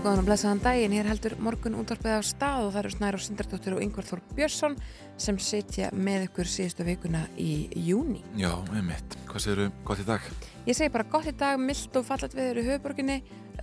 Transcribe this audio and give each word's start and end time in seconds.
Jú, 0.00 0.06
góðan 0.06 0.22
og 0.22 0.28
blessaðan 0.30 0.60
daginn, 0.64 0.94
hér 0.96 1.08
heldur 1.10 1.34
morgun 1.44 1.74
útvarpið 1.76 2.14
á 2.16 2.24
stað 2.24 2.62
og 2.64 2.70
það 2.72 2.78
eru 2.80 2.92
Snær 2.94 3.16
og 3.18 3.20
Sindardóttir 3.20 3.74
og 3.76 3.82
Yngvar 3.84 4.06
Þór 4.08 4.22
Björnsson 4.38 4.76
sem 5.20 5.36
sitja 5.44 5.90
með 5.92 6.24
ykkur 6.30 6.48
síðustu 6.48 6.86
vikuna 6.86 7.20
í 7.36 7.50
júni. 7.76 8.22
Já, 8.40 8.48
einmitt. 8.72 9.18
Hvað 9.28 9.44
séru 9.44 9.68
gott 9.84 10.00
í 10.00 10.06
dag? 10.08 10.30
Ég 10.64 10.78
segi 10.78 10.94
bara 10.94 11.04
gott 11.12 11.28
í 11.28 11.36
dag, 11.36 11.60
mild 11.60 12.00
og 12.00 12.08
fallet 12.08 12.38
við 12.38 12.48
eru 12.54 12.64
höfuborginni, 12.70 13.18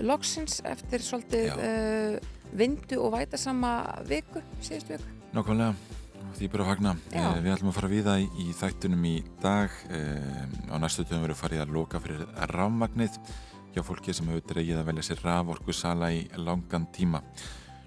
loksins 0.06 0.60
eftir 0.70 1.08
svolítið 1.08 1.58
uh, 1.58 2.22
vindu 2.54 3.02
og 3.02 3.16
vætasama 3.18 3.74
viku, 4.06 4.46
síðustu 4.62 4.94
viku. 4.94 5.18
Nákvæmlega, 5.34 5.74
því 6.38 6.54
bara 6.54 6.68
að 6.68 6.74
fagna. 6.76 6.96
Eh, 7.18 7.28
við 7.42 7.56
ætlum 7.56 7.74
að 7.74 7.80
fara 7.80 7.94
við 7.96 8.12
það 8.12 8.28
í, 8.28 8.32
í 8.46 8.58
þættunum 8.62 9.10
í 9.10 9.18
dag. 9.42 9.82
Eh, 9.90 10.70
á 10.70 10.76
næstu 10.86 11.02
töfum 11.02 11.26
verður 11.26 11.42
farið 11.42 11.66
að 11.66 11.78
loka 11.82 12.06
fyrir 12.06 12.28
rafmagnið 12.54 13.18
hjá 13.78 13.84
fólki 13.86 14.14
sem 14.16 14.26
hefur 14.32 14.42
dreigið 14.50 14.80
að 14.80 14.88
velja 14.90 15.04
sér 15.06 15.20
raforku 15.22 15.74
sala 15.76 16.08
í 16.10 16.24
langan 16.42 16.88
tíma. 16.96 17.20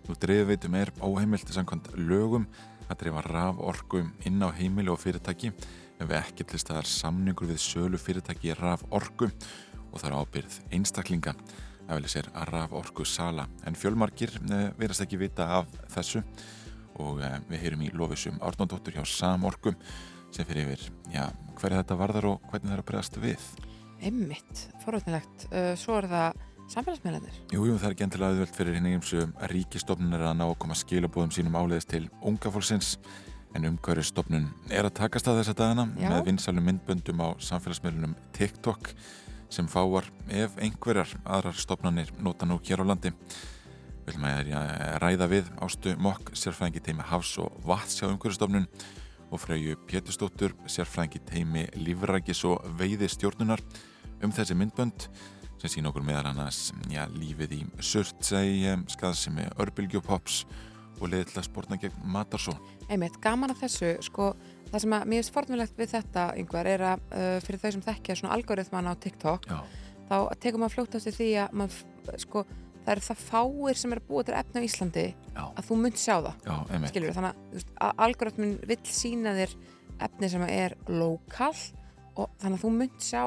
Nú 0.07 0.15
dreifveitum 0.23 0.77
er 0.79 0.93
óheimilt 1.03 1.51
samkvæmt 1.51 1.89
lögum 1.99 2.45
að 2.87 3.01
dreifa 3.01 3.25
raforku 3.27 4.05
inn 4.29 4.39
á 4.39 4.55
heimili 4.55 4.93
og 4.93 5.01
fyrirtæki 5.03 5.51
ef 5.51 6.05
við 6.05 6.15
ekki 6.21 6.47
til 6.47 6.61
staðar 6.63 6.87
samningur 6.87 7.51
við 7.51 7.59
sölu 7.65 7.99
fyrirtæki 7.99 8.55
raforku 8.61 9.33
og 9.91 9.97
það 9.97 10.07
er 10.11 10.17
ábyrð 10.21 10.59
einstaklinga 10.79 11.35
að 11.89 11.97
velja 11.97 12.13
sér 12.15 12.31
raforku 12.53 13.07
sala. 13.09 13.49
En 13.67 13.75
fjölmarkir 13.75 14.37
eh, 14.47 14.69
verðast 14.79 15.03
ekki 15.07 15.19
vita 15.25 15.49
af 15.59 15.75
þessu 15.91 16.23
og 17.03 17.19
eh, 17.25 17.41
við 17.49 17.65
heyrum 17.65 17.83
í 17.89 17.91
lofisum 17.97 18.39
Árnóndóttur 18.39 18.95
hjá 18.95 19.03
Samorku 19.09 19.75
sem 20.31 20.47
fyrir 20.47 20.69
yfir 20.69 20.87
já, 21.11 21.27
hverja 21.59 21.83
þetta 21.83 21.99
varðar 21.99 22.31
og 22.37 22.47
hvernig 22.47 22.71
það 22.71 22.77
er 22.79 22.85
að 22.85 22.89
bregðast 22.93 23.21
við. 23.27 23.51
Einmitt, 24.01 24.69
forvöldnilegt. 24.85 25.49
Uh, 25.51 25.73
svo 25.79 25.99
er 26.01 26.09
það 26.11 26.47
samfélagsmiðlanir. 26.71 27.41
Jú, 27.51 27.65
jú, 27.67 27.75
það 27.79 27.89
er 27.89 27.95
ekki 27.97 28.07
endilega 28.07 28.35
auðvöld 28.35 28.55
fyrir 28.55 28.77
hinn 28.79 28.87
eiginsu 28.91 29.25
ríkistofnun 29.51 30.15
að 30.15 30.37
ná 30.39 30.45
að 30.47 30.59
koma 30.63 30.77
skilabóðum 30.79 31.35
sínum 31.35 31.59
áleiðis 31.59 31.89
til 31.91 32.05
unga 32.23 32.53
fólksins 32.55 32.93
en 33.59 33.67
umhverjastofnun 33.73 34.47
er 34.71 34.87
að 34.87 34.95
takast 35.01 35.27
að 35.27 35.41
þessa 35.41 35.57
dagana 35.59 35.89
Já. 35.99 36.13
með 36.13 36.29
vinsalum 36.29 36.69
myndböndum 36.69 37.23
á 37.27 37.29
samfélagsmiðlunum 37.43 38.15
TikTok 38.37 38.93
sem 39.51 39.67
fáar 39.67 40.07
ef 40.31 40.55
einhverjar 40.63 41.11
aðrar 41.25 41.59
stofnanir 41.59 42.13
nota 42.23 42.47
nú 42.47 42.61
hér 42.63 42.85
á 42.87 42.91
landi. 42.93 43.11
Að 44.11 44.49
ja, 44.51 44.61
ræða 45.03 45.27
við 45.31 45.51
Ástu 45.63 45.93
Mokk, 45.99 46.33
sérfræðingi 46.35 46.83
teimi 46.83 47.05
Hafs 47.07 47.37
og 47.43 47.59
Vatns 47.67 47.99
hjá 47.99 48.09
umhverjastofnun 48.09 48.67
og 49.31 49.39
Freyju 49.39 49.77
Pétursdóttur, 49.91 50.55
sérfræðingi 50.67 51.23
teimi 51.27 51.67
Lífrækis 51.79 52.43
og 52.49 52.65
Veiði 52.79 53.11
stjórnunar 53.11 53.63
um 54.25 54.33
þessi 54.35 54.57
myndbönd 54.59 55.07
sem 55.61 55.75
sína 55.75 55.91
okkur 55.91 56.05
meðal 56.07 56.31
annars 56.31 56.71
já, 56.89 57.05
lífið 57.13 57.59
í 57.59 57.61
Surtsey, 57.85 58.71
skaðsimi 58.93 59.49
Örbylgjupops 59.61 60.45
og 61.01 61.15
að 61.15 61.45
spórna 61.47 61.79
gegn 61.81 61.97
matarsó. 62.13 62.55
Einmitt, 62.93 63.17
gaman 63.25 63.55
að 63.55 63.63
þessu, 63.65 63.93
sko, 64.05 64.33
það 64.69 64.83
sem 64.85 64.95
að 64.97 65.07
mér 65.09 65.23
finnst 65.23 65.35
fornulegt 65.37 65.79
við 65.79 65.93
þetta, 65.95 66.25
yngvar, 66.41 66.69
er 66.69 66.85
að 66.91 67.05
uh, 67.09 67.37
fyrir 67.45 67.63
þau 67.63 67.71
sem 67.77 67.85
þekkja 67.87 68.17
svona 68.21 68.35
algoritman 68.37 68.91
á 68.91 68.95
TikTok, 69.01 69.49
Já, 69.49 69.61
þá 70.11 70.17
tekur 70.43 70.61
maður 70.61 70.77
fljótt 70.77 70.99
eftir 71.01 71.17
því 71.17 71.31
að 71.45 71.57
maður, 71.57 72.19
sko, 72.21 72.45
það 72.85 72.93
eru 72.95 73.07
það 73.07 73.25
fáir 73.25 73.81
sem 73.81 73.95
eru 73.97 74.05
búið 74.09 74.29
til 74.29 74.37
efni 74.41 74.61
á 74.61 74.67
Íslandi 74.67 75.07
já, 75.09 75.43
að 75.45 75.67
þú 75.69 75.81
munt 75.85 76.01
sjá 76.01 76.15
það, 76.17 76.47
já, 76.47 76.81
skilur 76.93 77.17
þannig 77.17 77.31
að, 77.31 77.43
veist, 77.57 77.75
að 77.87 78.05
algoritmin 78.07 78.55
vill 78.71 78.81
sína 78.89 79.35
þér 79.37 79.57
efni 80.09 80.31
sem 80.33 80.47
er 80.49 80.77
lokal 80.89 81.53
og 82.19 82.33
þannig 82.41 82.57
að 82.57 82.65
þú 82.65 82.73
munt 82.77 83.05
sjá 83.05 83.23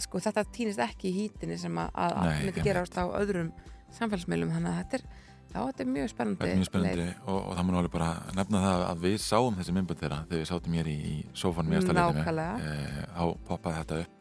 sko, 0.00 0.20
þetta 0.22 0.44
týnist 0.54 0.80
ekki 0.82 1.10
í 1.10 1.16
hítinni 1.18 1.58
sem 1.60 1.76
að, 1.78 1.90
að 1.94 2.16
Nei, 2.22 2.38
myndi 2.46 2.64
gerast 2.64 2.96
á 2.96 3.04
öðrum 3.08 3.52
samfélagsmiðlum, 3.92 4.54
þannig 4.54 4.72
að 4.72 4.78
þetta 4.80 4.98
er 4.98 5.04
já, 5.52 5.58
þetta 5.58 5.84
er 5.84 5.90
mjög 5.92 6.08
spennandi 6.14 6.54
mjög 6.56 6.70
spennandi 6.70 7.06
og, 7.26 7.36
og 7.42 7.52
það 7.58 7.66
mun 7.68 7.78
alveg 7.82 7.92
bara 7.92 8.10
nefna 8.38 8.64
það 8.64 8.86
að 8.88 9.04
við 9.04 9.18
sáum 9.26 9.60
þessi 9.60 9.76
myndbönd 9.76 10.02
þeirra 10.02 10.22
þegar 10.30 10.42
við 10.42 10.50
sátum 10.52 10.78
hér 10.80 10.88
í, 10.88 10.96
í 11.12 11.14
sófanum 11.36 11.74
í 11.74 11.78
aðstæðleitinu. 11.78 12.22
Nákvæmlega. 12.22 12.72
Eh, 12.72 13.06
þá 13.12 13.46
poppaði 13.50 13.80
þetta 13.82 14.02
upp. 14.06 14.18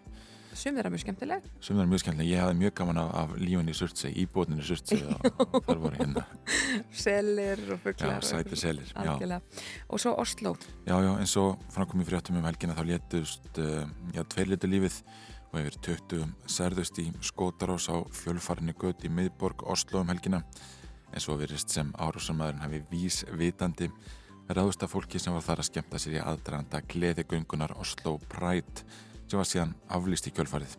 Sum 0.51 0.75
þeirra 0.75 0.89
mjög 0.91 1.01
skemmtileg 1.05 1.45
Sem 1.63 1.77
er 1.79 1.87
mjög 1.87 2.01
skemmtilega. 2.03 2.27
Ég 2.27 2.41
hafði 2.43 2.57
mjög 2.59 2.73
gaman 2.81 2.97
af, 2.99 3.11
af 3.21 3.29
lífun 3.39 3.71
í 3.71 3.75
Surtsey, 3.77 4.11
íbúðinu 4.25 4.59
í 4.59 4.65
Surtsey 4.67 5.05
og, 5.15 5.55
þar 5.63 5.79
voru 5.85 5.95
hérna. 6.01 6.25
selir 6.91 7.61
og 7.63 7.77
Já, 7.77 7.83
fuglar 7.85 8.27
sæti 8.27 8.59
selir. 8.59 8.91
Já. 8.91 8.99
algjörlega 9.05 9.63
og 9.87 10.03
svo 10.03 10.13
Oslo 10.19 10.53
Já, 10.83 10.97
já, 10.99 11.11
eins 11.15 11.35
og 11.39 11.63
framkom 11.71 12.03
í 12.03 12.07
fréttum 12.09 12.41
um 12.41 12.47
helgina 12.49 12.75
þá 12.75 12.83
létust 12.91 13.47
uh, 13.63 13.85
já, 14.11 14.25
tveir 14.27 14.51
litur 14.51 14.73
lífið 14.75 14.99
og 15.51 15.59
yfir 15.59 15.77
20 15.83 16.31
særðust 16.47 16.99
í 17.03 17.09
skótarós 17.27 17.89
á 17.91 17.99
fjölfarinni 18.15 18.73
gött 18.79 19.03
í 19.03 19.11
miðborg 19.11 19.65
Oslo 19.67 19.99
um 19.99 20.11
helgina. 20.11 20.41
En 21.11 21.19
svo 21.19 21.35
virðist 21.39 21.73
sem 21.73 21.91
árásamæðurinn 21.99 22.63
hafi 22.63 22.79
vís 22.91 23.21
vitandi 23.35 23.89
ráðust 24.47 24.83
af 24.83 24.93
fólki 24.95 25.19
sem 25.19 25.35
var 25.35 25.43
þar 25.43 25.63
að 25.63 25.67
skemmta 25.67 25.99
sér 25.99 26.17
í 26.17 26.21
aðdraganda 26.23 26.81
gleðigöngunar 26.91 27.75
Oslo 27.79 28.17
Pride 28.31 28.85
sem 29.27 29.39
var 29.39 29.49
síðan 29.49 29.73
aflýst 29.91 30.29
í 30.31 30.33
kjölfarið. 30.35 30.77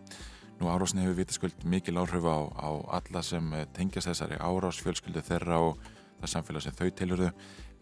Nú 0.60 0.70
árásinni 0.72 1.04
hefur 1.04 1.20
vitaskuld 1.20 1.66
mikil 1.68 1.98
áhrif 2.00 2.24
á, 2.24 2.38
á 2.56 2.70
alla 2.96 3.22
sem 3.24 3.52
eh, 3.56 3.66
tengjast 3.76 4.08
þessari 4.08 4.40
árás 4.40 4.80
fjölskyldu 4.80 5.24
þeirra 5.26 5.60
og 5.68 5.84
það 6.22 6.32
samfélag 6.32 6.64
sem 6.64 6.76
þau 6.78 6.88
tilurðu 6.96 7.30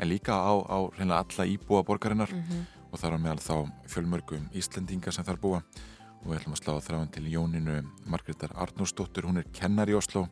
en 0.01 0.09
líka 0.11 0.35
á, 0.35 0.55
á 0.59 0.79
reynilega 0.97 1.23
alla 1.23 1.49
íbúa 1.55 1.85
borgarinnar. 1.87 2.35
Og 2.91 2.99
þar 2.99 3.15
á 3.15 3.23
meðal 3.23 3.43
þá 3.45 3.57
fjölmörgum 3.93 4.49
Íslendinga 4.59 5.13
sem 5.15 5.27
þar 5.27 5.39
búa 5.43 5.61
og 6.21 6.29
við 6.29 6.39
ætlum 6.41 6.57
að 6.57 6.63
slá 6.63 6.75
þráin 6.85 7.13
til 7.15 7.25
Jóninu 7.33 7.81
Margreðar 8.11 8.55
Arnúrsdóttur, 8.65 9.29
hún 9.29 9.41
er 9.41 9.49
kennar 9.57 9.91
í 9.91 9.97
Oslo 9.99 10.27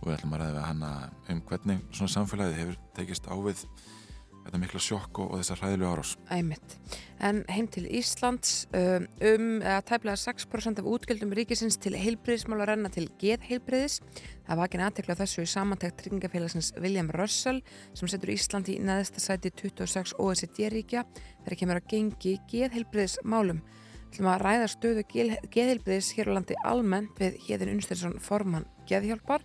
og 0.00 0.04
við 0.08 0.16
ætlum 0.16 0.36
að 0.36 0.44
ræða 0.44 0.58
við 0.58 0.68
hana 0.68 0.92
um 1.30 1.40
hvernig 1.48 1.82
svona 1.94 2.14
samfélagið 2.16 2.60
hefur 2.60 2.78
tekist 2.96 3.28
á 3.30 3.34
við 3.38 3.64
þetta 4.44 4.60
mikla 4.60 4.80
sjokk 4.82 5.20
og, 5.20 5.32
og 5.34 5.40
þessar 5.42 5.60
hræðilegu 5.60 5.90
árás. 5.90 6.12
Æmitt. 6.32 6.76
En 7.20 7.42
heim 7.52 7.66
til 7.70 7.84
Íslands 7.98 8.54
um, 8.76 9.06
um 9.28 9.48
að 9.60 9.82
tæplega 9.90 10.16
6% 10.22 10.80
af 10.80 10.88
útgjöldum 10.88 11.34
ríkisins 11.36 11.76
til 11.80 11.92
heilbriðismála 11.98 12.70
renna 12.70 12.90
til 12.92 13.06
geðheilbriðis. 13.20 14.00
Það 14.48 14.60
var 14.62 14.70
ekki 14.70 14.80
aðtekla 14.86 15.18
þessu 15.20 15.44
í 15.44 15.50
samantækt 15.52 16.00
tryggingafélagsins 16.00 16.72
William 16.80 17.12
Russell 17.14 17.60
sem 17.92 18.10
setur 18.10 18.32
Ísland 18.34 18.72
í 18.72 18.78
neðsta 18.82 19.22
sæti 19.22 19.52
26 19.52 20.16
OECD-ríkja 20.18 21.04
þegar 21.44 21.60
kemur 21.60 21.82
að 21.82 21.90
gengi 21.92 22.38
geðheilbriðismálum. 22.50 23.60
Ætlum 24.10 24.26
að 24.26 24.40
ræða 24.42 24.70
stöðu 24.72 25.02
geðheilbriðis 25.54 26.08
hér 26.16 26.32
á 26.34 26.34
landi 26.34 26.56
almennt 26.66 27.20
við 27.22 27.36
Héðin 27.44 27.76
Unsteinsson 27.76 28.16
formann 28.18 28.66
geðhjálpar. 28.90 29.44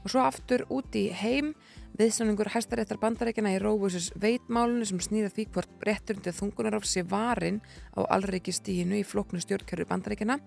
Og 0.00 0.08
svo 0.08 0.22
aftur 0.24 0.64
út 0.72 0.96
í 0.96 1.10
heim 1.12 1.50
viðstöningur 1.98 2.48
hæstaréttar 2.54 2.96
bandarækjana 3.02 3.52
í 3.52 3.58
Rófusis 3.60 4.06
veitmálunni 4.22 4.86
sem 4.88 5.02
snýða 5.02 5.28
því 5.34 5.44
hvort 5.52 5.84
réttur 5.84 6.22
til 6.24 6.32
þungunarofs 6.38 6.94
sé 6.96 7.02
varin 7.04 7.60
á 7.98 8.08
allreiki 8.16 8.54
stíinu 8.54 8.96
í 8.96 9.04
floknu 9.04 9.42
stjórnkjörfi 9.44 9.88
bandarækjana 9.90 10.38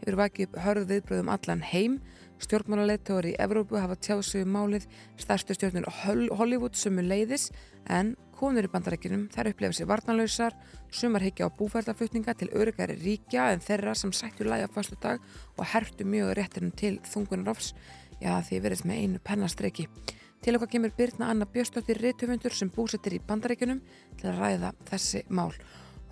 hefur 0.00 0.18
vakið 0.22 0.48
upp 0.48 0.58
hörð 0.64 0.88
viðbröðum 0.94 1.32
allan 1.34 1.64
heim. 1.74 2.00
Stjórnmálarleitóður 2.40 3.34
í 3.34 3.36
Evrópu 3.36 3.76
hafa 3.76 3.98
tjáð 4.00 4.24
sig 4.24 4.46
um 4.46 4.54
málið. 4.56 4.88
Stærstu 5.20 5.58
stjórnur 5.58 5.90
Hollywood 6.40 6.78
sumu 6.78 7.04
leiðis 7.04 7.50
en 7.84 8.14
konur 8.40 8.64
í 8.64 8.72
bandarækjunum 8.72 9.26
þær 9.34 9.50
upplefa 9.52 9.76
sér 9.76 9.90
varnanlausar 9.90 10.56
sumar 10.88 11.26
higgja 11.26 11.50
á 11.50 11.56
búfærlaflutninga 11.58 12.34
til 12.40 12.48
öryggari 12.56 12.96
ríkja 13.00 13.50
en 13.52 13.64
þeirra 13.64 13.92
sem 13.98 14.14
sættu 14.16 14.48
læga 14.48 14.70
fastu 14.72 14.96
dag 15.02 15.20
og 15.58 15.68
hertu 15.74 16.08
mjög 16.08 16.32
réttinum 16.38 16.72
til 16.72 16.96
þungunarofs 17.12 17.74
já 18.20 18.32
því 18.40 18.64
verðist 18.64 18.88
með 18.88 19.04
einu 19.04 19.22
pennastreki 19.24 19.88
Til 20.40 20.56
okkar 20.56 20.70
kemur 20.72 20.92
Birna 20.96 21.26
Anna 21.28 21.44
Björstóttir 21.44 21.98
reytufundur 22.00 22.54
sem 22.56 22.70
búsettir 22.72 23.12
í 23.12 23.20
bandarækjunum 23.28 23.82
til 24.16 24.28
að 24.30 24.38
ræða 24.40 24.70
þessi 24.88 25.20
mál. 25.28 25.52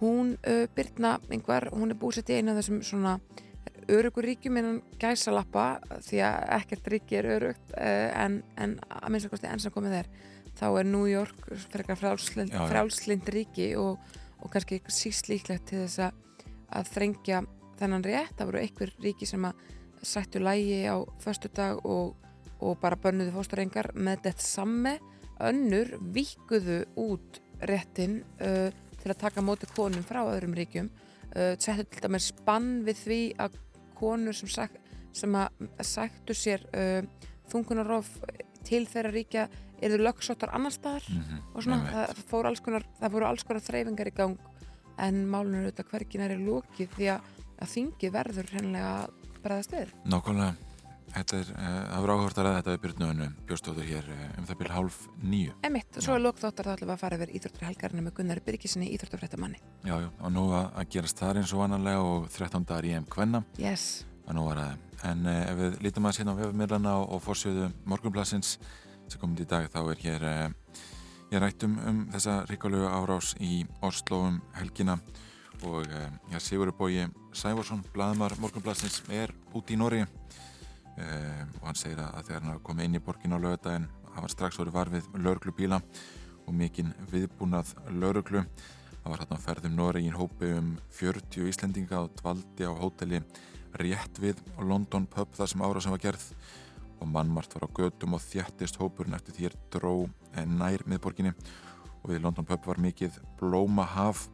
Hún, 0.02 0.34
uh, 0.44 0.66
Birna 0.76 1.14
yngvar, 1.32 1.70
hún 1.72 1.94
er 1.94 1.96
búsett 1.96 2.28
í 2.28 2.36
einu 2.36 2.52
af 2.52 2.60
þessum 2.60 2.82
svona 2.84 3.14
örugur 3.88 4.28
ríkjum 4.28 4.58
innan 4.60 4.82
gæsalappa 5.00 5.78
því 6.04 6.20
að 6.28 6.36
ekkert 6.58 6.90
ríki 6.92 7.16
er 7.22 7.30
örugt 7.38 7.72
uh, 7.72 8.10
en, 8.20 8.42
en 8.60 8.76
að 8.84 9.08
minnst 9.14 9.30
að 9.30 9.32
kosti 9.32 9.48
enn 9.48 9.64
sem 9.64 9.72
komið 9.72 9.96
er 10.02 10.12
þá 10.58 10.66
er 10.70 10.88
New 10.90 11.06
York 11.08 11.50
frekar 11.72 11.98
frálslind, 12.00 12.52
Já, 12.52 12.60
já. 12.62 12.68
frálslind 12.72 13.28
ríki 13.34 13.72
og, 13.78 13.98
og 14.42 14.52
kannski 14.52 14.80
síst 14.92 15.30
líklegt 15.30 15.70
til 15.70 15.84
þess 15.84 16.08
að, 16.08 16.46
að 16.78 16.94
þrengja 16.94 17.42
þennan 17.78 18.06
rétt. 18.06 18.34
Það 18.38 18.50
voru 18.50 18.62
einhver 18.62 18.94
ríki 19.02 19.28
sem 19.28 19.44
að 19.46 19.66
sættu 20.06 20.42
lægi 20.42 20.82
á 20.86 20.98
föstudag 21.22 21.84
og 21.86 22.16
og 22.64 22.78
bara 22.82 22.98
bönnuðu 22.98 23.34
fóstarengar 23.36 23.92
með 23.94 24.24
þetta 24.26 24.44
samme 24.44 24.94
önnur 25.46 25.94
vikuðu 26.14 26.80
út 26.98 27.38
réttin 27.68 28.20
uh, 28.42 28.70
til 28.98 29.12
að 29.12 29.20
taka 29.20 29.44
móti 29.44 29.68
konum 29.74 30.04
frá 30.06 30.24
öðrum 30.24 30.56
ríkjum 30.58 30.90
uh, 30.90 31.54
settu 31.58 31.86
til 31.92 32.04
dæmis 32.06 32.30
spann 32.32 32.82
við 32.86 33.02
því 33.04 33.20
að 33.44 33.58
konur 33.98 34.34
sem, 34.34 34.50
sag, 34.50 34.74
sem 35.14 35.34
að 35.38 35.70
sættu 35.86 36.34
sér 36.36 36.66
uh, 36.72 37.02
þungunarof 37.50 38.10
til 38.66 38.84
þeirra 38.90 39.14
ríkja 39.14 39.46
eru 39.82 39.98
lögsóttar 40.02 40.50
annar 40.54 40.72
staðar 40.74 41.04
Mhm, 41.08 41.42
og 41.54 41.62
svona, 41.62 41.78
einmitt. 41.78 41.94
það, 41.94 42.22
fór 42.30 42.46
alls 42.50 42.60
konar, 42.60 42.86
það 43.00 43.12
fóru 43.16 43.26
alls 43.28 43.44
konar 43.44 43.62
þreyfingar 43.62 44.10
í 44.10 44.14
gang 44.14 44.38
en 44.98 45.26
málunum 45.30 45.60
eru 45.60 45.70
auðvitað 45.70 45.90
hvergin 45.92 46.20
er 46.24 46.38
lókið 46.38 46.88
því 46.96 47.10
að, 47.14 47.20
að 47.62 47.68
þingi 47.74 48.10
verður 48.12 48.48
hennilega 48.56 49.08
bregðast 49.44 49.70
við. 49.76 49.92
Nákvæmlega, 50.10 50.56
þetta 51.14 51.38
er, 51.38 51.52
uh, 51.54 51.68
það 51.92 52.02
verður 52.02 52.14
áhört 52.18 52.38
að 52.38 52.44
ræða 52.48 52.56
þetta 52.58 52.72
við 52.74 52.80
Byrnuðinu 52.86 53.28
Bjóstóður 53.46 53.86
hér 53.88 54.08
uh, 54.10 54.24
um 54.38 54.48
það 54.48 54.58
byrja 54.58 54.74
hálf 54.74 54.98
nýju. 55.22 55.52
Emitt, 55.68 56.00
svo 56.02 56.16
er 56.16 56.24
lókþóttar 56.26 56.66
þá 56.66 56.72
ætlum 56.74 56.90
við 56.90 56.96
að 56.96 57.02
fara 57.04 57.16
yfir 57.20 57.32
íþróttur 57.38 57.68
helgarinu 57.68 58.02
með 58.08 58.14
Gunnar 58.18 58.40
Byrkisinni 58.48 58.90
íþróttafréttamanni. 58.96 59.60
Já, 59.86 59.94
já, 60.02 60.08
og 60.18 60.32
nú 60.34 60.44
að, 60.58 60.82
gerast 60.90 61.18
þar 61.22 61.38
eins 61.40 61.54
og 61.54 61.62
annarlega 61.68 62.02
og 62.02 62.28
13 62.34 62.66
dagar 62.66 62.84
í 62.90 62.92
EM 62.98 63.06
Kvenna 63.06 63.44
Yes, 63.62 64.04
að 64.26 64.34
nú 64.34 64.44
var 64.50 64.58
að 64.66 64.76
En 65.06 65.20
uh, 65.30 65.44
ef 65.46 65.56
við 65.62 65.74
lítum 65.86 66.06
að 66.10 66.16
sérna 66.18 66.32
á 66.34 66.38
vefumilana 66.42 66.92
og, 66.98 67.12
og 67.14 67.20
fórsjöðu 67.22 67.68
morgunblassins 67.86 68.56
sem 69.12 69.22
komið 69.22 69.44
í 69.44 69.48
dag 69.50 69.68
þá 69.72 69.80
er 69.82 70.02
hér 70.04 70.26
uh, 70.28 70.48
ég 71.32 71.42
rættum 71.42 71.76
um 71.88 72.00
þessa 72.12 72.40
ríkalögu 72.48 72.88
árás 72.88 73.34
í 73.40 73.62
Oslo 73.84 74.24
um 74.30 74.40
helgina. 74.56 74.98
Og 75.66 75.84
uh, 75.84 76.08
já, 76.32 76.38
Sigurður 76.38 76.76
Bói 76.78 77.06
Sævarsson, 77.34 77.84
blaðmar 77.94 78.36
morgunblassins 78.38 79.02
er 79.10 79.34
út 79.56 79.70
í 79.70 79.78
Nóri 79.78 80.04
uh, 80.04 81.44
og 81.60 81.64
hann 81.66 81.78
segir 81.78 82.02
að 82.04 82.28
þegar 82.28 82.46
hann 82.46 82.66
kom 82.66 82.84
inn 82.84 82.98
í 82.98 83.02
borgin 83.02 83.34
á 83.34 83.38
lögadaginn 83.38 83.88
var 84.22 84.32
strax 84.32 84.58
orðið 84.58 84.74
var 84.74 84.90
við 84.92 85.06
lauruglubíla 85.18 85.78
og 86.48 86.56
mikinn 86.56 86.90
viðbúnað 87.12 87.74
lauruglu 88.00 88.42
það 89.02 89.12
var 89.12 89.22
hann 89.22 89.36
að 89.36 89.44
ferðum 89.44 89.76
Nóri 89.78 90.04
í 90.06 90.14
hópi 90.14 90.50
um 90.56 90.72
40 90.96 91.50
Íslendinga 91.52 92.02
og 92.04 92.16
dvaldi 92.18 92.66
á 92.66 92.72
hóteli 92.74 93.22
rétt 93.78 94.20
við 94.22 94.40
London 94.58 95.06
pub 95.10 95.34
þar 95.36 95.52
sem 95.52 95.64
ára 95.64 95.82
sem 95.84 95.94
var 95.94 96.02
gerð 96.02 96.24
og 96.98 97.08
mannmart 97.08 97.54
var 97.54 97.68
á 97.68 97.76
gödum 97.78 98.16
og 98.18 98.22
þjættist 98.24 98.78
hópurinn 98.80 99.16
eftir 99.16 99.36
því 99.36 99.48
er 99.48 99.58
dró 99.72 99.94
nær 100.34 100.84
miðborginni. 100.86 101.32
Og 102.02 102.12
við 102.12 102.22
London 102.22 102.46
pub 102.46 102.66
var 102.66 102.80
mikið 102.82 103.18
blómahaf 103.40 104.26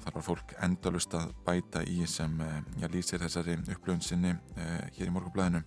og 0.00 0.04
þar 0.04 0.16
var 0.16 0.24
fólk 0.24 0.54
endalust 0.64 1.14
að 1.16 1.32
bæta 1.44 1.82
í 1.84 2.06
sem 2.08 2.38
eh, 2.40 2.60
já, 2.80 2.88
lýsir 2.88 3.20
þessari 3.20 3.58
upplöfun 3.60 4.00
sinni 4.04 4.32
uh, 4.32 4.86
hér 4.96 5.10
í 5.10 5.12
morgunblæðinu 5.12 5.60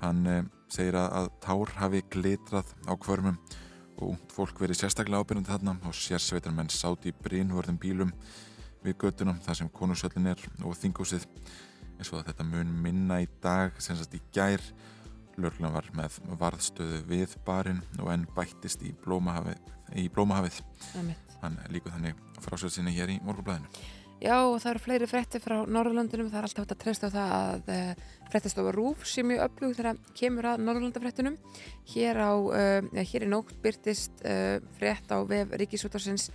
hann 0.00 0.26
uh, 0.26 0.40
segir 0.72 0.98
að, 0.98 1.12
að 1.20 1.28
tár 1.44 1.72
hafi 1.78 2.02
glitrað 2.10 2.72
á 2.90 2.92
kvörmum 2.98 3.38
og 4.02 4.18
fólk 4.34 4.58
verið 4.60 4.80
sérstaklega 4.80 5.22
ábyrjandi 5.22 5.52
þarna 5.52 5.76
og 5.86 5.94
sérsveitarmenn 5.96 6.72
sátt 6.74 7.06
í 7.08 7.14
brínvörðum 7.22 7.78
bílum 7.80 8.10
við 8.82 8.98
göttunum 9.04 9.38
þar 9.46 9.60
sem 9.60 9.70
konusöllin 9.72 10.32
er 10.34 10.42
og 10.66 10.76
þingúsið 10.80 11.24
eins 11.96 12.12
og 12.12 12.26
þetta 12.26 12.44
mun 12.50 12.74
minna 12.82 13.22
í 13.22 13.30
dag 13.42 13.78
sem 13.82 13.96
sagt 13.96 14.18
í 14.18 14.22
gær 14.34 14.62
Lörglan 15.36 15.74
var 15.74 15.90
með 15.96 16.18
varðstöðu 16.40 17.02
við 17.10 17.36
barinn 17.46 17.82
og 18.00 18.10
enn 18.14 18.26
bættist 18.36 18.82
í 18.86 18.94
blómahafið, 19.04 19.60
í 20.00 20.08
blómahafið. 20.12 20.62
hann 21.42 21.60
líkuð 21.72 21.96
þannig 21.96 22.26
frásöld 22.44 22.74
sinni 22.74 22.94
hér 22.96 23.16
í 23.16 23.20
morgunblæðinu 23.24 23.86
Já, 24.16 24.32
og 24.48 24.62
það 24.62 24.70
eru 24.70 24.80
fleiri 24.80 25.06
frétti 25.10 25.38
frá 25.44 25.58
Norðurlöndunum, 25.68 26.30
það 26.32 26.38
er 26.38 26.46
alltaf 26.46 26.62
hægt 26.62 26.70
að 26.72 26.78
treysta 26.80 27.08
á 27.12 27.16
það 27.16 27.32
að 27.36 27.66
uh, 27.74 28.12
fréttastofa 28.32 28.70
Rúf 28.72 29.02
sé 29.04 29.24
mjög 29.28 29.42
öflug 29.44 29.74
þegar 29.76 29.98
kemur 30.16 30.48
að 30.48 30.62
Norðurlöndafréttunum. 30.64 31.36
Hér, 31.92 32.20
á, 32.24 32.32
uh, 32.32 33.02
hér 33.10 33.26
í 33.26 33.28
nótt 33.28 33.52
byrtist 33.60 34.24
uh, 34.24 34.56
frétt 34.78 35.12
á 35.12 35.20
vef 35.28 35.52
Ríkisútarsins 35.60 36.30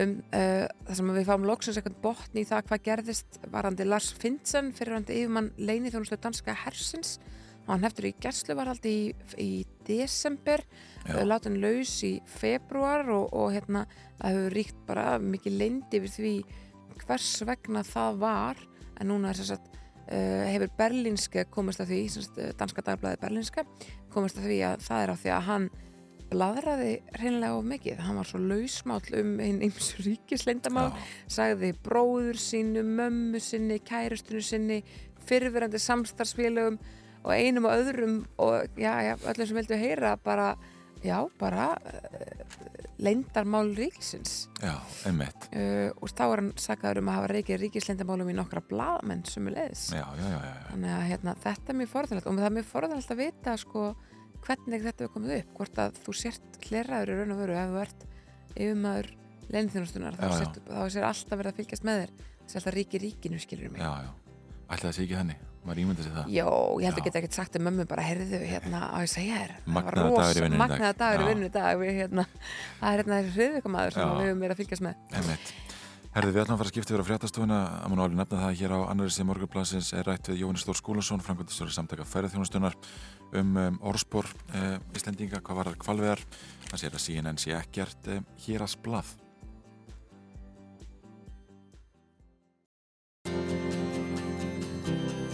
um 0.00 0.12
það 0.30 0.92
sem 0.94 1.08
við 1.16 1.24
fáum 1.26 1.46
loksins 1.48 1.78
eitthvað 1.80 1.96
botni 2.04 2.44
í 2.44 2.46
það 2.46 2.68
hvað 2.68 2.82
gerðist 2.86 3.38
varandi 3.50 3.86
Lars 3.88 4.12
Finsen 4.14 4.68
fyrirvandi 4.70 5.16
yfirmann 5.18 5.48
leini 5.58 5.90
þjónustu 5.90 6.14
danska 6.22 6.54
hersins 6.60 7.16
og 7.70 7.76
hann 7.76 7.86
heftur 7.86 8.08
í 8.08 8.16
gæsluvarhaldi 8.18 8.90
í, 8.90 9.02
í 9.38 9.50
desember. 9.86 10.64
Uh, 11.06 11.22
látin 11.22 11.60
laus 11.62 11.92
í 12.02 12.16
februar 12.26 13.06
og, 13.14 13.28
og 13.30 13.52
hérna 13.54 13.84
það 14.18 14.34
hefur 14.34 14.56
ríkt 14.58 14.80
bara 14.88 15.04
mikið 15.22 15.58
leindi 15.60 16.00
yfir 16.00 16.14
því 16.16 16.32
hvers 17.04 17.28
vegna 17.46 17.84
það 17.86 18.18
var. 18.24 18.64
En 18.98 19.12
núna 19.12 19.30
er 19.30 19.38
þess 19.38 19.54
að 19.54 19.68
uh, 19.70 20.48
hefur 20.50 20.74
Berlínske 20.82 21.46
komist 21.54 21.84
að 21.84 21.94
því 21.94 22.00
sagt, 22.16 22.42
uh, 22.42 22.50
danska 22.58 22.84
dagblæði 22.90 23.22
Berlínske 23.22 23.64
komist 24.10 24.42
að 24.42 24.50
því 24.50 24.58
að 24.72 24.84
það 24.88 25.04
er 25.04 25.14
af 25.14 25.22
því 25.22 25.32
að 25.36 25.48
hann 25.52 25.70
bladraði 26.30 26.92
hreinlega 27.20 27.58
of 27.58 27.66
mikið. 27.70 28.02
Hann 28.02 28.18
var 28.18 28.26
svo 28.26 28.42
lausmáll 28.42 29.18
um 29.22 29.36
einn 29.42 29.62
eins 29.62 29.92
ríkislendamál 30.02 30.90
sagði 31.30 31.70
bróður 31.86 32.38
sínu, 32.38 32.82
mömmu 32.86 33.38
sinni 33.42 33.78
kærustinu 33.86 34.42
sinni, 34.42 34.80
fyrfirandi 35.26 35.78
samstarfsfélögum 35.82 36.78
og 37.24 37.32
einum 37.34 37.68
og 37.68 37.80
öðrum 37.82 38.18
og 38.40 38.78
já, 38.80 38.92
já, 39.04 39.14
öllum 39.32 39.48
sem 39.50 39.58
vildu 39.60 39.78
heyra 39.80 40.14
bara, 40.24 40.54
já, 41.04 41.16
bara 41.40 41.72
uh, 41.76 42.54
leindarmál 43.00 43.72
ríkisins. 43.76 44.48
Já, 44.60 44.74
einmitt. 45.08 45.48
Uh, 45.52 45.88
og 46.00 46.12
þá 46.12 46.24
er 46.26 46.42
hann 46.42 46.50
sakaður 46.60 47.02
um 47.02 47.10
að 47.12 47.18
hafa 47.18 47.32
reykið 47.34 47.60
ríkislendamálum 47.64 48.32
í 48.32 48.36
nokkra 48.36 48.62
bladamenn 48.70 49.24
sem 49.28 49.48
er 49.50 49.56
leiðis 49.56 49.86
Já, 49.96 50.04
já, 50.16 50.26
já, 50.26 50.38
já, 50.44 50.54
þannig 50.70 50.94
að 50.96 51.06
hérna, 51.10 51.36
þetta 51.44 51.72
er 51.72 51.80
mjög 51.80 51.92
forðanlegt 51.94 52.30
og 52.30 52.40
það 52.40 52.48
er 52.50 52.56
mjög 52.58 52.68
forðanlegt 52.70 53.14
að 53.14 53.22
vita 53.24 53.56
sko, 53.60 53.86
hvernig 54.46 54.84
þetta 54.88 55.06
er 55.06 55.14
komið 55.14 55.36
upp 55.38 55.54
hvort 55.60 55.80
að 55.84 56.02
þú 56.04 56.16
sért 56.20 56.60
hleraður 56.68 57.12
í 57.14 57.18
raun 57.20 57.34
og 57.36 57.42
veru 57.44 57.56
ef 57.60 57.72
þú 57.74 57.80
ert 57.84 58.06
yfirmaður 58.56 59.12
leinþjónustunar 59.50 60.18
þá, 60.18 60.26
þá 60.68 60.82
sér 60.94 61.06
alltaf 61.08 61.40
verið 61.40 61.52
að 61.52 61.60
fylgjast 61.60 61.86
með 61.86 62.02
þér 62.04 62.12
sé 62.50 62.58
alltaf 62.60 62.74
ríki 62.76 63.00
ríkinu 63.02 63.40
skilur 63.42 63.72
mig. 63.74 63.82
Já, 63.82 64.06
já. 64.06 64.10
Ætli 64.70 64.86
það 64.86 64.94
sé 64.96 65.04
ekki 65.04 65.18
þannig, 65.18 65.44
maður 65.64 65.80
ímynda 65.84 66.04
sér 66.06 66.14
það 66.18 66.30
Jó, 66.34 66.46
ég 66.80 66.86
held 66.88 66.96
Já. 66.96 67.00
að 67.00 67.06
geta 67.08 67.20
ekkert 67.20 67.38
sagt 67.40 67.56
um 67.58 67.66
mömmu 67.68 67.86
bara, 67.90 68.04
heyrðu, 68.06 68.42
hérna, 68.48 68.82
á 68.90 68.96
ég 69.04 69.10
segja 69.12 69.40
þér 69.40 69.54
rosa- 69.96 70.20
dagur 71.00 71.24
í 71.24 71.28
vinnunni 71.30 71.50
í 71.50 71.54
dag. 71.56 71.80
Já. 71.80 71.96
hérna, 72.00 72.26
það 72.80 72.92
er 72.92 73.02
hérna 73.02 73.18
þessi 73.20 73.34
hriðvikamæður 73.36 73.92
sem 73.96 74.02
Já. 74.02 74.12
við 74.14 74.30
höfum 74.30 74.44
verið 74.46 74.54
að 74.56 74.62
fylgjast 74.64 74.86
með 74.86 74.94
Herði, 76.10 76.32
við 76.34 76.40
ætlum 76.42 76.56
að 76.56 76.58
fara 76.58 76.66
að 76.66 76.72
skipta 76.74 76.90
yfir 76.90 77.02
á 77.04 77.06
fréttastofuna 77.06 77.58
að 77.70 77.90
maður 77.92 78.00
alveg 78.02 78.18
nefna 78.18 78.38
það 78.40 78.56
hér 78.58 78.72
á 78.74 78.78
annari 78.90 79.12
síð 79.14 79.26
morgunblansins 79.28 79.90
er 79.94 80.08
rætt 80.10 80.26
við 80.26 80.40
Jóhannes 80.40 80.64
Þór 80.66 80.78
Skúlason 80.80 81.22
framkvæmdastóri 81.22 81.70
samtaka 81.70 82.06
ferðarþjónustunar 82.10 82.74
um, 83.38 83.52
um 83.62 83.78
orðspor 83.86 84.26
uh, 84.26 84.82
Íslendinga, 84.90 85.38
hvað 85.38 85.60
var 85.60 85.70
það 85.70 85.78
kvalveðar 85.86 86.24
það 86.66 86.82
sér 86.82 86.98
að 86.98 87.04
síðan 87.06 87.30
en 87.30 87.38
sé 87.38 87.54
ekkert 87.54 88.10
uh, 88.10 88.18
hér 88.42 88.66
að 88.66 88.72
splað 88.74 89.14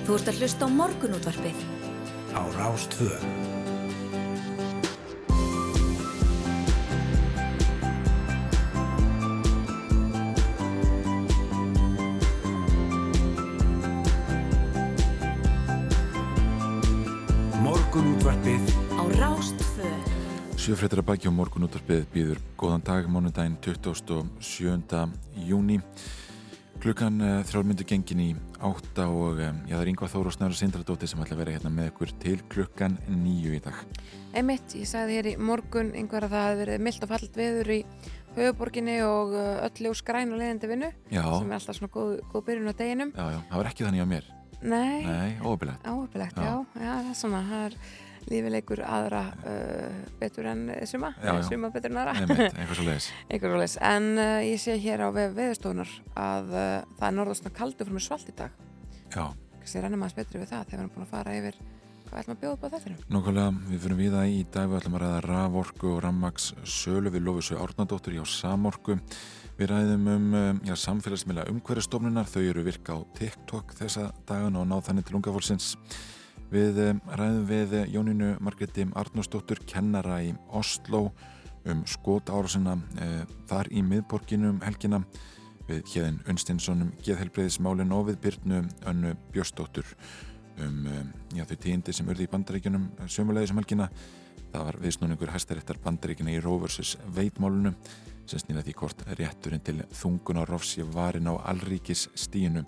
Þú 0.06 0.14
ert 0.14 0.28
að 0.30 0.36
hlusta 0.38 0.62
á 0.62 0.70
morgunútvarpið. 0.70 1.62
á 2.30 2.42
Rástvö. 2.54 3.10
Morgunútvarpið 17.58 18.62
Á 18.94 19.02
Rástfö. 19.10 19.90
Sjöfréttir 20.54 21.02
að 21.02 21.08
baki 21.10 21.26
og 21.26 21.34
morgun 21.34 21.66
útvarpið 21.66 22.06
býður 22.14 22.38
góðan 22.54 22.86
dag, 22.86 23.10
mánudaginn 23.10 23.58
27. 23.58 25.10
júni 25.50 25.82
klukkan 26.82 27.16
uh, 27.22 27.38
þrjálmyndu 27.48 27.84
gengin 27.88 28.20
í 28.22 28.28
átta 28.64 29.06
og 29.10 29.40
um, 29.42 29.58
já, 29.68 29.74
það 29.76 29.82
er 29.84 29.90
Yngvar 29.92 30.10
Þór 30.12 30.28
og 30.30 30.34
Snæður 30.36 30.58
Sindradóttir 30.60 31.10
sem 31.10 31.22
ætla 31.24 31.36
að 31.36 31.40
vera 31.42 31.54
hérna 31.56 31.72
með 31.72 31.88
ykkur 31.92 32.12
til 32.22 32.36
klukkan 32.52 32.96
nýju 33.10 33.56
í 33.56 33.60
dag. 33.64 33.80
Einmitt, 34.36 34.76
ég 34.76 34.88
sagði 34.90 35.16
hér 35.18 35.28
í 35.32 35.34
morgun 35.40 35.92
einhver 35.96 36.26
að 36.26 36.34
það 36.36 36.46
hefði 36.50 36.62
verið 36.64 36.84
mildt 36.86 37.06
og 37.06 37.12
fallit 37.12 37.38
veður 37.40 37.72
í 37.72 37.80
höfuborginni 38.36 38.96
og 39.06 39.32
uh, 39.36 39.52
öllu 39.66 39.92
og 39.92 39.98
skræn 40.00 40.34
og 40.36 40.40
leiðindi 40.42 40.68
vinnu 40.72 40.90
Já, 41.12 41.22
sem 41.24 41.50
er 41.52 41.58
alltaf 41.58 41.78
svona 41.78 41.92
góð, 41.94 42.16
góð 42.32 42.46
byrjun 42.50 42.72
á 42.72 42.74
deginum. 42.80 43.12
Já, 43.16 43.24
já, 43.32 43.38
það 43.50 43.62
var 43.62 43.70
ekki 43.72 43.86
þannig 43.88 44.04
á 44.04 44.08
mér. 44.12 44.32
Nei, 44.66 45.04
Nei, 45.04 45.32
óöfilegt 45.44 45.84
áöfilegt, 45.84 46.36
Já. 46.40 46.44
já. 46.48 46.54
já, 46.80 46.92
það 46.96 47.10
er 47.12 47.16
svona 47.20 47.40
það 47.46 47.64
er 47.66 47.74
lífileikur 48.30 48.82
aðra 48.86 49.22
uh, 49.46 50.02
betur 50.20 50.48
en 50.50 50.66
suma, 50.88 51.12
Já, 51.22 51.32
já. 51.36 51.42
suma 51.48 51.70
betur 51.74 51.94
en 51.94 52.00
aðra. 52.02 52.16
Eitthvað 52.50 52.74
svo 52.78 52.86
leiðis 52.88 53.08
einhver 53.30 53.66
en 53.92 54.10
uh, 54.18 54.42
ég 54.46 54.60
sé 54.62 54.76
hér 54.82 55.06
á 55.06 55.08
vef 55.14 55.34
veðurstofunar 55.36 55.96
að 56.18 56.52
uh, 56.52 56.68
það 56.98 57.08
er 57.08 57.16
norðastna 57.20 57.54
kaldur 57.56 57.86
fyrir 57.88 57.98
með 57.98 58.06
svalt 58.08 58.30
í 58.30 58.36
dag. 58.36 58.62
Kannski 59.16 59.82
rennum 59.82 60.04
aðeins 60.04 60.18
betri 60.18 60.42
við 60.42 60.52
það 60.52 60.68
þegar 60.70 60.78
við 60.78 60.84
erum 60.84 60.94
búin 60.94 61.06
að 61.06 61.12
fara 61.14 61.36
yfir 61.38 61.60
hvað 62.06 62.20
ætlum 62.20 62.36
að 62.36 62.42
bjóða 62.42 62.56
upp 62.56 62.66
á 62.66 62.68
þetta 62.74 62.92
Nákvæmlega, 63.14 63.54
við 63.70 63.80
fyrir 63.84 63.98
við 63.98 64.12
það 64.14 64.28
í 64.32 64.42
dag. 64.54 64.68
Við 64.70 64.78
ætlum 64.80 64.96
að 64.98 65.02
ræða 65.02 65.22
raforku 65.26 65.88
og 65.90 66.02
rammaks 66.04 66.46
sölu 66.76 67.12
við 67.14 67.26
Lofisau 67.26 67.58
Árnadóttur 67.64 68.14
hjá 68.16 68.22
Samorku. 68.30 68.98
Við 69.56 69.70
ræðum 69.72 70.10
um 70.12 70.28
um, 70.36 70.60
já, 70.68 70.74
samfélagsmiðla 70.78 71.46
umhverjastofnunar 71.50 72.28
þau 72.30 72.42
eru 72.44 72.64
virka 72.66 72.94
á 72.94 73.00
TikTok 73.16 73.74
þessa 73.78 74.10
dagan 74.28 74.58
og 74.60 74.68
ná 74.68 74.76
þannig 74.84 75.08
til 75.08 75.16
unga 75.18 75.32
fólksins 75.34 75.72
Við 76.52 76.76
um, 76.84 77.00
ræðum 77.18 77.46
við 77.48 77.72
eh, 77.74 77.88
Jónínu 77.90 78.28
Margreti 78.44 78.84
Arnósdóttur 78.94 79.58
kennara 79.66 80.20
í 80.22 80.30
Oslo 80.54 81.08
um 81.66 81.80
skot 81.90 82.30
árásina 82.30 82.76
uh, 82.78 83.24
þar 83.50 83.70
í 83.74 83.82
miðborginum 83.82 84.60
helgina 84.62 85.00
við 85.66 85.82
Hjeðin 85.90 86.20
Unstinssonum 86.30 86.92
geðhelbreyðismálin 87.02 87.90
og 87.96 88.12
við 88.12 88.20
Byrnu 88.28 88.60
Önnu 88.86 89.16
Björstóttur 89.34 89.88
um, 90.62 90.86
um 90.86 91.10
já, 91.34 91.42
þau 91.42 91.56
tíindi 91.64 91.94
sem 91.96 92.06
urði 92.14 92.28
í 92.28 92.30
bandaríkunum 92.30 92.86
sömulegi 93.10 93.50
sem 93.50 93.58
helgina. 93.58 93.90
Það 94.52 94.68
var 94.68 94.78
viðsnúningur 94.84 95.32
hæstaréttar 95.34 95.80
bandaríkina 95.82 96.30
í 96.30 96.38
vs. 96.38 96.94
Veitmálunum 97.16 97.74
sem 98.26 98.42
snýða 98.42 98.62
því 98.66 98.76
hvort 98.78 99.02
rétturinn 99.18 99.66
til 99.66 99.80
þungunarofs 99.98 100.76
ég 100.78 100.94
varin 100.94 101.26
á 101.26 101.34
allríkis 101.50 102.06
stíinu 102.14 102.62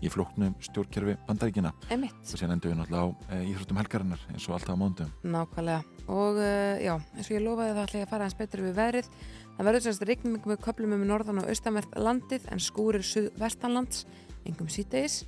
í 0.00 0.10
flóknum 0.12 0.54
stjórnkerfi 0.64 1.16
bandaríkina 1.28 1.72
Emitt. 1.92 2.16
og 2.24 2.40
sér 2.40 2.52
endur 2.54 2.72
við 2.72 2.80
náttúrulega 2.80 3.04
á 3.04 3.36
e, 3.36 3.40
íþróttum 3.50 3.80
helgarinnar 3.80 4.24
eins 4.32 4.48
og 4.48 4.56
alltaf 4.56 4.76
á 4.76 4.80
móndum. 4.80 5.12
Nákvæmlega 5.24 5.82
og 6.10 6.40
uh, 6.40 6.80
já, 6.80 6.94
eins 7.14 7.28
og 7.28 7.36
ég 7.36 7.44
lofaði 7.44 7.76
það 7.76 7.84
ætla 7.84 8.00
ég 8.00 8.06
að 8.06 8.12
fara 8.14 8.26
hans 8.26 8.38
betur 8.38 8.64
við 8.64 8.76
veðrið. 8.80 9.10
Það 9.56 9.68
verður 9.68 9.84
semst 9.86 10.06
regnum 10.08 10.38
með 10.40 10.60
köplum 10.64 10.96
um 10.96 11.06
norðan 11.06 11.42
og 11.42 11.50
austanvert 11.52 11.96
landið 12.00 12.48
en 12.50 12.62
skúrir 12.64 13.04
suð-vestanlands, 13.06 14.06
engum 14.48 14.70
sítegis. 14.72 15.22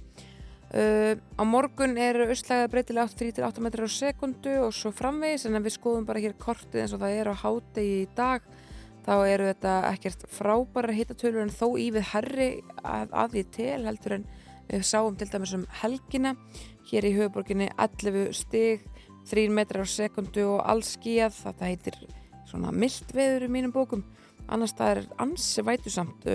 Uh, 0.73 1.21
á 1.37 1.43
morgun 1.45 1.99
eru 2.01 2.31
austlæða 2.33 2.71
breytilega 2.73 3.13
3-8 3.13 3.61
metrar 3.61 3.85
á 3.85 3.93
sekundu 3.93 4.55
og 4.65 4.71
svo 4.73 4.89
framvegis 4.97 5.45
en 5.45 5.61
við 5.61 5.77
skoðum 5.77 6.07
bara 6.09 6.23
hér 6.23 6.33
kortið 6.41 6.87
eins 6.87 6.95
og 6.97 7.03
það 7.03 7.17
er 7.19 7.29
á 7.29 7.35
hádegi 7.37 7.99
í 8.07 8.07
dag 8.17 8.47
þá 9.05 9.13
eru 9.29 9.51
þetta 9.51 9.75
ekkert 9.91 10.25
frábæra 10.33 10.95
hittatölur 10.97 11.45
en 11.45 11.53
þó 11.53 11.75
í 11.77 11.91
við 11.93 12.09
herri 12.15 12.49
að, 12.81 13.13
að 13.13 13.37
við 14.73 14.85
sáum 14.89 15.17
til 15.19 15.29
dæmis 15.29 15.53
um 15.57 15.67
helgina 15.83 16.35
hér 16.89 17.07
í 17.09 17.15
höfuborginni 17.17 17.69
11 17.77 18.33
stig 18.37 18.87
3 19.31 19.47
metrar 19.55 19.87
á 19.87 19.89
sekundu 19.89 20.47
og 20.57 20.65
allskíjað 20.67 21.37
þetta 21.37 21.69
heitir 21.69 21.99
svona 22.49 22.73
mild 22.75 23.13
veður 23.15 23.47
í 23.47 23.53
mínum 23.53 23.75
bókum. 23.75 24.03
Annars 24.51 24.75
það 24.77 24.97
er 24.97 25.03
ansi 25.23 25.63
vætusamt 25.65 26.27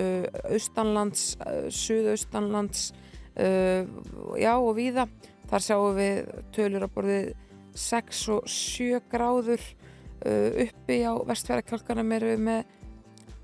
austanlands, 0.48 1.34
suðaustanlands 1.68 2.88
já 3.36 4.54
og 4.56 4.72
víða. 4.78 5.04
Þar 5.48 5.64
sjáum 5.64 5.98
við 5.98 6.32
tölur 6.56 6.88
á 6.88 6.94
borðið 6.94 7.28
6 7.78 8.24
og 8.34 8.48
7 8.50 9.02
gráður 9.12 9.62
uppi 10.64 10.98
á 11.04 11.12
vestfjærakjálkanum 11.28 12.16
eru 12.16 12.32
við 12.32 12.44
með 12.48 12.74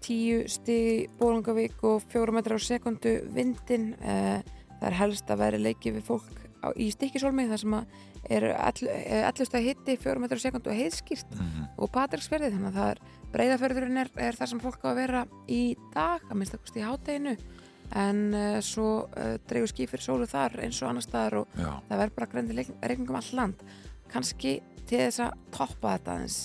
10 0.04 0.48
stig 0.52 1.12
Bólungavík 1.20 1.80
og 1.86 2.02
4 2.12 2.34
metrar 2.34 2.60
á 2.60 2.62
sekundu 2.64 3.14
vindin 3.32 3.94
uh, 4.04 4.40
það 4.84 4.90
er 4.90 4.98
helst 5.00 5.30
að 5.32 5.40
veri 5.40 5.60
leiki 5.62 5.92
við 5.94 6.04
fólk 6.08 6.40
á, 6.60 6.68
í 6.76 6.90
stikkisólmi 6.92 7.48
þar 7.48 7.62
sem 7.62 7.76
að 7.78 7.98
er 8.34 8.46
11 8.52 9.48
stað 9.48 9.66
hitti 9.66 9.96
4 10.00 10.20
metrar 10.22 10.40
á 10.40 10.44
sekundu 10.44 10.72
og 10.72 10.78
heiðskýrt 10.78 11.34
Mm 11.34 11.44
-hmm. 11.44 11.66
og 11.76 11.90
Patricksferði 11.92 12.52
þannig 12.52 12.68
að 12.68 12.78
það 12.78 12.90
er 12.90 13.00
breyðaförðurinn 13.34 14.00
er, 14.00 14.10
er 14.16 14.36
það 14.38 14.48
sem 14.48 14.60
fólk 14.60 14.84
á 14.84 14.88
að 14.92 15.00
vera 15.00 15.26
í 15.48 15.76
dag 15.94 16.20
að 16.30 16.36
minnst 16.36 16.54
að 16.54 16.76
í 16.76 16.84
hátteginu 16.84 17.36
en 17.94 18.34
uh, 18.34 18.60
svo 18.60 19.08
uh, 19.16 19.36
dreigur 19.48 19.68
ský 19.68 19.86
fyrir 19.86 20.04
sólu 20.04 20.26
þar 20.26 20.56
eins 20.64 20.82
og 20.82 20.88
annar 20.88 21.02
staðar 21.02 21.34
og 21.42 21.48
Já, 21.56 21.70
það 21.88 21.98
verður 21.98 22.16
bara 22.16 22.30
greindi 22.32 22.66
regningum 22.80 23.16
all 23.16 23.32
land. 23.32 23.54
Kannski 24.08 24.62
til 24.86 24.98
þess 24.98 25.20
að 25.20 25.32
toppa 25.50 25.98
þetta 25.98 26.14
aðeins 26.14 26.38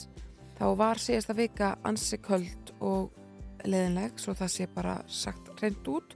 þá 0.59 0.65
var 0.77 0.99
síðasta 0.99 1.35
vika 1.37 1.77
ansi 1.87 2.17
köld 2.17 2.73
og 2.79 3.11
leðinleg 3.67 4.19
svo 4.19 4.33
það 4.33 4.51
sé 4.55 4.67
bara 4.73 4.99
sagt 5.07 5.49
reynd 5.61 5.87
út 5.87 6.15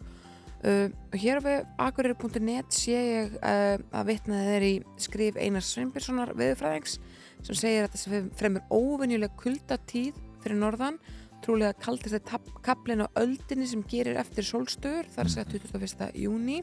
uh, 0.64 0.88
hér 1.16 1.42
á 1.44 1.64
akureyri.net 1.88 2.74
sé 2.76 2.96
ég 2.98 3.36
uh, 3.40 3.78
að 3.94 4.10
vitnaði 4.12 4.54
þeir 4.54 4.68
í 4.68 4.74
skrif 5.06 5.40
Einars 5.40 5.74
Sveinbjörnssonar 5.74 6.34
veðurfræðings 6.40 7.00
sem 7.44 7.60
segir 7.60 7.88
að 7.88 7.98
þessi 7.98 8.24
fremur 8.40 8.66
óvenjuleg 8.72 9.36
kuldatíð 9.40 10.18
fyrir 10.44 10.60
norðan 10.60 11.00
trúlega 11.44 11.76
kaldist 11.84 12.16
þetta 12.16 12.40
kaplin 12.64 13.04
á 13.04 13.08
öldinni 13.20 13.68
sem 13.68 13.84
gerir 13.90 14.20
eftir 14.22 14.48
sólstöður 14.48 15.10
þar 15.12 15.28
að 15.28 15.34
segja 15.34 15.50
21. 15.52 16.12
júni 16.24 16.62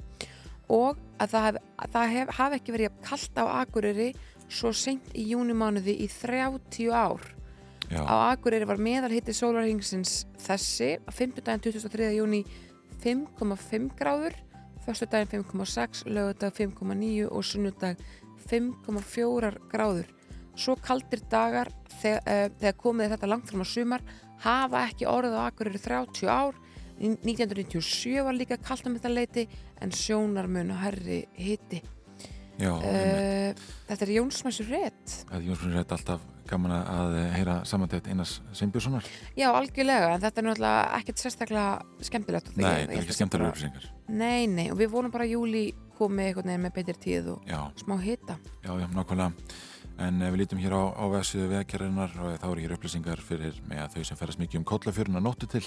og 0.71 1.01
að 1.21 1.35
það 1.35 1.47
hef, 1.47 1.59
að 1.77 1.95
það 1.97 2.15
hef, 2.15 2.33
hafi 2.39 2.59
ekki 2.61 2.75
verið 2.77 3.03
kallt 3.05 3.43
á 3.43 3.45
Akureyri 3.61 4.09
svo 4.51 4.73
seint 4.75 5.13
í 5.15 5.27
júnimánuði 5.31 5.97
í 6.05 6.09
30 6.11 6.91
ár. 6.95 7.23
já, 7.91 8.01
Á 8.03 8.15
Akureyri 8.33 8.67
var 8.67 8.81
meðal 8.83 9.13
hitti 9.13 9.35
sólarhengsins 9.35 10.25
þessi, 10.43 10.97
að 11.07 11.19
5. 11.19 11.43
daginn 11.43 11.65
23. 11.67 12.11
júni 12.17 12.45
5,5 13.03 13.91
gráður, 13.99 14.37
förstu 14.85 15.09
daginn 15.11 15.45
5,6, 15.45 16.07
lögadag 16.09 16.55
5,9 16.57 17.29
og 17.29 17.45
sunnudag 17.45 18.01
5,4 18.51 19.53
gráður. 19.73 20.09
Svo 20.57 20.77
kaldir 20.77 21.23
dagar 21.31 21.71
þegar, 22.01 22.25
uh, 22.27 22.49
þegar 22.61 22.81
komið 22.81 23.15
þetta 23.15 23.31
langt 23.31 23.49
fram 23.49 23.65
á 23.65 23.69
sumar 23.69 24.05
hafa 24.41 24.85
ekki 24.89 25.09
orðið 25.09 25.39
á 25.39 25.43
Akureyri 25.47 25.81
30 25.81 26.29
ár. 26.29 26.59
1997 27.01 28.21
var 28.25 28.37
líka 28.37 28.59
kallt 28.61 28.87
um 28.87 28.97
þetta 28.99 29.13
leiti 29.13 29.47
en 29.81 29.93
sjónarmun 29.95 30.75
og 30.75 30.83
herri 30.83 31.23
hitti 31.33 31.81
já, 32.61 32.73
uh, 32.77 33.55
Þetta 33.89 34.05
er 34.05 34.13
Jónsmessu 34.19 34.67
rétt 34.69 35.15
Það 35.23 35.37
er 35.39 35.47
Jónsson 35.49 35.77
rétt 35.79 35.95
alltaf 35.97 36.27
gaman 36.51 36.75
að 36.77 37.17
heyra 37.37 37.57
samantætt 37.69 38.09
Einars 38.11 38.39
Sveinbjörnssonar. 38.53 39.07
Já, 39.39 39.49
algjörlega, 39.51 40.11
en 40.15 40.25
þetta 40.25 40.43
er 40.43 40.47
náttúrulega 40.49 40.83
ekkert 40.99 41.23
sérstaklega 41.23 42.05
skemmtilegt 42.09 42.53
Nei, 42.57 42.67
ég 42.67 42.91
er 42.91 43.03
ekki 43.05 43.17
skemmtilega 43.17 43.55
upplýsingar. 43.55 43.89
Nei, 44.11 44.47
nei, 44.51 44.67
og 44.73 44.79
við 44.81 44.93
vonum 44.93 45.15
bara 45.15 45.27
að 45.29 45.37
júli 45.37 45.65
komið 46.01 46.31
einhvern 46.31 46.53
veginn 46.53 46.65
með 46.65 46.77
beitir 46.79 47.01
tíð 47.01 47.35
og 47.35 47.51
Já, 47.51 47.61
smá 47.83 47.97
hita 48.01 48.39
já, 48.65 48.71
já, 48.73 48.87
nákvæmlega. 48.95 49.57
En 50.01 50.23
ef 50.25 50.33
við 50.33 50.41
lítum 50.41 50.61
hér 50.63 50.73
á, 50.73 50.83
á 50.97 51.05
vefsíðu 51.13 51.51
veðgerðarinnar 51.51 52.15
og 52.25 52.39
þá 52.41 52.47
eru 52.51 52.63
hér 52.65 52.77
upplýsingar 52.79 53.21
fyrir 53.21 53.59
með 53.69 53.97
þau 53.97 54.07
sem 54.09 54.21
ferast 54.21 54.41
mikið 54.41 54.63
um 54.63 54.71
kollafjöruna 54.71 55.21
nóttu 55.21 55.49
til 55.51 55.67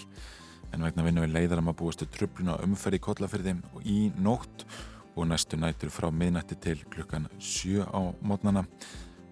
en 0.74 0.82
vegna 0.82 1.06
vinna 1.06 1.22
við 1.22 1.36
leiðar 1.36 1.62
að 1.62 1.68
maður 1.68 1.80
búist 1.84 2.02
til 2.02 2.10
tröfluna 2.16 2.58
umferð 2.66 2.98
í 2.98 3.04
kollafjörði 3.06 3.54
í 3.86 3.98
nótt 4.18 4.66
og 5.14 5.28
næstu 5.30 5.60
nætur 5.62 5.94
frá 5.94 6.10
miðnætti 6.10 6.58
til 6.58 6.80
klukkan 6.90 7.28
7 7.38 7.86
á 7.86 8.02
mótnana. 8.26 8.66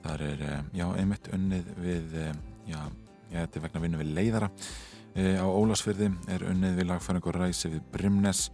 Það 0.01 0.24
er, 0.25 0.41
eh, 0.41 0.62
já, 0.74 0.86
einmitt 0.98 1.29
unnið 1.34 1.67
við, 1.77 2.15
eh, 2.17 2.34
já, 2.67 2.79
já, 3.31 3.46
þetta 3.46 3.55
er 3.55 3.63
vegna 3.67 3.81
vinna 3.81 3.98
við 4.01 4.13
leiðara. 4.15 4.50
E, 5.13 5.36
á 5.38 5.46
Ólasfyrði 5.46 6.08
er 6.31 6.46
unnið 6.48 6.77
við 6.79 6.88
lagfæring 6.88 7.25
og 7.27 7.36
ræsi 7.36 7.70
við 7.70 7.81
Brimnes. 7.91 8.50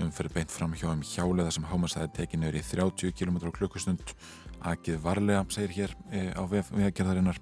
Umferð 0.00 0.34
beint 0.34 0.50
fram 0.50 0.72
hjá 0.72 0.90
um 0.90 1.02
hjálega 1.02 1.52
sem 1.52 1.64
hámarsæði 1.64 2.12
tekið 2.16 2.40
nefnir 2.40 2.60
í 2.60 2.64
30 2.66 3.12
km 3.12 3.50
klukkustund. 3.52 4.14
Akið 4.60 4.98
varlega, 5.00 5.44
segir 5.48 5.70
hér 5.70 5.94
á 6.34 6.42
vegagerðarinnar. 6.48 7.38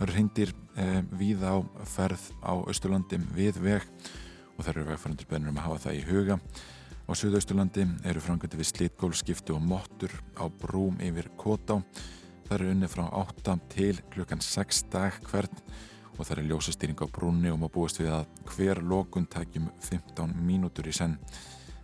Eru 0.00 0.12
hindir 0.12 0.52
víða 1.14 1.54
á 1.54 1.58
ferð 1.86 2.32
á 2.42 2.52
Östurlandi 2.66 3.20
við 3.32 3.60
veg 3.62 3.82
og 4.58 4.64
það 4.64 4.72
eru 4.74 4.88
vegfærandur 4.90 5.30
bennur 5.30 5.52
um 5.52 5.60
að 5.60 5.66
hafa 5.68 5.82
það 5.86 5.94
í 5.94 6.04
huga. 6.08 6.38
Á 7.04 7.12
Suðausturlandi 7.12 7.86
eru 8.08 8.20
frangöndi 8.20 8.58
við 8.58 8.70
slítgólskiptu 8.72 9.54
og 9.54 9.62
mottur 9.62 10.10
á 10.40 10.48
brúm 10.48 10.96
yfir 11.04 11.28
Kotá 11.36 11.82
það 12.44 12.54
eru 12.58 12.70
unnið 12.74 12.92
frá 12.94 13.04
8 13.22 13.56
til 13.74 13.98
klukkan 14.14 14.42
6 14.44 14.84
dag 14.92 15.18
hvern 15.30 15.62
og 16.14 16.22
það 16.22 16.36
er 16.36 16.48
ljósastýring 16.50 17.00
á 17.02 17.06
brúnni 17.10 17.50
og 17.50 17.58
maður 17.60 17.74
búist 17.74 17.98
við 17.98 18.12
að 18.14 18.26
hver 18.54 18.80
lokun 18.84 19.26
tækjum 19.30 19.70
15 19.82 20.34
mínútur 20.46 20.88
í 20.88 20.94
senn 20.94 21.16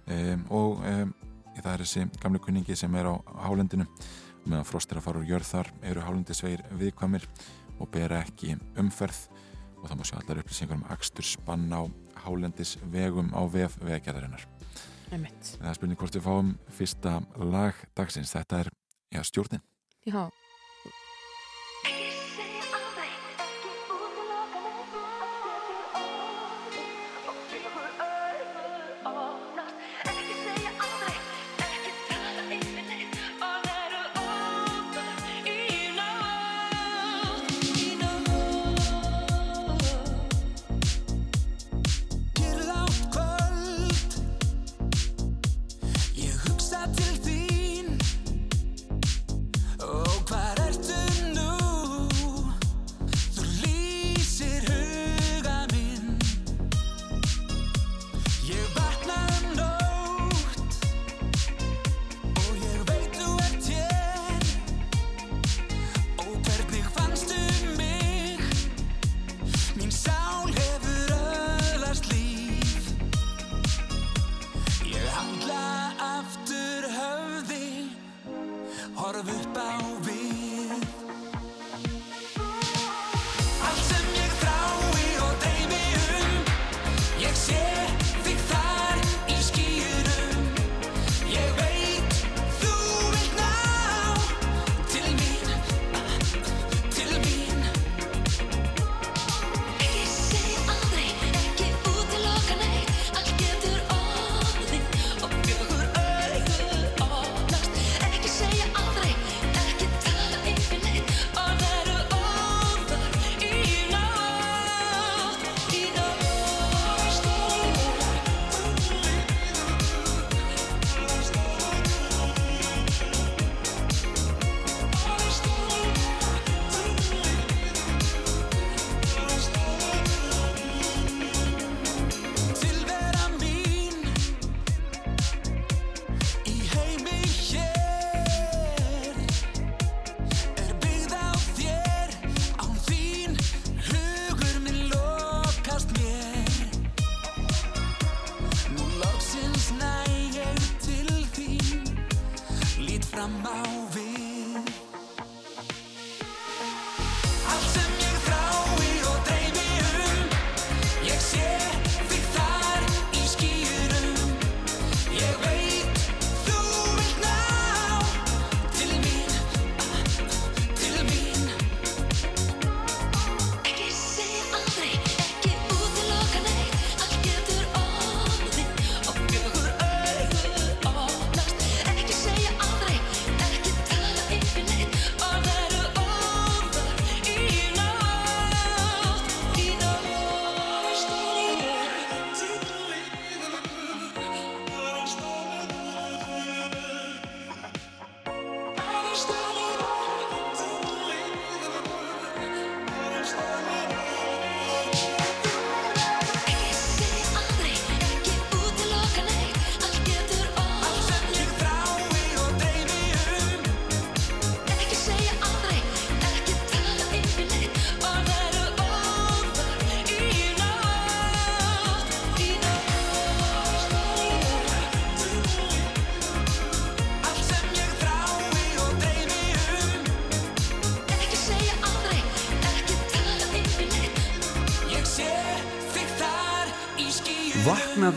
um, 0.07 0.45
og 0.50 0.85
um, 0.87 1.14
það 1.57 1.73
er 1.73 1.85
þessi 1.85 2.07
gamle 2.23 2.43
kunningi 2.43 2.76
sem 2.79 2.95
er 2.95 3.11
á 3.11 3.14
hálendinu 3.47 3.88
meðan 4.47 4.69
frost 4.69 4.93
er 4.93 5.00
að 5.00 5.09
fara 5.09 5.21
úr 5.21 5.29
jörð 5.29 5.50
þar 5.50 5.73
eru 5.90 6.05
hálendisvegir 6.07 6.62
viðkvæmir 6.81 7.26
og 7.81 7.90
bera 7.93 8.21
ekki 8.25 8.57
umferð 8.81 9.26
og 9.81 9.88
það 9.88 9.99
má 9.99 10.07
sjá 10.07 10.17
allar 10.21 10.43
upplýsingar 10.43 10.79
um 10.79 10.87
akstur 10.93 11.26
spann 11.26 11.69
á 11.73 11.83
hálendisvegum 12.25 13.33
á 13.33 13.43
vef 13.49 13.79
vegagerðarinnar. 13.81 14.45
Einmitt. 15.11 15.55
Það 15.57 15.71
er 15.71 15.79
spurning 15.79 16.00
hvort 16.00 16.17
við 16.17 16.26
fáum 16.26 16.52
fyrsta 16.76 17.17
lag 17.40 17.79
dagsins. 17.99 18.35
Þetta 18.37 18.61
er 18.64 18.71
já, 19.17 19.23
stjórnin. 19.26 19.64
Já, 20.07 20.29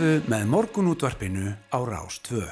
Vaknaðu 0.04 0.28
með 0.28 0.50
morgunútvarpinu 0.52 1.52
á 1.72 1.80
Rás 1.88 2.18
2. 2.28 2.44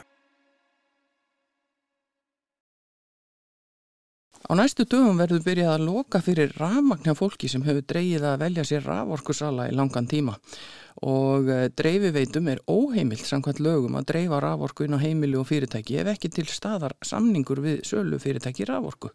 Á 4.47 4.51
næstu 4.55 4.85
dögum 4.87 5.19
verður 5.19 5.43
byrjað 5.43 5.73
að 5.73 5.83
loka 5.83 6.21
fyrir 6.23 6.55
rafmagn 6.55 7.03
hjá 7.03 7.11
fólki 7.11 7.49
sem 7.51 7.65
hefur 7.67 7.83
dreigið 7.83 8.23
að 8.29 8.39
velja 8.45 8.65
sér 8.69 8.87
raforkusala 8.87 9.67
í 9.67 9.75
langan 9.75 10.07
tíma. 10.07 10.37
Og 11.03 11.51
eh, 11.51 11.67
dreifiveitum 11.75 12.47
er 12.53 12.63
óheimilt 12.71 13.27
samkvæmt 13.27 13.59
lögum 13.59 13.99
að 13.99 14.07
dreifa 14.13 14.39
raforku 14.39 14.87
inn 14.87 14.95
á 14.95 15.03
heimili 15.03 15.35
og 15.35 15.49
fyrirtæki 15.51 15.99
ef 15.99 16.15
ekki 16.15 16.31
til 16.31 16.47
staðar 16.47 16.95
samningur 17.03 17.59
við 17.67 17.83
sölu 17.83 18.21
fyrirtæki 18.23 18.71
raforku. 18.71 19.11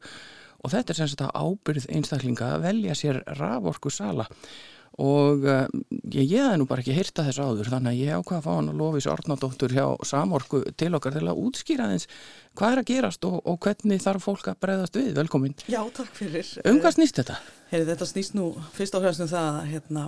Og 0.60 0.76
þetta 0.76 0.92
er 0.92 1.00
sem 1.00 1.08
sagt 1.08 1.24
að 1.24 1.36
ábyrð 1.40 1.88
einstaklinga 1.88 2.52
að 2.58 2.68
velja 2.68 3.00
sér 3.00 3.24
raforkusala. 3.40 4.28
og 4.28 4.75
uh, 4.96 5.66
ég, 6.08 6.30
ég 6.30 6.40
hef 6.40 6.56
nú 6.60 6.66
bara 6.68 6.80
ekki 6.80 6.94
heyrta 6.96 7.24
þess 7.26 7.42
áður 7.42 7.70
þannig 7.74 7.92
að 7.92 8.00
ég 8.00 8.16
ákvað 8.20 8.38
að 8.38 8.46
fá 8.46 8.52
hann 8.54 8.70
að 8.72 8.80
Lofís 8.80 9.08
Ornadóttur 9.12 9.74
hjá 9.76 9.86
Samorku 10.08 10.62
til 10.80 10.92
okkar 10.96 11.16
til 11.18 11.26
að 11.26 11.42
útskýra 11.42 11.90
þess 11.92 12.10
hvað 12.56 12.72
er 12.72 12.82
að 12.82 12.90
gerast 12.92 13.28
og, 13.28 13.38
og 13.44 13.60
hvernig 13.66 14.02
þarf 14.04 14.28
fólk 14.28 14.50
að 14.52 14.60
breyðast 14.64 14.96
við, 14.96 15.12
velkomin 15.18 15.56
Já, 15.68 15.82
takk 15.96 16.12
fyrir. 16.16 16.52
um 16.64 16.80
hvað 16.80 16.96
snýst 16.96 17.20
þetta? 17.20 17.38
Heyri, 17.72 17.88
þetta 17.92 18.10
snýst 18.12 18.36
nú 18.38 18.50
fyrst 18.76 18.96
og 18.96 19.04
fremst 19.04 19.24
um 19.26 19.32
það 19.32 19.48
að 19.52 19.72
hérna, 19.74 20.06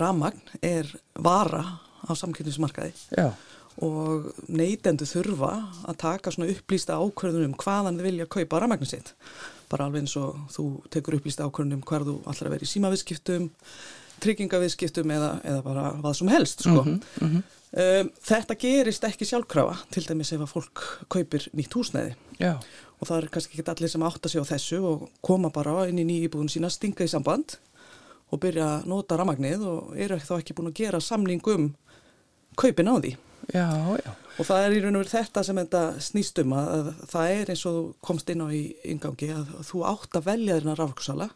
ramagn 0.00 0.54
er 0.64 0.88
vara 1.20 1.64
á 2.02 2.12
samkynningsmarkaði 2.16 2.94
Já, 3.18 3.32
og 3.80 4.32
neytendu 4.52 5.06
þurfa 5.08 5.52
að 5.88 5.98
taka 6.02 6.32
svona 6.32 6.50
upplýsta 6.52 6.98
ákvörðunum 7.00 7.56
hvaðan 7.60 7.98
þið 7.98 8.08
vilja 8.08 8.28
kaupa 8.28 8.60
ramagnin 8.60 8.90
sitt. 8.90 9.14
Bara 9.72 9.86
alveg 9.88 10.04
eins 10.04 10.16
og 10.20 10.36
þú 10.52 10.66
tekur 10.92 11.16
upplýsta 11.16 11.46
allar 11.48 12.12
að 12.12 12.52
vera 12.52 12.66
í 12.66 12.68
símaviðskiptum, 12.68 13.48
tryggingaviðskiptum 14.22 15.10
eða, 15.16 15.32
eða 15.44 15.64
bara 15.66 15.88
hvað 15.98 16.16
sem 16.20 16.30
helst, 16.32 16.64
sko. 16.66 16.84
Um, 17.72 18.08
þetta 18.20 18.54
gerist 18.60 19.04
ekki 19.08 19.24
sjálfkrafa, 19.24 19.78
til 19.94 20.02
dæmis 20.04 20.32
ef 20.36 20.42
að 20.44 20.50
fólk 20.52 20.82
kaupir 21.08 21.46
nýtt 21.56 21.72
húsnæði 21.72 22.10
já, 22.36 22.50
og 23.00 23.08
það 23.08 23.16
er 23.22 23.28
kannski 23.32 23.56
ekki 23.56 23.64
allir 23.72 23.88
sem 23.94 24.04
átta 24.04 24.28
sig 24.28 24.44
á 24.44 24.50
þessu 24.50 24.80
og 24.84 25.06
koma 25.24 25.48
bara 25.54 25.86
inn 25.88 26.02
í 26.02 26.04
nýjibúðun 26.04 26.52
sína, 26.52 26.68
stinga 26.68 27.06
í 27.06 27.08
samband 27.08 27.56
og 28.28 28.42
byrja 28.44 28.66
að 28.74 28.90
nota 28.92 29.16
ramagnið 29.16 29.64
og 29.68 29.96
eru 29.96 30.20
þá 30.20 30.34
ekki 30.42 30.56
búin 30.58 30.68
að 30.68 30.82
gera 30.82 31.00
samning 31.00 31.40
um 31.48 31.70
kaupin 32.60 32.92
á 32.92 32.94
því. 33.00 33.14
já, 33.56 33.66
já, 34.04 34.12
Og 34.38 34.46
það 34.48 34.64
er 34.66 34.76
í 34.76 34.80
raun 34.84 34.96
og 34.96 35.02
veru 35.02 35.12
þetta 35.16 35.42
sem 35.44 35.58
þetta 35.62 35.82
snýst 36.00 36.38
um 36.44 36.52
að, 36.56 36.68
að 36.76 36.92
það 37.10 37.32
er 37.38 37.50
eins 37.52 37.64
og 37.72 37.80
komst 38.04 38.30
inn 38.32 38.44
á 38.44 38.48
í 38.52 38.62
ingangi 38.84 39.32
að 39.32 39.50
þú 39.68 39.82
átt 39.88 40.20
að 40.20 40.28
velja 40.28 40.58
þérna 40.60 40.76
rafkursala 40.78 41.28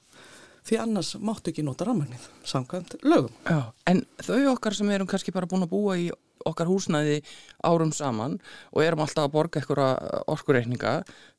því 0.67 0.81
annars 0.83 1.15
máttu 1.23 1.53
ekki 1.53 1.65
nota 1.67 1.87
ramagnið 1.89 2.29
samkvæmt 2.45 2.99
lögum. 3.07 3.35
já. 3.47 3.73
En 3.87 4.05
þau 4.23 4.53
okkar 4.55 4.75
sem 4.75 4.91
erum 4.91 5.11
kannski 5.11 5.35
bara 5.35 5.49
búin 5.51 5.67
að 5.67 5.75
búa 5.75 5.99
í 5.99 6.09
okkar 6.47 6.69
húsnæði 6.71 7.21
árum 7.67 7.93
saman 7.95 8.39
og 8.71 8.83
erum 8.85 9.03
alltaf 9.03 9.27
að 9.27 9.35
borga 9.35 9.61
eitthvað 9.61 10.23
orkureikninga, 10.31 10.93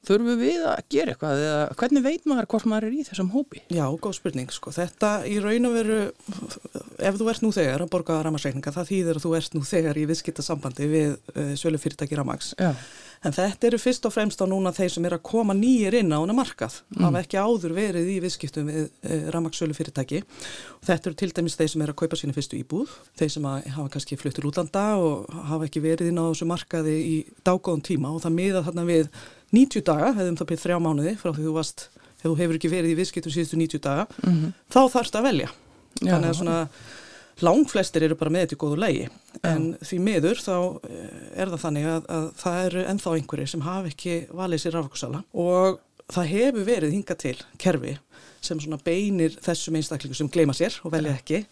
þurfum 0.08 0.40
við 0.42 0.66
að 0.68 0.82
gera 0.94 1.14
eitthvað 1.14 1.44
eða 1.46 1.64
hvernig 1.80 2.06
veit 2.06 2.28
maður 2.30 2.50
hvort 2.54 2.70
maður 2.70 2.90
er 2.90 2.98
í 2.98 3.06
þessum 3.08 3.32
hópi? 3.32 3.64
Já, 3.74 3.86
góð 4.04 4.18
spurning, 4.20 4.52
sko. 4.54 4.74
Þetta 4.76 5.12
í 5.30 5.40
raun 5.44 5.70
og 5.70 5.78
veru, 5.78 6.00
ef 7.00 7.20
þú 7.20 7.32
ert 7.32 7.46
nú 7.46 7.54
þegar 7.56 7.86
að 7.86 7.92
borga 7.96 8.22
ramagsreikninga, 8.28 8.76
það 8.76 8.92
þýðir 8.92 9.20
að 9.20 9.28
þú 9.28 9.36
ert 9.40 9.58
nú 9.58 9.64
þegar 9.68 10.02
í 10.02 10.08
viðskiptasambandi 10.12 10.90
við 10.92 11.16
uh, 11.16 11.54
sölu 11.60 11.82
fyrirtæki 11.82 12.20
ramags. 12.20 12.54
Já, 12.60 12.74
En 13.26 13.34
þetta 13.34 13.70
eru 13.70 13.80
fyrst 13.82 14.06
og 14.06 14.14
fremst 14.14 14.42
á 14.42 14.46
núna 14.50 14.74
þeir 14.76 14.92
sem 14.94 15.06
er 15.10 15.16
að 15.18 15.24
koma 15.26 15.56
nýjir 15.58 15.98
inn 16.00 16.14
á 16.14 16.22
hana 16.22 16.36
markað, 16.38 16.80
hafa 17.00 17.22
ekki 17.24 17.40
áður 17.42 17.74
verið 17.78 18.12
í 18.14 18.18
viðskiptum 18.24 18.70
við 18.70 18.84
uh, 18.86 19.30
ramagsölu 19.34 19.76
fyrirtæki. 19.78 20.22
Og 20.78 20.86
þetta 20.86 21.10
eru 21.10 21.20
til 21.22 21.32
dæmis 21.40 21.58
þeir 21.58 21.72
sem 21.74 21.86
er 21.86 21.94
að 21.94 22.00
kaupa 22.04 22.20
sína 22.20 22.36
fyrstu 22.38 22.60
íbúð, 22.60 22.94
þeir 23.18 23.34
sem 23.34 23.48
að 23.50 23.70
hafa 23.78 23.94
kannski 23.96 24.20
fluttur 24.22 24.50
útlanda 24.52 24.86
og 25.02 25.40
hafa 25.50 25.70
ekki 25.70 25.84
verið 25.84 26.12
inn 26.12 26.22
á 26.22 26.30
þessu 26.30 26.50
markaði 26.50 26.98
í 27.02 27.16
dágóðum 27.48 27.84
tíma 27.90 28.14
og 28.14 28.22
það 28.26 28.38
miða 28.38 28.66
þarna 28.68 28.86
við 28.88 29.10
90 29.56 29.88
daga, 29.88 30.14
hefðum 30.18 30.38
það 30.38 30.52
byrð 30.52 30.66
þrjá 30.66 30.78
mánuði 30.84 31.16
frá 31.18 31.32
því 31.32 31.48
þú 31.48 31.56
varst, 31.58 31.88
hefur 32.22 32.58
ekki 32.60 32.72
verið 32.72 32.94
í 32.94 33.00
viðskiptum 33.00 33.34
síðustu 33.34 33.60
90 33.60 33.84
daga, 33.86 34.08
þá 34.74 34.82
þarfst 34.94 35.18
að 35.18 35.28
velja. 35.32 35.52
Já. 36.04 36.12
Þannig 36.14 36.30
að 36.30 36.40
svona, 36.42 36.58
langflestir 37.46 38.06
eru 38.08 38.18
bara 38.18 38.34
með 38.34 38.46
þetta 38.46 38.58
í 38.58 38.62
góðu 38.64 38.78
lægi 38.82 39.08
en 39.46 39.68
því 39.86 40.00
miður 40.04 40.40
þá 40.42 40.56
eh, 40.90 41.18
er 41.44 41.52
það 41.52 41.64
þannig 41.66 41.90
að, 41.92 42.08
að 42.18 42.30
það 42.42 42.62
eru 42.70 42.86
ennþá 42.94 43.14
einhverjir 43.18 43.52
sem 43.54 43.66
hafa 43.68 43.92
ekki 43.92 44.16
valið 44.40 44.64
sér 44.64 44.78
raforkusala. 44.78 45.24
Og 45.38 45.82
það 46.14 46.32
hefur 46.34 46.68
verið 46.68 46.96
hingað 46.96 47.22
til 47.24 47.36
kerfi 47.62 47.98
sem 48.48 48.62
svona 48.62 48.80
beinir 48.84 49.36
þessum 49.44 49.78
einstaklingu 49.80 50.18
sem 50.18 50.30
gleyma 50.32 50.56
sér 50.56 50.78
og 50.86 50.94
velja 50.94 51.16
ekki 51.18 51.44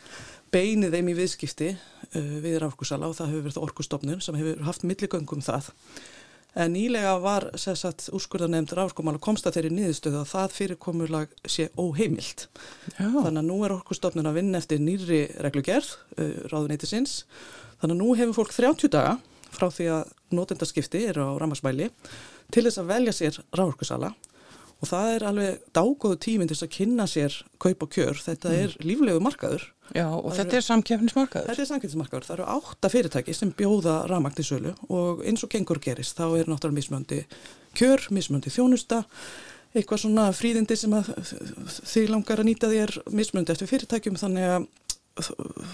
beinir 0.54 0.93
þeim 0.93 1.10
í 1.12 1.15
viðskipti 1.17 1.71
uh, 1.74 2.36
við 2.43 2.60
raforkusala 2.63 3.10
og 3.10 3.17
það 3.17 3.34
hefur 3.34 3.48
verið 3.48 3.63
orkustofnun 3.65 4.21
sem 4.24 4.38
hefur 4.39 4.62
haft 4.67 4.86
milligöngum 4.88 5.43
það 5.43 5.71
En 6.55 6.71
nýlega 6.71 7.17
var 7.19 7.49
sagt, 7.59 8.07
úrskurðarnefnd 8.15 8.71
ráðskomála 8.77 9.19
komst 9.23 9.47
að 9.47 9.57
þeirri 9.57 9.71
niðurstöðu 9.75 10.21
að 10.21 10.29
það 10.29 10.53
fyrirkomulag 10.55 11.33
sé 11.51 11.67
óheimilt. 11.75 12.45
Já. 12.95 13.09
Þannig 13.11 13.41
að 13.41 13.49
nú 13.49 13.57
er 13.67 13.75
orkustofnun 13.75 14.29
að 14.29 14.37
vinna 14.39 14.61
eftir 14.61 14.79
nýri 14.79 15.21
reglugerð, 15.43 15.89
uh, 16.15 16.37
ráðuneytisins. 16.53 17.17
Þannig 17.81 17.97
að 17.97 17.99
nú 17.99 18.15
hefur 18.21 18.37
fólk 18.39 18.55
30 18.55 18.93
daga 18.95 19.17
frá 19.55 19.67
því 19.71 19.89
að 19.97 20.15
notendaskipti 20.35 21.03
eru 21.09 21.27
á 21.27 21.31
rammarsmæli 21.41 21.89
til 22.53 22.63
þess 22.63 22.79
að 22.81 22.89
velja 22.93 23.15
sér 23.15 23.41
ráðorkusala 23.55 24.13
og 24.86 24.91
það 24.91 25.12
er 25.15 25.24
alveg 25.26 25.63
dágóðu 25.74 26.17
tíminn 26.21 26.50
til 26.52 26.58
að 26.60 26.74
kynna 26.76 27.08
sér 27.10 27.34
kaup 27.62 27.86
og 27.86 27.95
kjör. 27.95 28.19
Þetta 28.21 28.52
er 28.54 28.76
líflegu 28.86 29.24
markaður. 29.24 29.65
Já, 29.95 30.06
og 30.10 30.30
Það 30.32 30.38
þetta 30.39 30.58
er 30.58 30.65
samkeppnismarkaður. 30.65 31.50
Þetta 31.50 31.63
er 31.63 31.69
samkynnsmarkaður. 31.71 32.28
Það 32.28 32.36
eru 32.36 32.48
átta 32.56 32.91
fyrirtæki 32.93 33.36
sem 33.38 33.54
bjóða 33.58 33.95
rafmagn 34.10 34.38
til 34.38 34.45
sölu 34.48 34.74
og 34.89 35.26
eins 35.26 35.45
og 35.45 35.52
gengur 35.54 35.82
gerist 35.82 36.17
þá 36.17 36.26
er 36.39 36.50
náttúrulega 36.50 36.80
mismöndi 36.80 37.19
kjör, 37.78 38.06
mismöndi 38.15 38.54
þjónusta, 38.54 39.02
eitthvað 39.76 40.06
svona 40.06 40.30
fríðindi 40.34 40.78
sem 40.80 40.93
þið 40.95 42.13
langar 42.13 42.41
að 42.41 42.50
nýta 42.50 42.69
þér 42.71 42.95
mismöndi 43.13 43.54
eftir 43.54 43.69
fyrirtækjum 43.74 44.21
þannig 44.21 44.54
að 44.54 44.69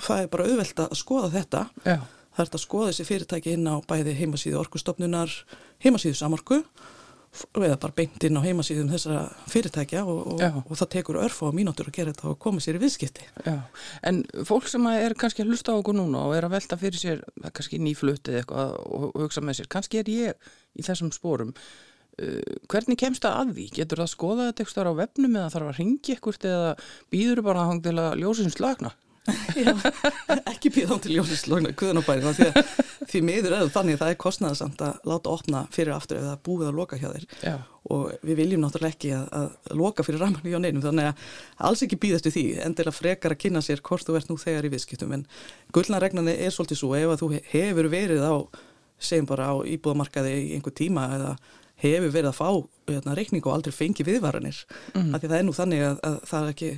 það 0.07 0.23
er 0.23 0.31
bara 0.33 0.47
auðvelt 0.49 0.81
að 0.85 0.97
skoða 0.99 1.31
þetta. 1.35 1.67
Já, 1.85 1.99
Það 2.31 2.45
er 2.45 2.55
að 2.55 2.61
skoða 2.63 2.91
þessi 2.93 3.05
fyrirtæki 3.09 3.53
inn 3.57 3.65
á 3.67 3.75
bæði 3.83 4.13
heimasíðu 4.15 4.59
orkustofnunar, 4.61 5.33
heimasíðu 5.83 6.15
samorku 6.15 6.61
eða 7.31 7.77
bara 7.79 7.95
beint 7.95 8.23
inn 8.27 8.35
á 8.35 8.43
heimasíðum 8.43 8.89
þessara 8.91 9.21
fyrirtækja 9.49 10.01
og, 10.03 10.33
og, 10.33 10.57
og 10.65 10.79
það 10.79 10.89
tekur 10.95 11.19
örf 11.21 11.37
á 11.47 11.55
mínútur 11.55 11.87
að 11.87 11.97
gera 11.97 12.13
þetta 12.13 12.31
og 12.33 12.39
koma 12.43 12.63
sér 12.63 12.79
í 12.79 12.81
viðskipti. 12.83 13.27
já. 13.45 13.61
En 14.07 14.23
fólk 14.47 14.67
sem 14.71 14.87
að 14.89 15.05
er 15.05 15.15
kannski 15.19 15.45
að 15.45 15.53
hlusta 15.53 15.71
á 15.71 15.79
okkur 15.79 15.95
núna 15.95 16.25
og 16.27 16.35
er 16.35 16.47
að 16.47 16.57
velta 16.57 16.79
fyrir 16.81 16.99
sér, 16.99 17.23
kannski 17.47 17.79
nýflutt 17.79 18.27
eða 18.27 18.43
eitthvað 18.43 18.75
og, 18.83 19.07
hugsa 19.23 19.45
með 19.45 19.61
sér, 19.61 19.71
kannski 19.71 20.01
er 20.01 20.11
ég 20.11 20.51
í 20.75 20.85
þessum 20.87 21.13
spórum. 21.15 21.55
Uh, 22.19 22.41
hvernig 22.69 22.99
kemst 22.99 23.23
það 23.23 23.37
að 23.39 23.53
því? 23.55 23.69
Getur 23.79 24.01
það 24.01 24.09
að 24.09 24.15
skoða 24.17 24.49
þetta 24.49 24.65
eitthvað 24.65 24.91
á 24.91 24.99
vefnum 24.99 25.37
eða 25.39 25.53
þarf 25.53 25.71
að 25.71 25.79
ringi 25.79 26.15
eitthvað 26.17 26.49
eða 26.51 26.73
býður 27.13 27.45
bara 27.47 27.67
hang 27.69 27.85
til 27.85 27.95
að 27.95 28.19
ljósins 28.19 28.59
slagna? 28.59 28.91
Ekki 30.51 30.71
býða 30.73 30.95
án 30.95 31.01
til 31.03 31.13
ljósislögna 31.13 31.73
kuðanabæri 31.77 32.31
því 32.33 32.47
því 33.11 33.21
miður 33.27 33.55
eða 33.57 33.73
þannig 33.73 33.97
að 33.97 34.01
það 34.01 34.13
er 34.13 34.17
kostnæðasamt 34.23 34.81
að 34.85 35.11
láta 35.11 35.33
opna 35.35 35.61
fyrir 35.73 35.93
aftur 35.93 36.21
eða 36.21 36.39
búið 36.45 36.71
að 36.71 36.79
loka 36.79 36.97
hjá 36.97 37.07
þér. 37.11 37.27
Já, 37.43 37.53
og 37.91 38.25
við 38.25 38.39
viljum 38.41 38.63
náttúrulega 38.63 38.95
ekki 38.95 39.11
að, 39.17 39.27
að 39.37 39.77
loka 39.81 40.05
fyrir 40.07 40.23
rammanni 40.23 40.53
hjá 40.53 40.59
neinum 40.63 40.85
þannig 40.85 41.11
að 41.11 41.23
alls 41.69 41.85
ekki 41.85 42.01
býðast 42.01 42.29
við 42.29 42.37
því 42.37 42.45
endilega 42.65 42.97
frekar 42.97 43.35
að 43.35 43.41
kynna 43.45 43.63
sér 43.65 43.83
hvort 43.85 44.07
þú 44.07 44.17
ert 44.17 44.31
nú 44.31 44.37
þegar 44.41 44.67
í 44.67 44.73
viðskiptum. 44.73 45.15
En 45.17 45.25
gullnaregnandi 45.75 46.37
er 46.37 46.55
svolítið 46.55 46.81
svo 46.81 46.93
ef 46.97 47.13
að 47.15 47.23
þú 47.23 47.31
hefur 47.51 47.91
verið 47.91 48.25
á 48.25 48.35
segjum 49.01 49.29
bara 49.29 49.49
á 49.49 49.55
íbúðamarkaði 49.65 50.33
í 50.37 50.53
einhver 50.57 50.77
tíma 50.77 51.09
eða 51.17 51.35
hefur 51.81 52.13
verið 52.13 52.31
að 52.31 52.37
fá 52.37 52.49
hérna, 52.91 53.15
reikning 53.17 53.45
og 53.47 53.55
aldrei 53.55 53.73
fengi 53.73 54.05
viðvaranir 54.05 54.59
mm. 54.93 55.13
af 55.15 55.21
því 55.21 55.29
það 55.31 55.37
er 55.39 55.47
nú 55.47 55.55
þannig 55.57 55.85
að, 55.87 56.01
að 56.05 56.17
það 56.29 56.43
er 56.43 56.51
ekki 56.53 56.71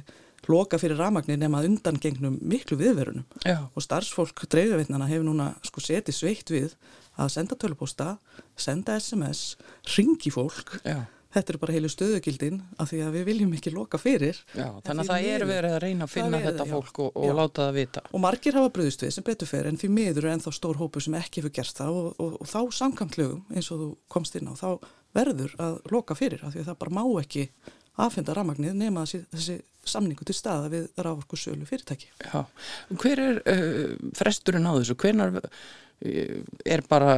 loka 0.52 0.80
fyrir 0.82 1.00
rafmagnir 1.00 1.40
nema 1.40 1.64
undan 1.64 2.00
gengnum 2.04 2.38
miklu 2.42 2.78
viðverunum 2.80 3.26
já, 3.46 3.58
og 3.70 3.86
starfsfólk 3.86 4.46
dreifjaveitnana 4.52 5.08
hefur 5.12 5.28
núna 5.30 5.54
sko 5.64 5.84
setið 5.84 6.18
sveitt 6.18 6.54
við 6.54 6.76
að 7.20 7.34
senda 7.36 7.56
tölupósta, 7.60 8.18
senda 8.58 8.96
SMS, 9.00 9.56
ringi 9.98 10.34
fólk. 10.34 10.80
já, 10.84 11.06
Þetta 11.34 11.50
er 11.50 11.58
bara 11.58 11.74
heilu 11.74 11.90
stöðugildin 11.90 12.60
af 12.78 12.92
því 12.92 12.98
að 13.08 13.16
við 13.18 13.24
viljum 13.26 13.54
ekki 13.58 13.72
loka 13.74 13.98
fyrir. 13.98 14.38
já. 14.54 14.68
Þannig 14.86 15.02
að 15.02 15.08
það 15.10 15.30
er 15.32 15.46
verið 15.50 15.72
að 15.74 15.80
reyna 15.82 16.06
að 16.06 16.12
finna 16.14 16.42
þetta 16.44 16.68
já. 16.68 16.70
fólk 16.70 17.00
og, 17.02 17.16
og 17.18 17.34
láta 17.40 17.64
það 17.64 17.78
vita. 17.80 18.04
Og 18.14 18.22
margir 18.22 18.58
hafa 18.60 18.70
bröðust 18.76 19.02
við 19.06 19.14
sem 19.16 19.26
betur 19.26 19.50
fer 19.50 19.70
en 19.70 19.80
því 19.82 19.90
miður 19.96 20.28
er 20.28 20.36
ennþá 20.36 20.54
stór 20.54 20.78
hópur 20.78 21.02
sem 21.02 21.18
ekki 21.18 21.42
hefur 21.42 21.56
gert 21.58 21.80
það 21.82 21.98
og, 22.04 22.12
og, 22.22 22.36
og 22.38 22.52
þá 22.54 22.60
samkvæmt 22.78 23.18
lögum 23.18 23.42
eins 23.50 23.72
og 23.74 23.82
þú 23.82 23.90
komst 24.14 24.38
inn 24.38 24.52
á 24.52 24.54
þá 24.62 24.70
verður 25.18 25.56
að 25.58 25.80
loka 25.94 26.18
fyrir 26.18 26.46
af 26.46 26.54
því 26.54 26.62
að 26.62 26.70
það 26.70 26.80
bara 26.86 26.96
má 27.00 27.04
ekki 27.24 27.48
afhenda 28.02 28.34
rafmagnið 28.34 28.76
nema 28.80 29.06
þessi, 29.06 29.24
þessi 29.34 29.60
samningu 29.94 30.26
til 30.26 30.36
staða 30.38 30.72
við 30.72 30.90
raforku 31.06 31.38
sölu 31.38 31.68
fyrirtæki. 31.70 32.10
Já, 32.24 32.46
hver 33.02 33.22
er 33.22 33.42
uh, 33.44 33.96
fresturinn 34.18 34.70
á 34.70 34.74
þessu? 34.80 34.98
Hvenar 35.04 35.36
uh, 35.38 35.50
er 36.04 36.82
bara 36.90 37.14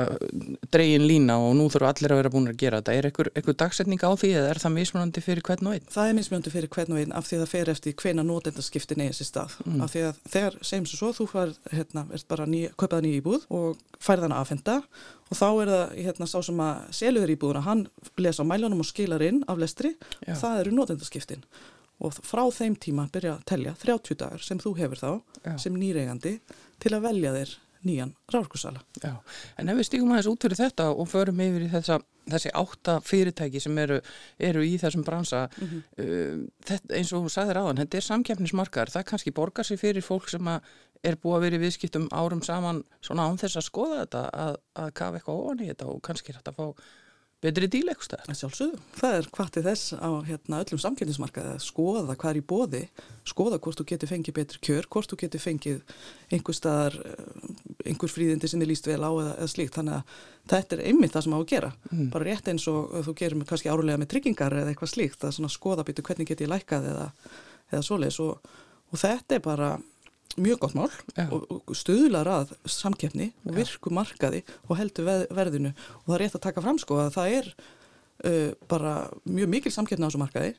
dregin 0.74 1.08
lína 1.10 1.38
og 1.42 1.56
nú 1.58 1.66
þurfa 1.74 1.90
allir 1.90 2.14
að 2.14 2.20
vera 2.22 2.32
búin 2.34 2.50
að 2.52 2.60
gera 2.62 2.82
þetta? 2.82 2.94
Er 2.94 3.08
einhver 3.10 3.58
dagsetning 3.58 4.04
á 4.06 4.12
því 4.14 4.30
eða 4.38 4.52
er 4.52 4.60
það 4.62 4.76
mismunandi 4.76 5.24
fyrir 5.26 5.46
hvern 5.48 5.70
og 5.70 5.78
einn? 5.78 5.88
Það 5.96 6.10
er 6.10 6.18
mismjöndi 6.20 6.54
fyrir 6.54 6.72
hvern 6.76 6.94
og 6.94 7.02
einn 7.02 7.16
af 7.18 7.26
því 7.26 7.40
að 7.40 7.44
það 7.44 7.54
fer 7.56 7.72
eftir 7.74 7.98
hvena 8.04 8.26
notendaskiptin 8.28 9.04
eigi 9.06 9.18
sér 9.20 9.30
stað. 9.32 9.58
Af 9.82 9.94
því 9.96 10.06
að 10.10 10.22
þegar, 10.36 10.58
segjum 10.62 10.88
svo 10.92 11.00
svo, 11.02 11.12
þú 11.18 11.28
fær, 11.34 11.54
hérna, 11.74 12.06
ert 12.14 12.28
bara 12.30 12.48
ný, 12.50 12.62
kaupaða 12.78 13.06
nýja 13.08 13.22
íbúð 13.24 13.48
og 13.58 13.82
færð 14.06 14.28
hana 14.28 14.42
afhenda 14.44 14.78
og 15.26 15.40
þá 15.40 15.48
er 15.50 15.74
það, 15.74 15.96
hérna, 16.06 16.30
sá 16.30 16.38
sem 16.46 16.66
að 16.68 16.84
selur 17.00 17.34
íbúðuna, 17.34 17.66
hann 17.66 17.88
lesa 18.22 18.46
á 18.46 18.50
mælunum 18.50 18.86
og 18.86 18.90
skilar 18.90 19.26
inn 19.26 19.42
af 19.50 19.58
lestri, 19.62 19.96
Já. 20.22 20.36
það 20.38 20.62
eru 20.62 20.76
notendaskiptin. 20.78 21.46
Og 22.04 22.14
frá 22.28 22.44
þeim 22.52 22.76
tíma 22.78 23.08
byrja 23.10 23.38
að 23.38 23.46
telja 23.50 23.76
30 23.82 24.20
dagar 24.20 24.44
sem 24.44 24.60
þú 24.62 24.76
hefur 24.78 25.02
þá, 25.02 25.12
Já. 25.42 25.54
sem 25.64 25.78
nýreigandi, 25.80 26.38
til 26.84 26.94
að 26.94 27.08
velja 27.08 27.34
þér 27.34 27.56
nýjan 27.86 28.14
rárkursala. 28.34 28.82
Já, 29.02 29.14
en 29.60 29.72
ef 29.72 29.80
við 29.80 29.88
stígum 29.90 30.14
aðeins 30.14 30.30
út 30.32 30.46
fyrir 30.46 30.60
þetta 30.60 30.90
og 30.94 31.10
förum 31.12 31.42
yfir 31.46 31.68
í 31.68 31.70
þessa, 31.72 32.00
þessi 32.32 32.52
átta 32.62 32.98
fyrirtæki 33.06 33.62
sem 33.64 33.78
eru, 33.84 34.00
eru 34.50 34.66
í 34.66 34.74
þessum 34.82 35.06
bransa, 35.08 35.46
uh, 35.62 36.42
þetta, 36.66 36.98
eins 36.98 37.14
og 37.14 37.28
þú 37.28 37.34
sagðir 37.36 37.62
áðan, 37.62 37.84
þetta 37.84 38.02
er 38.02 38.08
samkeppnismarkaðar, 38.10 38.94
það 38.98 39.08
kannski 39.14 39.36
borgar 39.36 39.68
sig 39.68 39.82
fyrir 39.82 40.06
fólk 40.06 40.30
sem 40.34 40.52
er 41.06 41.18
búið 41.22 41.38
að 41.38 41.46
vera 41.46 41.58
í 41.58 41.64
viðskiptum 41.66 42.06
árum 42.14 42.42
saman 42.46 42.84
svona 43.04 43.28
án 43.30 43.38
þess 43.38 43.60
að 43.60 43.68
skoða 43.68 44.04
þetta, 44.04 44.28
að, 44.46 44.62
að 44.82 44.94
kafa 44.98 45.20
eitthvað 45.20 45.42
ofan 45.44 45.62
í 45.62 45.72
þetta 45.72 45.90
og 45.92 46.00
kannski 46.06 46.34
þetta 46.34 46.54
að 46.54 46.62
fá 46.62 46.94
betri 47.46 47.70
díl 47.72 47.86
eitthvað 47.92 48.40
sjálfsögðu. 48.40 48.80
Það 48.98 49.16
er 49.18 49.30
hvatið 49.38 49.68
þess 49.70 49.94
á 49.96 50.10
hérna, 50.28 50.60
öllum 50.64 50.82
samkynnismarkaði 50.84 51.54
að 51.54 51.64
skoða 51.64 52.16
hvað 52.16 52.32
er 52.32 52.40
í 52.40 52.44
bóði, 52.52 52.82
skoða 53.28 53.60
hvort 53.64 53.82
þú 53.82 53.88
getur 53.92 54.12
fengið 54.12 54.38
betri 54.40 54.62
kjör, 54.68 54.90
hvort 54.92 55.12
þú 55.12 55.20
getur 55.24 55.44
fengið 55.44 55.96
einhver 56.36 56.58
staðar, 56.58 57.00
eh, 57.06 57.56
einhver 57.86 58.12
fríðindi 58.12 58.52
sem 58.52 58.62
þið 58.62 58.72
líst 58.72 58.90
vel 58.90 59.02
á 59.02 59.12
eða, 59.12 59.34
eða 59.40 59.50
slíkt. 59.54 59.80
Þannig 59.80 59.98
að 59.98 60.22
þetta 60.54 60.78
er 60.78 60.86
einmitt 60.92 61.16
það 61.16 61.26
sem 61.28 61.36
á 61.36 61.40
að 61.40 61.50
gera. 61.54 61.74
Bara 62.14 62.30
rétt 62.30 62.52
eins 62.52 62.68
og 62.72 62.94
þú 63.08 63.18
gerir 63.22 63.40
með, 63.40 63.50
kannski 63.54 63.72
árulega 63.72 64.02
með 64.02 64.12
tryggingar 64.14 64.60
eða 64.62 64.74
eitthvað 64.74 64.94
slíkt, 64.94 65.26
að 65.26 65.52
skoða 65.54 65.86
býtu 65.88 66.06
hvernig 66.06 66.28
get 66.28 66.46
ég 66.46 66.52
lækkað 66.52 66.92
eða, 66.94 67.10
eða 67.72 67.84
svoleiðis 67.86 68.22
og, 68.26 68.56
og 68.92 69.02
þetta 69.02 69.38
er 69.38 69.46
bara 69.46 69.76
mjög 70.42 70.60
gott 70.66 70.76
mál 70.78 70.92
Já. 71.16 71.26
og, 71.30 71.72
stuðlar 71.78 72.30
að 72.32 72.54
samkeppni 72.70 73.32
og 73.46 73.56
virku 73.58 73.94
markaði 73.94 74.44
og 74.68 74.78
heldur 74.80 75.10
verðinu. 75.36 75.74
Og 76.04 76.10
það 76.10 76.18
er 76.18 76.24
rétt 76.26 76.38
að 76.40 76.46
taka 76.50 76.66
fram 76.66 76.82
sko 76.82 77.00
að 77.06 77.16
það 77.16 77.38
er 77.40 77.50
uh, 77.56 78.52
bara 78.72 78.94
mjög 79.24 79.52
mikil 79.56 79.74
samkeppni 79.76 80.06
á 80.06 80.10
þessu 80.10 80.24
markaði 80.26 80.54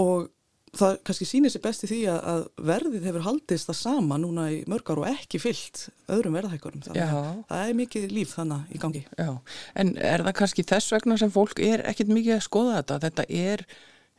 og 0.00 0.28
það 0.76 0.98
kannski 1.06 1.26
sýnir 1.26 1.52
sér 1.52 1.62
best 1.64 1.84
í 1.84 1.90
því 1.90 1.98
að, 2.12 2.44
verðið 2.68 3.06
hefur 3.08 3.24
haldist 3.26 3.70
það 3.70 3.78
sama 3.80 4.18
núna 4.22 4.46
í 4.54 4.60
mörg 4.70 4.92
ár 4.92 5.02
og 5.02 5.08
ekki 5.10 5.40
fyllt 5.42 5.86
öðrum 6.10 6.36
verðhækkurum 6.38 6.84
þannig 6.86 7.14
að 7.16 7.40
það 7.50 7.64
er 7.64 7.78
mikið 7.80 8.06
líf 8.14 8.34
þannig 8.36 8.74
í 8.74 8.82
gangi. 8.82 9.02
Já, 9.18 9.30
en 9.82 9.94
er 9.98 10.24
það 10.26 10.36
kannski 10.42 10.66
þess 10.70 10.94
vegna 10.94 11.18
sem 11.20 11.32
fólk 11.34 11.62
er 11.64 11.82
ekkit 11.90 12.12
mikið 12.12 12.36
að 12.36 12.46
skoða 12.46 12.76
þetta? 12.78 13.00
Þetta 13.06 13.26
er, 13.40 13.64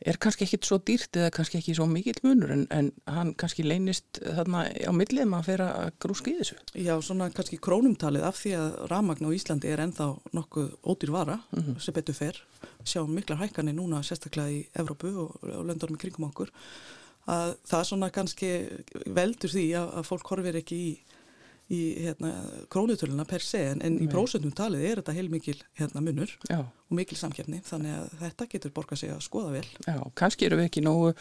er 0.06 0.18
kannski 0.22 0.46
ekkit 0.46 0.66
svo 0.66 0.78
dýrt 0.82 1.16
eða 1.18 1.32
kannski 1.36 1.58
ekki 1.60 1.74
svo 1.76 1.86
mikill 1.90 2.18
munur 2.24 2.52
en, 2.54 2.64
en 2.74 2.90
hann 3.10 3.32
kannski 3.38 3.64
leynist 3.66 4.20
þarna 4.22 4.64
á 4.68 4.92
millið 4.94 5.28
maður 5.30 5.48
fyrir 5.50 5.64
að 5.66 5.90
grúska 6.04 6.32
í 6.32 6.36
þessu. 6.40 6.58
Já, 6.74 6.94
svona 7.04 7.28
kannski 7.34 7.60
krónumtalið 7.62 8.26
af 8.28 8.40
því 8.40 8.54
að 8.58 8.80
rafmagn 8.92 9.28
á 9.28 9.36
Íslandi 9.36 9.70
er 9.72 9.84
ennþá 9.84 10.08
nokkuð 10.38 10.72
ódýr 10.82 11.14
vara 11.14 11.38
sem 11.82 11.96
betur 11.96 12.18
fer. 12.18 12.42
Sjáum 12.84 13.14
miklar 13.14 13.42
hækkanir 13.42 13.76
núna 13.78 14.02
sérstaklega 14.06 14.50
í 14.50 14.60
Evrópu 14.82 15.12
og, 15.26 15.38
og 15.46 15.64
löndarum 15.68 15.98
í 15.98 16.02
kringum 16.02 16.28
okkur. 16.30 16.52
Að 17.30 17.56
það 17.70 17.88
svona 17.88 18.10
kannski 18.14 18.52
veldur 19.14 19.52
því 19.52 19.66
að, 19.78 19.90
að 20.00 20.08
fólk 20.08 20.32
horfir 20.32 20.58
ekki 20.58 20.78
í, 20.82 20.94
í 21.72 21.80
hérna, 22.04 22.32
krónutöluna 22.72 23.24
per 23.28 23.42
se 23.44 23.60
en, 23.72 23.82
en 23.84 23.98
í 24.02 24.08
prósentum 24.10 24.52
talið 24.56 24.84
er 24.88 25.00
þetta 25.00 25.14
heilmikil 25.16 25.56
hérna, 25.78 26.02
munur 26.04 26.32
Já, 26.50 26.60
og 26.62 26.96
mikil 26.98 27.16
samkeppni 27.16 27.62
þannig 27.64 27.94
að 27.96 28.10
þetta 28.20 28.48
getur 28.52 28.74
borgað 28.76 29.00
sig 29.02 29.12
að 29.14 29.22
skoða 29.24 29.54
vel. 29.54 29.64
já, 29.86 29.96
kannski 30.18 30.48
eru 30.48 30.58
við 30.60 30.68
ekki 30.68 30.84
nógu, 30.84 31.12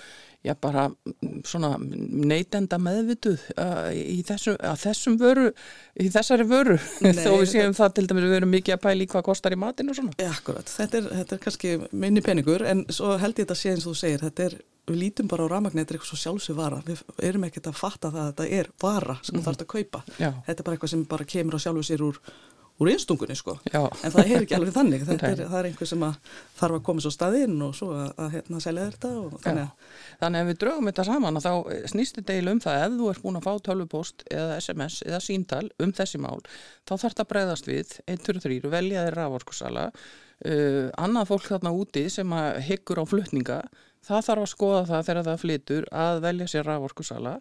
já 0.48 0.54
bara 0.60 0.88
mm, 0.92 1.44
svona 1.48 1.72
neytenda 1.80 2.80
meðvituð 2.82 3.46
uh, 3.56 3.88
í 3.96 4.20
þessu, 4.28 4.58
að 4.60 4.82
þessum 4.84 5.18
vöru, 5.22 5.48
í 5.96 6.10
þessari 6.12 6.48
vöru, 6.50 6.80
Nei, 7.06 7.14
þó 7.22 7.32
við 7.38 7.48
séum 7.54 7.78
það 7.78 7.96
til 8.00 8.08
dæmis 8.12 8.28
við 8.28 8.38
erum 8.42 8.54
mikið 8.58 8.78
að 8.78 8.84
pæla 8.88 9.06
í 9.06 9.10
hvað 9.14 9.28
kostar 9.30 9.56
í 9.56 9.62
matinn 9.62 9.94
og 9.94 10.00
svona. 10.00 10.18
Ja, 10.20 10.34
akkurat, 10.36 10.68
þetta 10.72 11.00
er, 11.02 11.10
þetta 11.22 11.38
er 11.38 11.46
kannski 11.48 11.74
minni 11.92 12.26
peningur 12.26 12.68
en 12.68 12.84
svo 12.92 13.16
held 13.22 13.40
ég 13.40 13.46
þetta 13.48 13.60
sé 13.62 13.76
eins 13.76 13.88
og 13.88 13.96
þú 13.96 14.04
segir, 14.04 14.28
þetta 14.28 14.50
er 14.50 14.60
við 14.90 15.02
lítum 15.02 15.30
bara 15.32 15.46
á 15.46 15.52
rafmagn 15.52 15.78
þetta 15.78 15.94
er 15.94 16.00
eitthvað 16.00 16.12
svo 16.12 16.22
sjálfsög 16.22 16.58
vara. 16.58 16.80
Við 16.88 17.04
erum 17.28 17.46
ekkert 17.48 17.70
að 17.72 17.82
fatta 17.82 18.14
það 18.14 18.24
að 18.24 18.32
þetta 18.32 18.62
er 18.62 18.72
vara 18.82 19.18
sem 19.22 19.38
þú 19.38 19.44
þarfst 19.48 19.66
að 19.66 19.74
kaupa. 19.76 20.04
Já. 20.18 20.32
þetta 20.48 20.58
er 20.58 20.66
bara 20.68 20.78
eitthvað 20.78 20.94
sem 20.96 21.04
bara 21.12 21.30
kemur 21.36 21.58
á 21.58 21.64
sjálfu 21.64 21.86
sér 21.86 22.06
úr 22.08 22.22
úr 22.82 22.90
einstungunni 22.90 23.36
sko. 23.38 23.58
Já. 23.70 23.84
en 24.04 24.14
það 24.14 24.32
er 24.32 24.44
ekki 24.44 24.56
alveg 24.58 24.74
þannig. 24.74 25.04
Er, 25.06 25.42
það 25.42 25.58
er 25.60 25.68
einhver 25.70 25.90
sem 25.90 26.06
að 26.06 26.32
þarf 26.58 26.78
að 26.80 26.86
koma 26.88 27.04
svo 27.04 27.12
staðinn 27.14 27.60
og 27.62 27.76
svo 27.78 27.92
að, 27.94 28.08
að 28.24 28.32
hérna, 28.38 28.62
selja 28.64 28.88
þetta 28.90 29.12
þannig 29.44 29.62
að 29.68 29.92
Þannig 30.22 30.40
að 30.40 30.42
ef 30.42 30.50
við 30.50 30.60
draugum 30.64 30.90
þetta 30.90 31.06
saman 31.12 31.42
þá 31.42 31.52
snýst 31.92 32.18
þetta 32.18 32.34
eiginlega 32.36 32.56
um 32.56 32.64
það 32.66 32.86
ef 32.86 32.98
þú 32.98 33.12
ert 33.12 33.24
búin 33.26 33.38
að 33.38 33.46
fá 33.46 33.54
tölvupost 33.68 34.26
eða 34.32 34.58
SMS 34.64 34.98
eða 35.06 35.22
síntal 35.28 35.64
um 35.82 35.94
þessi 36.02 36.22
mál 36.22 36.42
þá 36.42 36.96
þarf 36.96 37.08
þetta 37.08 37.26
að 37.26 37.32
bregðast 37.36 37.70
við 37.70 37.96
1, 38.08 38.26
2, 38.26 38.44
3 38.48 38.60
og 38.66 38.76
velja 38.76 39.06
þér 39.08 39.20
raforkusala. 39.22 39.88
Uh, 40.42 40.90
annað 40.98 41.30
fólk 41.30 41.52
þarna 41.52 41.76
úti 41.78 42.08
sem 42.10 42.32
að 42.34 42.64
hyggur 42.66 43.02
á 43.02 43.06
flutninga 43.06 43.62
það 44.08 44.30
þarf 44.30 44.46
að 44.46 44.54
skoða 44.54 44.86
það 44.92 45.10
þegar 45.10 45.28
það 45.28 45.44
flytur 45.46 45.92
að 46.06 46.24
velja 46.28 46.50
sér 46.52 46.68
raforkusala. 46.70 47.36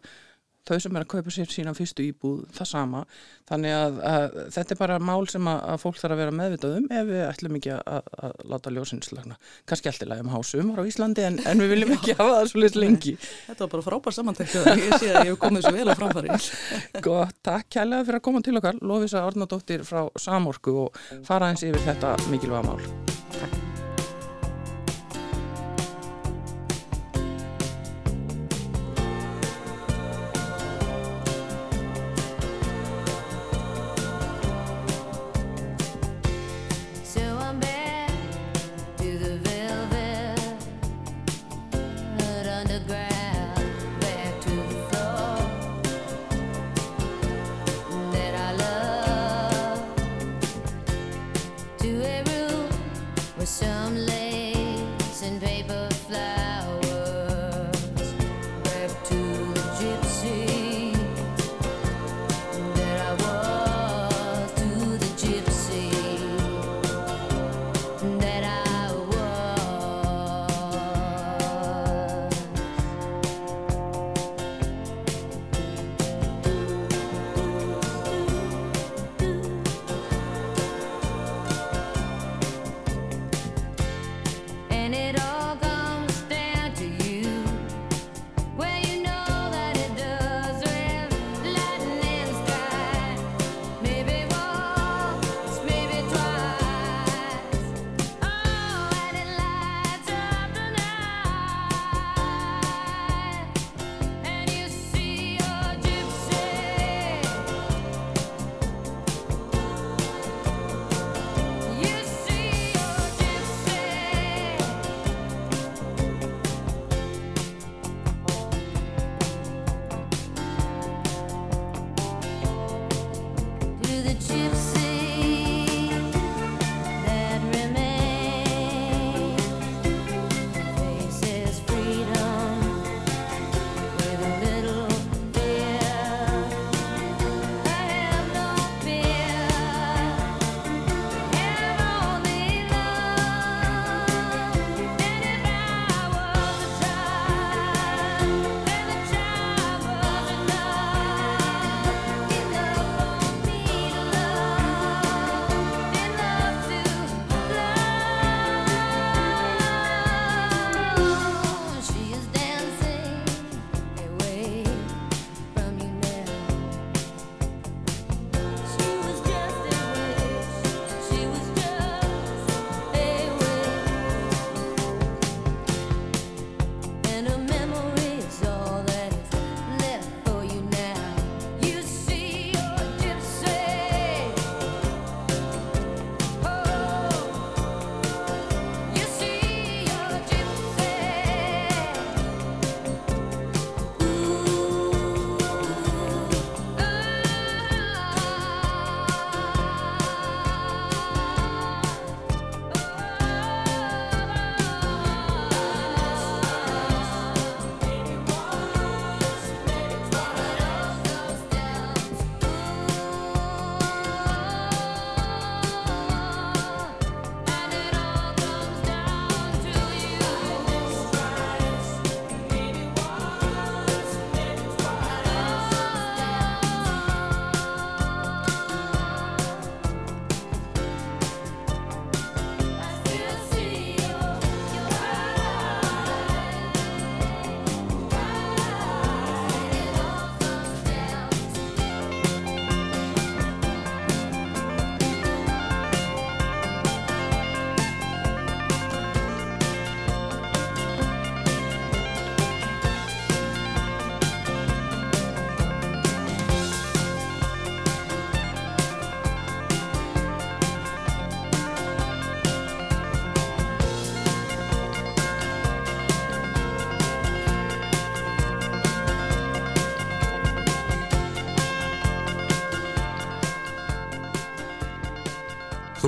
Þau 0.69 0.77
sem 0.85 0.97
er 0.99 1.05
að 1.07 1.09
kaupa 1.09 1.33
sér 1.33 1.49
sína 1.51 1.73
fyrstu 1.75 2.05
íbúð 2.05 2.43
það 2.55 2.69
sama, 2.69 3.01
þannig 3.49 3.73
að, 3.75 3.95
að 4.07 4.35
þetta 4.55 4.75
er 4.75 4.79
bara 4.79 4.99
mál 5.03 5.23
sem 5.33 5.47
að, 5.49 5.61
að 5.73 5.79
fólk 5.81 5.97
þarf 5.99 6.15
að 6.15 6.21
vera 6.21 6.35
meðvitað 6.37 6.75
um 6.77 6.91
ef 6.99 7.07
við 7.09 7.23
ætlum 7.25 7.57
ekki 7.59 7.73
að, 7.79 8.11
að 8.27 8.35
láta 8.53 8.73
ljósinslagna, 8.77 9.39
kannski 9.73 9.91
allt 9.91 10.05
í 10.05 10.09
lagi 10.11 10.27
um 10.27 10.35
hásumar 10.35 10.83
á 10.85 10.89
Íslandi 10.91 11.25
en, 11.27 11.39
en 11.49 11.65
við 11.65 11.73
viljum 11.75 11.95
ekki 11.97 12.17
hafa 12.19 12.37
það 12.37 12.51
svo 12.53 12.63
litið 12.63 12.85
lengi. 12.85 13.15
þetta 13.47 13.65
var 13.65 13.73
bara 13.73 13.87
frábær 13.89 14.19
samantæktu 14.19 14.67
ég 14.69 14.93
sé 15.01 15.09
að 15.09 15.17
ég 15.17 15.33
hef 15.33 15.41
komið 15.47 15.67
svo 15.67 15.75
vel 15.79 15.89
á 15.89 15.95
framfæri. 16.03 16.39
Gott, 17.09 17.41
takk 17.49 17.73
kærlega 17.79 18.11
fyrir 18.11 18.21
að 18.21 18.27
koma 18.29 18.45
til 18.45 18.61
okkar. 18.61 18.85
Lofisa 18.85 19.25
Ornadóttir 19.27 19.89
frá 19.89 20.05
Samorku 20.21 20.77
og 20.85 21.03
fara 21.27 21.51
eins 21.51 21.65
yfir 21.65 21.83
þetta 21.89 22.15
mikilvæga 22.29 22.69
mál 22.69 23.20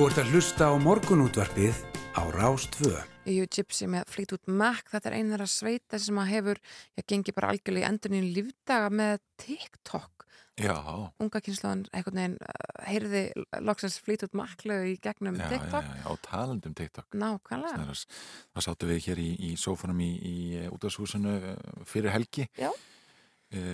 Þú 0.03 0.09
ert 0.11 0.19
að 0.19 0.31
hlusta 0.35 0.65
á 0.67 0.75
morgunútvarpið 0.83 1.77
á 2.19 2.27
Rás 2.35 2.65
2. 2.75 2.89
Jú, 3.31 3.45
Gypsy 3.55 3.85
með 3.87 4.09
Fleetwood 4.11 4.49
Mac, 4.51 4.81
þetta 4.91 5.07
er 5.07 5.15
einn 5.15 5.29
þeirra 5.31 5.47
sveita 5.47 5.99
sem 6.03 6.19
að 6.19 6.27
hefur, 6.33 6.59
ég 6.99 7.05
gengi 7.07 7.31
bara 7.31 7.53
algjörlega 7.53 7.85
í 7.85 7.87
endurinn 7.87 8.27
lífdaga 8.35 8.89
með 8.91 9.23
TikTok. 9.39 10.27
Já, 10.59 10.75
Unga 11.23 11.39
kynslaðan 11.45 11.85
einhvern 11.95 12.19
veginn 12.19 12.35
uh, 12.35 12.83
heyrði 12.83 13.23
loksins 13.63 13.95
Fleetwood 14.03 14.35
Mac 14.35 14.67
lög 14.67 14.89
í 14.91 14.97
gegnum 15.07 15.39
já, 15.39 15.45
já, 15.45 15.53
TikTok. 15.55 15.87
já, 15.87 16.03
á 16.03 16.11
talandum 16.27 16.75
TikTok. 16.75 17.07
Nákvæmlega. 17.23 17.87
Það, 17.87 18.65
sáttu 18.67 18.91
við 18.91 19.05
hér 19.07 19.23
í, 19.23 19.29
í 19.39 19.53
sófanum 19.55 20.03
í, 20.03 20.11
í 20.19 20.65
útvarshúsinu 20.67 21.39
fyrir 21.87 22.11
helgi. 22.11 22.51
Já. 22.59 22.73
E, 22.75 22.92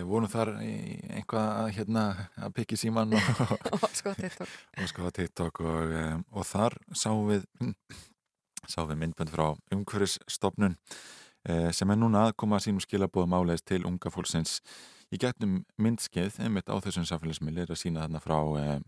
vorum 0.08 0.30
þar 0.32 0.52
einhvað 0.60 1.48
að, 1.48 1.70
hérna, 1.78 2.04
að 2.39 2.54
pikki 2.58 2.80
síman 2.80 3.15
og, 3.15 3.30
Og 3.76 3.86
sko 3.96 4.13
TikTok. 4.18 4.56
og 4.78 4.92
skoða 4.92 5.13
TikTok 5.15 5.62
og, 5.63 5.96
um, 6.02 6.26
og 6.36 6.48
þar 6.50 6.78
sáum 6.92 7.30
við 7.30 7.46
sáum 8.72 8.89
við 8.92 9.02
myndbönd 9.04 9.34
frá 9.34 9.46
umhverfisstofnun 9.76 10.76
uh, 10.76 11.70
sem 11.76 11.94
er 11.94 12.00
núna 12.00 12.28
að 12.28 12.36
koma 12.42 12.60
að 12.60 12.68
sínum 12.68 12.84
skilabóðum 12.84 13.38
áleiðis 13.39 13.68
til 13.72 13.86
unga 13.88 14.12
fólksins 14.13 14.60
í 15.10 15.22
getnum 15.22 15.63
myndskeið 15.82 16.42
einmitt 16.44 16.70
á 16.70 16.76
þessum 16.84 17.08
samfélagsmiðli 17.10 17.63
er 17.63 17.74
að 17.74 17.82
sína 17.82 18.04
þarna 18.06 18.24
frá 18.24 18.38
um, 18.39 18.84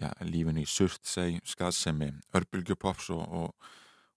já, 0.00 0.10
lífinu 0.26 0.62
í 0.62 0.68
Surtsey, 0.68 1.40
skaðsemi 1.46 2.12
örbulgjupops 2.36 3.10
og, 3.14 3.24
og, 3.26 3.72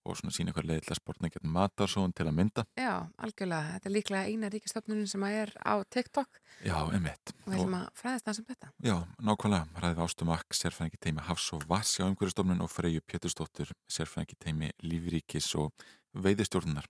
og 0.06 0.18
svona 0.20 0.34
sína 0.36 0.52
eitthvað 0.52 0.70
leiðilega 0.70 0.98
sportna 1.00 1.32
getum 1.34 1.54
matarsóðun 1.56 2.14
til 2.16 2.28
að 2.30 2.36
mynda 2.38 2.66
Já, 2.78 2.94
algjörlega. 3.18 3.76
Þetta 3.76 3.90
er 3.90 3.96
líklega 3.96 4.30
eina 4.30 4.52
ríkistofnunin 4.54 5.10
sem 5.10 5.26
að 5.26 5.38
er 5.42 5.54
á 5.66 5.74
TikTok 5.90 6.40
Já, 6.64 6.78
einmitt 6.94 7.34
og 7.34 7.50
við 7.50 7.58
viljum 7.58 7.78
að 7.80 7.88
fræðast 8.00 8.30
það 8.30 8.38
sem 8.38 8.48
þetta. 8.52 8.72
Já, 8.86 8.96
nákvæmlega, 9.30 9.82
ræðið 9.84 10.04
Ástum 10.06 10.34
Akk, 10.36 10.58
sérfræðingi 10.60 11.02
teimi 11.04 11.26
Hafs 11.26 11.50
og 11.58 11.66
Vass 11.70 11.98
hjá 11.98 12.06
umhverjastofnun 12.08 12.64
og 12.64 12.72
Freyju 12.72 13.04
Pétursdóttur, 13.10 13.74
sérfræðingi 13.92 14.40
teimi 14.40 14.72
Lífríkis 14.86 15.52
og 15.60 15.74
Veiðistjórnunar. 16.16 16.88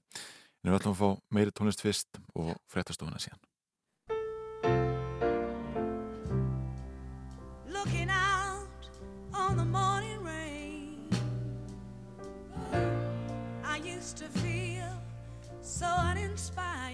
En 0.65 0.71
við 0.71 0.79
ætlum 0.79 0.95
að 0.95 1.01
fá 1.01 1.25
meiri 1.33 1.53
tónlist 1.55 1.83
fyrst 1.85 2.21
og 2.35 2.55
fréttastofuna 2.69 3.21
síðan. 3.21 3.41
Looking 7.69 8.09
out 8.09 8.89
on 9.33 9.57
the 9.57 9.65
morning 9.65 9.94
so 15.77 15.85
uninspired. 15.85 16.84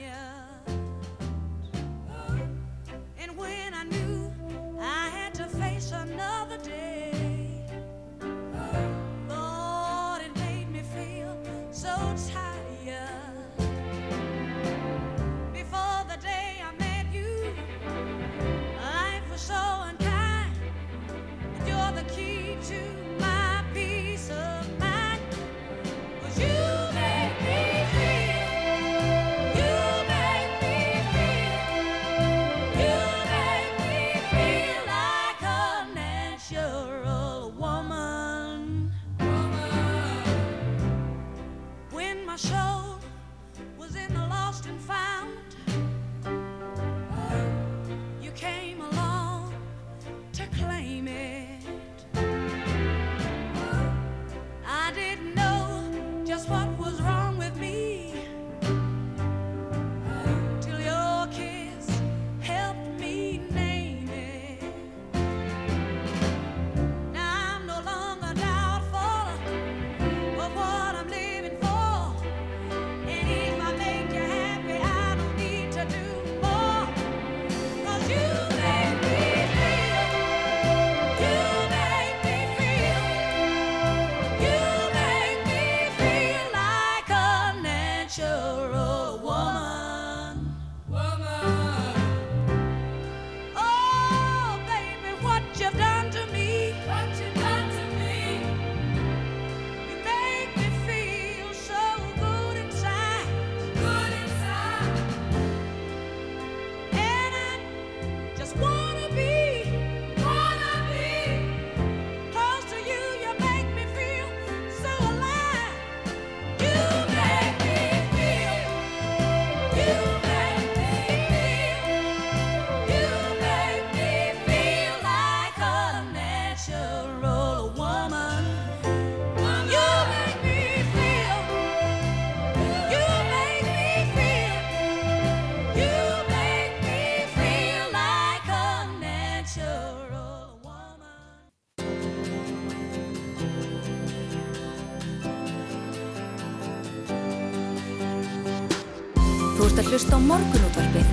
Þú 149.61 149.67
ert 149.69 149.77
að 149.77 149.89
hlusta 149.91 150.17
á 150.17 150.19
morgunútvarpið 150.25 151.09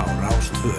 á 0.00 0.04
Rás 0.22 0.46
2. 0.56 0.70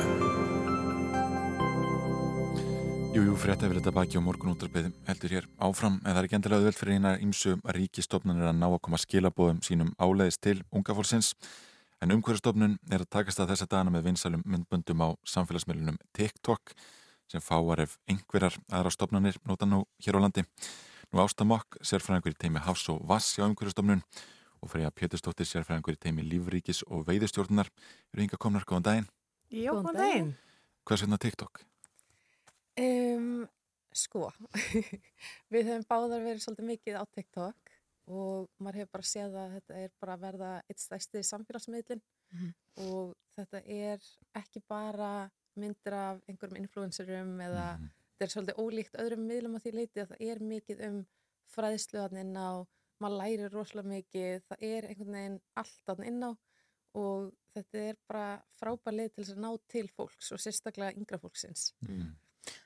Jú, 3.14 3.36
frétta 3.38 3.70
yfir 3.70 3.78
þetta 3.78 3.94
baki 3.94 4.18
og 4.18 4.26
morgun 4.26 4.56
útarbið 4.56 4.88
heldur 5.06 5.36
hér 5.38 5.46
áfram 5.62 6.00
en 6.00 6.10
það 6.10 6.18
er 6.18 6.26
ekki 6.26 6.38
endilega 6.40 6.58
auðvelt 6.64 6.80
fyrir 6.82 6.98
eina 6.98 7.12
ímsu 7.22 7.54
ríkistofnunir 7.78 8.50
að 8.50 8.58
ná 8.58 8.66
að 8.72 8.80
koma 8.90 8.98
skilabóðum 9.06 9.62
sínum 9.62 9.94
áleiðis 10.02 10.42
til 10.42 10.58
unga 10.74 10.98
fólksins 10.98 11.30
en 12.02 12.18
umhverjastofnun 12.18 12.82
er 12.90 13.06
að 13.06 13.14
takast 13.20 13.46
að 13.46 13.54
þessa 13.54 13.70
dagana 13.70 13.94
með 13.94 14.10
vinsalum 14.10 14.42
myndböndum 14.42 15.06
á 15.06 15.14
samfélagsmiðlunum 15.30 16.02
TikTok 16.10 16.74
sem 17.30 17.38
fáar 17.54 17.86
ef 17.86 18.00
einhverjar 18.10 18.58
aðra 18.74 18.97
stofnunir 18.97 19.38
nota 19.45 19.70
nú 19.70 19.86
hér 20.02 20.18
á 20.18 20.26
landi. 20.26 20.41
Nú 21.14 21.22
ástamokk, 21.22 21.78
sérfræðingur 21.86 22.34
í 22.34 22.41
teimi 22.41 22.66
Hafs 22.66 22.89
og 22.89 23.06
Vass 23.06 23.38
hjá 23.38 23.45
umhverjastofnun 23.45 24.02
og 24.64 24.72
Freyja 24.72 24.89
Pétursdóttir, 24.95 25.45
sérfræðingur 25.49 25.97
í 25.97 25.99
teimi 25.99 26.24
Lífríkis 26.24 26.80
og 26.88 27.03
Veiðistjórnar 27.09 27.68
eru 28.14 28.24
hinga 28.24 28.39
komnar 28.39 28.64
góðan 28.70 28.86
daginn. 28.88 29.09
Já, 29.51 29.72
góðan 29.76 29.99
daginn. 29.99 30.32
Hvers 30.88 31.03
vegna 31.05 31.20
TikTok? 31.20 31.61
Um, 32.80 33.43
sko, 33.93 34.32
við 35.53 35.68
höfum 35.70 35.86
báðar 35.89 36.24
verið 36.26 36.41
svolítið 36.45 36.70
mikið 36.72 36.97
á 36.97 37.03
TikTok 37.14 37.74
og 38.09 38.47
maður 38.59 38.80
hefur 38.82 38.93
bara 38.97 39.07
séð 39.07 39.36
að 39.39 39.51
þetta 39.59 39.82
er 39.84 39.91
bara 40.01 40.16
að 40.18 40.24
verða 40.26 40.51
eitt 40.68 40.82
stæsti 40.84 41.22
samfélagsmiðlin 41.28 42.01
Mhm. 42.34 42.47
og 42.89 43.11
þetta 43.38 43.59
er 43.70 43.99
ekki 44.39 44.64
bara 44.68 45.30
myndir 45.61 45.93
af 45.93 46.24
einhverjum 46.26 46.57
influencerum 46.64 47.36
eða 47.45 47.66
Mhm. 47.78 47.91
þetta 48.18 48.26
er 48.26 48.32
svolítið 48.34 48.61
ólíkt 48.64 48.97
öðrum 49.03 49.28
miðlum 49.30 49.53
á 49.55 49.59
því 49.61 49.74
leiti 49.76 50.01
að 50.01 50.07
það 50.16 50.32
er 50.32 50.39
mikið 50.41 50.82
um 50.88 50.97
fræðsluðan 51.53 52.18
inn 52.24 52.34
á, 52.34 52.66
maður 53.04 53.22
lærir 53.22 53.54
rosalega 53.54 53.91
mikið, 53.91 54.43
það 54.49 54.66
er 54.70 54.89
einhvern 54.89 55.18
veginn 55.18 55.39
allt 55.62 55.93
að 55.93 56.04
inn 56.10 56.20
á 56.24 56.32
og 56.93 57.32
þetta 57.54 57.86
er 57.89 58.01
bara 58.10 58.28
frábær 58.60 58.97
leið 58.97 59.14
til 59.14 59.24
þess 59.24 59.36
að 59.36 59.41
ná 59.43 59.51
til 59.74 59.86
fólks 59.93 60.34
og 60.34 60.41
sérstaklega 60.41 60.97
yngra 60.97 61.22
fólksins. 61.22 61.72
Mm. 61.88 62.14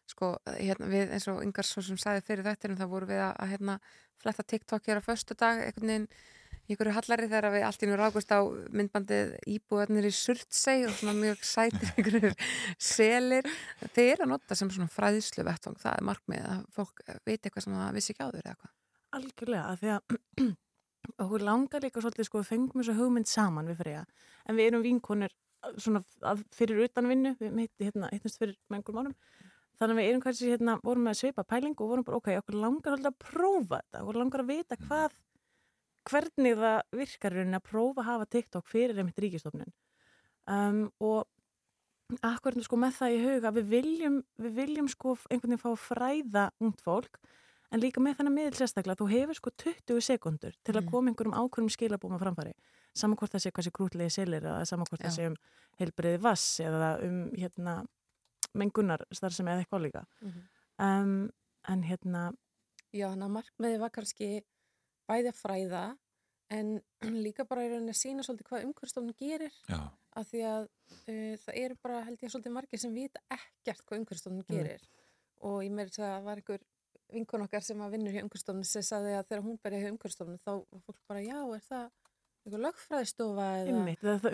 sko, 0.10 0.32
hérna, 0.58 0.88
við 0.90 1.12
eins 1.14 1.28
og 1.30 1.44
yngar 1.46 1.68
svo 1.68 1.84
sem 1.86 2.00
sagði 2.02 2.24
fyrir 2.26 2.48
þettinum, 2.48 2.80
þá 2.80 2.88
vorum 2.90 3.12
við 3.12 3.22
að, 3.22 3.36
að 3.44 3.52
hérna, 3.54 3.76
fletta 4.18 4.46
TikTok 4.54 4.90
hér 4.90 5.02
á 5.04 5.06
föstu 5.06 5.38
dag, 5.38 5.62
einhvern 5.62 5.92
veginn 5.92 6.08
ykkur 6.68 6.90
hallari 6.96 7.30
þegar 7.30 7.54
við 7.54 7.66
allt 7.68 7.84
í 7.86 7.88
nú 7.88 7.98
rákust 8.00 8.34
á 8.34 8.42
myndbandið 8.76 9.36
íbúðarnir 9.54 10.08
í 10.10 10.14
Surtsey 10.16 10.88
og 10.88 10.96
svona 10.98 11.14
mjög 11.16 11.46
sætir 11.48 11.94
ykkur 12.02 12.18
selir. 12.82 13.48
Þeir 13.94 14.10
eru 14.16 14.28
að 14.28 14.34
nota 14.34 14.58
sem 14.58 14.72
svona 14.74 14.92
fræðslu 14.92 15.46
vettvang, 15.48 15.78
það 15.84 15.94
er 15.94 16.10
markmið 16.10 16.50
að 16.56 16.66
fólk 16.76 17.06
veit 17.22 17.40
eitthvað 17.40 17.68
sem 17.68 17.78
það 17.78 17.96
vissi 18.00 18.16
ekki 18.16 18.28
áður 18.28 18.44
eða 18.44 18.58
hvað. 18.58 18.76
Algjörlega, 19.18 19.66
af 19.74 19.82
því 19.82 19.92
að 19.96 20.54
okkur 21.24 21.46
langar 21.48 21.84
líka 21.84 22.04
svolítið 22.04 22.28
sko, 22.30 22.42
við 22.42 22.52
fengum 22.52 22.82
þessu 22.82 22.98
hugmynd 22.98 23.30
saman 23.30 23.70
við 23.72 23.82
Freyja, 23.82 24.06
en 24.46 24.58
við 24.60 24.72
erum 24.72 24.86
vinkonir 24.86 25.36
svona 25.82 26.04
að, 26.22 26.44
fyrir 26.56 26.84
utan 26.86 27.10
vinnu, 27.10 27.36
við 27.40 27.62
heitti 27.64 27.88
hérna, 27.88 28.10
hittnumst 28.14 28.42
fyrir 28.42 28.58
einhverjum 28.72 29.00
árum, 29.02 29.16
þannig 29.78 29.96
að 29.96 30.02
við 30.02 30.10
erum 30.12 30.26
kannski 30.26 30.52
hérna, 30.52 30.76
vorum 30.84 31.08
með 31.08 31.16
að 31.16 31.22
sveipa 31.22 31.48
pæling 31.48 31.78
og 31.78 31.94
vorum 31.94 32.08
bara, 32.08 32.20
ok, 32.20 32.30
okkur 32.42 32.60
langar 32.62 32.94
svolítið 32.94 33.10
að 33.12 33.18
prófa 33.24 33.82
þetta, 33.82 34.04
okkur 34.04 34.22
langar 34.22 34.44
að 34.44 34.52
vita 34.52 34.80
hvað, 34.84 35.18
hvernig 36.08 36.60
það 36.62 36.78
virkar 37.02 37.40
að 37.44 37.58
prófa 37.66 38.04
að 38.04 38.10
hafa 38.12 38.30
TikTok 38.36 38.70
fyrir 38.70 39.02
einmitt 39.02 39.20
ríkistofnun 39.24 39.74
um, 40.48 40.86
og 41.04 42.20
akkur 42.24 42.56
sko 42.64 42.80
með 42.80 43.00
það 43.02 43.16
í 43.16 43.24
huga, 43.26 43.52
við 43.58 43.68
viljum, 43.74 44.22
við 44.40 44.54
viljum 44.62 44.88
sko 44.92 45.18
einhvern 45.28 45.52
veginn 45.52 45.64
fá 45.64 45.72
að 45.74 45.82
fræða 45.84 46.46
ungt 46.64 46.84
fólk 46.86 47.20
en 47.72 47.82
líka 47.84 48.00
með 48.02 48.18
þennan 48.20 48.34
miðl 48.38 48.56
sérstaklega, 48.56 48.96
þú 49.02 49.08
hefur 49.12 49.36
sko 49.36 49.52
20 49.64 50.02
sekundur 50.02 50.54
til 50.64 50.74
að 50.76 50.84
Mm. 50.86 50.92
koma 50.92 51.12
einhverjum 51.12 51.36
ákveðum 51.36 51.70
skilabúma 51.74 52.20
framfæri, 52.20 52.54
saman 52.96 53.18
hvort 53.18 53.32
það 53.34 53.44
sé 53.44 53.52
hvað 53.52 53.66
sé 53.68 53.72
krútlegi 53.72 54.12
selir 54.12 54.42
eða 54.44 54.66
saman 54.66 54.86
hvort 54.90 55.02
það 55.02 55.12
Já. 55.12 55.16
sé 55.18 55.26
um 55.28 55.36
heilbriði 55.80 56.20
vass 56.22 56.60
eða 56.60 57.04
um 57.04 57.32
hérna 57.36 57.86
mengunar 58.56 59.04
starfsemi 59.12 59.52
eða 59.52 59.66
eitthvað 59.66 59.84
líka 59.86 60.06
Mhm. 60.22 60.42
um, 60.80 61.32
en 61.68 61.84
hérna 61.84 62.34
Já, 62.94 63.10
þannig 63.12 63.26
að 63.28 63.36
markmiði 63.38 63.80
var 63.80 63.90
kannski 63.90 64.44
bæði 65.10 65.28
að 65.28 65.42
fræða 65.42 65.98
en 66.50 66.82
líka 67.26 67.44
bara 67.48 67.66
í 67.66 67.70
rauninni 67.70 67.92
að 67.92 68.00
sína 68.00 68.24
svolítið 68.24 68.48
hvað 68.48 68.66
umhverfstofnun 68.70 69.18
gerir 69.20 69.52
Já, 69.68 69.92
af 70.16 70.32
því 70.32 70.42
að 70.48 70.64
uh, 70.64 71.36
það 71.44 71.54
eru 71.66 71.76
bara 71.84 72.04
held 72.08 72.20
ég 72.24 72.32
svolítið 72.32 72.52
margir 72.56 72.80
sem 72.80 72.94
vita 72.96 73.20
ekkert 73.30 73.84
hvað 73.86 74.00
umhverfstofnun 74.00 74.46
Mm. 74.48 74.56
gerir 74.56 74.82
og 75.42 75.62
ég 75.64 75.72
meiri 75.72 75.90
að 75.92 76.00
það 76.00 76.24
var 76.24 76.36
einhver 76.38 76.62
vinkun 77.14 77.46
okkar 77.48 77.64
sem 77.64 77.80
að 77.82 77.92
vinnur 77.96 78.12
hjá 78.16 78.24
umhverfstofnun 78.26 78.66
sem 78.68 78.82
sagði 78.84 79.14
að 79.18 79.28
þegar 79.30 79.44
hún 79.48 79.60
byrja 79.64 79.80
hjá 79.84 79.92
umhverfstofnun 79.94 80.40
þá 80.44 80.52
var 80.56 80.82
fólk 80.88 81.02
bara 81.08 81.22
já, 81.24 81.40
er 81.56 81.64
það 81.68 81.86
einhver 82.48 82.64
lögfræðistofa 82.68 83.46
eða 83.62 83.68
það 84.02 84.28
er 84.32 84.34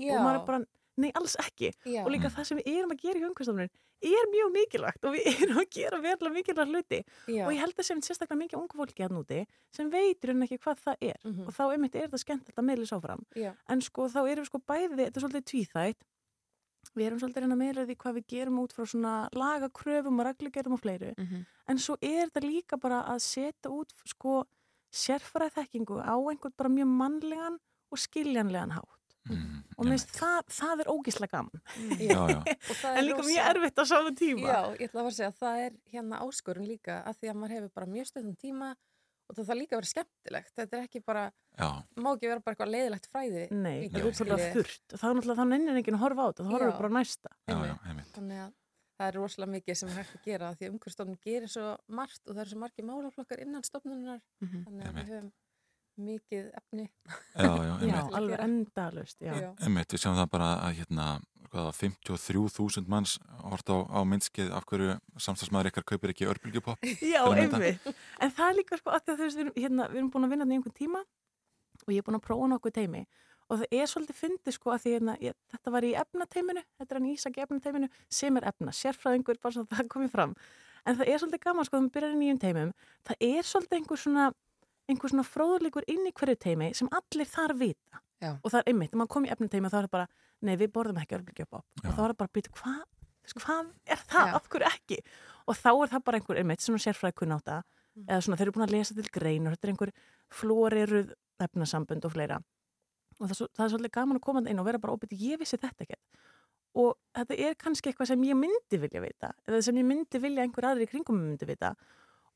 Já. 0.00 0.14
og 0.16 0.24
maður 0.26 0.40
er 0.40 0.46
bara, 0.50 0.60
nei 1.00 1.10
alls 1.16 1.36
ekki 1.40 1.70
Já. 1.86 2.02
og 2.04 2.10
líka 2.12 2.30
það 2.34 2.44
sem 2.50 2.58
við 2.60 2.70
erum 2.76 2.90
að 2.94 3.02
gera 3.04 3.20
í 3.20 3.24
umhverfstofnun 3.28 3.70
er 4.00 4.28
mjög 4.32 4.50
mikilvægt 4.54 5.04
og 5.06 5.12
við 5.16 5.26
erum 5.44 5.58
að 5.60 5.68
gera 5.76 5.98
verðlega 6.04 6.34
mikilvægt 6.38 6.70
hluti 6.72 7.00
Já. 7.34 7.44
og 7.46 7.52
ég 7.54 7.60
held 7.62 7.74
að 7.82 7.88
sem 7.90 8.00
sérstaklega 8.06 8.40
mikið 8.42 8.58
ungu 8.62 8.78
fólki 8.80 9.04
að 9.06 9.14
núti 9.18 9.40
sem 9.76 9.90
veitur 9.92 10.32
en 10.34 10.46
ekki 10.46 10.58
hvað 10.64 10.80
það 10.86 11.04
er 11.10 11.18
Mhm. 11.24 11.46
og 11.46 11.52
þá 11.56 11.62
einmitt 11.74 11.94
er 12.00 12.06
þetta 12.08 12.22
skemmtilegt 12.24 12.58
að 12.62 12.68
meðlis 12.70 12.94
áfram 12.96 13.26
en 13.68 13.80
sko 13.84 14.08
þá 14.08 14.20
erum 14.24 14.44
við 14.44 14.50
sko 14.50 14.58
bæði, 14.66 14.96
þetta 15.04 15.16
er 15.20 15.24
svolítið 15.26 15.48
tvíþætt 15.52 16.00
við 16.96 17.06
erum 17.06 17.18
svolítið 17.22 17.36
að 17.40 17.44
reyna 17.46 17.56
meira 17.60 17.84
því 17.86 17.96
hvað 18.02 18.16
við 18.18 18.26
gerum 18.34 18.58
út 18.64 18.72
frá 18.76 18.84
svona 18.86 19.14
lagakröfum 19.36 20.20
og 20.20 20.26
reglugerðum 20.30 20.72
og 20.76 20.80
fleiru. 20.82 21.12
Mhm. 21.18 21.44
en 21.70 21.78
svo 21.78 21.94
er 22.02 22.26
þetta 22.30 22.42
líka 22.42 22.76
bara 22.80 23.02
að 23.06 23.20
setja 23.22 23.70
út 23.70 23.92
sko 24.04 24.44
sérfærað 24.92 25.52
þekkingu 25.60 26.00
á 26.02 26.14
einhvern 26.18 26.56
bara 26.58 26.68
mjög 26.68 26.88
mannlegan 26.98 27.58
og 27.92 27.98
skiljanlegan 27.98 28.72
hátt. 28.74 28.96
Mm, 29.30 29.62
og 29.76 29.84
mér 29.84 29.98
finnst 30.00 30.14
það, 30.16 30.38
það 30.48 30.80
er 30.80 30.88
ógislega 30.90 31.30
gaman. 31.36 31.60
Já, 32.00 32.22
já. 32.32 32.40
Það 32.80 32.96
en 32.96 33.04
líka 33.04 33.16
rosa- 33.20 33.28
mjög 33.30 33.48
erfitt 33.50 33.78
á 33.78 33.84
saman 33.86 34.16
tíma. 34.16 34.46
Já, 34.48 34.60
ég 34.80 34.88
ætla 34.88 35.00
að 35.00 35.04
fara 35.04 35.10
að 35.10 35.18
segja 35.18 35.28
að 35.30 35.38
það 35.42 35.58
er 35.66 35.72
hérna 35.92 36.20
áskorun 36.24 36.66
líka 36.66 36.96
að 37.04 37.18
því 37.20 37.28
að 37.30 37.36
maður 37.36 37.54
hefur 37.54 37.70
bara 37.76 37.86
mjög 37.86 38.06
stöðum 38.10 38.36
tíma 38.40 38.70
og 39.30 39.36
það 39.38 39.48
þarf 39.50 39.60
líka 39.60 39.76
að 39.76 39.80
vera 39.80 39.90
skemmtilegt. 39.94 40.52
Þetta 40.58 40.76
er 40.80 40.86
ekki 40.88 41.02
bara, 41.06 41.24
má 41.96 42.08
ekki 42.16 42.30
vera 42.30 42.40
bara 42.44 42.54
eitthvað 42.56 42.72
leiðilegt 42.74 43.06
fræði 43.10 43.44
Nei, 43.54 43.76
líka, 43.84 43.92
það 43.94 44.00
er 44.00 44.08
útrúlega 44.10 44.38
skiljiði. 44.38 44.54
þurrt. 44.60 44.96
Þá 45.00 45.04
er 45.10 45.14
náttúrulega 45.20 45.40
þá 45.40 45.50
nennir 45.54 45.80
enginn 45.80 45.98
að 46.00 46.04
horfa 46.04 46.20
á 46.20 46.28
þetta, 46.30 46.42
þá 46.46 46.50
horfum 46.54 46.70
við 46.72 46.80
bara 46.82 46.94
næsta. 46.98 47.30
Já, 47.50 47.56
já, 47.70 47.76
þannig 48.14 48.40
að 48.44 48.50
það 49.00 49.08
er 49.08 49.16
rosalega 49.16 49.52
mikið 49.56 49.76
sem 49.80 49.88
er 49.88 49.96
hægt 50.00 50.16
að 50.18 50.24
gera 50.28 50.48
því 50.60 50.66
að 50.66 50.72
umhverfstofnun 50.74 51.20
gerir 51.24 51.48
svo 51.48 51.68
margt 51.88 52.20
og 52.28 52.34
það 52.36 52.40
eru 52.42 52.50
svo 52.50 52.58
margir 52.60 52.84
málaflokkar 52.90 53.40
innan 53.46 53.62
stofnunar 53.64 54.18
Mhm. 54.44 54.64
þannig 54.66 54.84
að 54.90 54.98
við 54.98 55.08
höfum 55.14 55.30
mikið 56.04 56.48
efni 56.60 56.86
Já, 56.86 57.50
já, 57.66 57.72
Já, 57.90 57.98
alveg 58.18 58.42
endalust. 58.44 59.20
Einmitt, 59.22 59.94
við 59.94 60.02
sjáum 60.02 60.18
það 60.18 60.32
bara 60.34 60.50
að 60.64 60.80
hérna, 60.80 61.06
hvaða, 61.50 61.72
53.000 61.78 62.90
manns 62.90 63.16
hort 63.44 63.72
á, 63.72 63.76
á 63.86 64.00
myndskeið 64.06 64.52
af 64.56 64.66
hverju 64.70 64.98
samstagsmaður 65.20 65.72
ykkar 65.72 65.88
kaupir 65.92 66.14
ekki 66.14 66.28
örbylgjupopp. 66.30 66.84
Já, 67.14 67.22
einmitt. 67.30 67.88
En 68.20 68.34
það 68.36 68.46
er 68.48 68.60
líka 68.60 68.80
sko 68.80 68.94
að 68.94 69.08
þú 69.08 69.18
veist, 69.24 69.40
við 69.40 69.46
erum, 69.46 69.56
hérna, 69.56 69.88
við 69.90 70.02
erum 70.02 70.12
búin 70.14 70.28
að 70.28 70.36
vinna 70.36 70.46
þetta 70.46 70.56
í 70.56 70.60
einhvern 70.60 70.78
tíma 70.80 71.02
og 71.80 71.92
ég 71.94 72.02
er 72.02 72.06
búin 72.06 72.20
að 72.20 72.26
prófa 72.28 72.52
nokkuð 72.52 72.76
teimi 72.76 73.04
og 73.50 73.58
það 73.58 73.76
er 73.80 73.88
svolítið 73.90 74.18
fyndið 74.20 74.54
sko 74.54 74.70
að 74.70 74.82
því 74.84 74.92
hérna, 74.94 75.14
ég, 75.24 75.36
þetta 75.50 75.72
var 75.74 75.86
í 75.86 75.90
efnateiminu, 75.98 76.62
þetta 76.78 76.94
er 76.94 77.00
hann 77.00 77.08
í 77.10 77.14
efnateiminu 77.44 77.88
sem 78.20 78.36
er 78.38 78.46
efna, 78.50 78.74
sérfræðingur 78.78 79.40
bara 79.42 79.56
svo 79.56 79.64
að 79.64 79.72
það 79.74 79.88
komið 79.90 80.12
fram. 80.14 80.34
En 80.86 80.96
það 80.96 81.10
er 81.10 81.22
svolítið 81.22 81.42
gaman 81.44 81.66
sko 81.66 81.78
að 81.78 81.82
við 81.86 81.94
byrjar 81.96 82.14
í 82.14 82.20
nýjum 82.20 82.40
teimum, 82.44 82.70
það 83.08 83.26
er 83.26 83.48
svolítið 83.50 83.78
einhver 83.80 84.00
svona, 84.00 84.28
einhver 84.94 85.12
svona 85.12 85.24
fróðleikur 85.26 85.86
inn 85.88 86.06
í 86.08 86.12
hverju 86.12 86.36
teimi 86.42 86.70
sem 86.76 86.88
allir 86.92 87.28
þar 87.30 87.54
vita. 87.60 88.00
Já. 88.20 88.34
Og 88.44 88.50
það 88.52 88.58
er 88.60 88.70
einmitt, 88.72 88.90
þegar 88.92 89.00
maður 89.00 89.12
kom 89.14 89.24
í 89.26 89.30
efnateimi 89.32 89.68
þá 89.72 89.76
er 89.80 89.86
það 89.86 89.92
bara, 89.96 90.08
nei 90.44 90.56
við 90.60 90.72
borðum 90.74 90.98
ekki 91.00 91.16
örbylgjöpop 91.16 91.64
Já. 91.64 91.88
og 91.88 91.92
þá 91.96 92.00
er 92.04 92.10
það 92.12 92.16
bara, 92.20 92.32
býtu, 92.36 92.50
hvað, 92.58 92.80
þú 93.00 93.30
veist, 93.30 93.38
hvað 93.44 93.70
er 93.96 94.02
það, 94.10 94.26
Já. 94.28 94.34
af 94.40 94.48
hverju 94.52 94.68
ekki? 94.70 94.98
Og 95.48 95.56
þá 95.56 95.70
er 95.72 95.92
það 95.94 96.04
bara 96.10 96.20
einhver, 96.20 96.40
einmitt, 96.42 96.60
svona 96.66 96.82
sérfræði 96.84 97.16
kunnáta 97.22 97.62
eða 98.06 98.20
svona 98.24 98.36
þeir 98.38 98.46
eru 98.50 98.52
búin 98.58 98.66
að 98.68 98.74
lesa 98.76 98.94
til 98.94 99.08
greinur 99.12 99.54
þetta 99.56 99.66
er 99.66 99.72
einhver 99.72 99.90
flóriruð 100.40 101.14
efnasambund 101.42 102.04
og 102.06 102.12
fleira 102.14 102.36
og 103.20 103.24
það, 103.26 103.32
er 103.34 103.38
svo- 103.40 103.48
það 103.56 103.64
er 103.66 103.72
svolítið 103.74 103.94
gaman 103.96 104.16
að 104.20 104.24
koma 104.24 104.42
inn 104.48 104.60
og 104.62 104.68
vera 104.68 104.78
bara 104.80 104.94
óbyrði, 104.96 105.18
ég 105.32 105.40
vissi 105.40 105.58
þetta 105.60 105.84
ekkert 105.84 106.20
og 106.80 106.94
þetta 107.18 107.36
er 107.48 107.56
kannski 107.60 107.90
eitthvað 107.90 108.12
sem 108.12 108.22
ég 108.28 108.38
myndi 108.38 108.78
vilja 108.84 109.02
vita 109.02 109.32
eða 109.48 109.62
sem 109.66 109.80
ég 109.80 109.88
myndi 109.90 110.20
vilja 110.22 110.44
einhver 110.46 110.68
aðri 110.70 110.86
í 110.86 110.90
kringum 110.92 111.18
mig 111.18 111.32
myndi 111.34 111.48
vita 111.50 111.72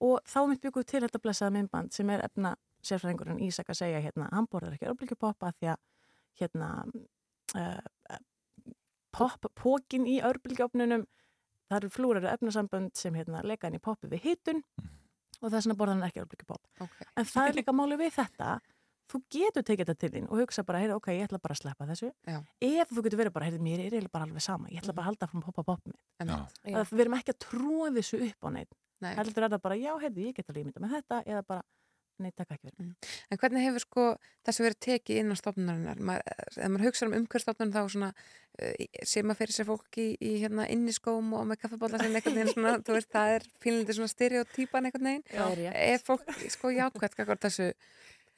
og 0.01 0.21
þá 0.27 0.39
mitt 0.51 0.63
byggur 0.65 0.85
til 0.89 1.03
þetta 1.05 1.21
blessaða 1.23 1.55
myndband 1.59 1.93
sem 1.95 2.11
er 2.11 2.25
efna 2.27 2.55
sérfræðingurinn 2.85 3.41
Ísak 3.47 3.71
að 3.73 3.79
segja 3.81 4.01
hérna, 4.05 4.29
hann 4.33 4.49
borðar 4.51 4.75
ekki 4.77 4.91
örbylgjupoppa 4.91 5.53
því 5.59 5.71
að 5.73 5.79
hérna 6.41 6.71
uh, 7.57 8.19
pop, 9.15 9.47
pókin 9.55 10.07
í 10.11 10.19
örbylgjöfnunum 10.27 11.07
það 11.71 11.79
eru 11.81 11.91
flúrar 11.95 12.27
efnasambönd 12.35 12.93
sem 12.99 13.15
hérna 13.17 13.43
leika 13.47 13.69
hann 13.69 13.79
í 13.79 13.83
poppi 13.83 14.11
við 14.13 14.27
hitun 14.29 14.63
og 15.41 15.51
þess 15.53 15.65
vegna 15.67 15.79
borðar 15.81 15.99
hann 15.99 16.09
ekki 16.11 16.23
örbylgjupopp 16.25 16.85
Ok. 16.85 16.97
en 17.17 17.29
það 17.31 17.49
er 17.51 17.59
líka 17.61 17.75
máli 17.77 17.99
við 18.01 18.13
þetta 18.19 18.57
þú 19.13 19.21
getur 19.37 19.65
tekið 19.69 19.89
þetta 19.91 20.01
til 20.01 20.11
þín 20.15 20.29
og 20.33 20.39
hugsa 20.41 20.65
bara, 20.65 20.81
heyrðu, 20.81 20.97
ok, 20.97 21.09
ég 21.13 21.27
ætla 21.27 21.41
bara 21.45 21.55
að 21.57 21.61
sleppa 21.61 21.87
þessu 21.91 22.09
Já. 22.25 22.39
eða 22.65 22.87
þú 22.91 23.03
getur 23.07 23.21
verið 23.21 23.35
bara, 23.37 23.49
heyrðu, 23.51 23.65
mér 23.65 23.83
er 23.83 23.89
eiginlega 23.93 24.15
bara 24.17 24.29
alveg 24.29 24.45
sama 24.45 24.71
ég 24.73 24.81
ætla 24.81 24.95
bara 24.97 25.05
að 25.05 25.11
halda 25.13 25.29
frá 25.33 25.43
poppa 25.49 25.65
popp 25.69 25.83
mitt 25.91 25.99
Einmitt. 26.25 26.57
Já. 26.65 26.79
að 26.81 26.93
við 26.95 27.05
erum 27.05 27.17
ekki 27.19 27.35
að 27.35 27.43
trúa 27.45 27.91
þessu 27.99 28.21
upp 28.29 28.49
á 28.49 28.49
neitt 28.57 28.73
Nei. 29.05 29.15
heldur 29.19 29.47
er 29.47 29.55
það 29.55 29.65
bara, 29.69 29.81
já, 29.81 29.95
heyrðu, 30.03 30.29
ég 30.29 30.37
get 30.37 30.51
alveg 30.51 30.65
ímynda 30.65 30.85
með 30.85 30.95
þetta 30.99 31.19
eða 31.29 31.43
bara, 31.51 31.65
nei, 32.23 32.31
takk 32.31 32.55
ekki 32.55 32.71
verið 32.71 33.11
En 33.33 33.41
hvernig 33.43 33.67
hefur 33.67 33.85
sko 33.85 34.07
þessu 34.47 34.65
verið 34.65 34.81
tekið 34.87 35.21
inn 35.21 35.35
á 35.35 35.37
stofnunarinnar? 35.41 36.03
Ef 36.25 36.73
maður 36.73 36.87
hugsa 36.89 37.09
um 37.09 37.17
umhverfstofnun 37.19 37.75
þá 37.75 37.81
svona 37.85 38.11
uh, 38.15 38.85
sé 39.03 39.25
maður 39.27 39.41
fyrir 39.43 39.57
sér 39.59 39.69
fólk 39.71 40.01
í, 40.01 40.09
í 40.23 40.35
hérna 40.43 40.69
inniskóm 40.73 41.33
og 41.37 41.47
með 41.51 41.63
kaffebólla 41.65 42.01
sem 42.03 42.15
einhvern 42.15 42.39
veginn 42.39 42.53
svona, 42.55 42.75
þú 42.87 42.99
veist, 42.99 43.11
það 43.15 43.37
er 43.37 43.49
fínlítið 43.65 43.99
svona 44.01 44.15
stereotypan 44.15 44.91
einhvern 44.91 45.11
veginn. 45.11 45.27
Það 45.33 45.65
er. 45.69 45.81
Er 45.85 46.05
fólk 46.07 46.37
sko 46.55 46.75
jákvæmt 46.75 47.19
kakvart 47.19 47.49
þessu, 47.49 47.71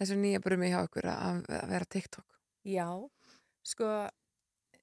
þessu 0.00 0.20
nýja 0.22 0.44
brumi 0.44 0.72
hjá 0.72 0.80
ykkur 0.86 1.10
að, 1.12 1.44
að 1.60 1.74
vera 1.76 1.92
TikTok? 1.96 2.40
Já, 2.66 2.88
sko, 3.66 3.92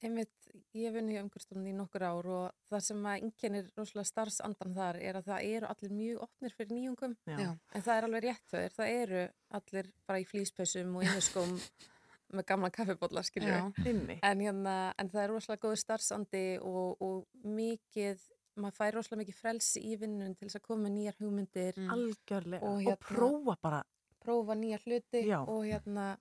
einmitt, 0.03 0.49
ég 0.77 0.93
hjá 0.93 1.21
umhverfstofnun 1.23 1.69
í 1.71 1.73
nokkur 1.77 2.03
ár 2.05 2.27
og 2.27 2.51
það 2.69 2.83
sem 2.87 3.05
að 3.09 3.21
einkennir 3.21 3.69
rosalega 3.77 4.09
starfsandan 4.09 4.73
þar 4.75 4.99
er 5.01 5.17
að 5.19 5.27
það 5.31 5.47
eru 5.55 5.69
allir 5.71 5.93
mjög 5.97 6.21
opnir 6.27 6.53
fyrir 6.57 6.71
nýjungum. 6.77 7.15
Já. 7.29 7.49
En 7.73 7.81
það 7.85 7.95
er 7.97 8.07
alveg 8.09 8.23
rétt 8.27 8.45
þau, 8.53 8.63
það 8.77 8.93
eru 9.01 9.23
allir 9.59 9.89
bara 10.07 10.19
í 10.23 10.27
flýspessum 10.29 10.95
og 10.99 11.03
inniskóm 11.07 11.55
með 12.37 12.45
gamla 12.49 12.69
kaffibólla, 12.73 13.23
skiljum. 13.23 13.73
Einmitt. 13.85 14.19
En, 14.25 14.39
hérna, 14.41 14.75
en 14.97 15.09
það 15.13 15.23
er 15.23 15.33
rosalega 15.35 15.67
góður 15.67 15.81
starfsandi 15.83 16.45
og, 16.65 17.01
og 17.05 17.25
mikið, 17.45 18.21
maður 18.57 18.77
fær 18.79 18.95
rosalega 18.97 19.21
mikið 19.23 19.39
frelsi 19.41 19.83
í 19.91 19.97
vinnun 20.01 20.35
til 20.37 20.47
þess 20.49 20.59
að 20.61 20.67
koma 20.69 20.89
nýjar 20.93 21.17
hugmyndir, 21.21 21.77
Mm. 21.77 21.91
algjörlega 21.93 22.63
Og 22.63 22.75
og, 22.75 22.81
hérna- 22.81 22.97
prófa 23.07 23.57
bara 23.61 23.83
prófa 24.23 24.55
nýja 24.55 24.77
hluti 24.85 25.25
Já. 25.27 25.39
og 25.45 25.65
hérna, 25.67 26.17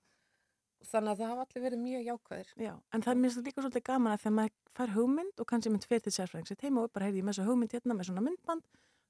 þannig 0.89 1.13
að 1.13 1.21
það 1.23 1.33
hafa 1.33 1.45
allir 1.47 1.65
verið 1.67 1.83
mjög 1.83 2.07
jákvæðir. 2.09 2.53
Já, 2.63 2.73
en 2.93 3.05
það 3.05 3.13
er 3.13 3.21
mér 3.23 3.37
líka 3.47 3.63
svolítið 3.63 3.85
gaman 3.89 4.13
að 4.13 4.23
þegar 4.23 4.37
maður 4.39 4.55
fær 4.79 4.95
hugmynd 4.97 5.43
og 5.43 5.49
kannski 5.53 5.73
mynd 5.73 5.87
fyrir 5.89 6.05
til 6.07 6.15
sérfræðings 6.17 6.55
í 6.55 6.59
teima 6.61 6.85
og 6.85 6.93
bara 6.93 7.09
heyrði 7.09 7.23
ég 7.23 7.27
með 7.27 7.37
þessu 7.37 7.49
hugmynd 7.49 7.77
hérna 7.77 7.97
með 7.99 8.09
svona 8.09 8.25
myndband, 8.27 8.65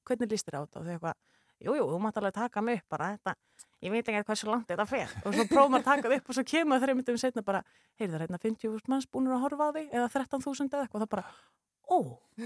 hvernig 0.09 0.33
líst 0.33 0.49
þér 0.49 0.59
á 0.59 0.63
þetta 0.63 0.81
og 0.81 0.87
þau 0.87 0.93
eitthvað, 0.97 1.17
jú, 1.63 1.77
jú, 1.79 1.87
þú 1.93 2.01
mátt 2.03 2.21
alveg 2.21 2.37
taka 2.37 2.65
mig 2.67 2.83
upp 2.83 2.97
bara 2.97 3.11
þetta, 3.15 3.35
ég 3.83 3.95
veit 3.95 4.11
ekki 4.11 4.25
hvað 4.27 4.41
svo 4.43 4.53
langt 4.53 4.69
þetta 4.71 4.87
fer 4.91 5.17
og 5.23 5.37
svo 5.37 5.47
prófum 5.51 5.79
að 5.79 5.87
taka 5.87 6.09
það 6.09 6.17
upp 6.19 6.31
og 6.33 6.39
svo 6.39 6.45
kemur 6.53 6.79
það 6.79 6.87
þreymundum 6.87 7.21
setna 7.23 7.45
bara, 7.47 7.63
heyrði 8.01 8.15
það 8.17 8.25
hérna 8.27 8.43
50.000 8.43 8.93
manns 8.93 9.09
búinur 9.11 9.37
að 9.37 9.45
horfa 9.47 9.71
á 9.71 9.75
þig 9.79 9.95
eða 9.95 10.09
13.000 10.17 10.73
eða 10.73 10.87
eitthvað 10.87 10.99
og 10.99 11.05
það 11.05 11.13
bara, 11.15 11.25
ó, 11.93 11.97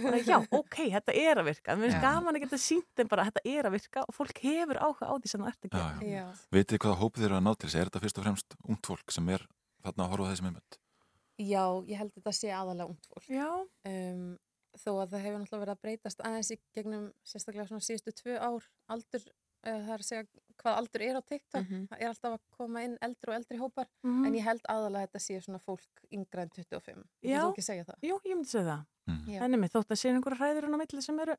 bara 0.03 0.19
já, 0.27 0.37
ok, 0.59 0.79
þetta 0.97 1.15
er 1.23 1.41
að 1.41 1.49
virka 1.51 1.77
mér 1.77 1.87
finnst 1.91 2.03
gaman 2.05 2.39
að 2.39 2.45
geta 2.47 2.59
sínt 2.61 2.89
þeim 2.99 3.11
bara 3.13 3.25
að 3.25 3.31
þetta 3.31 3.53
er 3.53 3.69
að 3.69 3.77
virka 3.77 4.03
og 4.07 4.17
fólk 4.17 4.41
hefur 4.43 4.81
áhuga 4.83 5.11
á 5.11 5.15
því 5.17 5.31
sem 5.33 5.45
það 5.45 5.53
ert 5.53 5.69
að 5.69 5.77
Já, 5.77 5.85
gera 5.85 6.09
já. 6.11 6.17
Já. 6.17 6.49
Vitið 6.57 6.73
þið 6.75 6.83
hvaða 6.87 7.01
hópið 7.03 7.23
þeir 7.23 7.31
eru 7.31 7.39
að 7.39 7.47
ná 7.47 7.53
til 7.55 7.69
þessi? 7.69 7.79
Er 7.83 7.91
þetta 7.91 8.03
fyrst 8.07 8.19
og 8.21 8.27
fremst 8.27 8.59
ungt 8.67 8.91
fólk 8.91 9.15
sem 9.17 9.31
er 9.37 9.47
þarna 9.87 10.07
að 10.07 10.13
horfa 10.15 10.27
á 10.27 10.31
þessi 10.33 10.47
myndbönd? 10.49 10.79
Já, 11.37 11.65
ég 11.87 12.01
held 12.01 12.11
að 12.11 12.19
þetta 12.19 12.35
sé 12.41 12.53
aðalega 12.57 12.91
ungt 12.91 13.09
fólk. 13.13 13.27
Já. 13.31 13.49
Um, 13.87 14.27
þó 14.77 14.91
að 15.01 15.11
það 15.15 15.25
hefur 15.27 15.41
náttúrulega 15.43 15.63
verið 15.65 15.75
að 15.77 15.83
breytast 15.87 16.23
aðeins 16.25 16.51
í 16.53 16.57
gegnum 16.77 17.05
sérstaklega 17.25 17.69
svona 17.71 17.85
síðustu 17.87 18.15
tvö 18.17 18.37
ár 18.41 18.67
aldur, 18.93 19.27
það 19.65 19.95
er 19.95 20.03
að 20.03 20.09
segja 20.09 20.27
hvað 20.57 20.77
aldur 20.81 21.03
er 21.05 21.17
á 21.17 21.23
TikTok. 21.23 21.65
Mhm. 21.67 21.89
Það 21.91 22.01
er 22.01 22.09
alltaf 22.09 22.33
að 22.37 22.41
koma 22.57 22.83
inn 22.85 22.97
eldri 23.03 23.29
og 23.29 23.35
eldri 23.37 23.59
hópar 23.61 23.87
Mhm. 24.05 24.27
en 24.27 24.33
ég 24.35 24.43
held 24.43 24.63
aðalega 24.69 25.03
að 25.05 25.09
þetta 25.09 25.21
sé 25.27 25.41
svona 25.45 25.61
fólk 25.61 26.05
yngra 26.13 26.43
en 26.43 26.51
25. 26.51 27.05
Ég 27.23 27.31
Já. 27.37 27.41
þú 27.45 27.53
ekki 27.53 27.65
segja 27.67 27.85
það. 27.85 27.99
Jú, 28.03 28.21
ég 28.25 28.35
myndi 28.37 28.49
segja 28.49 28.67
það 28.67 28.87
Mm. 29.07 29.27
Já. 29.29 29.43
en 29.43 29.53
einmitt, 29.55 29.73
þótt 29.73 29.87
að 29.93 29.99
sé 30.01 30.11
einhverja 30.11 30.39
hræður 30.41 30.65
á 30.67 30.79
milli 30.81 31.03
sem 31.03 31.19
eru 31.21 31.37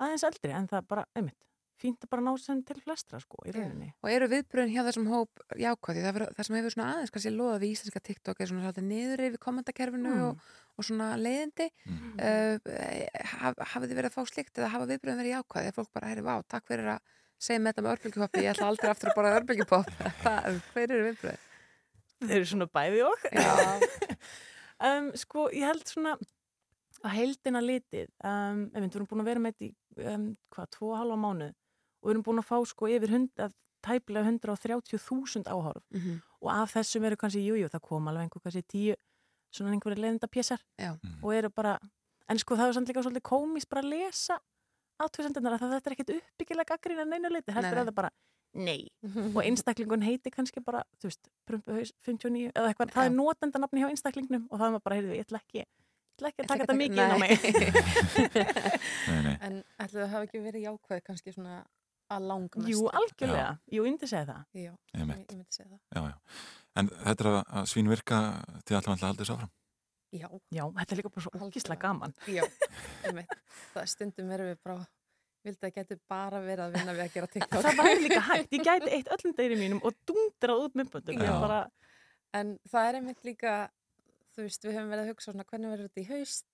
aðeins 0.00 0.24
eldri 0.24 0.50
en 0.52 0.66
það 0.66 0.88
bara, 0.88 1.04
einmitt 1.14 1.44
fínt 1.78 2.00
að 2.02 2.10
bara 2.10 2.22
ná 2.22 2.36
sem 2.40 2.60
til 2.64 2.74
flestra 2.82 3.20
sko 3.20 3.36
í 3.46 3.52
rauninni 3.54 3.92
Og 4.02 4.10
eru 4.10 4.26
viðbröðin 4.26 4.72
hjá 4.74 4.82
þessum 4.82 5.06
hóp 5.06 5.30
jákvæði? 5.54 6.02
Það, 6.02 6.34
það 6.34 6.44
sem 6.44 6.56
hefur 6.56 6.70
svona 6.74 6.94
aðeins 6.94 7.10
kannski 7.14 7.30
loðað 7.36 7.60
við 7.62 7.70
íslenska 7.76 8.00
TikTok 8.02 8.40
er 8.40 8.46
svona 8.46 8.64
svolítið 8.66 8.88
niður 8.88 9.20
yfir 9.28 9.38
kommentarkerfinu 9.38 10.10
Mm. 10.10 10.22
og, 10.26 10.40
og 10.78 10.84
svona 10.84 11.14
leiðindi. 11.16 11.70
Mm. 11.86 12.18
Uh, 12.18 12.58
haf, 13.22 13.54
hafið 13.54 13.88
þið 13.92 13.94
verið 13.94 14.10
að 14.10 14.16
fá 14.18 14.24
slikt 14.26 14.54
eða 14.58 14.68
hafa 14.74 14.86
viðbröðin 14.90 15.20
verið 15.22 15.34
jákvæði? 15.38 16.98
Með 17.38 17.68
þetta 17.70 17.82
með 17.84 17.92
örbylgjupoppi, 17.92 18.40
ég 18.42 18.50
ætla 18.54 18.68
aldrei 18.72 18.90
aftur 18.90 19.10
að 19.12 19.16
borða 19.18 19.36
örbylgjupopp. 19.38 19.92
Hver 20.72 20.90
eru 20.90 21.04
viðbröðin? 21.08 21.44
þeir 22.18 22.40
eru 22.40 22.48
svona 22.50 22.66
bæði 22.74 23.04
og 23.06 23.26
um, 24.88 25.08
sko, 25.18 25.46
ég 25.54 25.68
held 25.68 25.84
svona 25.86 26.16
að 27.04 27.14
heildina 27.14 27.60
litið 27.62 28.08
um, 28.26 28.64
við 28.74 28.88
erum 28.88 29.06
búin 29.10 29.22
að 29.22 29.30
vera 29.30 29.42
með 29.44 29.54
þetta 29.54 29.68
í 29.68 30.08
um, 30.14 30.24
hvað, 30.54 30.70
tvo 30.74 30.88
og 30.92 30.98
halva 30.98 31.18
mánu 31.22 31.48
og 31.52 32.08
við 32.08 32.14
erum 32.16 32.24
búin 32.26 32.42
að 32.42 32.48
fá 32.48 32.56
sko 32.66 32.90
yfir 32.90 33.14
hund, 33.14 33.44
tæplega 33.86 34.32
130.000 34.32 35.46
áhorf 35.46 35.84
Mm 35.94 36.00
-hmm. 36.00 36.18
og 36.42 36.50
af 36.52 36.74
þessum 36.74 37.04
eru 37.06 37.16
kannski, 37.16 37.44
jújú, 37.46 37.62
jú, 37.62 37.68
það 37.68 37.86
kom 37.86 38.08
alveg 38.08 38.22
einhver 38.22 38.42
kannski 38.42 38.62
tíu, 38.62 38.94
svona 39.54 39.72
einhverja 39.72 40.02
leiðinda 40.02 40.26
pjessar 40.26 40.60
Já. 40.78 40.98
og 41.22 41.34
eru 41.34 41.50
bara 41.50 41.78
en 42.28 42.38
sko 42.38 42.56
það 42.56 42.68
er 42.68 42.72
samt 42.72 42.88
líka 42.88 43.02
svolítið 43.02 43.22
komist 43.22 43.68
bara 43.68 43.82
að 43.82 43.90
lesa 43.94 44.40
átvegsendurnar 45.04 45.56
að 45.58 45.74
þetta 45.76 45.90
er 45.90 45.96
ekkit 45.96 46.14
uppbyggilega 46.16 46.74
gaggrín 46.74 47.02
en 47.04 47.14
einu 47.16 47.32
leiti, 47.32 47.54
heldur 47.54 47.74
nei. 47.74 47.80
er 47.80 47.90
það 47.90 47.98
bara 48.00 48.10
nei, 48.58 48.80
og 49.36 49.42
einstaklingun 49.44 50.04
heiti 50.06 50.32
kannski 50.34 50.62
bara, 50.64 50.84
þú 51.00 51.10
veist, 51.10 51.28
Prumpuhaus 51.48 51.92
59 52.06 52.52
eða 52.54 52.70
eitthvað, 52.72 52.94
það 52.94 53.06
Já. 53.06 53.10
er 53.10 53.16
notendanafni 53.18 53.82
hjá 53.82 53.90
einstaklingnum 53.92 54.46
og 54.48 54.56
það 54.56 54.66
er 54.66 54.74
maður 54.76 54.86
bara, 54.88 55.00
heyrðu, 55.00 55.16
ég 55.18 55.26
ætla 55.28 55.42
ekki 55.42 55.62
ég 55.62 55.68
ætla 56.18 56.30
ekki 56.32 56.40
að 56.40 56.44
Ætla 56.44 56.54
taka 56.54 56.62
þetta 56.64 56.74
að 56.74 56.80
mikið 56.82 56.98
inn 56.98 57.14
á 57.14 57.18
mig. 57.22 57.34
En 59.48 59.54
ætlu 59.78 60.00
það 60.00 60.14
hafa 60.14 60.24
ekki 60.26 60.40
verið 60.42 60.64
jákvæð 60.66 61.02
kannski 61.06 61.34
svona 61.34 61.60
að 62.12 62.26
langmest? 62.30 62.70
Jú, 62.72 62.88
algjörlega, 62.88 63.52
jú, 63.72 63.84
yndi 63.88 64.08
segja 64.08 64.26
það 64.32 64.64
Já, 64.64 64.72
Einmitt. 64.96 65.20
ég, 65.20 65.28
ég 65.28 65.36
myndi 65.36 65.54
segja 65.54 65.68
það. 65.70 65.80
Já, 65.92 66.00
já. 66.08 66.16
En 66.78 66.90
þetta 67.04 67.24
er 67.24 67.30
að, 67.30 67.38
að 67.60 67.70
svín 67.72 67.90
virka 67.92 68.18
til 68.64 68.78
alltaf 68.78 68.94
að 68.94 69.06
halda 69.06 69.22
þessu 69.22 69.36
áfram? 69.36 69.52
Já, 70.14 70.28
Já, 70.54 70.62
þetta 70.72 70.94
er 70.94 71.00
líka 71.02 71.10
bara 71.12 71.24
svo 71.26 71.48
ógíslega 71.48 71.82
gaman 71.82 72.14
já, 72.32 72.44
einmitt. 73.04 73.32
Það 73.74 73.88
stundum 73.92 74.30
erum 74.32 74.48
við 74.48 74.60
bara, 74.64 74.86
vildi 75.44 75.68
að 75.68 75.74
geti 75.74 75.98
bara 76.08 76.40
verið 76.44 76.62
að 76.64 76.76
vinna 76.78 76.94
við 76.96 77.02
að 77.04 77.16
gera 77.16 77.30
TikTok. 77.34 77.64
Það 77.66 77.82
væri 77.82 78.04
líka 78.06 78.22
hægt, 78.30 78.54
ég 78.56 78.64
gæti 78.70 78.94
eitt 78.96 79.10
öllum 79.16 79.34
degri 79.36 79.58
mínum 79.60 79.82
og 79.84 79.98
dundrað 80.08 80.62
út 80.64 80.78
myndböndum 80.80 81.20
bara, 81.44 81.60
En 82.36 82.54
það 82.68 82.88
er 82.88 82.98
einmitt 83.00 83.22
líka, 83.24 83.52
þú 84.36 84.46
veist, 84.46 84.64
við 84.64 84.76
höfum 84.76 84.90
verið 84.92 85.04
að 85.04 85.12
hugsa 85.12 85.30
svona 85.30 85.46
hvernig 85.48 85.70
verður 85.72 85.90
þetta 85.90 86.02
í 86.02 86.08
haust, 86.10 86.48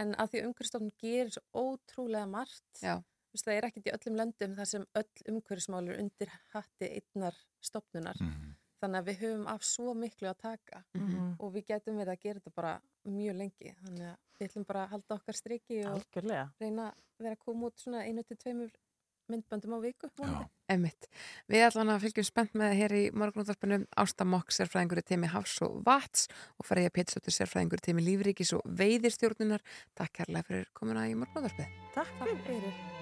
en 0.00 0.14
að 0.20 0.30
því 0.32 0.44
umhverfstofn 0.48 0.92
gerir 1.02 1.32
svo 1.34 1.64
ótrúlega 1.64 2.28
margt. 2.28 2.68
Já. 2.80 2.94
Þú 3.00 3.36
veist, 3.36 3.48
það 3.48 3.56
er 3.58 3.66
ekkert 3.68 3.88
í 3.88 3.92
öllum 3.96 4.16
löndum 4.20 4.54
þar 4.56 4.68
sem 4.68 4.86
öll 5.00 5.28
umhverfsmál 5.32 5.82
eru 5.86 5.98
undir 6.00 6.32
hatti 6.52 6.88
einnar 6.98 7.36
stopnunar. 7.64 8.20
Mm. 8.20 8.52
Þannig 8.82 8.98
að 9.02 9.08
við 9.12 9.18
höfum 9.22 9.46
af 9.52 9.62
svo 9.66 9.94
miklu 9.94 10.28
að 10.32 10.38
taka 10.42 10.82
Mhm. 10.98 11.36
og 11.38 11.52
við 11.54 11.66
getum 11.66 11.96
verið 12.02 12.16
að 12.16 12.22
gera 12.26 12.40
þetta 12.40 12.54
bara 12.56 12.80
mjög 13.06 13.36
lengi. 13.38 13.74
Þannig 13.84 14.06
að 14.10 14.16
við 14.40 14.48
ætlum 14.48 14.66
bara 14.66 14.84
að 14.86 14.90
halda 14.96 15.14
okkar 15.20 15.34
striki 15.38 15.84
og 15.86 15.92
algjörlega 16.00 16.48
reyna 16.60 16.88
að 16.90 16.94
vera 17.22 17.34
að 17.36 17.44
koma 17.44 17.66
út 17.70 17.78
svona 17.78 18.02
einu 18.06 18.22
til 18.26 18.36
tveimur 18.36 18.70
myndböndum 19.30 19.72
á 19.72 19.80
viku. 19.80 20.08
Emmitt. 20.68 21.06
Við 21.48 21.62
allan 21.64 21.92
að 21.94 22.02
fylgjum 22.02 22.24
spennt 22.26 22.52
með 22.58 22.74
hér 22.76 22.92
í 22.92 23.02
morgunúttarpinu 23.12 23.86
Ásta 23.96 24.26
Mokk, 24.26 24.50
sérfræðingur 24.50 24.98
í 24.98 25.04
teimi 25.06 25.26
Hafs 25.30 25.62
og 25.62 25.82
Vats 25.86 26.26
og 26.58 26.66
Freyja 26.66 26.90
Pétursdóttir, 26.90 27.32
sérfræðingur 27.38 27.78
í 27.80 27.86
teimi 27.86 28.02
Lífríkis 28.02 28.52
og 28.52 28.62
Veiðirstjórnunar. 28.66 29.60
Takk 29.94 30.12
kærlega 30.12 30.44
fyrir 30.44 30.66
komuna 30.74 31.06
í 31.08 31.14
morgunúttarpið. 31.14 31.70
Takk 31.94 32.18
Takk 32.18 32.44
fyrir. 32.44 33.01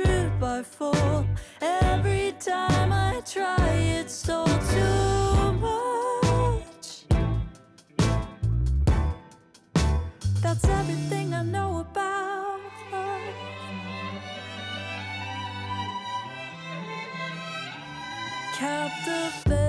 I 0.00 0.04
trip, 0.04 0.66
fall. 0.66 1.26
Every 1.60 2.32
time 2.38 2.92
I 2.92 3.20
try, 3.24 3.68
it's 3.98 4.28
all 4.28 4.46
too 4.46 5.52
much. 5.54 7.04
That's 10.40 10.64
everything 10.68 11.34
I 11.34 11.42
know 11.42 11.80
about 11.80 12.60
love. 12.92 13.22
Captivating 18.54 19.67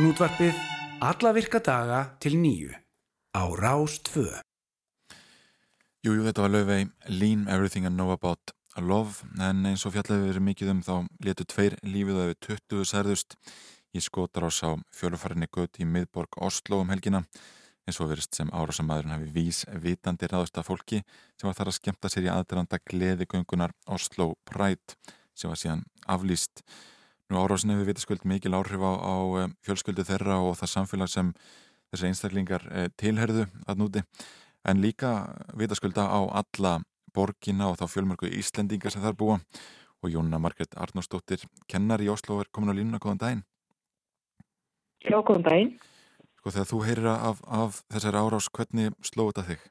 Morgunútvarpið 0.00 0.56
alla 1.04 1.30
virka 1.36 1.58
daga 1.60 1.96
til 2.24 2.38
nýju 2.40 2.70
á 3.36 3.44
Rás 3.52 3.98
2. 4.08 4.22
Jú, 6.00 6.14
jú, 6.16 6.22
þetta 6.24 6.40
var 6.40 6.52
löfvei 6.54 6.86
Lean 7.12 7.42
Everything 7.44 7.84
I 7.84 7.92
Know 7.92 8.08
About 8.14 8.54
Love 8.80 9.28
en 9.36 9.66
eins 9.68 9.84
og 9.84 9.92
fjallega 9.92 10.22
við 10.22 10.30
verið 10.30 10.46
mikið 10.46 10.70
um 10.72 10.80
þá 10.86 10.94
letu 11.26 11.44
tveir 11.52 11.76
lífið 11.84 12.16
og 12.16 12.30
yfir 12.30 12.56
20 12.80 12.88
særðust 12.88 13.36
í 13.92 14.00
skotarás 14.00 14.62
á 14.64 14.80
fjölufarinni 14.88 15.50
göti 15.52 15.84
í 15.84 15.90
miðborg 15.92 16.40
Oslo 16.48 16.80
um 16.80 16.94
helgina 16.94 17.20
eins 17.84 18.00
og 18.00 18.08
verist 18.14 18.40
sem 18.40 18.48
árásamæðurinn 18.56 19.18
hafi 19.18 19.28
vís 19.36 19.66
vitandi 19.84 20.32
ráðust 20.32 20.56
af 20.56 20.70
fólki 20.72 21.02
sem 21.36 21.44
var 21.44 21.58
þar 21.60 21.74
að 21.74 21.76
skemmta 21.76 22.08
sér 22.08 22.30
í 22.30 22.32
aðdraranda 22.38 22.80
gleðigöngunar 22.88 23.76
Oslo 23.84 24.32
Pride 24.48 24.96
sem 25.36 25.52
var 25.52 25.60
síðan 25.60 25.84
aflýst. 26.08 26.64
Nú 27.30 27.38
árásin 27.38 27.70
hefur 27.70 27.86
vitaskuld 27.86 28.24
mikil 28.26 28.56
áhrif 28.58 28.82
á, 28.82 28.92
á 28.98 29.16
eh, 29.38 29.50
fjölskyldu 29.62 30.02
þeirra 30.06 30.40
og 30.42 30.56
það 30.58 30.72
samfélag 30.74 31.10
sem 31.12 31.28
þessi 31.92 32.08
einstaklingar 32.08 32.64
eh, 32.70 32.88
tilherðu 32.98 33.46
að 33.66 33.78
núti 33.78 34.02
en 34.66 34.82
líka 34.82 35.12
vitaskulda 35.56 36.08
á 36.10 36.20
alla 36.42 36.80
borgina 37.14 37.70
og 37.70 37.78
þá 37.78 37.86
fjölmörgu 37.90 38.30
Íslendingar 38.34 38.90
sem 38.90 39.02
þar 39.02 39.14
búa 39.18 39.38
og 40.02 40.10
Jónna 40.10 40.40
Margret 40.42 40.74
Arnórsdóttir 40.74 41.46
kennar 41.70 42.02
í 42.02 42.10
Oslo 42.10 42.40
er 42.40 42.50
komin 42.50 42.74
á 42.74 42.78
línuna, 42.78 42.98
góðan 42.98 43.22
daginn 43.22 43.46
Já, 45.06 45.16
góðan 45.24 45.46
daginn. 45.46 45.70
Sko 46.40 46.52
þegar 46.52 46.68
þú 46.68 46.80
heyrir 46.84 47.08
af, 47.12 47.38
af 47.46 47.78
þessari 47.92 48.20
árás, 48.20 48.48
hvernig 48.52 48.96
slóðu 49.04 49.32
þetta 49.36 49.46
þig? 49.48 49.62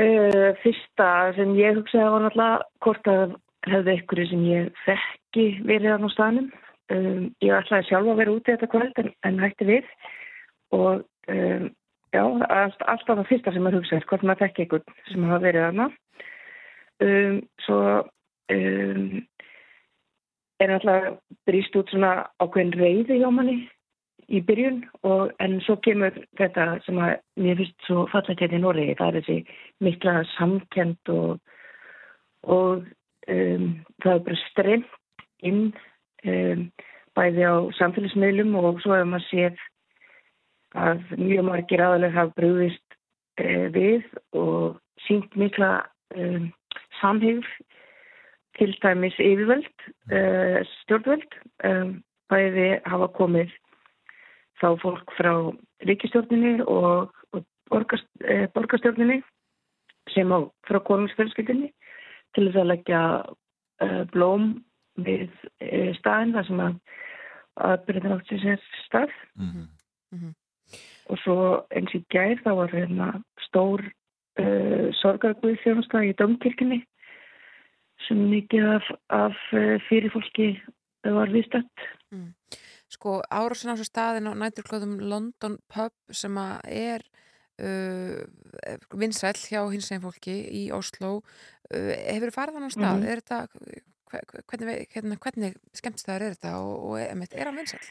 Uh, 0.00 0.50
fyrsta 0.62 1.06
sem 1.36 1.54
ég 1.58 1.78
hugsaði 1.78 2.10
var 2.14 2.24
náttúrulega 2.24 2.58
hvort 2.84 3.10
að 3.10 3.32
hefði 3.68 3.94
einhverju 3.94 4.26
sem 4.30 4.44
ég 4.48 4.70
þekki 4.86 5.46
verið 5.68 6.06
á 6.06 6.08
staðnum. 6.14 6.50
Um, 6.90 7.26
ég 7.44 7.54
ætlaði 7.54 7.86
sjálf 7.86 8.08
að 8.10 8.18
vera 8.18 8.32
úti 8.34 8.50
þetta 8.50 8.68
kvöld 8.72 8.96
en, 8.98 9.12
en 9.22 9.36
hætti 9.38 9.66
við 9.68 9.90
og 10.74 11.04
um, 11.30 11.68
já, 12.10 12.22
allt, 12.24 12.80
alltaf 12.82 13.20
það 13.20 13.28
fyrsta 13.28 13.52
sem 13.54 13.62
maður 13.62 13.84
hugsaði 13.84 14.08
hvort 14.10 14.24
maður 14.26 14.42
þekki 14.46 14.64
einhvern 14.64 14.96
sem 15.12 15.28
hafa 15.28 15.44
verið 15.44 15.66
þarna. 15.68 15.86
Um, 17.00 17.36
svo 17.64 17.82
um, 18.52 19.04
er 20.60 20.72
náttúrulega 20.72 21.12
brýst 21.48 21.78
út 21.78 21.92
svona 21.92 22.14
ákveðin 22.42 22.74
reyði 22.76 23.20
hjá 23.20 23.30
manni 23.32 23.60
í 24.30 24.40
byrjun 24.46 24.82
og 25.06 25.32
en 25.42 25.58
svo 25.64 25.76
kemur 25.84 26.14
þetta 26.38 26.66
sem 26.84 26.98
að 27.02 27.16
mér 27.40 27.58
finnst 27.58 27.86
svo 27.86 28.04
fallegt 28.12 28.42
hérna 28.44 28.60
í 28.60 28.64
Noregi, 28.64 28.96
það 28.98 29.08
er 29.08 29.18
þessi 29.18 29.38
mikla 29.86 30.16
samkend 30.36 31.12
og, 31.14 31.38
og 32.46 32.84
um, 33.30 33.66
það 34.02 34.14
er 34.14 34.22
bara 34.26 34.40
streymt 34.48 35.24
inn 35.46 35.62
um, 36.26 36.66
bæði 37.16 37.46
á 37.46 37.54
samfélagsmiðlum 37.78 38.54
og 38.60 38.82
svo 38.84 38.94
hefur 38.96 39.10
maður 39.12 39.28
séð 39.30 39.64
að 40.80 41.02
mjög 41.18 41.46
margir 41.48 41.82
aðalega 41.84 42.18
hafa 42.18 42.36
brúðist 42.38 42.98
uh, 43.42 43.66
við 43.74 44.06
og 44.36 44.78
sínt 45.06 45.34
mikla 45.40 45.72
um, 46.16 46.50
samhigð 47.00 47.48
til 48.58 48.74
dæmis 48.82 49.16
yfirvöld, 49.22 49.70
uh, 50.12 50.60
stjórnvöld, 50.82 51.36
bæði 52.30 52.66
hafa 52.84 53.08
komið 53.16 53.52
þá 54.60 54.68
fólk 54.82 55.14
frá 55.16 55.32
ríkistjórninni 55.88 56.60
og, 56.68 57.10
og 57.34 57.44
borgast, 57.72 58.08
eh, 58.24 58.46
borgarstjórninni 58.54 59.20
sem 60.14 60.32
á 60.32 60.38
frá 60.68 60.80
konungsfjölskyldinni 60.84 61.70
til 62.36 62.46
þess 62.48 62.62
að 62.62 62.70
leggja 62.72 63.02
eh, 63.84 64.02
blóm 64.14 64.52
við 65.00 65.28
eh, 65.60 65.92
staðin 65.98 66.34
þar 66.36 66.48
sem 66.48 66.64
að 66.66 66.80
aðbyrðin 67.70 68.16
átt 68.16 68.30
sér 68.30 68.42
sér 68.44 68.66
stað 68.86 69.14
Mm 69.40 70.34
og 71.10 71.18
svo 71.24 71.36
eins 71.74 71.94
í 71.96 72.02
gær 72.12 72.40
þá 72.44 72.50
var 72.58 72.74
hérna 72.74 73.08
stór 73.46 73.82
uh, 73.86 74.86
sorgarguð 75.00 75.58
þjónustag 75.64 76.10
í 76.10 76.16
domkirkjunni 76.18 76.80
sem 78.06 78.20
mikið 78.30 78.68
af, 78.76 78.90
af 79.14 79.40
uh, 79.56 79.76
fyrirfólki 79.88 80.52
var 81.04 81.32
viðstætt. 81.32 81.88
Sko 82.90 83.20
árásin 83.32 83.72
á 83.72 83.74
þessu 83.74 83.88
staðin 83.88 84.30
á 84.30 84.32
næturklóðum 84.36 84.98
London 85.00 85.58
Pub 85.70 85.94
sem 86.12 86.36
að 86.40 86.56
er 86.68 87.06
uh, 87.60 88.76
vinsæll 89.00 89.40
hjá 89.50 89.62
hins 89.72 89.90
einn 89.92 90.02
fólki 90.04 90.36
í 90.60 90.66
Oslo 90.76 91.20
uh, 91.20 91.94
hefur 92.10 92.34
farið 92.34 92.60
á 92.60 92.70
stað? 92.74 93.00
Mhm. 93.00 93.08
Er 93.12 93.22
þetta, 93.22 93.40
hve- 94.10 94.44
hvernig, 94.50 94.86
hvernig, 94.94 95.18
hvernig 95.24 95.54
skemmtstæður 95.78 96.26
er 96.28 96.36
þetta 96.38 96.54
og, 96.58 96.74
og 96.90 97.00
er, 97.00 97.46
hann 97.46 97.60
vinsæll? 97.60 97.86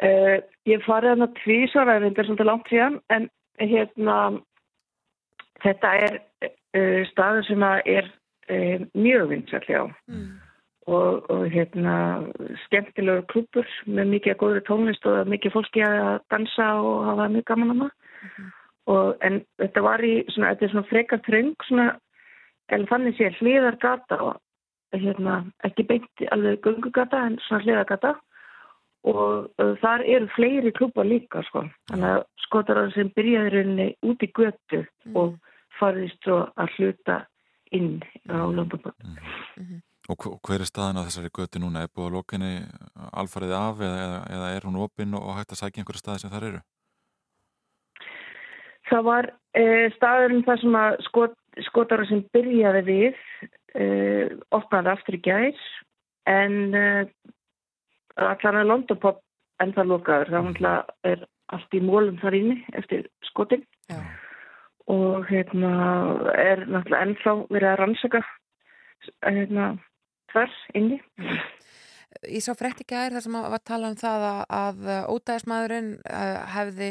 Uh, 0.00 0.38
ég 0.64 0.80
farið 0.86 1.12
hann 1.14 1.26
að 1.26 1.34
tvísvara 1.42 1.98
en 1.98 2.06
þetta 2.08 2.22
er 2.22 2.28
svolítið 2.30 2.48
langt 2.48 2.70
síðan 2.72 2.94
en 3.12 3.26
hérna 3.60 4.14
þetta 5.60 5.90
er 6.06 6.14
uh, 6.48 7.02
staður 7.10 7.44
sem 7.50 7.66
er 7.68 8.06
uh, 8.48 8.86
mjög 8.96 9.26
vinsall 9.34 9.66
já 9.68 9.82
og, 10.86 11.30
og 11.30 11.44
hérna 11.52 11.94
skemmtilegur 12.66 13.26
klubur 13.28 13.66
með 13.86 14.14
mikið 14.14 14.38
góður 14.40 14.62
tónlist 14.68 15.06
og 15.06 15.28
mikið 15.28 15.52
fólki 15.52 15.82
að 15.84 16.20
dansa 16.32 16.70
og 16.80 17.04
hafa 17.10 17.28
mjög 17.34 17.44
gaman 17.50 17.74
að 17.74 17.80
maður. 17.82 17.96
Og 18.90 19.26
en 19.26 19.42
þetta 19.60 19.82
var 19.84 20.02
í 20.04 20.14
svona, 20.32 20.54
þetta 20.54 20.64
er 20.66 20.72
svona 20.72 20.88
frekar 20.88 21.20
tröng 21.26 21.52
svona, 21.68 21.90
en 22.72 22.86
þannig 22.90 23.18
sé 23.18 23.28
hliðargata 23.38 24.18
og 24.24 24.40
hérna 24.96 25.44
ekki 25.68 25.84
beint 25.86 26.24
alveg 26.32 26.64
göngugata 26.64 27.26
en 27.26 27.38
svona 27.46 27.62
hliðargata. 27.66 28.14
Og 29.10 29.46
uh, 29.60 29.74
þar 29.80 30.02
eru 30.04 30.26
fleiri 30.34 30.72
klubbar 30.76 31.06
líka 31.08 31.40
sko. 31.46 31.62
þannig 31.88 32.16
að 32.16 32.24
skotar 32.44 32.80
sem 32.92 33.12
byrjaði 33.16 33.52
rauninni 33.54 33.86
út 34.04 34.24
í 34.26 34.28
götu 34.36 34.82
og 35.16 35.38
farðist 35.78 36.20
svo 36.24 36.42
að 36.60 36.74
hluta 36.76 37.20
inn 37.72 38.02
á 38.28 38.44
Londonbund. 38.44 38.92
Og 39.56 39.62
hv- 39.64 39.80
og 40.10 40.26
hver 40.46 40.64
er 40.64 40.68
staðan 40.68 41.00
á 41.00 41.06
þessari 41.06 41.30
götu 41.34 41.62
núna? 41.62 41.84
Er 41.84 41.92
búið 41.94 42.08
að 42.08 42.16
lokinni 42.18 42.52
alfarið 43.22 43.54
af 43.56 43.82
eða, 43.86 44.02
eða, 44.04 44.20
eða 44.36 44.50
er 44.56 44.66
hún 44.66 44.78
opinn 44.82 45.16
og, 45.18 45.32
hægt 45.38 45.54
að 45.54 45.60
sækja 45.62 45.82
einhverja 45.82 46.02
staði 46.02 46.22
sem 46.22 46.32
þar 46.34 46.46
eru? 46.50 46.62
Það 48.90 49.04
var 49.06 49.30
uh, 49.30 49.86
staðurinn 49.96 50.46
þar 50.46 50.62
sem 50.64 50.78
að 50.80 50.96
skot, 51.06 51.36
skotar 51.68 52.04
sem 52.10 52.24
byrjaði 52.34 52.84
við 52.88 53.20
uh, 53.78 54.38
opnaði 54.56 54.94
aftur 54.94 55.18
í 55.18 55.22
gær 55.28 55.66
en 56.30 56.56
uh, 56.74 57.04
allan 58.18 58.62
að 58.62 58.72
Londonpop 58.72 59.22
en 59.62 59.76
það 59.76 59.92
lokaður. 59.92 60.32
Það 60.32 60.48
náttúrulega 60.48 61.12
er 61.12 61.28
allt 61.54 61.76
í 61.76 61.82
mólum 61.84 62.18
þar 62.22 62.36
inni 62.38 62.58
eftir 62.78 63.06
skotin 63.26 63.62
Já. 63.90 64.00
og 64.90 65.26
hérna 65.30 65.72
er 66.34 66.66
náttúrulega 66.66 67.06
ennþá 67.06 67.36
verið 67.50 67.70
að 67.70 67.78
rannsaka 67.80 68.22
hérna 69.24 69.70
þar 70.32 70.56
inni. 70.78 71.00
Ég 72.26 72.42
sá 72.44 72.52
frétt 72.58 72.82
ekki 72.82 72.96
aðeir 72.98 73.16
þar 73.16 73.24
sem 73.26 73.38
að 73.38 73.52
var 73.54 73.62
tala 73.70 73.90
um 73.92 73.96
það 74.00 74.26
að, 74.30 74.40
að 74.56 74.90
ódæðismæðurinn 75.14 75.92
uh, 76.00 76.40
hefði 76.56 76.90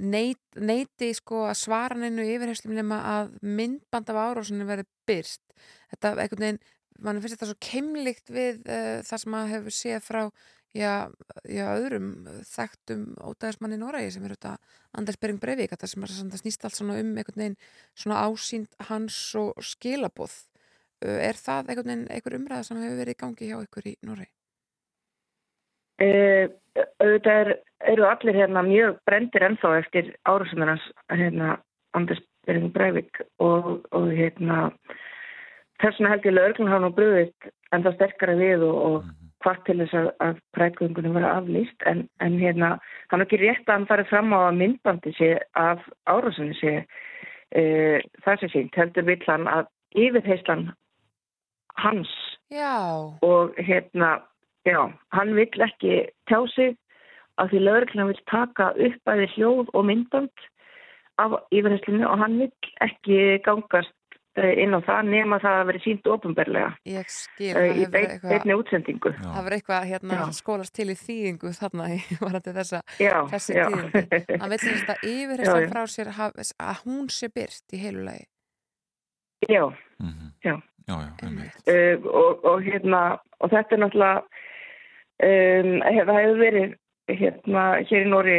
neit, 0.00 0.40
neiti 0.56 1.12
sko 1.16 1.44
að 1.48 1.58
svara 1.62 1.98
neinu 2.00 2.26
yfirherslum 2.26 2.74
nema 2.76 2.98
að 3.12 3.36
myndband 3.44 4.10
af 4.12 4.20
árásinu 4.24 4.66
verði 4.68 4.88
byrst. 5.08 5.42
Þetta 5.92 6.14
einhvern 6.16 6.44
veginn, 6.44 6.62
mann 7.04 7.20
finnst 7.22 7.36
þetta 7.36 7.50
svo 7.52 7.58
keimlíkt 7.68 8.32
við 8.34 8.62
uh, 8.64 9.00
það 9.06 9.24
sem 9.24 9.38
að 9.38 9.52
hefur 9.54 9.78
séð 9.78 10.00
frá 10.08 10.22
já, 10.76 10.92
já, 11.48 11.64
öðrum 11.76 12.10
þekktum 12.48 13.06
ódæðismanni 13.24 13.78
í 13.78 13.82
Noregi 13.82 14.12
sem 14.14 14.26
er 14.26 14.34
þetta 14.36 14.56
Anders 14.98 15.18
Bering 15.20 15.40
Breivik, 15.42 15.72
þetta 15.72 15.90
sem 15.90 16.04
er 16.04 16.14
snýst 16.42 16.64
allt 16.66 16.82
um 16.84 16.92
einhvern 16.92 17.42
veginn 17.42 17.58
svona 17.94 18.24
ásýnd 18.26 18.76
hans 18.90 19.18
og 19.38 19.56
skilaboð 19.64 20.34
er 21.02 21.38
það 21.38 21.70
einhvern 21.70 21.90
veginn 21.92 22.08
einhver 22.10 22.38
umræða 22.38 22.66
sem 22.66 22.82
hefur 22.82 23.00
verið 23.02 23.16
í 23.16 23.20
gangi 23.22 23.50
hjá 23.50 23.58
ykkur 23.62 23.90
í 23.90 23.94
Norri? 24.08 24.28
Uh, 25.98 26.46
auðvitað 27.02 27.40
er, 27.42 27.52
eru 27.92 28.06
allir 28.06 28.38
hérna 28.38 28.62
mjög 28.66 28.98
brendir 29.08 29.46
ennþá 29.48 29.74
eftir 29.82 30.12
árásumarans 30.28 30.84
hérna 31.10 31.56
Anders 31.98 32.20
Bering 32.46 32.72
Breivik 32.72 33.22
og, 33.42 33.80
og 33.92 34.10
hérna 34.14 34.68
þess 35.82 35.98
vegna 35.98 36.12
held 36.14 36.28
ég 36.28 36.36
lögurinn 36.36 36.70
hafa 36.70 36.84
nú 36.84 36.92
brúðist 36.94 37.50
en 37.74 37.84
það 37.84 37.96
sterkara 37.98 38.36
við 38.38 38.64
og, 38.66 38.78
og 38.88 39.08
hvart 39.44 39.64
til 39.66 39.78
þess 39.82 39.96
að, 39.98 40.08
að 40.24 40.40
prækvöngunum 40.56 41.16
vera 41.18 41.34
aflýst 41.38 41.86
en, 41.90 42.06
en 42.24 42.38
hérna 42.40 42.74
hann 43.10 43.20
er 43.20 43.26
ekki 43.26 43.40
rétt 43.42 43.68
að 43.68 43.74
hann 43.76 43.88
farið 43.90 44.10
fram 44.10 44.34
á 44.34 44.38
að 44.40 44.58
myndbandi 44.62 45.14
sé 45.18 45.30
af 45.58 45.84
árásunni 46.10 46.56
sé 46.58 46.74
uh, 46.82 47.98
það 48.24 48.42
sé 48.42 48.52
sínt 48.54 48.78
heldur 48.80 49.06
vill 49.08 49.22
hann 49.28 49.46
að 49.50 49.70
yfirheyslan 49.98 50.68
hans 51.82 52.10
Já. 52.50 52.74
og 53.22 53.54
hérna 53.58 54.18
Já, 54.66 54.82
hann 55.14 55.30
vill 55.38 55.62
ekki 55.64 56.08
tjá 56.28 56.42
sig 56.54 56.74
af 57.38 57.48
því 57.50 57.60
lögurklunum 57.64 58.08
vill 58.10 58.24
taka 58.28 58.72
upp 58.76 58.96
bæði 59.06 59.28
hljóð 59.36 59.68
og 59.72 59.84
myndband 59.88 60.34
af 61.18 61.38
yfirherslinu 61.54 62.04
og 62.10 62.18
hann 62.20 62.34
vill 62.42 62.72
ekki 62.84 63.38
gangast 63.46 63.94
eh, 64.36 64.58
inn 64.62 64.74
á 64.76 64.80
það 64.84 65.08
nema 65.08 65.38
það 65.42 65.56
að 65.60 65.66
veri 65.70 65.80
sínt 65.86 66.06
skil, 67.10 67.56
eh, 67.56 67.80
í 67.80 67.86
beitni 68.28 68.54
útsendingu. 68.58 69.14
Það 69.22 69.42
var 69.46 69.56
eitthvað 69.56 69.88
hérna 69.92 70.18
Já. 70.20 70.26
skólast 70.36 70.74
til 70.76 70.88
í 70.92 70.96
þýðingu 70.98 71.54
þarna 71.58 71.88
í 71.96 71.98
varandi 72.26 72.54
þessa 72.58 72.82
Já, 73.00 73.16
þessi 73.32 73.56
já. 73.56 73.66
tíðindi. 73.70 74.38
Hann 74.42 74.50
vil 74.52 74.60
þess 74.66 74.84
að 74.94 74.98
Já, 75.02 75.12
yfirherslan 75.14 75.64
já. 75.64 75.70
frá 75.72 75.82
sér 75.94 76.12
haf, 76.18 76.32
að 76.60 76.82
hún 76.84 77.08
sé 77.10 77.30
byrt 77.34 77.72
í 77.78 77.80
heilu 77.86 78.04
lagi. 78.10 78.26
Já, 79.48 79.64
Mhm. 79.98 80.32
já. 80.44 80.60
Já, 80.88 80.94
já. 81.04 81.12
Uh, 81.68 82.06
og, 82.06 82.44
og 82.44 82.62
hérna, 82.64 83.18
og 83.40 83.50
þetta 83.52 83.74
er 83.76 83.80
náttúrulega, 83.82 84.22
um, 85.28 85.74
hef, 85.84 86.06
það 86.08 86.20
hefur 86.22 86.40
verið 86.40 86.74
hérna 87.08 87.64
hér 87.90 88.06
í 88.06 88.08
Nóri 88.08 88.38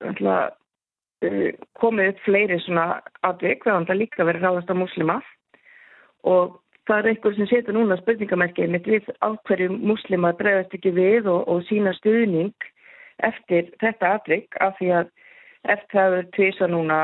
náttúrulega 0.00 0.46
uh, 1.28 1.50
komið 1.80 2.10
upp 2.14 2.24
fleiri 2.24 2.58
svona 2.64 2.86
atvik, 3.28 3.66
það 3.68 3.92
er 3.92 4.00
líka 4.00 4.24
verið 4.24 4.48
ráðast 4.48 4.72
á 4.72 4.76
muslima 4.80 5.20
og 6.24 6.58
það 6.88 6.98
er 6.98 7.10
einhver 7.12 7.36
sem 7.36 7.50
setur 7.50 7.76
núna 7.76 8.00
spurningamerkið 8.00 8.72
mitt 8.72 8.88
við 8.88 9.12
á 9.20 9.28
hverju 9.48 9.76
muslima 9.76 10.32
bregðast 10.38 10.72
ekki 10.78 10.94
við 10.96 11.28
og, 11.28 11.44
og 11.44 11.66
sína 11.68 11.92
stuðning 12.00 12.70
eftir 13.22 13.68
þetta 13.82 14.16
atvik 14.16 14.56
af 14.64 14.78
því 14.80 14.94
að 15.02 15.12
eftir 15.72 15.98
það 15.98 16.08
hefur 16.08 16.30
tvisa 16.38 16.68
núna 16.72 16.98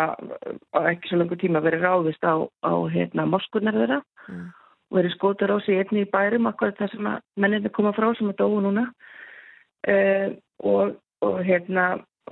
á 0.72 0.78
ekki 0.89 1.12
svo 1.12 1.20
langur 1.20 1.39
tíma 1.39 1.61
verið 1.62 1.84
ráðist 1.84 2.24
á, 2.24 2.41
á 2.64 2.72
hérna 2.89 3.28
moskunar 3.28 3.76
þeirra 3.76 4.01
Mm. 4.28 4.49
Verið 4.95 5.14
skotar 5.16 5.53
á 5.53 5.57
sig 5.64 5.78
einni 5.80 6.05
í 6.07 6.11
bærum 6.11 6.49
akkurat 6.49 6.78
það 6.78 6.93
sem 6.95 7.09
að 7.11 7.22
menninni 7.36 7.72
koma 7.74 7.93
frá 7.97 8.09
sem 8.16 8.30
að 8.30 8.41
dóu 8.41 8.61
núna 8.64 8.86
uh, 8.89 10.28
og, 10.64 10.95
og 11.24 11.41
hérna 11.45 11.89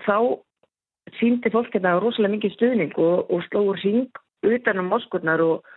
þá 0.07 0.17
síndi 1.21 1.53
fólk 1.53 1.75
hérna 1.75 1.97
rosalega 2.01 2.37
mikið 2.37 2.55
stuðning 2.57 2.97
og, 2.99 3.29
og 3.31 3.45
slóður 3.49 3.83
síng 3.83 4.23
utan 4.47 4.81
um 4.83 4.89
moskurnar 4.93 5.43
og, 5.45 5.69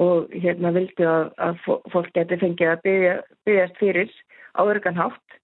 og 0.00 0.32
hérna 0.34 0.72
vildi 0.74 1.06
að, 1.06 1.30
að 1.38 1.62
fó- 1.64 1.82
fólk 1.92 2.10
geti 2.16 2.40
fengið 2.42 2.72
að 2.72 2.84
byggja, 2.88 3.14
byggjast 3.46 3.80
fyrir 3.80 4.12
á 4.54 4.60
örgan 4.64 4.98
hátt 4.98 5.38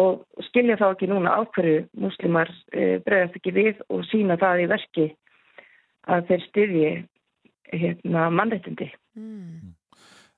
og 0.00 0.24
skilja 0.48 0.76
þá 0.80 0.88
ekki 0.90 1.08
núna 1.10 1.32
á 1.38 1.40
hverju 1.54 1.84
muslimar 2.02 2.50
uh, 2.50 3.00
bregðast 3.06 3.40
ekki 3.40 3.56
við 3.56 3.82
og 3.88 4.04
sína 4.10 4.36
það 4.40 4.64
í 4.66 4.70
verki 4.74 5.08
að 6.04 6.26
þeir 6.28 6.42
styðji 6.50 6.92
hérna 7.74 8.28
mannréttindi. 8.30 8.90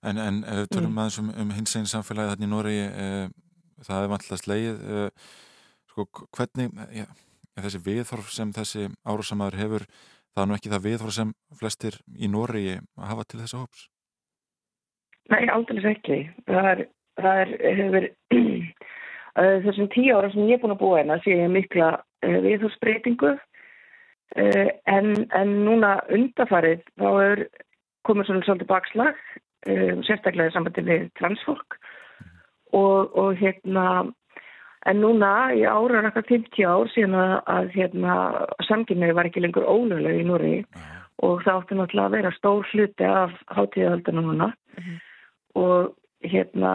En, 0.07 0.21
en 0.23 0.43
ef 0.47 0.63
við 0.63 0.69
tölum 0.77 0.99
aðeins 1.01 1.19
um, 1.23 1.31
um 1.43 1.53
hins 1.57 1.75
einn 1.79 1.89
samfélagi 1.91 2.33
þarna 2.33 2.47
í 2.47 2.51
Noregi, 2.53 2.87
uh, 2.87 3.79
það 3.87 4.05
er 4.05 4.13
vantlega 4.13 4.41
slegið, 4.43 4.85
uh, 4.87 5.31
sko, 5.91 6.07
hvernig, 6.37 6.77
ja, 6.95 7.07
þessi 7.59 7.81
viðhorf 7.87 8.31
sem 8.35 8.53
þessi 8.55 8.87
árásamæður 9.09 9.59
hefur, 9.63 9.87
það 10.35 10.45
er 10.45 10.51
nú 10.51 10.57
ekki 10.59 10.73
það 10.75 10.87
viðhorf 10.87 11.17
sem 11.17 11.33
flestir 11.59 11.99
í 12.15 12.31
Noregi 12.31 12.77
hafa 13.11 13.27
til 13.27 13.41
þessa 13.43 13.63
hóps? 13.65 13.87
Nei, 15.33 15.43
aldrei 15.51 15.83
ekki. 15.91 16.21
Það 16.47 16.69
er, 16.73 16.83
það 17.19 17.41
er 17.43 17.55
hefur, 17.81 18.09
þessum 19.67 19.91
tíu 19.95 20.15
ára 20.15 20.31
sem 20.33 20.47
ég 20.47 20.59
er 20.59 20.63
búin 20.63 20.77
að 20.77 20.83
búa 20.85 21.01
hérna 21.01 21.19
sé 21.25 21.35
ég 21.35 21.51
mikla 21.53 21.91
uh, 21.99 22.39
viðhórsbreytingu 22.47 23.33
uh, 23.35 24.69
en, 24.93 25.11
en 25.35 25.57
núna 25.67 25.97
undafarið 26.15 26.87
þá 26.95 27.09
er 27.25 27.45
komið 28.07 28.31
svona 28.31 28.47
svolítið 28.47 28.71
bakslag 28.71 29.19
uh, 29.67 29.97
sérstaklega 30.07 30.53
í 30.53 30.55
sambandi 30.55 30.87
við 30.87 31.09
transfólk. 31.21 31.79
Og, 32.77 33.13
og 33.17 33.37
hérna 33.41 33.87
en 34.87 35.03
núna 35.03 35.33
í 35.57 35.65
ára 35.67 36.03
eitthvað 36.05 36.31
50 36.31 36.67
ár 36.69 36.91
síðan 36.93 37.19
að, 37.19 37.35
að 37.51 37.69
hérna 37.75 38.15
samkynni 38.69 39.11
var 39.17 39.29
ekki 39.29 39.43
lengur 39.43 39.67
ólöglega 39.67 40.23
í 40.23 40.27
Núri 40.27 40.57
og 41.25 41.43
það 41.45 41.61
átti 41.61 41.79
náttúrulega 41.79 42.07
að 42.11 42.17
vera 42.19 42.33
stór 42.37 42.73
hluti 42.73 43.07
af 43.09 43.37
hátíðahaldunum 43.57 44.31
núna. 44.31 44.51
Og 45.57 45.95
hérna 46.27 46.73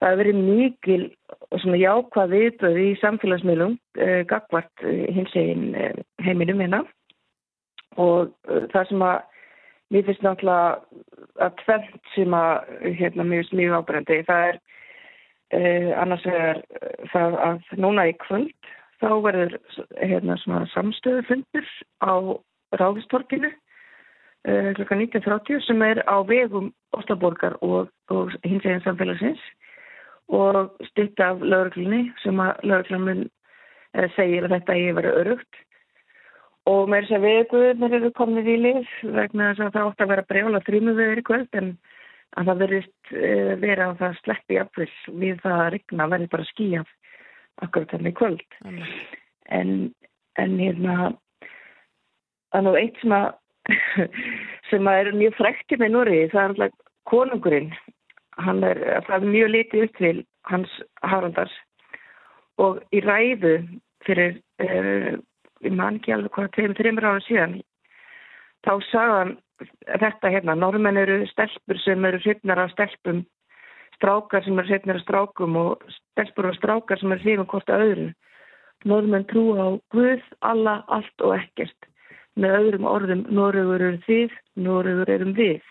það 0.00 0.08
hefur 0.08 0.20
verið 0.22 0.40
mikil 0.46 1.02
svona 1.60 1.80
jákvað 1.80 2.32
viðbröð 2.34 2.80
í 2.80 2.88
samfélagsmiðlum 3.02 3.76
uh, 3.76 4.20
gagvart 4.30 4.86
uh, 4.86 5.04
hins 5.12 5.36
egin 5.36 5.74
uh, 5.74 5.92
heiminum 6.24 6.62
hérna. 6.62 6.82
Og 8.00 8.32
uh, 8.48 8.64
það 8.72 8.88
sem 8.90 9.04
að 9.04 9.18
mér 9.90 10.06
finnst 10.06 10.22
náttúrulega 10.24 10.80
að 11.42 11.56
tvent 11.64 12.12
sem 12.14 12.34
að 12.36 12.74
hérna 12.98 13.26
mjög, 13.26 13.54
mjög 13.56 13.78
ábrendi 13.80 14.20
það 14.28 14.44
er 14.50 14.60
uh, 15.56 15.88
annars 16.02 16.26
er 16.30 16.60
það 17.12 17.38
að 17.46 17.72
núna 17.82 18.06
í 18.10 18.14
kvöld 18.22 18.70
þá 19.00 19.10
verður 19.24 19.56
hérna 19.98 20.36
svona 20.42 20.68
samstöðufundur 20.74 21.72
á 22.04 22.14
Ráðistorkinu 22.78 23.50
uh, 23.50 24.70
kl. 24.76 24.86
19.30 24.86 25.64
sem 25.66 25.82
er 25.86 26.02
á 26.06 26.22
vegum 26.26 26.70
Óstaborgar 26.96 27.58
og, 27.64 27.90
og 28.10 28.36
hins 28.44 28.66
eginn 28.66 28.84
samfélagsins 28.86 29.42
og 30.30 30.70
stytt 30.92 31.18
af 31.24 31.42
lauruglunni 31.42 32.12
sem 32.22 32.38
að 32.42 32.62
lauruglunin 32.62 33.26
uh, 33.26 34.06
segir 34.14 34.46
að 34.46 34.54
þetta 34.58 34.78
eigi 34.78 34.96
verið 35.00 35.20
örugt 35.24 35.64
og 36.70 36.90
með 36.90 37.06
þess 37.06 37.16
að 37.16 37.24
viðguðurnir 37.26 37.96
eru 37.98 38.10
komnið 38.18 38.50
í 38.52 38.56
lið 38.64 38.90
vegna 39.16 39.50
þess 39.50 39.64
að 39.66 39.72
það 39.76 39.88
átt 39.88 40.04
að 40.04 40.12
vera 40.12 40.26
brjála 40.30 40.62
þrjumum 40.66 40.98
viður 40.98 41.22
í 41.22 41.26
kvöld 41.26 41.58
en 41.60 41.70
að 42.38 42.50
það 42.50 42.60
verðist 42.64 43.12
uh, 43.14 43.52
vera 43.64 43.88
að 43.90 44.02
það 44.02 44.18
sleppi 44.20 44.58
jafnvel 44.58 44.88
við 45.22 45.40
það 45.44 45.56
að 45.56 45.70
regna 45.76 46.08
verði 46.12 46.30
bara 46.34 46.48
skíjað 46.50 46.92
akkurat 47.64 47.94
þannig 47.94 48.16
kvöld. 48.16 48.44
En, 49.50 49.72
en 50.40 50.58
hérna 50.60 50.96
það 52.50 52.60
er 52.60 52.66
nú 52.66 52.74
eitt 52.78 53.00
sem 53.02 53.16
að 53.16 53.28
sem 54.70 54.90
að 54.90 55.00
er 55.00 55.18
mjög 55.18 55.38
frækt 55.38 55.74
með 55.78 55.92
Núri, 55.94 56.20
það 56.32 56.42
er 56.42 56.54
alltaf 56.54 56.78
konungurinn. 57.10 57.72
Hann 58.40 58.62
er, 58.64 58.78
það 59.06 59.16
er 59.16 59.34
mjög 59.34 59.50
litið 59.54 59.86
upp 59.86 59.98
til 59.98 60.14
hans 60.48 60.76
Haraldars 61.04 61.56
og 62.62 62.80
í 62.94 63.02
ræðu 63.04 63.56
fyrir 64.06 64.38
uh, 64.62 65.18
ég 65.66 65.76
man 65.76 66.00
ekki 66.00 66.14
alveg 66.14 66.32
hvað 66.36 66.52
tveim, 66.56 66.76
þreymur 66.78 67.08
ára 67.10 67.24
síðan 67.26 67.58
þá 68.66 68.72
sagði 68.90 69.18
hann 69.18 69.36
þetta 70.00 70.32
hérna, 70.32 70.56
normenn 70.56 71.00
eru 71.00 71.20
stelpur 71.28 71.78
sem 71.84 72.04
eru 72.08 72.20
hrifnar 72.22 72.62
af 72.64 72.72
stelpum 72.72 73.24
strákar 73.98 74.44
sem 74.44 74.58
eru 74.58 74.72
hrifnar 74.72 75.00
af 75.00 75.04
strákum 75.04 75.56
og 75.60 75.86
stelpur 75.98 76.50
og 76.50 76.56
strákar 76.56 77.00
sem 77.00 77.12
eru 77.12 77.24
hrifnar 77.24 77.50
hvort 77.52 77.72
að 77.72 77.86
öðru 77.88 78.10
normenn 78.88 79.26
trú 79.28 79.44
á 79.60 79.68
Guð, 79.92 80.22
alla, 80.40 80.80
allt 80.88 81.24
og 81.24 81.36
ekkert 81.36 81.88
með 82.40 82.56
öðrum 82.60 82.86
orðum, 82.88 83.24
Noregur 83.28 83.82
eru 83.82 83.98
þið, 84.06 84.36
Noregur 84.64 85.10
erum 85.12 85.34
við. 85.36 85.64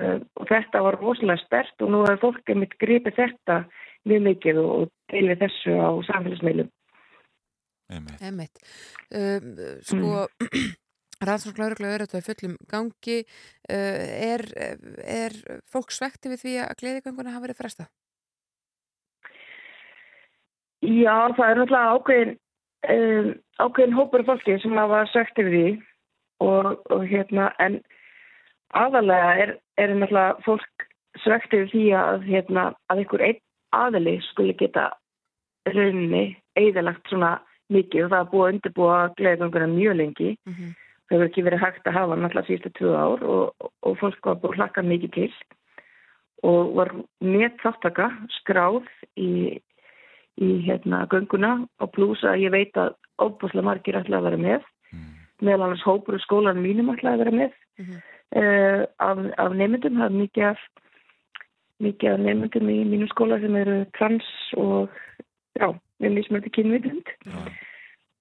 Uh, 0.00 0.18
og 0.36 0.48
þetta 0.48 0.82
var 0.84 0.98
rosalega 1.00 1.40
stert 1.44 1.84
og 1.84 1.92
nú 1.92 2.02
er 2.08 2.20
fólk 2.20 2.50
einmitt 2.50 2.76
gripið 2.80 3.16
þetta 3.16 3.62
mjög 4.08 4.22
mikið 4.26 4.60
og, 4.62 4.92
deilið 5.12 5.42
þessu 5.44 5.76
á 5.76 5.90
samfélagsmeilum. 6.08 6.68
Einmitt. 7.90 8.60
Um, 9.10 9.56
sko, 9.82 10.26
rannsóknlauruglega 11.28 11.98
er 11.98 12.04
þetta 12.06 12.26
fullum 12.28 12.58
gangi. 12.70 13.22
Uh, 13.70 14.04
er, 14.34 14.46
er 15.04 15.38
fólk 15.70 15.94
svekti 15.94 16.32
við 16.32 16.44
því 16.44 16.54
að 16.66 16.76
gleðiganguna 16.82 17.34
hafa 17.34 17.48
verið 17.48 17.62
fresta? 17.62 17.88
Já, 20.80 21.28
það 21.36 21.46
er 21.46 21.58
náttúrulega 21.60 21.96
ákveðin 21.96 22.36
um, 22.88 23.32
ákveðin 23.60 23.96
hópur 23.98 24.22
af 24.22 24.30
fólki 24.30 24.56
sem 24.62 24.78
hafa 24.78 25.02
sagt 25.12 25.40
yfir 25.42 25.52
því 25.52 25.66
og, 26.40 26.70
og 26.88 27.04
hérna 27.10 27.50
en 27.60 27.82
aðalega 28.72 29.34
er, 29.42 29.52
er 29.76 29.92
náttúrulega 29.92 30.40
fólk 30.46 30.86
svegt 31.20 31.52
yfir 31.52 31.68
því 31.74 31.84
að 32.00 32.26
hérna 32.30 32.70
að 32.88 33.02
einhver 33.02 33.26
einn 33.26 33.42
aðali 33.76 34.16
skuli 34.30 34.56
geta 34.56 34.88
rauninni 35.68 36.24
eðalagt 36.58 37.12
svona 37.12 37.36
mikið 37.70 38.06
og 38.06 38.12
það 38.12 38.20
er 38.20 38.30
búið 38.32 38.44
að 38.44 38.52
undirbúa 38.54 38.98
gleðgönguna 39.20 39.70
mjög 39.70 39.96
lengi. 40.00 40.30
Hefur 41.10 41.26
ekki 41.26 41.46
verið 41.46 41.64
hægt 41.64 41.88
að 41.90 41.96
hafa 41.98 42.18
náttúrulega 42.18 42.48
síðustu 42.48 42.70
tvö 42.78 42.92
ár 42.94 43.24
og, 43.34 43.70
og 43.82 43.96
fólk 43.98 44.26
var 44.26 44.38
búið 44.42 44.60
hlakka 44.60 44.84
mikið 44.86 45.14
til. 45.16 45.32
Og 46.46 46.74
var 46.78 46.92
með 47.20 47.56
þáttaka 47.62 48.10
skráð 48.38 48.86
í, 49.16 49.60
í 50.40 50.50
hérna 50.66 51.06
gönguna 51.10 51.66
og 51.80 51.92
pluss 51.92 52.22
að 52.24 52.46
ég 52.46 52.54
veit 52.54 52.76
að 52.80 52.94
óbúslega 53.20 53.66
margir 53.66 53.98
ætla 53.98 54.20
að 54.20 54.30
vera 54.30 54.40
með. 54.40 54.68
Meðal 55.40 55.66
annars 55.66 55.84
hópur 55.88 56.18
og 56.18 56.24
skólan 56.24 56.62
mínum 56.62 56.92
ætla 56.94 57.14
að 57.14 57.24
vera 57.24 57.36
með. 57.36 57.58
Uh, 58.30 58.86
af, 59.02 59.18
af 59.42 59.54
nefndum, 59.58 59.96
það 59.98 60.06
er 60.06 60.18
mikið 60.20 60.44
af 60.52 60.60
mikið 61.80 62.12
af 62.12 62.20
nefndum 62.24 62.68
í 62.70 62.78
mínum 62.86 63.08
skóla 63.10 63.40
sem 63.40 63.56
eru 63.56 63.78
trans 63.96 64.26
og 64.60 64.92
já, 65.58 65.72
við 66.00 66.16
mismöldi 66.16 66.52
kynvitund. 66.56 67.14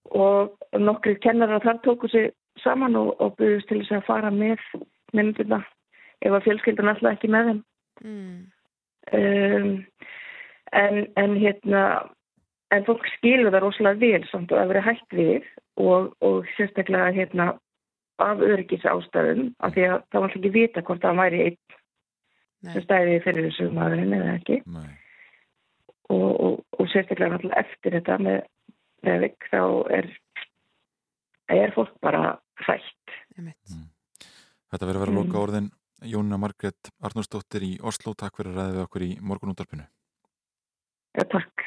Og 0.10 0.56
nokkri 0.80 1.16
kennarar 1.24 1.64
þar 1.64 1.82
tóku 1.86 2.10
sig 2.12 2.32
saman 2.64 2.98
og, 3.00 3.14
og 3.22 3.36
byrjust 3.40 3.70
til 3.70 3.82
þess 3.82 4.00
að 4.00 4.08
fara 4.08 4.32
með 4.34 4.64
nefnduna 5.16 5.62
ef 6.26 6.34
að 6.36 6.46
fjölskyldan 6.48 6.92
alltaf 6.92 7.16
ekki 7.16 7.32
með 7.32 7.52
þeim. 7.52 7.66
Mm. 8.00 8.38
um, 9.12 9.72
en, 10.72 11.00
en 11.20 11.34
hérna 11.36 11.84
en 12.76 12.86
fólk 12.88 13.08
skilur 13.16 13.52
það 13.52 13.64
rosalega 13.66 14.00
vel 14.00 14.28
samt 14.30 14.54
og 14.54 14.62
að 14.62 14.72
vera 14.74 14.86
hægt 14.86 15.16
við 15.18 15.48
og, 15.82 16.14
og 16.24 16.48
sérstaklega 16.56 17.10
hérna 17.16 17.50
af 18.20 18.44
öryggis 18.44 18.86
ástæðum 18.88 19.54
af 19.64 19.74
því 19.76 19.86
að 19.90 20.02
það 20.12 20.24
var 20.24 20.34
ekki 20.36 20.54
vita 20.56 20.84
hvort 20.86 21.04
það 21.04 21.22
væri 21.24 21.44
einn 21.48 21.60
sem 22.74 22.84
stæði 22.84 23.20
fyrir 23.24 23.48
þessu 23.48 23.70
maðurinn 23.76 24.16
eða 24.18 24.34
ekki. 24.36 24.58
Og, 26.10 26.32
og, 26.34 26.59
og 26.90 26.96
sérstaklega 26.96 27.54
eftir 27.62 27.96
þetta 28.00 28.18
með 28.26 28.40
Reykjavík 29.06 29.50
þá 29.52 29.62
er 29.96 30.10
er 31.50 31.74
fólk 31.76 31.94
bara 32.04 32.38
hrætt 32.66 32.96
Þetta 34.70 34.86
verður 34.86 35.00
að 35.00 35.04
vera 35.06 35.14
Mm. 35.14 35.20
loka 35.20 35.40
orðin 35.40 35.70
Jónina 36.06 36.38
Margrét 36.40 36.92
Arnúrsdóttir 37.02 37.64
í 37.66 37.72
Oslo, 37.82 38.14
takk 38.14 38.38
fyrir 38.38 38.54
að 38.54 38.60
ræða 38.60 38.74
við 38.76 38.84
okkur 38.84 39.04
í 39.04 39.10
morgunúttarpinu. 39.20 39.86
Ja, 41.18 41.24
takk. 41.26 41.66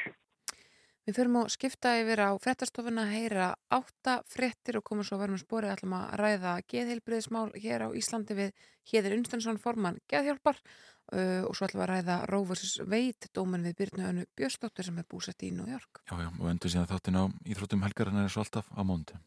Við 1.03 1.17
förum 1.17 1.41
að 1.41 1.49
skipta 1.51 1.97
yfir 1.99 2.21
á 2.23 2.31
frettastofuna, 2.39 3.03
heyra 3.11 3.49
átta 3.75 4.21
frettir 4.29 4.77
og 4.79 4.85
koma 4.87 5.03
svo 5.03 5.17
að 5.17 5.25
með 5.33 5.43
spórið 5.43 5.73
ætlum 5.73 5.95
að 5.97 6.13
ræða 6.21 6.53
geðheilbriðismál 6.71 7.49
hér 7.59 7.83
á 7.83 7.87
Íslandi 7.91 8.37
við 8.37 8.65
Héðir 8.87 9.17
Unstensson 9.17 9.59
formann 9.59 9.99
geðhjálpar 10.07 10.61
uh, 10.63 11.43
og 11.43 11.57
svo 11.57 11.67
við 11.75 11.83
að 11.83 11.91
ræða 11.91 12.17
vs. 12.47 12.73
Wade 12.87 13.31
dóman 13.35 13.67
við 13.67 13.77
Byrnu 13.81 14.09
Önnu 14.13 14.27
Björstóttur 14.31 14.87
sem 14.87 15.03
er 15.03 15.09
búsett 15.11 15.43
í 15.43 15.51
York. 15.75 16.05
Já, 16.07 16.15
já, 16.23 16.29
og 16.39 16.51
endur 16.53 16.71
síðan 16.71 16.91
þáttin 16.95 17.19
á 17.19 17.23
Íþróttum 17.51 17.83
helgarinnar 17.83 18.29
er 18.29 18.35
svo 18.37 18.47
alltaf 18.47 18.71
á 18.71 18.81
móndi. 18.87 19.19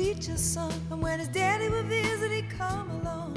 Preacher's 0.00 0.40
son, 0.40 0.72
and 0.90 1.02
when 1.02 1.18
his 1.18 1.28
daddy 1.28 1.68
would 1.68 1.84
visit, 1.84 2.32
he'd 2.32 2.48
come 2.48 2.88
along. 2.90 3.36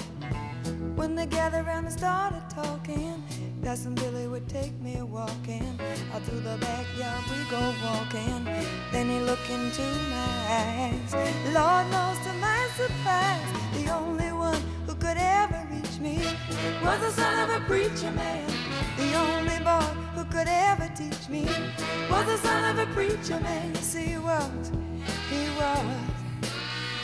When 0.96 1.14
they 1.14 1.26
gathered 1.26 1.66
around 1.68 1.84
and 1.88 1.94
started 1.94 2.42
talking, 2.50 3.22
Cousin 3.62 3.96
Billy 3.96 4.28
would 4.30 4.48
take 4.48 4.72
me 4.80 5.02
walking. 5.02 5.78
Out 6.14 6.22
through 6.22 6.40
the 6.40 6.58
backyard 6.62 7.24
we 7.32 7.40
go 7.52 7.62
walking. 7.84 8.46
Then 8.94 9.10
he 9.10 9.20
looked 9.20 9.50
into 9.50 9.82
my 10.16 10.36
eyes. 10.62 11.14
Lord 11.60 11.86
knows 11.92 12.20
to 12.28 12.34
my 12.48 12.62
surprise, 12.80 13.50
the 13.74 13.94
only 13.94 14.32
one 14.32 14.62
who 14.88 14.96
could 14.96 15.18
ever 15.18 15.68
reach 15.70 16.00
me 16.00 16.16
was 16.82 16.98
the 17.02 17.12
son 17.12 17.36
of 17.44 17.62
a 17.62 17.66
preacher 17.66 18.12
man. 18.12 18.50
The 18.96 19.12
only 19.26 19.60
boy 19.68 19.90
who 20.16 20.24
could 20.32 20.48
ever 20.48 20.90
teach 20.96 21.28
me 21.28 21.44
was 22.10 22.26
the 22.26 22.38
son 22.38 22.62
of 22.72 22.88
a 22.88 22.90
preacher 22.94 23.40
man. 23.42 23.74
Yes, 23.74 23.94
he. 23.96 24.14
He 25.34 25.50
was. 25.60 26.23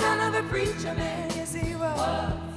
son 0.00 0.20
of 0.20 0.34
a 0.34 0.48
preacher 0.48 0.94
man. 0.94 1.30
Yes, 1.36 1.54
he 1.54 1.74
was. 1.74 2.30
He 2.44 2.49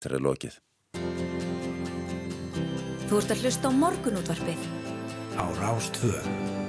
Þetta 0.00 0.16
er 0.16 0.22
lokið. 0.24 0.54
Þú 3.10 3.18
ert 3.18 3.34
að 3.34 3.42
hlusta 3.44 3.68
á 3.68 3.72
morgunútvarpið. 3.82 4.62
á 5.36 5.44
Rástvö. 5.60 6.59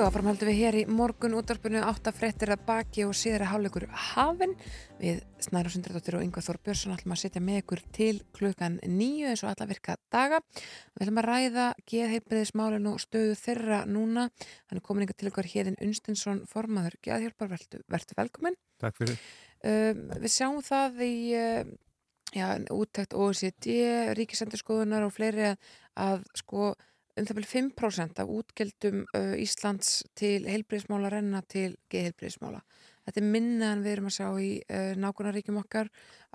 Jú, 0.00 0.06
áfram 0.08 0.30
höldum 0.30 0.48
við 0.48 0.56
hér 0.56 0.76
í 0.80 0.82
morgun 0.88 1.34
útvarpinu 1.36 1.82
átta 1.84 2.08
fréttir 2.16 2.48
að 2.54 2.62
baki 2.64 3.02
og 3.04 3.10
síðara 3.12 3.50
hálfleikur 3.50 3.84
hafin 3.92 4.54
við 4.96 5.18
Snæra 5.44 5.68
Sundradóttir 5.74 6.16
og 6.16 6.24
Yngvar 6.24 6.46
Þór 6.46 6.58
Björnsson 6.64 6.94
ætlum 6.94 7.12
að 7.12 7.20
setja 7.20 7.42
með 7.44 7.58
ykkur 7.60 7.82
til 7.92 8.22
klukkan 8.32 8.78
nýju 8.80 9.28
eins 9.28 9.42
og 9.44 9.50
alla 9.50 9.68
virka 9.68 9.98
daga. 10.08 10.40
Við 10.94 11.04
ætlum 11.04 11.20
að 11.20 11.28
ræða 11.28 11.66
geðheilbriðismálin 11.92 12.88
og 12.88 12.96
stöðu 13.04 13.36
þeirra 13.42 13.82
núna. 13.92 14.26
Hann 14.72 14.80
er 14.80 14.86
komin 14.88 15.04
yngar 15.04 15.20
til 15.20 15.28
ykkur 15.34 15.52
hérinn 15.52 15.76
Unstinsson 15.84 16.46
formaður 16.48 16.96
geðhjálpar, 17.04 17.52
vertu, 17.52 17.84
vertu 17.92 18.16
velkomin. 18.16 18.56
Takk 18.80 19.02
fyrir. 19.02 19.20
Um, 19.60 20.06
við 20.16 20.32
sjáum 20.32 20.64
það 20.64 21.04
í 21.10 21.14
uh, 21.36 21.74
já, 22.32 22.46
úttækt 22.72 23.20
OECD, 23.20 23.74
ríkisendurskoðunar 24.16 25.04
og 25.04 25.12
fleiri 25.12 25.50
að, 25.52 25.74
að 26.08 26.24
sko 26.40 26.72
um 27.20 27.28
það 27.28 27.38
byrju 27.40 27.50
5% 27.52 28.22
af 28.22 28.32
útgjöldum 28.36 29.02
uh, 29.16 29.34
Íslands 29.40 30.00
til 30.18 30.46
heilbriðismála 30.48 31.12
renna 31.12 31.42
til 31.42 31.74
geðheilbriðismála. 31.92 32.62
þetta 33.06 33.20
er 33.20 33.30
minna 33.34 33.72
en 33.74 33.84
við 33.84 33.96
erum 33.96 34.10
að 34.10 34.16
sjá 34.16 34.28
í 34.40 34.50
uh, 34.64 34.92
nákunaríkjum 35.00 35.60
okkar 35.62 35.90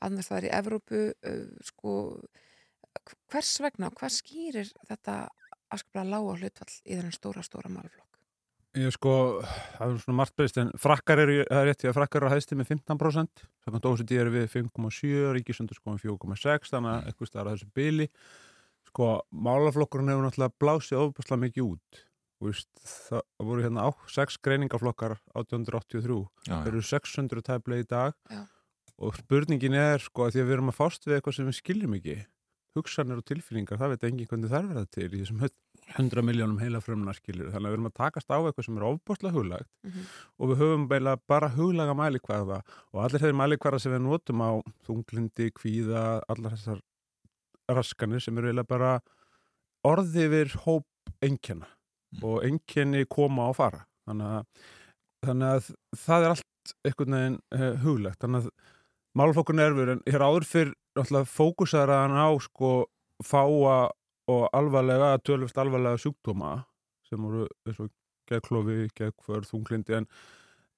annars 0.05 0.31
það 0.31 0.41
er 0.41 0.47
í 0.47 0.53
Evrópu 0.59 1.03
uh, 1.11 1.43
sko, 1.65 1.95
hvers 3.31 3.53
vegna 3.63 3.91
og 3.91 3.99
hvað 3.99 4.17
skýrir 4.19 4.73
þetta 4.89 5.25
afskaplega 5.73 6.09
lága 6.09 6.39
hlutfall 6.39 6.73
í 6.83 6.97
þennan 6.97 7.15
stóra, 7.15 7.45
stóra 7.45 7.71
málflokk? 7.71 8.03
Ég 8.75 8.91
sko, 8.91 9.11
það 9.77 9.93
er 9.93 9.99
svona 10.03 10.17
margt 10.19 10.33
breyst 10.35 10.57
en 10.59 10.73
frakkar 10.83 11.21
eru, 11.23 11.37
það 11.47 11.61
er 11.61 11.69
rétt 11.69 11.79
því 11.79 11.89
að 11.89 11.95
frakkar 11.95 12.21
eru 12.21 12.27
að 12.27 12.33
hæðsti 12.35 12.57
með 12.59 12.71
15% 12.73 13.45
þannig 13.63 13.77
að 13.79 13.87
OCD 13.91 14.17
eru 14.19 14.33
við 14.33 14.49
5,7 14.51 15.29
ríkisundur 15.37 15.79
sko 15.79 15.93
með 15.93 16.03
4,6 16.09 16.73
þannig 16.73 16.91
að 16.91 17.07
eitthvað 17.07 17.29
staðar 17.31 17.49
að 17.51 17.55
þessu 17.55 17.69
byli 17.79 18.09
sko, 18.95 19.07
málaflokkurinn 19.35 20.07
hefur 20.13 20.23
náttúrulega 20.29 20.55
blásið 20.63 21.01
ofbúslega 21.03 21.41
mikið 21.43 21.65
út. 21.67 22.03
Þú 22.39 22.47
veist, 22.49 22.69
það 23.09 23.21
voru 23.47 23.63
hérna 23.63 23.83
á 23.87 23.89
6 24.11 24.37
greiningaflokkar 24.43 25.17
1883 25.35 26.15
Já, 26.47 26.51
já. 26.51 26.57
þeir 26.63 26.71
eru 26.73 26.83
600 26.89 27.43
tæplega 27.47 27.83
í 27.83 27.87
dag. 27.91 28.13
Já. 28.31 28.43
og 28.97 29.11
spurningin 29.19 29.73
er 29.75 29.99
sko 29.99 30.23
að 30.23 30.31
því 30.31 30.39
að 30.39 30.45
við 30.47 30.53
erum 30.55 30.69
að 30.71 30.75
fást 30.77 31.03
við 31.03 31.17
eitthvað 31.17 31.33
sem 31.35 31.47
við 31.49 31.55
skiljum 31.57 31.95
ekki. 31.97 32.13
Hugsanir 32.77 33.17
og 33.19 33.25
tilfinningar, 33.27 33.75
það 33.81 33.91
veit 33.91 34.05
engin 34.07 34.27
hvernig 34.29 34.51
það 34.53 34.61
er 34.61 34.69
verið 34.71 34.87
til 34.95 35.07
í 35.09 35.19
þessum 35.19 35.41
100 35.99 36.23
miljónum 36.23 36.61
heila 36.63 36.79
frumna 36.79 37.11
skiljur, 37.17 37.49
þannig 37.51 37.67
að 37.67 37.73
við 37.73 37.75
erum 37.75 37.89
að 37.89 37.95
takast 37.99 38.31
á 38.31 38.39
eitthvað 38.39 38.65
sem 38.69 38.77
er 38.79 38.85
ofbúslega 38.87 39.35
huglagt 39.35 39.67
Mhm. 39.83 40.05
og 40.39 40.49
við 40.53 40.61
höfum 40.63 40.87
beila 40.87 41.17
bara 41.27 41.49
huglaga 41.49 41.93
mælikvarða. 41.99 42.61
Og 42.95 43.03
allir 43.03 43.19
þeir 43.19 43.35
mælikvarða 43.35 43.81
sem 43.83 43.91
við 43.91 44.01
notum 44.07 44.39
á 44.47 44.51
þunglindi, 44.87 45.51
kvíða, 45.51 46.21
allar 46.31 46.55
þessar 46.55 46.79
raskanir 47.71 48.23
sem 48.23 48.37
eru 48.37 48.51
eiginlega 48.51 48.69
bara 48.69 48.91
orði 49.85 50.27
yfir 50.27 50.55
hóp 50.65 51.13
einkenna 51.23 51.69
og 52.23 52.45
einkenni 52.45 53.05
koma 53.09 53.49
og 53.51 53.57
fara. 53.57 53.83
Þannig 54.05 54.37
að, 54.37 54.65
þannig 55.25 55.51
að 55.51 55.69
það 56.05 56.25
er 56.25 56.35
allt 56.35 56.73
einhvern 56.85 57.17
veginn 57.17 57.37
uh, 57.57 57.71
huglegt 57.83 58.21
þannig 58.23 58.45
að 58.45 58.73
málflokkun 59.15 59.63
erfur 59.63 59.93
en 59.93 60.03
hér 60.09 60.25
áður 60.25 60.47
fyrr 60.49 60.73
fókusar 61.29 61.91
hann 61.91 62.15
á 62.15 62.29
sko 62.41 62.85
fáa 63.23 63.91
og 64.31 64.47
alvarlega, 64.57 65.19
tölvist 65.21 65.57
alvarlega 65.61 65.99
sjúkdóma 66.01 66.63
sem 67.05 67.21
voru 67.21 67.45
eins 67.67 67.79
og 67.83 67.91
geðklofi, 68.29 68.87
geðkvörð, 68.97 69.49
þunglindi 69.51 69.99
en, 69.99 70.07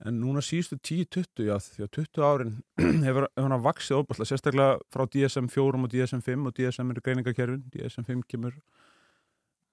en 0.06 0.20
núna 0.22 0.44
síðustu 0.46 0.78
10-20 0.78 1.48
já, 1.48 1.56
því 1.64 1.86
að 1.86 1.92
20 1.98 2.26
árin 2.28 2.54
hefur, 3.08 3.28
hann 3.40 3.58
vaksið 3.66 4.02
óbærslega, 4.02 4.30
sérstaklega 4.30 4.78
frá 4.94 5.06
DSM-4 5.14 5.82
og 5.82 5.90
DSM-5 5.94 6.50
og 6.50 6.56
DSM 6.58 6.94
eru 6.94 7.04
greiningakerfin, 7.06 7.66
DSM-5 7.74 8.24
kemur 8.30 8.56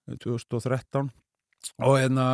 eh, 0.08 0.16
2013 0.24 1.12
og 1.84 1.96
hérna 1.98 2.28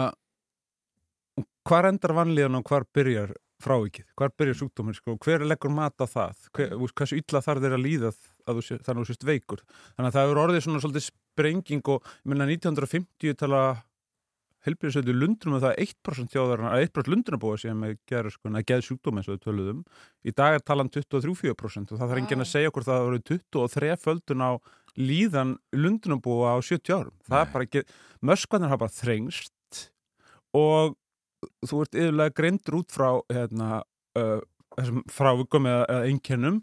hvar 1.66 1.91
endar 1.91 2.14
vanlíðan 2.16 2.59
og 2.61 2.70
hvar 2.70 2.86
byrjar 2.95 3.34
frávikið, 3.61 4.07
hvar 4.16 4.32
byrjar 4.38 4.59
sjúkdóminn 4.62 4.97
sko, 4.97 5.16
hver 5.20 5.45
leggur 5.45 5.72
mat 5.74 6.01
á 6.01 6.07
það, 6.09 6.47
hver, 6.57 6.72
hversu 6.97 7.18
illa 7.20 7.43
þarf 7.45 7.64
þeir 7.64 7.76
að 7.76 7.84
líða 7.84 8.12
að 8.49 8.61
þú 8.61 8.64
þannig 8.70 8.88
að 8.88 9.03
þú 9.03 9.09
sést 9.11 9.26
veikur? 9.28 9.62
Þannig 9.97 10.09
að 10.09 10.16
það 10.16 10.30
eru 10.30 10.43
orðið 10.45 10.64
svona 10.64 10.82
svolítið 10.84 11.07
sprenging 11.11 11.93
og 11.93 12.09
meina 12.24 12.49
1950 12.49 13.36
tala 13.43 13.62
helbriðsöldu 14.67 15.15
lundrum 15.17 15.57
og 15.57 15.63
það 15.65 15.73
er 15.73 15.87
1% 15.87 16.35
þjóðarinn, 16.35 16.69
að 16.69 16.85
1% 16.85 17.11
lundrunabúa 17.13 17.61
sem 17.61 17.85
gerur 18.11 18.35
sko, 18.35 18.51
að 18.53 18.67
geða 18.69 18.87
sjúkdóma 18.87 19.21
eins 19.21 19.31
og 19.31 19.37
við 19.37 19.45
töluðum. 19.47 19.81
Í 20.27 20.35
dag 20.37 20.57
er 20.57 20.65
talan 20.65 20.93
23-4% 20.93 21.95
og 21.95 22.01
það 22.01 22.13
þarf 22.13 22.23
enginn 22.23 22.45
að 22.45 22.51
segja 22.51 22.73
okkur 22.73 22.87
það 22.89 22.97
að 22.97 23.07
það 23.07 23.13
eru 23.15 23.41
23 23.57 23.97
földun 24.05 24.45
á 24.45 24.51
líðan 25.01 25.55
lundrunabúa 25.77 26.55
á 26.55 26.59
70 26.61 26.97
árum. 26.97 27.17
Það 27.29 27.45
er 27.45 27.53
bara 27.55 27.69
ekki, 27.69 27.85
möskvarnir 28.27 28.73
hafa 28.73 28.85
bara 28.85 28.97
þrengst 28.99 29.83
og 30.57 30.97
þú 31.65 31.83
ert 31.85 31.97
yfirlega 31.97 32.37
greindur 32.37 32.81
út 32.83 32.93
frá 32.93 33.11
hérna, 33.31 33.83
uh, 34.19 34.41
þessum 34.77 35.03
frávikum 35.11 35.69
eða, 35.71 35.85
eða 35.89 36.11
einkennum 36.11 36.61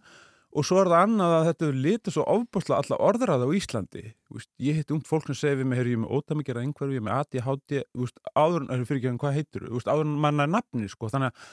og 0.55 0.65
svo 0.65 0.79
er 0.81 0.89
það 0.89 1.03
annað 1.03 1.35
að 1.35 1.45
þetta 1.47 1.67
er 1.67 1.79
litið 1.85 2.15
svo 2.15 2.23
ofbúrslega 2.31 2.79
alla 2.81 2.99
orðraða 3.07 3.47
á 3.49 3.55
Íslandi. 3.57 4.03
Vist, 4.33 4.49
ég 4.63 4.79
hitt 4.79 4.93
ungt 4.95 5.09
fólk 5.09 5.27
sem 5.27 5.37
segir 5.37 5.59
við 5.59 5.69
mig 5.69 5.81
ég 5.81 5.91
er 5.97 6.01
með 6.03 6.15
ótamikera 6.15 6.63
einhverju, 6.63 6.95
ég 6.95 7.03
er 7.03 7.07
með 7.07 7.17
ADHD 7.17 7.81
Vist, 8.01 8.21
áður 8.33 8.67
fyrir 8.87 9.01
ekki 9.01 9.21
hvað 9.23 9.37
heitur 9.37 9.67
Vist, 9.75 9.91
áður 9.91 10.09
manna 10.15 10.47
er 10.47 10.53
nafni 10.55 10.89
sko. 10.91 11.11
þannig, 11.13 11.43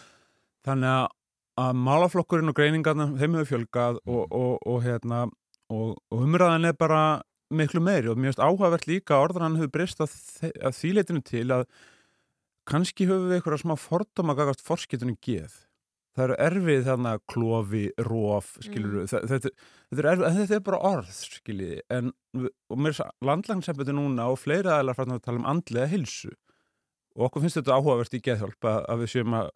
þannig 0.66 0.90
að, 0.92 1.06
að 1.64 1.82
málaflokkurinn 1.88 2.52
og 2.52 2.58
greiningarna 2.58 3.10
þeim 3.18 3.38
hefur 3.40 3.50
fjölgað 3.50 4.00
og, 4.06 4.22
og, 4.30 4.54
og, 4.62 4.80
hérna, 4.86 5.24
og 5.74 5.98
umræðan 6.14 6.70
er 6.70 6.78
bara 6.78 7.02
miklu 7.54 7.82
meiri. 7.84 8.10
Og 8.10 8.18
mér 8.18 8.32
finnst 8.32 8.44
áhugavert 8.46 8.88
líka 8.88 9.18
að 9.18 9.28
orðran 9.28 9.58
hefur 9.58 9.74
breyst 9.74 10.00
að, 10.02 10.14
að 10.62 10.78
því 10.78 10.96
leitinu 10.98 11.26
til 11.26 11.46
að 11.54 11.66
kannski 12.70 13.10
höfum 13.10 13.28
við 13.28 13.38
eitthvað 13.38 13.62
smá 13.66 13.76
fordóma 13.76 14.36
gagast 14.38 14.64
forskiptunum 14.64 15.18
geð 15.24 15.52
það 16.14 16.24
eru 16.26 16.36
erfið 16.46 16.86
þarna 16.88 17.14
klofi, 17.30 17.84
róf 18.06 18.52
skilur 18.62 19.02
mm. 19.02 19.10
þetta, 19.10 19.30
þetta, 19.32 19.52
þetta, 19.90 20.00
er 20.02 20.10
erfið, 20.12 20.38
þetta 20.38 20.56
er 20.58 20.64
bara 20.68 20.82
orð 20.92 21.12
skiljiði 21.18 21.82
en 21.96 22.14
og 22.34 22.80
mér 22.80 22.96
er 22.96 23.12
landlagsempiti 23.30 23.96
núna 23.96 24.30
og 24.32 24.40
fleiri 24.42 24.70
aðeinar 24.70 24.98
frá 24.98 25.06
að 25.08 25.22
tala 25.26 25.42
um 25.42 25.50
andlega 25.54 25.90
hilsu 25.92 26.32
og 27.14 27.28
okkur 27.28 27.44
finnst 27.44 27.60
þetta 27.60 27.78
áhugavert 27.78 28.16
í 28.16 28.22
geðhjálp 28.24 28.70
að, 28.70 28.80
að 28.90 29.04
við 29.04 29.12
séum 29.14 29.38
að 29.38 29.52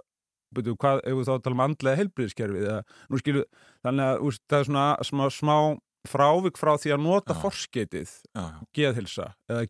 byrju, 0.57 0.77
hvað, 0.81 1.03
ef 1.05 1.19
við 1.19 1.29
þá 1.29 1.35
tala 1.45 1.57
um 1.57 1.65
andlega 1.67 2.01
heilbriðskerfið 2.01 2.69
nú 3.13 3.21
skilju, 3.21 3.45
þannig 3.85 4.13
að 4.13 4.23
úst, 4.29 4.45
það 4.49 4.63
er 4.63 4.69
svona 4.71 4.87
smá, 5.05 5.25
smá 5.35 5.57
frávik 6.09 6.61
frá 6.61 6.77
því 6.81 6.95
að 6.95 7.05
nota 7.05 7.35
ja. 7.35 7.41
forskeitið 7.43 8.15
ja. 8.39 8.47
geðhilsa 8.77 9.33
eða 9.51 9.67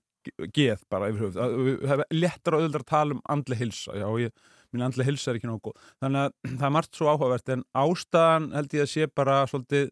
geð 0.54 0.84
bara 0.92 1.08
yfir 1.10 1.28
höfuð 1.28 1.82
það 1.88 2.02
er 2.04 2.14
lettar 2.14 2.56
og 2.56 2.62
öðuldar 2.62 2.84
að 2.84 2.90
tala 2.92 3.16
um 3.16 3.22
andlega 3.32 3.62
hilsa 3.62 3.96
já, 3.96 4.06
ég, 4.20 4.32
mín 4.74 4.84
andlega 4.84 5.08
hilsa 5.10 5.32
er 5.32 5.38
ekki 5.38 5.48
nógu 5.50 5.70
góð 5.70 5.88
þannig 6.02 6.26
að 6.26 6.36
það 6.58 6.68
er 6.68 6.74
margt 6.76 6.98
svo 6.98 7.08
áhugavert 7.12 7.54
en 7.54 7.64
ástæðan 7.84 8.52
held 8.56 8.76
ég 8.78 8.84
að 8.84 8.92
sé 8.92 9.08
bara 9.20 9.40
svolítið 9.50 9.90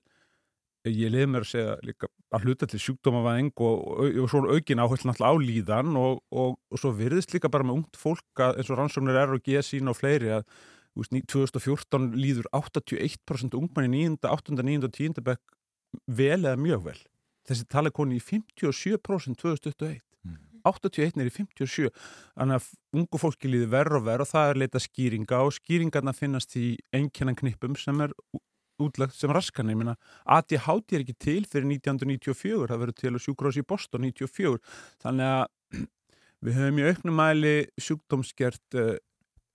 ég 0.86 1.10
liði 1.10 1.26
mér 1.32 1.46
að 1.46 1.50
segja 1.50 1.74
líka 1.82 2.08
að 2.34 2.46
hluta 2.46 2.68
til 2.70 2.80
sjúkdómavæðing 2.82 3.52
og, 3.64 3.82
og, 3.90 4.18
og 4.22 4.30
svona 4.30 4.54
aukin 4.54 4.82
áherslu 4.82 5.10
náttúrulega 5.10 5.34
á 5.34 5.46
líðan 5.48 5.98
og, 5.98 6.22
og 6.30 6.80
svo 6.80 6.92
virðist 6.94 7.34
líka 7.34 7.50
bara 7.52 7.66
með 7.66 7.80
ungt 7.80 7.98
fólk 7.98 8.42
að 8.42 8.60
eins 8.60 8.70
og 8.70 8.80
rannsóknir 8.80 9.18
er 9.18 9.34
og 9.34 9.42
geða 9.46 9.64
sín 9.66 9.90
og 9.90 9.98
fleiri 9.98 10.32
að 10.38 10.46
veist, 10.96 11.16
2014 11.32 12.08
líður 12.18 12.48
81% 12.54 13.58
ungmenni 13.58 14.06
9., 14.06 14.30
8., 14.30 14.56
9. 14.62 14.86
og 14.86 14.94
10. 14.94 15.22
bekk 15.26 15.56
vel 16.06 16.40
eða 16.42 16.56
mjög 16.60 16.86
vel 16.90 16.98
þessi 17.46 17.68
tala 17.70 17.92
koni 17.94 18.18
í 18.18 18.22
57% 18.22 19.38
2021 19.42 20.02
81 20.66 21.22
er 21.22 21.30
í 21.30 21.34
57 21.34 21.90
þannig 22.36 22.58
að 22.58 22.68
ungu 23.00 23.20
fólki 23.20 23.50
líði 23.50 23.70
verð 23.72 24.00
og 24.00 24.06
verð 24.08 24.26
og 24.26 24.32
það 24.32 24.50
er 24.50 24.60
leita 24.62 24.82
skýringa 24.82 25.40
og 25.46 25.54
skýringarna 25.56 26.14
finnast 26.16 26.56
í 26.60 26.68
einkennan 26.96 27.38
knippum 27.38 27.78
sem 27.80 28.04
er 28.04 28.14
útlagt 28.82 29.16
sem 29.16 29.32
raskan 29.32 29.72
ég 29.72 29.78
minna 29.80 29.96
ADHD 30.36 30.96
er 30.98 31.04
ekki 31.04 31.16
til 31.26 31.42
fyrir 31.48 31.68
1994 31.78 32.68
það 32.68 32.82
verður 32.82 32.98
til 33.00 33.12
að 33.14 33.22
sjúkrós 33.24 33.60
í 33.60 33.66
Boston 33.66 34.08
94 34.10 34.58
þannig 35.04 35.32
að 35.32 35.84
við 36.46 36.58
höfum 36.60 36.80
í 36.82 36.88
auknum 36.90 37.20
mæli 37.22 37.54
sjúkdómsgert 37.80 38.80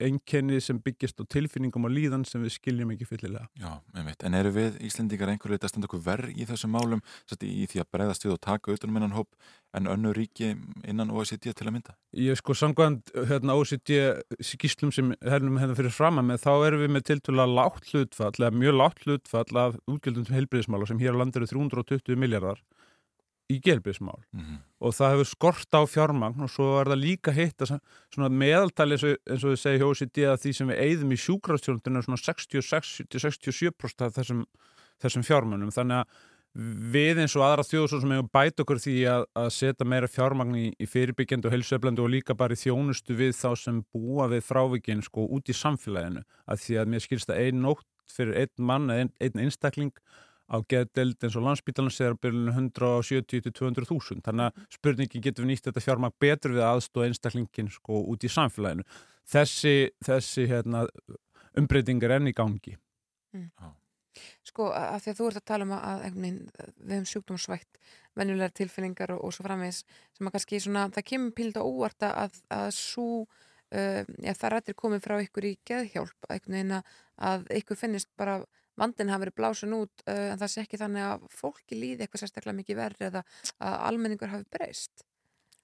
einkenni 0.06 0.60
sem 0.62 0.78
byggjast 0.82 1.22
á 1.22 1.24
tilfinningum 1.32 1.88
og 1.88 1.94
líðan 1.94 2.26
sem 2.28 2.42
við 2.44 2.56
skiljum 2.56 2.92
ekki 2.94 3.08
fyllilega. 3.08 3.48
Já, 3.60 3.72
einmitt. 3.96 4.22
En 4.26 4.36
eru 4.38 4.52
við 4.54 4.78
Íslendingar 4.88 5.32
einhverju 5.32 5.58
að 5.60 5.72
standa 5.72 5.88
okkur 5.90 6.04
verð 6.04 6.32
í 6.36 6.46
þessum 6.48 6.74
málum 6.74 7.02
í 7.40 7.66
því 7.70 7.82
að 7.82 7.90
breyðast 7.94 8.26
við 8.26 8.36
og 8.36 8.42
taka 8.44 8.76
utanum 8.76 9.00
innan 9.00 9.16
hóp 9.16 9.30
en 9.72 9.88
önnu 9.88 10.12
ríki 10.16 10.52
innan 10.88 11.12
OECD 11.12 11.52
til 11.52 11.66
að 11.66 11.74
mynda? 11.76 11.96
Ég 12.18 12.36
sko 12.40 12.56
samkvæmt 12.56 13.12
hérna, 13.30 13.56
OECD 13.56 14.20
skýslum 14.44 14.92
sem 14.92 15.14
hernum 15.24 15.58
hérna 15.60 15.76
fyrir 15.78 15.94
frama 15.94 16.24
með 16.26 16.44
þá 16.44 16.52
erum 16.68 16.84
við 16.84 16.94
með 16.96 17.06
tiltvöla 17.08 17.48
látt 17.48 17.88
hlutfall 17.92 18.34
eða 18.36 18.52
mjög 18.58 18.78
látt 18.80 19.06
hlutfall 19.06 19.62
af 19.64 19.80
útgjöldum 19.88 20.28
til 20.28 20.36
heilbriðismála 20.36 20.90
sem 20.90 21.00
hér 21.00 21.16
á 21.16 21.20
landir 21.22 21.46
er 21.46 21.52
320 21.52 22.20
miljardar 22.20 22.60
í 23.50 23.58
gelbísmál 23.60 24.20
mm 24.32 24.40
-hmm. 24.40 24.58
og 24.80 24.94
það 24.94 25.12
hefur 25.12 25.28
skort 25.28 25.74
á 25.74 25.82
fjármagn 25.84 26.42
og 26.42 26.50
svo 26.50 26.80
er 26.80 26.90
það 26.92 27.04
líka 27.04 27.32
hitt 27.32 27.62
meðaltali 28.16 28.94
eins 28.94 29.44
og, 29.44 29.50
við 29.50 29.58
segjum 29.58 29.80
hjá 29.80 29.90
OCD 29.90 30.18
að 30.26 30.40
því 30.42 30.52
sem 30.52 30.68
við 30.68 30.82
eigðum 30.86 31.12
í 31.12 31.22
sjúkrafstjónundinu 31.24 31.98
er 31.98 32.04
svona 32.06 32.22
66-67% 32.22 34.04
af 34.06 34.14
þessum, 34.14 34.44
þessum 35.02 35.22
fjármagnum 35.22 35.70
þannig 35.70 35.96
að 35.96 36.06
við 36.52 37.22
eins 37.22 37.34
og 37.38 37.46
aðra 37.46 37.64
þjóðsóð 37.64 38.02
sem 38.02 38.10
hefur 38.12 38.28
bæt 38.36 38.60
okkur 38.60 38.80
því 38.82 38.96
að, 39.08 39.22
að 39.40 39.46
setja 39.56 39.86
meira 39.88 40.08
fjármagn 40.08 40.58
í, 40.58 40.66
í 40.76 40.86
fyrirbyggjandi 40.86 41.48
og 41.48 41.54
heilsueflandi 41.54 42.02
og 42.04 42.10
líka 42.12 42.36
bara 42.36 42.52
í 42.52 42.60
þjónustu 42.60 43.16
við 43.16 43.32
þá 43.38 43.56
sem 43.56 43.78
búa 43.94 44.28
við 44.28 44.44
frávíkinn 44.44 45.00
sko 45.02 45.24
út 45.32 45.48
í 45.48 45.56
samfélaginu. 45.56 46.20
Að 46.44 46.60
því 46.66 46.76
að 46.82 46.92
mér 46.92 47.04
skilst 47.06 47.32
að 47.32 47.40
einn 47.46 47.64
nótt 47.64 47.88
fyrir 48.12 48.36
einn 48.42 48.66
mann 48.68 48.92
eða 48.92 49.08
einn 49.24 49.42
einstakling 49.46 49.94
á 50.52 50.56
geðdeld 50.68 51.24
eins 51.24 51.36
og 51.40 51.46
landsbítalans 51.46 51.98
er 52.04 52.12
að 52.14 52.20
byrja 52.26 52.52
170-200.000 52.60 54.22
þannig 54.26 54.48
að 54.50 54.64
spurningi 54.76 55.22
getur 55.24 55.46
við 55.46 55.52
nýtt 55.54 55.68
þetta 55.68 55.84
fjármagn 55.84 56.16
betur 56.20 56.54
við 56.56 56.66
aðstóða 56.68 57.08
einstaklingin 57.10 57.70
sko 57.72 58.02
út 58.12 58.26
í 58.26 58.30
samfélaginu? 58.32 58.84
Þessi, 59.32 59.74
þessi 60.04 60.48
hérna, 60.50 60.84
umbreyting 61.58 62.02
er 62.04 62.16
enn 62.18 62.28
í 62.28 62.34
gangi. 62.36 62.76
Mm. 63.32 63.48
Sko 64.44 64.68
að 64.76 64.98
því 65.06 65.12
að 65.12 65.18
þú 65.18 65.28
ert 65.30 65.40
að 65.40 65.46
tala 65.48 65.64
um 65.64 65.70
að 65.78 66.02
veginn, 66.12 66.40
við 66.82 66.94
hefum 66.98 67.06
sjúkdómsvægt 67.08 67.78
venjulegar 68.18 68.52
tilfinningar 68.58 69.14
og, 69.14 69.22
og 69.24 69.32
svo 69.32 69.46
framvegs 69.46 69.78
sem 70.12 70.28
að 70.28 70.34
kannski 70.36 70.60
svona, 70.60 70.82
það 70.92 71.06
kemur 71.08 71.32
píld 71.38 71.56
á 71.56 71.62
óvarta 71.64 72.10
að, 72.26 72.36
að 72.52 72.66
svo 72.76 73.06
uh, 73.22 74.02
já, 74.20 74.34
það 74.36 74.52
rættir 74.52 74.76
komið 74.82 75.06
frá 75.06 75.16
ykkur 75.24 75.48
í 75.48 75.54
geðhjálp 75.70 76.28
að- 76.28 76.82
að 77.22 77.48
ykkur 77.56 77.78
finnist 77.78 78.10
bara 78.18 78.42
vandin 78.80 79.12
hafi 79.12 79.26
verið 79.26 79.38
blásun 79.38 79.78
út 79.78 80.04
uh, 80.06 80.32
en 80.32 80.40
það 80.40 80.52
sé 80.52 80.64
ekki 80.64 80.80
þannig 80.80 81.08
að 81.08 81.24
fólki 81.32 81.78
líði 81.78 82.06
eitthvað 82.06 82.24
sérstaklega 82.24 82.58
mikið 82.60 82.78
verri 82.82 83.08
eða 83.08 83.24
að 83.60 83.80
almenningur 83.90 84.32
hafi 84.32 84.48
breyst 84.52 85.06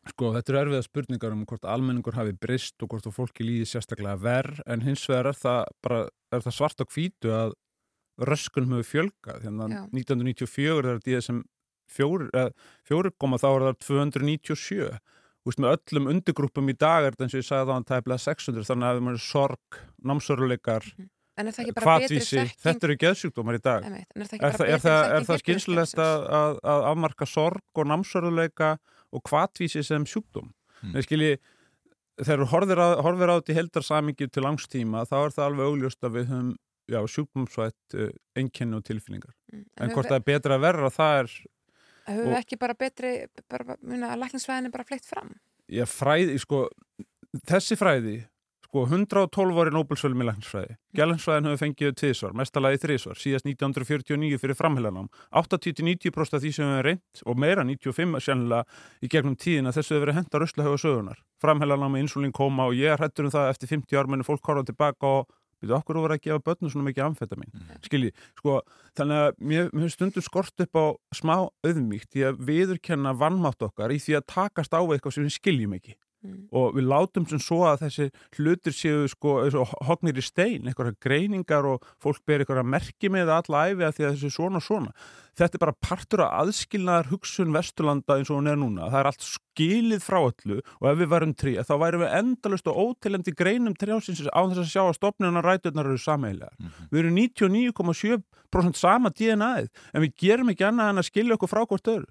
Sko, 0.09 0.31
þetta 0.37 0.53
eru 0.53 0.61
erfiða 0.63 0.85
spurningar 0.87 1.35
um 1.35 1.45
hvort 1.49 1.67
almenningur 1.69 2.17
hafi 2.17 2.35
brist 2.41 2.81
og 2.85 2.93
hvort 2.93 3.09
að 3.09 3.17
fólki 3.17 3.45
líði 3.45 3.67
sérstaklega 3.69 4.17
verð, 4.23 4.63
en 4.71 4.85
hins 4.87 5.05
vegar 5.11 5.33
er 5.33 5.39
það, 5.39 5.61
bara, 5.85 6.01
er 6.33 6.45
það 6.45 6.57
svart 6.57 6.81
á 6.81 6.87
hvítu 6.89 7.33
að 7.35 7.55
röskunum 8.29 8.79
hefur 8.79 8.89
fjölgað. 8.93 9.45
Þannig 9.45 9.77
að 9.79 9.99
1994 9.99 10.79
er 10.79 11.03
þetta 11.03 11.27
sem 11.29 11.43
fjóri, 11.89 12.31
eh, 12.35 13.13
koma 13.21 13.41
þá 13.41 13.49
er 13.51 13.67
það 13.69 13.79
297. 13.85 14.89
Þú 15.39 15.53
veist, 15.53 15.61
með 15.63 15.77
öllum 15.77 16.11
undirgrúpum 16.13 16.73
í 16.73 16.77
dag 16.77 17.05
er 17.05 17.15
þetta 17.15 17.29
eins 17.29 17.37
og 17.37 17.43
ég 17.43 17.49
sagði 17.49 17.69
þá 17.69 17.75
hann 17.77 17.89
tæplega 17.89 18.25
600, 18.25 18.67
þannig 18.69 18.89
að 18.89 18.99
það 18.99 19.13
er 19.13 19.23
sorg, 19.25 19.79
námsöruleikar, 20.05 20.89
en 21.39 21.49
er 21.51 21.55
það 21.57 21.65
ekki 21.65 21.75
bara 21.79 21.99
betri 22.03 22.19
þekking 22.23 22.63
þetta 22.65 22.89
eru 22.89 22.97
geðsjúkdómar 23.05 23.59
í 23.59 23.63
dag. 23.65 23.87
Einmitt, 23.89 24.09
en 24.15 24.25
er 24.25 24.31
það 24.31 24.39
Er, 24.49 24.57
það, 24.59 24.69
er, 24.75 24.83
það, 24.85 25.27
það 25.29 25.43
skynslegt 25.45 26.03
að, 26.05 26.25
að, 26.41 26.59
að 26.75 26.87
afmarka 26.93 27.29
sorg 27.31 27.83
og 27.83 27.89
námsörðuleika 27.93 28.71
og 29.15 29.25
kvatvísi 29.29 29.85
sem 29.87 30.07
sjúkdóm? 30.09 30.49
Mm. 30.83 30.93
Mm. 30.95 31.03
Skilji, 31.07 31.35
þegar 32.23 32.43
þú 32.45 32.49
horfir 32.55 32.83
á, 32.83 32.87
þetta 33.39 33.55
í 33.55 33.59
heldarsamingi 33.59 34.31
til 34.31 34.45
langstíma 34.47 35.05
þá 35.09 35.17
er 35.25 35.37
það 35.37 35.47
alveg 35.49 35.71
augljóst 35.73 36.09
að 36.09 36.17
við 36.19 36.33
höfum 36.33 36.51
sjúkdómsvætt 37.13 37.99
uh, 38.01 38.11
einkenni 38.39 38.79
og 38.79 38.85
tilfinningar. 38.89 39.35
Mm. 39.53 39.65
En 39.77 39.91
höfum 39.91 39.95
hvort 39.97 40.07
við- 40.07 40.15
það 40.15 40.21
er 40.23 40.27
betra 40.33 40.57
að 40.59 40.65
verra, 40.65 40.91
það 40.95 41.19
er 41.23 41.33
höfum 42.09 42.33
við 42.33 42.39
ekki 42.41 42.59
bara 42.63 42.75
betri 42.79 43.13
bara, 43.53 43.77
muna, 43.83 44.15
að 44.15 44.23
læknisfræðin 44.25 44.71
er 44.71 44.75
bara 44.75 44.87
fleitt 44.89 45.05
fram 45.09 45.35
já, 45.69 45.85
fræði, 45.85 46.39
sko, 46.41 46.63
þessi 47.51 47.77
fræði, 47.77 48.15
sko, 48.69 48.85
112 48.85 49.63
ári 49.63 49.73
Nóbelsvölum 49.73 50.23
í 50.23 50.29
læknisfræði. 50.29 50.77
Gælinsfræðin 50.99 51.49
hefur 51.49 51.63
fengið 51.63 51.95
tvisvar, 51.97 52.37
mestalagi 52.37 52.83
þrisvar, 52.83 53.19
síðast 53.21 53.49
1949 53.49 54.41
fyrir 54.43 54.59
framheilanám. 54.59 55.09
80-90% 55.41 56.39
af 56.39 56.45
því 56.45 56.53
sem 56.53 56.69
hefur 56.69 56.89
reynt 56.91 57.25
og 57.25 57.41
meira 57.41 57.65
95 57.65 58.23
sérlega 58.29 58.63
í 59.01 59.11
gegnum 59.11 59.37
tíðina 59.41 59.73
þessu 59.73 59.97
hefur 59.97 60.07
verið 60.07 60.21
henda 60.21 60.43
röslahöga 60.45 60.83
sögunar. 60.85 61.21
Framheilanám, 61.41 61.99
insulín 62.03 62.35
koma 62.37 62.69
og 62.69 62.77
ég 62.77 62.93
er 62.93 63.03
hættur 63.03 63.29
um 63.29 63.35
það 63.35 63.53
eftir 63.55 63.73
50 63.73 64.01
ár 64.01 64.13
menn 64.13 64.27
fólk 64.27 64.45
horfa 64.53 64.69
tilbaka 64.69 65.19
og 65.21 65.37
Við 65.59 65.75
okkur 65.75 65.99
voru 65.99 66.15
að 66.15 66.23
gefa 66.23 66.43
börnum 66.47 66.71
svona 66.71 66.87
mikið 66.87 67.05
amfetamin. 67.09 67.49
Mm. 67.51 67.79
Skilji, 67.83 68.13
sko, 68.39 68.61
þannig 68.99 69.23
að 69.25 69.41
mér, 69.51 69.71
finnst 69.73 69.97
stundum 69.99 70.23
skort 70.23 70.63
upp 70.63 70.79
á 70.79 70.87
smá 71.19 71.35
auðmíkt 71.67 72.19
í 72.19 72.23
að 72.29 72.39
viðurkenna 72.47 73.15
vannmátt 73.19 73.67
okkar 73.67 73.95
í 73.95 73.99
því 74.03 74.21
að 74.21 74.29
takast 74.31 74.77
á 74.77 74.79
eitthvað 74.79 75.17
sem 75.17 75.27
við 75.27 75.35
skiljum 75.35 75.75
ekki. 75.75 75.97
Mm. 76.27 76.49
Og 76.51 76.73
við 76.75 76.89
látum 76.91 77.27
sem 77.31 77.39
svo 77.39 77.61
að 77.69 77.85
þessi 77.85 78.09
hlutir 78.35 78.75
séu 78.75 79.05
sko 79.11 79.37
eins 79.45 79.55
og 79.55 79.71
hognir 79.87 80.19
í 80.19 80.25
stein, 80.25 80.67
einhverja 80.67 80.97
greiningar 80.99 81.69
og 81.71 81.87
fólk 82.03 82.25
ber 82.27 82.43
einhverja 82.43 82.67
merki 82.67 83.11
með 83.13 83.29
það 83.29 83.39
alla 83.45 83.61
æfi 83.69 83.87
að 83.87 83.95
því 83.95 84.07
að 84.07 84.17
þessi 84.17 84.31
svona 84.35 84.59
og 84.59 84.67
svona. 84.67 84.95
Þetta 85.39 85.55
er 85.55 85.63
bara 85.63 85.77
partur 85.79 86.25
af 86.25 86.35
aðskilnaðar 86.41 87.11
hugsun 87.13 87.55
Vesturlanda 87.55 88.19
eins 88.19 88.33
og 88.33 88.41
hún 88.41 88.51
er 88.51 88.59
núna. 88.59 88.89
Það 88.91 88.99
er 88.99 89.11
allt 89.13 89.29
skilið 89.29 90.03
frá 90.03 90.19
öllu 90.25 90.59
og 90.59 90.91
ef 90.91 90.99
við 90.99 91.13
varum 91.15 91.37
trí, 91.39 91.55
þá 91.63 91.75
værum 91.85 92.03
við 92.03 92.19
endalust 92.19 92.73
og 92.73 92.83
ótilendi 92.83 93.37
greinum 93.39 93.79
trjásins 93.79 94.25
á 94.27 94.41
þess 94.43 94.65
að 94.65 94.71
sjá 94.73 94.83
að 94.89 94.99
stopnuna 94.99 95.45
ræturnar 95.47 95.87
eru 95.87 96.03
sameigilegar. 96.03 96.75
Við 96.91 97.05
erum 97.05 97.19
99,7% 97.23 98.83
sama 98.83 99.15
DNA-ið 99.15 99.71
en 99.95 100.03
við 100.09 100.19
gerum 100.19 100.51
ekki 100.51 100.67
annað 100.67 100.95
en 100.97 101.03
að 101.05 101.11
skilja 101.13 101.39
okkur 101.39 101.55
frá 101.55 101.63
hvort 101.63 101.95
öðru. 101.95 102.11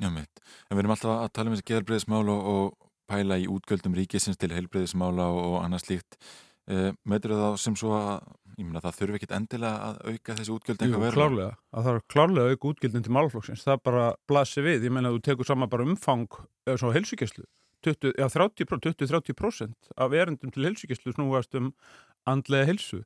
Já, 0.00 0.08
mitt. 0.08 0.40
En 0.70 0.76
við 0.76 0.84
erum 0.84 0.94
alltaf 0.94 1.18
að 1.18 1.32
tala 1.36 1.50
um 1.50 1.56
þessi 1.56 1.68
geðalbreyðismál 1.68 2.24
og, 2.32 2.46
og 2.52 2.91
pæla 3.12 3.38
í 3.42 3.48
útgjöldum 3.52 3.94
ríkisins 3.98 4.40
til 4.40 4.50
heilbreyðismála 4.56 5.28
og, 5.36 5.58
annað 5.62 5.84
slíkt. 5.86 6.18
Uh, 6.70 6.90
Metur 7.08 7.34
það 7.36 7.56
sem 7.58 7.74
svo 7.78 7.94
að, 7.98 8.26
ég 8.56 8.66
meina 8.66 8.82
það 8.84 8.98
þurfi 9.00 9.18
ekkit 9.18 9.32
endilega 9.38 9.88
að 9.88 9.96
auka 10.12 10.36
þessi 10.38 10.52
útgjöld 10.54 10.76
Jú, 10.78 10.84
eitthvað 10.86 11.04
verða? 11.06 11.16
klárlega. 11.18 11.56
Það 11.72 11.88
þarf 11.88 12.04
klárlega 12.14 12.44
að 12.44 12.54
auka 12.54 12.70
útgildin 12.70 13.06
til 13.06 13.16
málflokksins. 13.16 13.64
Það 13.66 13.82
bara 13.88 14.04
blasir 14.30 14.66
við. 14.68 14.86
Ég 14.86 14.94
meina 14.94 15.10
að 15.10 15.18
þú 15.18 15.24
tekur 15.28 15.48
saman 15.48 15.72
bara 15.72 15.88
umfang 15.88 16.38
eða 16.68 16.78
svo 16.82 16.92
heilsugjæslu. 16.94 17.48
20, 17.82 18.14
já, 18.14 18.28
30%, 18.30 18.94
20-30% 19.02 19.90
af 19.98 20.14
erendum 20.14 20.52
til 20.54 20.68
heilsugjæslu 20.68 21.16
snúast 21.16 21.58
um 21.58 21.72
andlega 22.30 22.68
heilsu. 22.70 23.02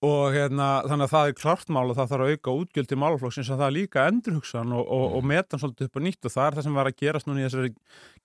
Og 0.00 0.32
hérna, 0.32 0.66
þannig 0.88 1.04
að 1.04 1.12
það 1.12 1.26
er 1.28 1.34
klart 1.36 1.70
mál 1.76 1.90
og 1.90 1.96
það 1.98 2.06
þarf 2.08 2.24
að 2.24 2.30
auka 2.32 2.52
útgjöld 2.56 2.88
til 2.88 2.96
málflokksins 3.02 3.50
en 3.52 3.58
það 3.60 3.66
er 3.66 3.74
líka 3.74 4.04
endurhugsan 4.08 4.72
og, 4.72 4.86
og, 4.96 5.04
og 5.18 5.26
metan 5.28 5.60
svolítið 5.60 5.90
upp 5.90 6.00
á 6.00 6.04
nýtt 6.06 6.24
og 6.24 6.32
það 6.32 6.46
er 6.46 6.56
það 6.56 6.66
sem 6.66 6.78
var 6.78 6.88
að 6.88 6.96
gerast 7.02 7.28
núna 7.28 7.42
í 7.42 7.44
þessari 7.44 7.72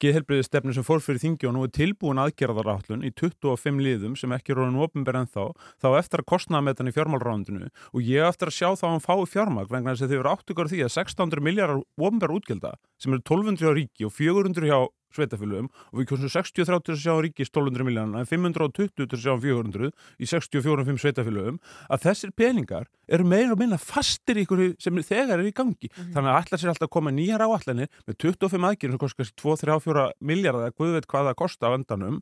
geðhelbriði 0.06 0.46
stefnu 0.48 0.76
sem 0.78 0.88
fór 0.88 1.04
fyrir 1.04 1.20
þingi 1.26 1.50
og 1.50 1.56
nú 1.58 1.66
er 1.68 1.76
tilbúin 1.76 2.24
aðgerðarállun 2.24 3.04
í 3.04 3.12
25 3.20 3.84
liðum 3.84 4.16
sem 4.16 4.38
ekki 4.38 4.56
orðin 4.56 4.80
ofinber 4.88 5.20
en 5.20 5.28
þá 5.28 5.52
þá 5.84 5.90
eftir 6.00 6.24
að 6.24 6.30
kostnaða 6.32 6.68
metan 6.70 6.88
í 6.88 6.96
fjármálrándinu 6.96 7.68
og 7.68 8.08
ég 8.08 8.24
eftir 8.24 8.54
að 8.54 8.56
sjá 8.62 8.70
þá 8.72 8.86
að 8.88 8.94
hann 8.94 9.08
fái 9.10 9.32
fjármagn 9.36 9.74
vegna 9.76 9.92
þess 9.98 10.08
að 10.08 10.14
þau 10.16 10.20
eru 10.22 10.32
áttugur 10.32 10.72
því 10.72 10.86
að 10.88 10.96
600 10.96 11.44
miljardar 11.44 11.84
ofinber 12.00 12.36
útgjölda 12.40 12.78
sem 13.04 13.12
eru 13.12 13.20
1200 13.20 13.68
hjá 13.68 13.76
ríki 13.76 14.08
og 14.08 14.16
400 14.16 14.72
hjá 14.72 14.80
sveitafélugum 15.16 15.70
og 15.72 16.00
við 16.00 16.10
kjóðum 16.12 16.32
60-30 16.34 16.86
til 16.86 16.96
að 16.96 17.02
sjá 17.04 17.14
ríkis 17.26 17.52
1200 17.52 17.88
miljónar 17.88 18.24
en 18.24 18.30
520 18.30 18.94
til 18.96 19.08
að 19.08 19.24
sjá 19.24 19.34
400 19.46 19.92
í 20.20 20.30
64-5 20.32 21.02
sveitafélugum 21.04 21.60
að 21.90 22.08
þessir 22.08 22.34
peningar 22.36 22.90
eru 23.06 23.28
meira 23.28 23.54
og 23.54 23.62
minna 23.62 23.80
fastir 23.82 24.40
í 24.40 24.46
ykkur 24.46 24.66
sem 24.82 25.04
þegar 25.06 25.40
er 25.40 25.48
í 25.50 25.54
gangi. 25.56 25.92
Þannig 25.94 26.32
að 26.32 26.42
ætla 26.42 26.60
sér 26.62 26.74
alltaf 26.74 26.90
að 26.90 26.96
koma 26.98 27.14
nýjar 27.14 27.46
áallanir 27.46 27.92
með 28.08 28.20
25 28.24 28.68
aðgjörnum 28.72 28.98
sem 28.98 29.06
kostar 29.06 29.32
2-3-4 29.44 30.10
miljardar 30.26 30.68
eða 30.68 30.78
guð 30.80 30.98
veit 30.98 31.10
hvað 31.12 31.32
það 31.32 31.40
kosta 31.44 31.72
á 31.72 31.76
endanum 31.78 32.22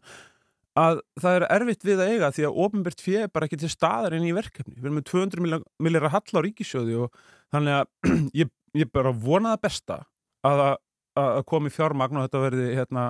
að 0.79 1.01
það 1.21 1.35
er 1.37 1.45
erfitt 1.53 1.85
við 1.85 2.01
að 2.01 2.11
eiga 2.13 2.31
því 2.33 2.45
að 2.47 2.59
ofinbært 2.65 3.03
fjö 3.03 3.25
er 3.25 3.33
bara 3.33 3.47
ekki 3.47 3.59
til 3.61 3.69
staðar 3.71 4.15
inn 4.17 4.25
í 4.25 4.33
verkefni. 4.33 4.75
Við 4.77 4.87
erum 4.87 4.97
með 4.99 5.09
200 5.11 5.61
miljardar 5.85 6.13
hall 6.15 6.41
á 6.41 6.45
ríkisjóði 6.45 6.97
og 7.05 7.19
þannig 7.53 7.77
að 7.77 8.09
ég, 8.41 8.51
ég 8.81 8.89
bara 8.93 9.13
vona 9.13 9.53
það 9.53 9.63
besta 9.67 9.99
að, 10.47 10.63
að, 11.19 11.29
að 11.39 11.47
komi 11.49 11.71
fjármagn 11.73 12.19
og 12.19 12.27
þetta 12.27 12.43
verði 12.43 12.67
hérna, 12.77 13.07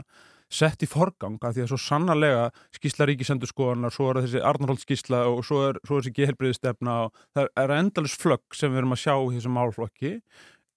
sett 0.54 0.84
í 0.86 0.90
forgang 0.90 1.40
að 1.42 1.56
því 1.56 1.64
að 1.64 1.70
svo 1.72 1.80
sannarlega 1.82 2.42
skýsla 2.76 3.08
ríkisendurskoðanar, 3.10 3.94
svo 3.94 4.10
er 4.12 4.20
þessi 4.22 4.42
Arnarholt 4.46 4.84
skýsla 4.84 5.24
og 5.32 5.42
svo 5.48 5.64
er, 5.70 5.80
svo 5.88 5.98
er 5.98 6.04
þessi 6.04 6.18
gehelbriðistefna 6.20 6.98
og 7.08 7.24
það 7.34 7.50
er 7.64 7.74
endalus 7.80 8.18
flögg 8.22 8.58
sem 8.58 8.74
við 8.74 8.84
erum 8.84 8.94
að 8.94 9.02
sjá 9.02 9.16
í 9.16 9.32
þessum 9.38 9.58
málflokki 9.58 10.12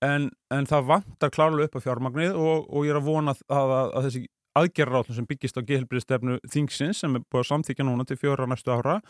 en, 0.06 0.30
en 0.54 0.70
það 0.70 0.88
vantar 0.92 1.34
klárlega 1.34 1.68
upp 1.68 1.76
á 1.76 1.84
fjármagnið 1.84 2.38
og, 2.40 2.70
og 2.70 2.86
ég 2.86 2.94
er 2.94 3.00
að 3.00 3.10
vona 3.10 3.34
að, 3.36 3.44
að, 3.52 3.74
að 3.74 4.08
þessi 4.08 4.22
aðgerrarállum 4.56 5.18
sem 5.18 5.28
byggist 5.28 5.60
á 5.60 5.66
gehelbriðistefnu 5.68 6.38
þingsins 6.52 7.02
sem 7.02 7.18
er 7.18 7.26
búið 7.26 7.44
að 7.44 7.50
samþykja 7.50 7.88
núna 7.88 8.06
til 8.08 8.18
fjóra 8.20 8.48
næstu 8.48 8.72
ára 8.72 9.00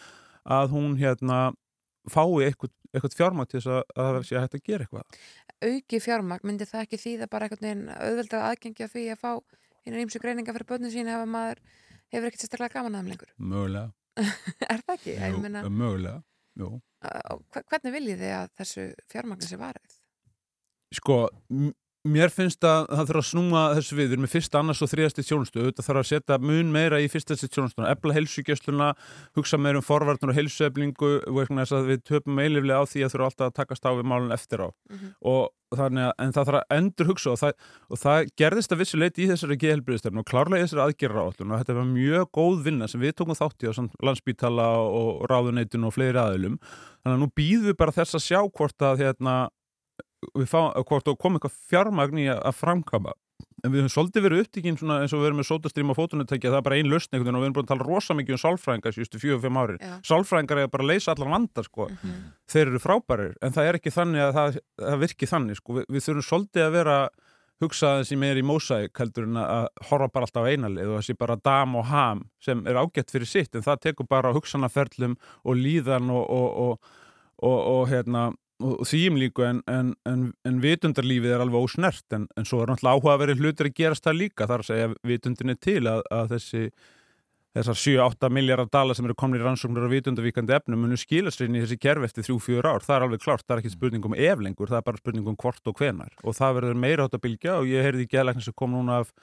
að 0.47 0.75
hún 0.75 0.97
hérna 0.99 1.53
fái 2.11 2.47
eitthvað, 2.47 2.73
eitthvað 2.95 3.17
fjármagn 3.19 3.51
til 3.51 3.61
þess 3.61 3.73
að, 3.73 3.81
að 3.95 4.11
það 4.17 4.27
sé 4.29 4.41
hægt 4.41 4.57
að 4.59 4.65
gera 4.67 4.87
eitthvað. 4.87 5.23
Auki 5.65 6.01
fjármagn, 6.03 6.47
myndi 6.47 6.69
það 6.69 6.85
ekki 6.85 7.01
þýða 7.01 7.29
bara 7.33 7.47
einhvern 7.47 7.67
veginn 7.67 7.93
auðvelda 7.95 8.43
aðgengja 8.51 8.89
því 8.93 9.05
að 9.15 9.23
fá 9.23 9.31
hérna 9.87 10.03
ímsu 10.03 10.21
greininga 10.23 10.55
fyrir 10.57 10.69
börnin 10.69 10.93
sín 10.93 11.11
ef 11.11 11.23
að 11.23 11.33
maður 11.33 11.63
hefur 12.13 12.29
ekkert 12.29 12.45
sérstaklega 12.45 12.75
gaman 12.77 12.97
að 12.97 13.03
þeim 13.03 13.13
lengur 13.13 13.33
Mögulega. 13.37 13.93
er 14.73 14.83
það 14.83 14.95
ekki? 14.97 15.17
Jú, 15.17 15.41
meina, 15.45 15.63
mögulega, 15.69 16.21
jú. 16.61 16.71
hvernig 17.57 17.97
viljið 17.97 18.23
þið 18.25 18.35
að 18.37 18.53
þessu 18.61 18.87
fjármagn 19.13 19.47
sé 19.47 19.61
varðið? 19.61 19.99
Sko, 20.97 21.19
mér 22.09 22.33
finnst 22.33 22.65
að 22.67 22.87
það 22.91 23.11
þarf 23.11 23.21
að 23.21 23.29
snúa 23.31 23.65
þessu 23.77 23.97
við, 23.97 24.07
við 24.07 24.17
erum 24.17 24.25
með 24.27 24.33
fyrsta, 24.37 24.63
annars 24.63 24.83
og 24.85 24.91
þriðasti 24.93 25.27
tjónustu, 25.27 25.65
þetta 25.67 25.87
þarf 25.87 26.03
að 26.03 26.09
setja 26.11 26.39
mun 26.43 26.73
meira 26.75 27.03
í 27.03 27.11
fyrsta 27.13 27.35
þessi 27.35 27.53
tjónustuna, 27.55 27.91
efla 27.93 28.17
heilsugjösluna, 28.17 28.89
hugsa 29.39 29.61
meira 29.61 29.81
um 29.81 29.87
forvarnar 29.87 30.33
og 30.33 30.41
heilsueflingu, 30.41 31.13
vegna 31.39 31.67
þess 31.67 31.79
að 31.79 31.93
við 31.93 32.03
töpum 32.13 32.43
eiliflega 32.43 32.83
á 32.83 32.85
því 32.91 33.07
að 33.07 33.15
þurfa 33.15 33.31
alltaf 33.31 33.51
að 33.51 33.57
takast 33.61 33.89
á 33.89 33.91
við 33.93 34.11
málun 34.13 34.37
eftir 34.37 34.67
á. 34.67 34.69
Mhm. 34.91 35.15
Og 35.27 35.47
þannig 35.75 36.05
að, 36.07 36.13
en 36.23 36.33
það 36.35 36.47
þarf 36.49 36.59
að 36.61 36.77
endur 36.77 37.09
hugsa 37.11 37.33
og 37.33 37.39
það, 37.41 37.65
og 37.91 38.01
það 38.01 38.29
gerðist 38.39 38.73
að 38.73 38.81
vissu 38.83 39.01
leiti 39.01 39.25
í 39.25 39.29
þessari 39.31 39.59
geðhelbriðistefnu 39.63 40.23
og 40.23 40.29
klárlega 40.29 40.63
í 40.63 40.67
þessari 40.67 40.85
aðgerra 40.85 41.25
áallun 41.27 41.53
og 41.53 41.63
þetta 41.63 41.77
var 41.79 41.89
mjög 41.91 42.29
góð 42.39 42.61
vinna 42.69 42.89
sem 42.91 43.03
við 43.03 43.17
tókum 43.19 43.39
þátt 43.39 43.67
í 43.67 43.71
á 43.71 43.73
landsbítala 44.07 44.69
og 44.87 45.27
ráðuneitun 45.31 45.89
og 45.89 45.97
fleiri 45.97 46.23
aðilum. 46.23 46.61
Þannig 47.03 47.17
að 47.17 47.23
nú 47.25 47.31
býðum 47.35 47.67
við 47.71 47.79
bara 47.83 47.97
þess 47.97 48.19
að 48.19 48.27
sjá 48.29 48.41
hvort 48.47 48.87
að 48.87 49.03
hérna, 49.03 49.35
við 50.35 50.51
fá, 50.51 50.61
hvort 50.89 51.13
og 51.13 51.21
kom 51.21 51.39
eitthvað 51.39 51.57
fjármagn 51.71 52.23
í 52.23 52.27
að, 52.33 52.53
framkama 52.57 53.15
en 53.65 53.73
við 53.73 53.83
höfum 53.83 53.93
svolítið 53.93 54.25
verið 54.27 54.43
upptíkin 54.45 54.79
svona 54.79 54.99
eins 55.03 55.13
og 55.17 55.23
við 55.23 55.31
erum 55.31 55.39
með 55.41 55.49
sótastrím 55.49 55.93
og 55.93 55.97
fótunutækja 55.99 56.53
það 56.53 56.59
er 56.59 56.65
bara 56.67 56.79
ein 56.79 56.91
lausn 56.91 57.15
einhvern 57.17 57.27
veginn 57.27 57.39
og 57.39 57.43
við 57.43 57.49
erum 57.49 57.57
búin 57.57 57.67
að 57.67 57.71
tala 57.73 57.87
rosa 57.89 58.17
mikið 58.17 58.37
um 58.37 58.43
sálfræðingar 58.43 58.97
síðustu 58.97 59.21
fjögur, 59.23 59.43
fimm 59.43 59.61
ári 59.61 59.77
Já. 59.81 59.95
sálfræðingar 60.11 60.61
er 60.63 60.73
bara 60.73 60.87
að 60.87 60.91
leysa 60.93 61.15
allan 61.15 61.35
vanda 61.35 61.65
sko. 61.67 61.89
þeir 62.53 62.67
eru 62.67 62.83
frábærir 62.83 63.33
en 63.41 63.57
það 63.57 63.71
er 63.71 63.79
ekki 63.81 63.95
þannig 63.97 64.27
að 64.27 64.35
það, 64.37 64.59
það 64.85 65.01
virki 65.07 65.31
þannig 65.33 65.61
sko. 65.61 65.79
við, 65.79 65.89
við 65.89 66.07
þurfum 66.07 66.29
svolítið 66.29 66.67
að 66.67 66.77
vera 66.77 66.99
hugsa 67.63 67.93
þessi 68.03 68.19
meir 68.21 68.37
í 68.37 68.45
mósæk 68.45 69.01
heldur 69.01 69.29
en 69.31 69.41
að 69.41 69.69
horfa 69.89 70.11
bara 70.13 70.29
alltaf 70.29 70.45
á 70.45 70.51
einalið 70.53 70.93
og 70.93 71.01
þessi 71.01 71.17
bara 71.17 71.39
dam 71.41 71.79
og 71.81 71.87
ham 71.89 72.25
sem 72.45 72.61
er 72.69 72.77
ágætt 72.77 73.13
fyrir 73.15 73.31
sitt 73.31 73.57
en 73.57 73.65
það 73.65 73.83
tekur 73.89 74.09
bara 74.11 74.33
á 74.33 74.37
hugsanaferlum 74.37 75.17
og 75.45 75.57
líðan 75.57 76.13
og, 76.13 76.27
og, 76.37 76.49
og, 76.67 76.91
og, 77.41 77.57
og 77.73 77.89
hérna 77.93 78.29
og 78.65 78.85
þým 78.89 79.19
líku 79.21 79.45
en, 79.45 79.63
en, 79.69 79.95
en, 80.09 80.29
en 80.49 80.61
vitundarlífið 80.63 81.35
er 81.37 81.43
alveg 81.45 81.67
ósnert 81.69 82.17
en, 82.17 82.29
en 82.37 82.47
svo 82.49 82.63
er 82.63 82.73
náttúrulega 82.73 82.97
áhuga 82.97 83.17
að 83.17 83.23
vera 83.25 83.41
hlutir 83.41 83.69
að 83.69 83.75
gerast 83.77 84.07
það 84.07 84.21
líka 84.23 84.47
þar 84.49 84.65
að 84.65 84.71
segja 84.71 84.93
vitundin 85.11 85.53
er 85.53 85.59
til 85.61 85.83
að, 85.91 86.05
að 86.15 86.31
þessi 86.37 86.63
þessar 87.57 87.79
7-8 87.81 88.31
miljardar 88.33 88.69
dala 88.73 88.95
sem 88.97 89.07
eru 89.09 89.17
komin 89.17 89.41
í 89.41 89.45
rannsóknur 89.45 89.87
og 89.87 89.93
vitundavíkandi 89.95 90.57
efnum 90.59 90.83
munu 90.85 90.99
skilast 91.01 91.41
inn 91.45 91.57
í 91.57 91.63
þessi 91.65 91.79
kerfi 91.81 92.09
eftir 92.09 92.27
3-4 92.29 92.69
ár. 92.69 92.85
Það 92.85 92.97
er 92.97 93.07
alveg 93.07 93.23
klárt, 93.25 93.45
það 93.47 93.55
er 93.55 93.63
ekki 93.63 93.73
spurning 93.73 94.09
um 94.09 94.17
ef 94.17 94.43
lengur, 94.45 94.69
það 94.73 94.81
er 94.83 94.87
bara 94.91 95.01
spurning 95.01 95.31
um 95.31 95.39
hvort 95.41 95.71
og 95.71 95.81
hvenar. 95.81 96.13
Og 96.25 96.37
það 96.37 96.59
verður 96.59 96.83
meira 96.85 97.07
átt 97.07 97.17
að 97.17 97.25
bylgja 97.25 97.55
og 97.63 97.71
ég 97.71 97.87
heyrði 97.87 98.05
í 98.05 98.11
geðlækni 98.13 98.45
sem 98.45 98.57
kom 98.61 98.77
núna 98.77 99.01
af 99.05 99.15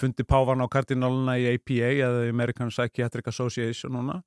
fundi 0.00 0.26
Pávan 0.26 0.64
á 0.64 0.66
kardináluna 0.72 1.36
í 1.38 1.46
APA 1.52 1.92
eða 2.08 2.26
American 2.32 2.74
Psychiatric 2.74 3.30
Association 3.30 3.94
núna 3.94 4.18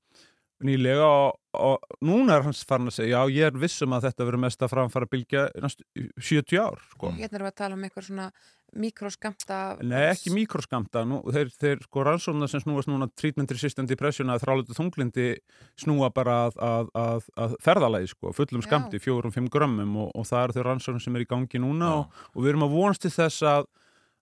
nýlega 0.63 1.05
og, 1.05 1.37
og 1.57 2.01
núna 2.05 2.37
er 2.37 2.47
hans 2.47 2.63
farin 2.67 2.89
að 2.91 2.97
segja 2.99 3.21
já 3.23 3.35
ég 3.35 3.51
er 3.51 3.61
vissum 3.61 3.93
að 3.95 4.09
þetta 4.09 4.27
verður 4.27 4.43
mest 4.45 4.65
að 4.65 4.73
framfara 4.73 5.09
bylgja 5.11 5.45
næstu 5.61 5.85
70 6.17 6.59
ár 6.61 6.83
sko. 6.91 7.13
Hérna 7.17 7.39
erum 7.39 7.47
við 7.47 7.51
að 7.51 7.61
tala 7.61 7.77
um 7.77 7.87
eitthvað 7.87 8.07
svona 8.09 8.27
mikroskamta 8.73 9.59
Nei, 9.85 9.99
ekki 10.09 10.33
mikroskamta, 10.33 11.03
nú, 11.05 11.19
þeir, 11.33 11.51
þeir 11.61 11.83
sko 11.85 12.05
rannsóna 12.07 12.49
sem 12.49 12.63
snúast 12.63 12.89
núna 12.89 13.09
treatment 13.19 13.53
resistant 13.53 13.91
depression 13.91 14.33
að 14.33 14.45
þrálutu 14.45 14.77
þunglindi 14.77 15.27
snúa 15.79 16.09
bara 16.13 16.39
að, 16.47 16.57
að, 16.57 16.91
að, 17.03 17.29
að 17.45 17.55
ferðalagi 17.65 18.09
sko, 18.15 18.33
fullum 18.33 18.65
skamti, 18.65 19.01
fjórum, 19.03 19.33
fimm 19.35 19.51
grömmum 19.53 19.93
og, 20.05 20.11
og 20.17 20.27
það 20.29 20.47
eru 20.47 20.57
þau 20.57 20.67
rannsóna 20.69 21.03
sem 21.03 21.19
er 21.19 21.25
í 21.25 21.29
gangi 21.29 21.61
núna 21.61 21.93
og, 21.99 22.19
og 22.33 22.41
við 22.41 22.53
erum 22.53 22.67
að 22.67 22.77
vonast 22.79 23.05
til 23.05 23.13
þess 23.13 23.45
að 23.53 23.69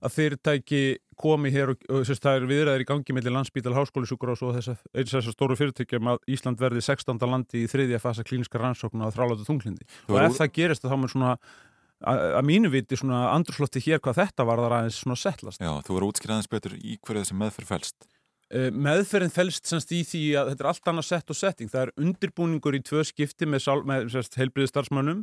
að 0.02 0.14
fyrirtæki 0.18 0.82
komi 1.22 1.52
hér 1.54 1.74
og, 1.76 1.84
og 1.94 2.06
sérst, 2.08 2.24
það 2.26 2.40
er 2.40 2.48
viðræðir 2.50 2.84
í 2.84 2.88
gangi 2.90 3.14
mellir 3.14 3.36
landsbítal 3.36 3.76
háskólisjúkur 3.78 4.32
og 4.34 4.40
svo 4.40 4.54
þess 4.56 4.72
að 4.74 4.80
eins 4.98 5.12
þessar 5.14 5.36
stóru 5.36 5.58
fyrirtækjum 5.60 6.10
að 6.16 6.24
Ísland 6.34 6.62
verði 6.62 6.82
16. 6.88 7.20
landi 7.30 7.62
í 7.62 7.70
þriðja 7.70 8.00
fasa 8.02 8.26
klíniska 8.26 8.62
rannsókna 8.62 9.06
á 9.06 9.14
þrálátu 9.14 9.46
þunglindi 9.46 9.86
Þú 10.08 10.16
og 10.18 10.24
ef 10.26 10.34
ú- 10.34 10.40
það 10.42 10.56
gerist 10.58 10.88
þá 10.88 10.96
mun 10.98 11.14
svona 11.14 11.36
að 12.02 12.34
að 12.40 12.48
mínu 12.50 12.72
viti 12.74 12.98
svona 12.98 13.20
andrúslotti 13.36 13.84
hér 13.86 14.02
hvað 14.02 14.24
þetta 14.24 14.46
var 14.50 14.58
það 14.64 14.76
aðeins 14.80 14.98
svona 15.04 15.20
settlast 15.22 15.62
Já, 15.62 15.70
þú 15.86 15.94
verður 15.94 16.08
útskýraðins 16.10 16.50
betur 16.50 16.74
í 16.80 16.98
hverju 16.98 17.22
þessi 17.22 17.38
meðferð 17.38 17.70
felst. 17.70 18.08
Uh, 18.52 18.68
meðferðin 18.74 19.32
felst 19.32 19.70
semst 19.70 19.94
í 19.96 20.02
því 20.04 20.24
að 20.42 20.50
þetta 20.52 20.66
er 20.66 20.70
allt 20.72 20.90
annað 20.92 21.06
sett 21.08 21.30
og 21.32 21.38
setting. 21.38 21.70
Það 21.72 21.86
er 21.86 21.92
undirbúningur 22.02 22.76
í 22.76 22.82
tvö 22.84 23.06
skipti 23.08 23.48
með, 23.48 23.70
með 23.86 24.18
heilbriði 24.36 24.72
starfsmönnum 24.74 25.22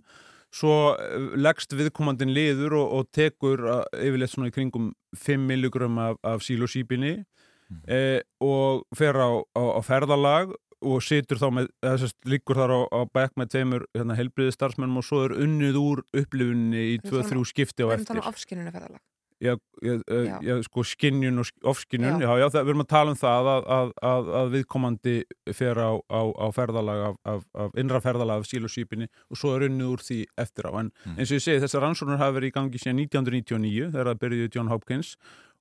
svo 0.55 0.75
uh, 0.95 1.33
leggst 1.37 1.75
viðkomandin 1.77 2.33
liður 2.35 2.79
og, 2.81 2.95
og 2.99 3.11
tekur 3.15 3.65
uh, 3.67 3.83
yfirleitt 3.97 4.33
svona 4.33 4.53
í 4.53 4.55
kringum 4.55 4.93
5 5.17 5.45
milligram 5.49 5.99
af, 6.03 6.17
af 6.27 6.45
sílosíbinni 6.47 7.19
uh, 7.19 8.21
og 8.45 8.87
fer 8.97 9.19
á, 9.19 9.31
á, 9.37 9.63
á 9.77 9.81
ferðalag 9.85 10.57
og 10.79 11.03
situr 11.03 11.41
þá 11.41 11.49
með, 11.55 11.71
eða 11.83 12.01
sérst, 12.05 12.17
liggur 12.31 12.59
þar 12.59 12.71
á, 12.71 12.81
á 12.87 13.01
bekk 13.11 13.39
með 13.41 13.53
tveimur 13.55 13.85
hérna, 13.97 14.17
heilbriði 14.19 14.55
starfsmönnum 14.55 15.01
og 15.01 15.07
svo 15.09 15.25
er 15.27 15.35
unnið 15.43 15.79
úr 15.81 16.05
upplifunni 16.13 16.85
í 16.95 16.99
Við 17.03 17.19
erum 17.19 17.43
2-3 17.43 17.51
skipti 17.51 17.83
á 17.83 17.87
Við 17.87 17.89
erum 17.89 17.97
eftir. 17.99 18.13
þannig 18.13 18.31
afskinninu 18.31 18.75
ferðalag 18.75 19.03
Já, 19.39 19.53
já, 19.87 19.93
já. 20.11 20.39
Já. 20.43 20.55
sko 20.67 20.83
skinnjun 20.83 21.39
og 21.39 21.47
sk- 21.47 21.67
ofskinnjun, 21.71 22.19
Já. 22.19 22.27
já, 22.27 22.39
já, 22.43 22.47
það, 22.51 22.65
við 22.67 22.73
erum 22.73 22.83
að 22.83 22.89
tala 22.91 23.11
um 23.15 23.19
það 23.21 23.51
að, 23.53 23.67
að, 23.77 23.91
að, 24.11 24.31
að 24.41 24.49
viðkomandi 24.57 25.15
fer 25.55 25.79
á, 25.79 25.91
á, 26.11 26.21
á 26.35 26.47
ferðalag 26.57 27.03
af, 27.07 27.17
af, 27.35 27.45
af 27.55 27.77
innra 27.79 28.01
ferðalag 28.03 28.43
af 28.43 28.49
sílusýpinni 28.51 29.07
og 29.31 29.39
svo 29.39 29.53
er 29.55 29.69
unnið 29.69 29.93
úr 29.95 30.03
því 30.03 30.19
eftir 30.43 30.67
á. 30.67 30.73
En 30.83 30.91
eins 31.15 31.31
og 31.31 31.39
ég 31.39 31.45
segi, 31.47 31.61
þessar 31.63 31.85
rannsóknur 31.87 32.19
hafa 32.19 32.35
verið 32.41 32.51
í 32.51 32.57
gangi 32.59 32.83
síðan 32.83 32.99
1999 33.07 33.93
þegar 33.95 34.11
það 34.11 34.21
byrjuði 34.25 34.51
John 34.59 34.73
Hopkins 34.75 35.13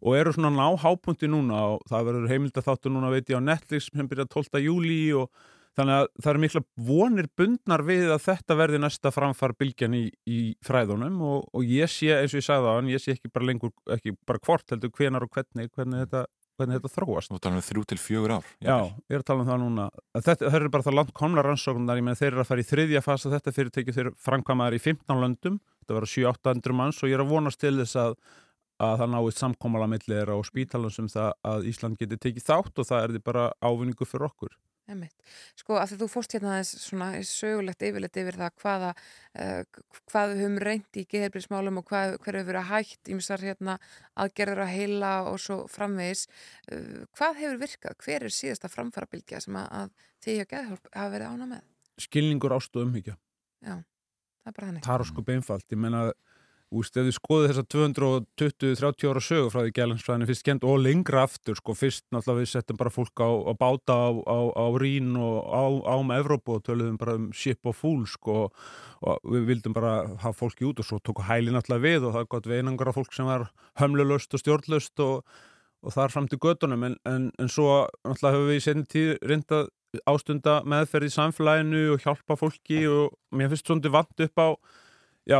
og 0.01 0.17
eru 0.17 0.33
svona 0.33 0.49
ná 0.53 0.65
hápunkti 0.81 1.29
núna 1.29 1.61
og 1.75 1.85
það 1.89 2.09
verður 2.09 2.31
heimildatháttur 2.33 2.93
núna 2.97 3.13
veit 3.13 3.29
ég 3.29 3.37
á 3.37 3.45
Netflix 3.45 3.91
sem 3.93 4.09
byrja 4.09 4.25
12. 4.29 4.57
júli 4.65 4.99
og 5.17 5.29
þannig 5.77 5.97
að 5.97 6.07
það 6.23 6.31
eru 6.31 6.41
mikla 6.43 6.61
vonir 6.87 7.27
bundnar 7.37 7.83
við 7.85 8.09
að 8.13 8.23
þetta 8.25 8.57
verði 8.57 8.79
næsta 8.81 9.11
framfar 9.13 9.53
bylgjan 9.59 9.97
í, 9.97 10.05
í 10.25 10.39
fræðunum 10.65 11.21
og, 11.27 11.45
og 11.53 11.69
ég 11.69 11.91
sé, 11.91 12.09
eins 12.15 12.33
og 12.33 12.41
ég 12.41 12.47
sagði 12.47 12.73
á 12.73 12.75
hann, 12.77 12.89
ég 12.91 13.03
sé 13.03 13.13
ekki 13.13 13.31
bara 13.33 13.49
lengur, 13.51 13.73
ekki 13.93 14.15
bara 14.27 14.41
hvort 14.47 14.73
heldur 14.73 14.93
hvenar 14.97 15.27
og 15.27 15.31
hvernig, 15.37 15.69
hvernig 15.75 16.03
þetta, 16.05 16.23
hvernig 16.57 16.79
þetta 16.79 16.93
þróast. 16.95 17.33
Þú 17.33 17.41
talar 17.43 17.61
um 17.61 17.67
þrjú 17.67 17.85
til 17.91 17.99
fjögur 18.01 18.35
ár. 18.39 18.49
Já, 18.57 18.77
ég 19.05 19.19
er 19.19 19.23
að 19.23 19.29
tala 19.29 19.45
um 19.45 19.51
það 19.51 19.61
núna. 19.67 19.87
Þetta, 20.17 20.39
það 20.47 20.59
eru 20.61 20.73
bara 20.73 20.87
það 20.89 20.99
langt 21.01 21.15
komna 21.21 21.45
rannsóknar, 21.45 22.01
ég 22.01 22.09
meina 22.09 22.19
þeir 22.19 22.31
eru 22.33 22.43
að 22.43 22.51
fara 22.51 22.65
í 22.65 22.67
þriðja 22.71 23.05
fasa 23.05 23.33
þetta 23.35 23.55
fyrirtæki, 23.59 23.97
þeir 23.99 24.11
framkvæmaðar 24.25 24.79
í 24.79 24.83
15 24.87 25.23
löndum, 25.23 25.61
þetta 25.83 25.99
verður 25.99 26.13
7-800 26.15 26.77
manns 26.81 27.03
og 27.03 27.11
ég 27.11 27.19
er 27.19 27.25
að 27.25 27.33
vonast 27.35 27.61
til 27.61 27.77
þess 27.77 28.01
að 28.01 28.19
að 28.77 28.99
það 29.01 29.13
náist 29.13 29.41
samkómala 29.41 29.87
millir 29.89 30.19
þeirra 30.19 30.37
og 30.37 30.45
spítalan 30.45 30.93
sem 30.93 31.07
það 31.09 31.31
að 31.49 31.63
Ísland 31.71 31.97
geti 31.97 32.19
tekið 32.21 32.45
þátt 32.45 32.81
og 32.81 32.85
það 32.85 33.03
er 33.03 33.13
því 33.15 33.21
bara 33.25 33.45
ávinningu 33.65 34.05
fyrir 34.05 34.27
okkur. 34.27 34.51
Einmitt. 34.87 35.15
Sko 35.59 35.75
að 35.75 35.91
því 35.91 35.97
þú 35.99 36.07
fórst 36.13 36.33
hérna 36.35 36.53
aðeins 36.53 36.69
svona 36.79 37.07
sögulegt 37.27 37.83
yfirleitt 37.83 38.19
yfir 38.21 38.37
það 38.39 38.53
hvaða, 38.61 38.91
uh, 39.35 39.81
hvað 40.07 40.31
við 40.31 40.43
höfum 40.43 40.59
reynd 40.63 40.99
í 41.01 41.03
geðheilbríðismálum 41.11 41.81
og 41.81 41.87
hvað, 41.89 42.15
hver 42.23 42.37
hefur 42.39 42.49
verið 42.53 42.69
hægt 42.69 43.11
ímsar 43.11 43.43
hérna 43.43 43.75
aðgerður 44.23 44.63
að 44.63 44.71
heila 44.77 45.11
og 45.27 45.41
svo 45.43 45.57
framvegis. 45.73 46.23
Uh, 46.71 47.03
hvað 47.19 47.41
hefur 47.41 47.59
virkað? 47.65 47.99
Hver 48.05 48.27
er 48.29 48.35
síðasta 48.37 48.71
framfarabilgja 48.71 49.43
sem 49.43 49.59
að, 49.59 49.67
að 49.81 50.07
því 50.23 50.37
að 50.37 50.49
geðhjálp 50.55 50.89
hafa 50.93 51.13
verið 51.17 51.35
ána 51.35 51.49
með? 51.51 51.67
Skilningur 52.07 52.55
ástu 52.55 52.85
umhyggja. 52.85 53.17
Já, 53.59 53.75
það 53.75 54.53
er 54.53 54.57
bara 54.61 54.71
þannig. 54.71 54.87
Það 54.87 55.03
er 55.03 55.11
sko 55.11 55.27
beinfalt. 55.27 55.67
Ég 55.73 55.83
meina, 55.83 56.05
úst, 56.75 56.97
ef 56.99 57.05
þið 57.07 57.15
skoðið 57.15 57.51
þessa 57.51 57.63
220-30 57.73 59.09
ára 59.11 59.21
sögu 59.23 59.51
frá 59.53 59.61
því 59.61 59.73
gælansfræðinu 59.77 60.27
fyrst 60.27 60.45
kent 60.47 60.65
og 60.67 60.81
lengra 60.83 61.23
aftur, 61.23 61.55
sko, 61.55 61.75
fyrst 61.77 62.03
náttúrulega 62.11 62.41
við 62.41 62.49
settum 62.51 62.79
bara 62.79 62.91
fólk 62.91 63.23
á, 63.23 63.29
á 63.29 63.53
báta 63.55 63.95
á, 63.95 64.09
á, 64.27 64.39
á 64.51 64.65
Rín 64.81 65.13
og 65.15 65.37
á, 65.47 65.63
á 65.87 65.95
með 66.03 66.23
Evrópu 66.25 66.57
og 66.57 66.65
töluðum 66.67 66.99
bara 66.99 67.15
um 67.19 67.29
ship 67.31 67.63
og 67.67 67.77
fool, 67.77 68.03
sko, 68.09 68.49
og 68.99 69.29
við 69.31 69.47
vildum 69.51 69.77
bara 69.77 69.93
hafa 70.19 70.35
fólki 70.41 70.67
út 70.67 70.81
og 70.83 70.89
svo 70.89 70.99
tóku 70.99 71.23
hæli 71.27 71.53
náttúrulega 71.55 71.85
við 71.85 72.09
og 72.09 72.17
það 72.17 72.29
gott 72.33 72.49
við 72.51 72.63
einangra 72.63 72.95
fólk 72.95 73.15
sem 73.15 73.29
var 73.29 73.47
hömlulöst 73.79 74.35
og 74.35 74.43
stjórnlöst 74.43 75.03
og, 75.05 75.23
og 75.85 75.95
það 75.95 76.03
er 76.03 76.15
fram 76.15 76.27
til 76.27 76.41
göttunum 76.43 76.83
en, 76.89 76.97
en, 77.07 77.29
en 77.39 77.51
svo 77.51 77.85
náttúrulega 78.03 78.35
hefur 78.35 78.51
við 78.51 78.59
í 78.59 78.65
senni 78.65 78.89
tíð 78.91 79.13
reyndað 79.23 79.71
ástunda 80.09 80.59
meðferð 80.67 81.07
í 81.07 81.13
samfélaginu 81.15 81.85
og 81.93 82.03
hjálpa 82.03 82.35
fólki 82.39 82.83
og 82.91 83.15
mér 83.31 83.53
finnst 83.53 83.69
svona 83.69 83.93
vant 83.93 84.25
upp 84.27 84.43
á 84.43 84.47
já, 85.27 85.39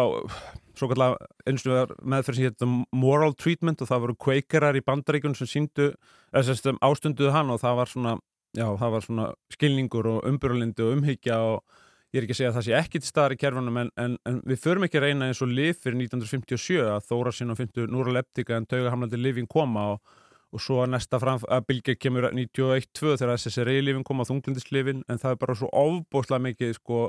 svo 0.77 0.89
kallar 0.91 1.17
eins 1.47 1.65
og 1.65 1.73
það 1.73 1.95
meðferð 2.03 2.39
sem 2.39 2.49
hétt 2.49 2.67
moral 2.95 3.35
treatment 3.39 3.81
og 3.81 3.89
það 3.89 4.05
voru 4.05 4.17
kveikerar 4.27 4.77
í 4.77 4.85
bandaríkjun 4.85 5.35
sem 5.37 5.49
síndu, 5.49 5.91
eða 6.33 6.57
sem 6.59 6.79
ástunduðu 6.83 7.33
hann 7.35 7.51
og 7.53 7.61
það 7.63 7.81
var 7.81 7.93
svona, 7.93 8.15
já, 8.57 8.67
það 8.67 8.95
var 8.95 9.07
svona 9.07 9.27
skilningur 9.53 10.11
og 10.13 10.29
umbyrulindi 10.29 10.85
og 10.85 10.97
umhyggja 10.97 11.41
og 11.47 11.83
ég 12.13 12.21
er 12.21 12.27
ekki 12.27 12.35
að 12.35 12.39
segja 12.39 12.51
að 12.51 12.57
það 12.57 12.67
sé 12.67 12.77
ekki 12.77 13.01
til 13.01 13.09
staðar 13.09 13.35
í 13.35 13.39
kerfunum 13.41 13.81
en, 13.81 13.89
en, 13.99 14.13
en 14.29 14.37
við 14.47 14.61
förum 14.63 14.85
ekki 14.87 14.99
að 14.99 15.09
reyna 15.09 15.27
eins 15.27 15.41
og 15.43 15.51
lif 15.51 15.81
fyrir 15.83 15.99
1957 16.05 16.77
að 16.85 17.09
þóra 17.09 17.33
sín 17.35 17.51
og 17.51 17.59
fyndu 17.59 17.87
núraleptika 17.91 18.55
en 18.55 18.67
taugahamlandi 18.69 19.19
lifin 19.19 19.49
koma 19.51 19.89
og, 19.95 20.13
og 20.55 20.63
svo 20.63 20.79
að 20.85 20.93
næsta 20.93 21.19
fram 21.19 21.43
að 21.43 21.65
bylgja 21.67 21.97
kemur 21.99 22.29
91-2 22.29 23.17
þegar 23.19 23.33
SSRI-lifin 23.35 24.07
koma 24.07 24.27
þunglindislifin 24.29 25.03
en 25.03 25.19
það 25.19 25.35
er 25.35 25.41
bara 25.43 25.57
svo 25.59 25.71
ofbóðslega 25.83 26.45
mikið 26.47 26.73
sko 26.79 27.01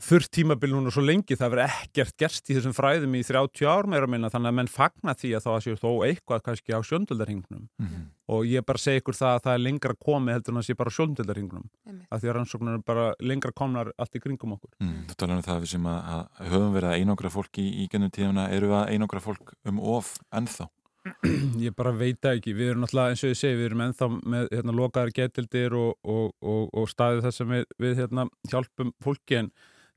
þurrt 0.00 0.30
tímabil 0.32 0.70
núna 0.72 0.90
svo 0.94 1.02
lengi, 1.04 1.36
það 1.36 1.50
verður 1.52 1.72
ekkert 1.74 2.14
gerst 2.22 2.48
í 2.50 2.54
þessum 2.56 2.72
fræðum 2.76 3.16
í 3.18 3.20
30 3.26 3.66
ár 3.68 3.88
meira 3.90 4.08
minna 4.08 4.30
þannig 4.32 4.50
að 4.52 4.56
menn 4.60 4.70
fagna 4.72 5.14
því 5.18 5.30
að 5.36 5.44
það 5.46 5.58
sé 5.66 5.74
þó 5.82 5.90
eitthvað 6.06 6.42
kannski 6.46 6.72
á 6.72 6.80
sjöndöldarhingnum 6.88 7.66
Mhm. 7.80 8.06
og 8.30 8.44
ég 8.48 8.64
bara 8.64 8.78
segi 8.78 9.00
ykkur 9.02 9.18
það 9.18 9.34
að 9.36 9.42
það 9.44 9.54
er 9.54 9.62
lengra 9.66 9.94
komið 10.06 10.32
heldur 10.36 10.54
en 10.54 10.60
að 10.62 10.66
sé 10.70 10.76
bara 10.80 10.90
á 10.90 10.96
sjöndöldarhingnum 10.96 11.68
af 12.10 12.20
því 12.22 12.28
að 12.30 12.34
rannsóknar 12.38 12.74
er 12.78 12.84
bara 12.86 13.06
lengra 13.20 13.52
komnar 13.52 13.92
allt 13.98 14.14
í 14.16 14.20
kringum 14.24 14.56
okkur. 14.56 14.70
Mm, 14.80 15.06
þú 15.10 15.14
talar 15.16 15.36
um 15.36 15.42
það 15.42 15.66
sem 15.66 15.84
að, 15.86 16.00
að 16.40 16.50
höfum 16.54 16.72
verið 16.74 16.90
að 16.90 16.98
einangra 17.00 17.30
fólk 17.30 17.58
í, 17.58 17.66
í 17.84 17.88
gennum 17.90 18.10
tíðuna, 18.10 18.48
eru 18.50 18.68
við 18.72 18.78
að 18.80 18.92
einangra 18.94 19.20
fólk 19.20 19.52
um 19.66 19.80
of 19.80 20.14
ennþá? 20.32 20.68
ég 21.64 21.74
bara 21.76 21.92
veit 21.96 22.18
það 22.20 22.36
ekki, 22.38 22.52
við 22.54 22.70
erum 22.74 22.82
náttúrulega 22.84 23.12
eins 23.14 23.22
og 23.24 23.30
ég 23.32 23.38
segi, 23.40 23.56
við 23.56 23.68
erum 23.70 23.80
ennþá 23.86 24.08
með 24.20 24.48
hérna, 24.52 24.74
lokaðar 24.76 25.12
getildir 25.16 25.72
og, 25.76 25.94
og, 26.04 26.32
og, 26.44 26.66
og 26.76 26.88
staðið 26.92 27.22
þess 27.24 27.40
að 27.44 27.52
við, 27.54 27.64
við 27.80 27.94
hérna, 28.02 28.26
hjálpum 28.52 28.90
fólki 29.00 29.38
en 29.40 29.48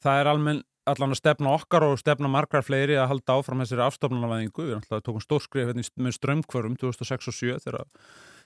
það 0.04 0.20
er 0.22 0.32
almenn 0.34 0.62
allan 0.90 1.16
að 1.16 1.22
stefna 1.22 1.54
okkar 1.56 1.86
og 1.88 1.98
stefna 2.02 2.28
margar 2.32 2.66
fleiri 2.66 2.98
að 3.00 3.10
halda 3.14 3.38
áfram 3.40 3.64
þessari 3.64 3.86
afstofnarvæðingu 3.86 4.66
við 4.66 4.76
náttúrulega 4.76 5.06
tókum 5.06 5.24
stórskrif 5.24 5.70
hérna, 5.70 5.86
með 5.96 6.16
strömmkvörum 6.18 6.76
2006 6.82 7.30
og 7.32 7.38
2007 7.40 7.64
þegar 7.64 7.86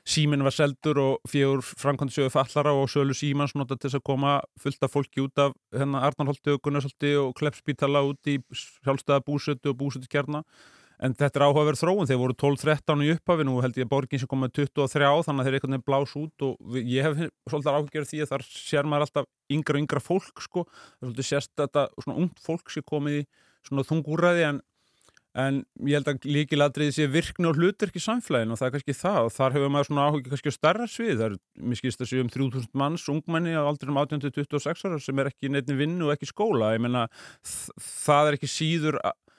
síminn 0.07 0.45
var 0.45 0.55
seldur 0.55 1.01
og 1.01 1.27
fjögur 1.27 1.65
framkvæmdsjöfu 1.65 2.31
fallara 2.31 2.75
og 2.77 2.91
sölu 2.93 3.17
símans 3.17 3.55
nota 3.57 3.75
til 3.75 3.89
þess 3.89 3.99
að 3.99 4.05
koma 4.07 4.37
fullt 4.61 4.85
af 4.85 4.93
fólki 4.93 5.23
út 5.25 5.41
af 5.41 5.55
hérna 5.75 6.05
Arnarholti 6.07 6.53
og 6.53 6.61
Gunnarsholti 6.63 7.15
og 7.19 7.33
Kleppspítala 7.39 8.05
út 8.07 8.29
í 8.29 8.37
sjálfstæða 8.53 9.25
búsötu 9.27 9.73
og 9.73 9.81
búsötu 9.81 10.07
kjarna 10.11 10.43
en 10.97 11.13
þetta 11.17 11.39
er 11.39 11.45
áhugaverð 11.45 11.81
þróun, 11.81 12.07
þeir 12.09 12.19
voru 12.21 12.35
12-13 12.41 13.03
í 13.05 13.09
upphafi. 13.13 13.45
Nú 13.47 13.57
held 13.61 13.77
ég 13.77 13.85
að 13.87 13.91
borgin 13.91 14.21
sem 14.21 14.29
kom 14.29 14.41
með 14.43 14.53
23 14.63 15.09
þannig 15.27 15.41
að 15.43 15.49
þeir 15.49 15.57
veginn 15.57 15.85
blás 15.85 16.15
út 16.17 16.45
og 16.47 16.77
ég 16.79 17.05
hef 17.05 17.13
svolítið 17.49 17.75
áhugjörð 17.75 18.09
því 18.13 18.21
að 18.23 18.31
þar 18.31 18.47
sér 18.49 18.85
maður 18.89 19.07
alltaf 19.07 19.25
yngra 19.53 19.77
og 19.77 19.83
yngra 19.83 20.01
fólk 20.03 20.37
sko, 20.45 20.65
svolítið 21.01 21.29
sérst 21.29 21.53
þetta 21.59 21.81
svona 21.99 22.17
ungt 22.23 22.41
fólk 22.41 22.73
sem 22.73 22.87
komið 22.87 23.21
í 23.21 23.27
svona 23.67 23.85
þungúræði 23.85 24.43
en, 24.47 24.61
en 25.37 25.61
ég 25.85 25.99
held 25.99 26.09
að 26.09 26.25
líkiladriði 26.25 26.95
sé 26.95 27.07
virkni 27.13 27.45
og 27.49 27.61
hlutverk 27.61 27.99
í 27.99 28.01
samfélaginu 28.01 28.55
og 28.55 28.61
það 28.61 28.67
er 28.71 28.75
kannski 28.77 28.97
það. 28.97 29.21
Og 29.27 29.31
þar 29.37 29.55
hefur 29.59 29.73
maður 29.75 29.89
svona 29.91 30.07
áhugjörð 30.07 30.33
kannski 30.33 30.49
á 30.49 30.57
stærra 30.57 30.89
svið, 30.89 31.13
það 31.13 31.27
er, 31.27 31.37
mér 31.61 31.81
skilst 31.83 32.01
að 32.01 32.09
sé 32.09 32.23
um 32.23 32.33
3000 32.33 32.73
manns 32.81 33.05
ungmenni 33.13 33.53
á 33.53 33.61
aldrinum 33.61 34.01
18-26 34.01 34.89
ára 34.89 35.01
sem 35.03 35.21
er 35.21 35.29
ekki 35.29 35.51
í 38.49 38.57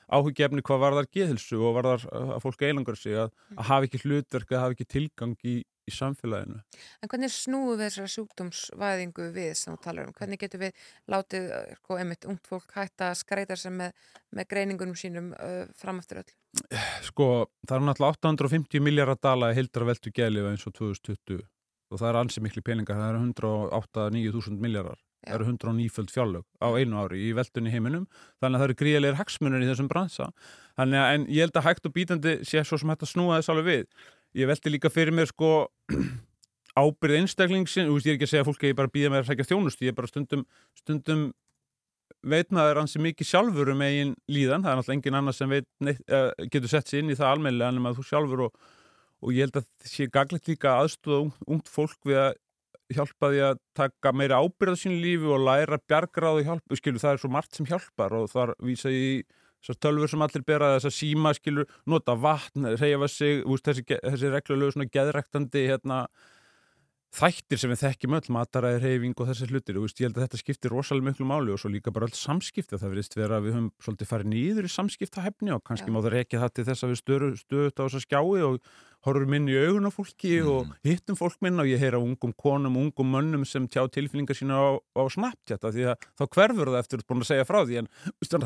er 0.08 0.18
áhugjefni 0.18 0.64
hvað 0.64 0.84
varðar 0.84 1.08
geðhilsu 1.14 1.58
og 1.60 1.74
varðar 1.78 2.06
að 2.12 2.38
fólk 2.44 2.62
eilangar 2.64 2.98
sig 2.98 3.18
að, 3.18 3.32
að 3.56 3.68
hafa 3.70 3.88
ekki 3.88 4.00
hlutverk 4.04 4.54
að 4.54 4.62
hafa 4.62 4.76
ekki 4.76 4.86
tilgang 4.94 5.34
í, 5.44 5.56
í 5.62 5.94
samfélaginu. 5.94 6.60
En 7.02 7.12
hvernig 7.12 7.34
snúum 7.34 7.74
við 7.74 7.84
þessara 7.84 8.12
sjúkdómsvæðingu 8.14 9.28
við 9.36 9.52
sem 9.60 9.76
þú 9.76 9.82
talar 9.84 10.08
um? 10.08 10.16
Hvernig 10.16 10.40
getum 10.42 10.64
við 10.64 10.88
látið, 11.12 11.50
uh, 11.58 11.76
sko, 11.82 11.98
einmitt, 12.00 12.28
ungt 12.30 12.48
fólk 12.48 12.74
hætta 12.76 13.12
að 13.12 13.20
skreita 13.22 13.58
sem 13.60 13.76
með, 13.82 14.08
með 14.36 14.50
greiningunum 14.54 14.98
sínum 14.98 15.30
uh, 15.36 15.62
fram 15.78 16.00
eftir 16.02 16.22
öll? 16.22 16.32
Sko, 17.04 17.28
það 17.68 17.76
er 17.76 17.86
náttúrulega 17.90 18.16
850 18.16 18.84
miljardar 18.84 19.20
dala 19.28 19.52
heildra 19.56 19.92
veltu 19.92 20.12
gælifa 20.14 20.54
eins 20.54 20.64
og 20.68 20.76
2020 20.80 21.44
og 21.88 22.00
það 22.00 22.08
er 22.10 22.18
ansi 22.20 22.42
miklu 22.44 22.62
peningar, 22.64 22.98
það 23.00 23.14
eru 23.14 23.20
108-9 23.32 24.32
þúsund 24.34 24.60
miljardar. 25.18 25.28
Það 25.28 25.34
eru 25.34 25.44
109 25.46 25.90
föld 25.90 26.10
fjárlög 26.10 26.44
á 26.62 26.68
einu 26.78 26.96
ári 26.96 27.28
í 27.28 27.32
veldunni 27.34 27.70
heiminum. 27.70 28.06
Þannig 28.40 28.54
að 28.54 28.60
það 28.60 28.68
eru 28.68 28.78
gríðilegir 28.82 29.18
hagsmunir 29.18 29.62
í 29.62 29.68
þessum 29.68 29.88
bransa. 29.88 30.30
Þannig 30.76 30.98
að 30.98 31.14
en 31.14 31.26
ég 31.28 31.42
held 31.42 31.56
að 31.56 31.66
hægt 31.66 31.86
og 31.86 31.92
bítandi 31.94 32.38
sé 32.44 32.64
svo 32.64 32.78
sem 32.78 32.88
hægt 32.88 33.02
að 33.02 33.12
snúa 33.12 33.38
þess 33.38 33.52
alveg 33.52 33.66
við. 33.66 33.86
Ég 34.34 34.48
veldi 34.48 34.70
líka 34.70 34.90
fyrir 34.90 35.14
mér 35.14 35.28
sko 35.28 35.68
ábyrð 36.78 37.18
einstaklingsinn, 37.18 37.90
ég 37.90 38.06
er 38.06 38.16
ekki 38.16 38.28
að 38.28 38.32
segja 38.32 38.46
fólk 38.46 38.62
að 38.62 38.70
ég 38.70 38.78
bara 38.78 38.92
býða 38.92 39.10
með 39.10 39.24
að 39.24 39.30
sækja 39.32 39.48
þjónust, 39.50 39.82
ég 39.82 39.92
er 39.92 39.98
bara 39.98 40.10
stundum 40.10 40.44
stundum 40.78 41.32
veitnaður 42.22 42.80
hansi 42.82 43.00
mikið 43.02 43.28
sjálfur 43.28 43.72
um 43.72 43.82
eigin 43.82 44.14
líðan. 44.30 44.62
Það 44.64 44.70
er 44.70 44.78
náttúrulega 44.78 44.96
engin 44.96 45.18
annar 45.18 45.36
sem 45.36 45.50
veit 45.52 45.66
neitt, 45.82 46.02
uh, 46.10 46.30
getur 46.50 46.70
sett 46.70 46.90
sér 46.90 47.02
inn 47.02 47.12
í 47.12 47.18
það 47.18 47.32
almennilega 47.34 47.74
en 47.74 47.88
að 47.88 47.98
þú 47.98 48.06
sjálfur 48.08 48.44
og, 48.46 48.68
og 49.22 49.34
ég 49.34 49.46
held 49.46 49.60
að 49.60 49.66
það 49.66 49.92
sé 49.92 50.08
gaglegt 50.14 50.50
líka 50.50 50.76
aðstóða 50.78 51.32
ungt 51.46 51.70
fólk 51.70 51.98
við 52.06 52.20
að 52.24 52.32
hjálpa 52.94 53.32
því 53.32 53.42
að 53.48 53.58
taka 53.76 54.12
meira 54.16 54.38
ábyrða 54.42 54.78
sín 54.80 54.96
lífi 55.02 55.28
og 55.28 55.42
læra 55.44 55.78
bjargráðu 55.90 56.46
hjálp 56.46 56.78
skilu 56.78 57.02
það 57.02 57.16
er 57.16 57.22
svo 57.22 57.30
margt 57.32 57.58
sem 57.58 57.68
hjálpar 57.68 58.14
og 58.16 58.30
þar 58.32 58.54
vísa 58.64 58.92
í 58.92 59.20
þessar 59.58 59.80
tölfur 59.82 60.12
sem 60.12 60.24
allir 60.24 60.44
bera 60.46 60.72
þessar 60.76 60.94
síma 60.94 61.34
skilu, 61.36 61.66
nota 61.86 62.14
vatn 62.14 62.70
reyfa 62.78 63.08
sig, 63.10 63.42
úst, 63.44 63.66
þessi, 63.66 63.84
þessi 63.98 64.32
reglulegu 64.32 64.74
svona 64.74 64.90
geðræktandi 64.94 65.64
hérna, 65.66 66.04
þættir 67.14 67.60
sem 67.60 67.72
við 67.72 67.80
þekkjum 67.82 68.16
öll 68.18 68.32
mataræði 68.36 68.80
reyfing 68.82 69.20
og 69.22 69.28
þessi 69.30 69.48
hlutir 69.48 69.78
og 69.80 69.86
úst, 69.86 70.00
ég 70.00 70.08
held 70.08 70.18
að 70.18 70.26
þetta 70.26 70.40
skiptir 70.42 70.74
rosalega 70.74 71.08
miklu 71.08 71.28
máli 71.28 71.54
og 71.54 71.60
svo 71.62 71.70
líka 71.72 71.92
bara 71.94 72.08
öll 72.08 72.16
samskipti 72.16 72.76
það 72.76 72.92
verðist 72.92 73.16
vera 73.16 73.38
að 73.38 73.46
við 73.46 73.56
höfum 73.56 73.70
svolítið 73.84 74.10
farið 74.10 74.30
nýður 74.34 74.68
í 74.68 74.72
samskiptahefni 74.74 75.54
og 75.56 75.64
kannski 75.64 75.88
Já. 75.88 75.94
má 75.94 76.00
það 76.02 76.14
rekja 76.18 76.42
það 76.42 76.52
til 76.58 76.66
þess 76.68 76.84
að 76.84 76.92
við 76.92 77.00
störu, 77.00 77.30
stöðut 77.40 77.80
á 77.80 77.82
þessa 77.86 78.02
skjái 78.04 78.44
og 78.48 78.60
horfum 79.08 79.36
inn 79.38 79.48
í 79.48 79.56
augun 79.56 79.88
á 79.88 79.92
fólki 79.94 80.34
og 80.44 80.72
hittum 80.84 81.18
fólk 81.18 81.40
minna 81.44 81.64
og 81.64 81.70
ég 81.70 81.80
heyra 81.80 82.00
ungum 82.02 82.34
konum, 82.36 82.76
ungum 82.76 83.12
mönnum 83.14 83.46
sem 83.48 83.68
tjá 83.70 83.86
tilfinningar 83.88 84.36
sína 84.36 84.58
á, 84.58 84.68
á 84.76 85.02
Snapchat 85.08 85.64
af 85.64 85.72
því 85.72 85.88
að 85.94 86.08
þá 86.18 86.24
hverfur 86.34 86.72
það 86.74 86.80
eftir 86.82 87.00
að 87.00 87.08
búin 87.08 87.24
að 87.24 87.30
segja 87.30 87.48
frá 87.48 87.60
því 87.62 87.80
en 87.82 87.92
veist 88.18 88.36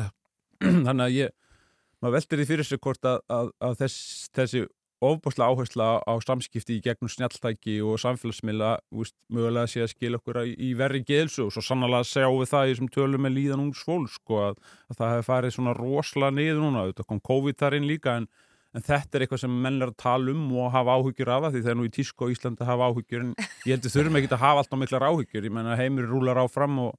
þannig 0.87 1.03
að 1.03 1.17
ég 1.17 1.33
maður 2.03 2.15
veldir 2.19 2.39
því 2.39 2.47
fyrir 2.51 2.67
sig 2.67 2.81
hvort 2.83 3.09
að, 3.09 3.19
að, 3.33 3.51
að 3.63 3.77
þess, 3.81 3.99
þessi 4.37 4.63
ofbáslega 5.07 5.49
áhersla 5.51 5.87
á 6.03 6.13
samskipti 6.23 6.77
í 6.77 6.83
gegnum 6.83 7.11
snjalltæki 7.11 7.79
og 7.83 7.99
samfélagsmiðla 8.01 8.71
veist, 8.93 9.15
mögulega 9.33 9.69
sé 9.69 9.83
að 9.83 9.91
skilja 9.91 10.19
okkur 10.19 10.39
í, 10.47 10.71
verri 10.79 11.03
geðsu 11.07 11.47
og 11.47 11.53
svo 11.55 11.63
sannlega 11.65 12.07
sjáum 12.07 12.39
við 12.39 12.51
það 12.53 12.65
í 12.65 12.71
þessum 12.73 12.89
tölum 12.93 13.25
með 13.25 13.35
líðan 13.37 13.65
ungs 13.65 13.83
fólk 13.83 14.13
sko, 14.13 14.39
að, 14.47 14.57
að 14.91 14.99
það 15.01 15.13
hefur 15.13 15.27
farið 15.29 15.55
svona 15.57 15.75
rosalega 15.77 16.37
niður 16.39 16.63
núna, 16.63 16.87
þetta 16.91 17.07
kom 17.11 17.21
COVID 17.31 17.59
þar 17.61 17.77
inn 17.79 17.89
líka 17.89 18.17
en, 18.21 18.27
en 18.73 18.87
þetta 18.87 19.17
er 19.17 19.25
eitthvað 19.25 19.43
sem 19.43 19.61
menn 19.67 19.81
er 19.81 19.91
að 19.91 19.99
tala 20.05 20.33
um 20.33 20.47
og 20.57 20.73
hafa 20.73 20.97
áhyggjur 20.97 21.33
af 21.35 21.45
það 21.45 21.55
því 21.55 21.63
það 21.67 21.73
er 21.75 21.79
nú 21.81 21.87
í 21.87 21.93
tísku 21.99 22.29
á 22.29 22.33
Íslandi 22.33 22.63
að 22.63 22.71
hafa 22.73 22.89
áhyggjur 22.89 23.25
en 23.27 23.33
ég 23.67 23.71
heldur 23.75 23.95
þurfum 23.97 24.19
ekki 24.21 24.31
að 24.33 24.43
hafa 24.47 24.63
alltaf 24.63 24.81
miklar 24.81 25.07
áhyggjur. 25.11 25.47
Ég 25.47 25.53
menna 25.53 25.77
heimur 25.77 26.09
rúlar 26.09 26.41
áfram 26.41 26.79
og, 26.87 26.95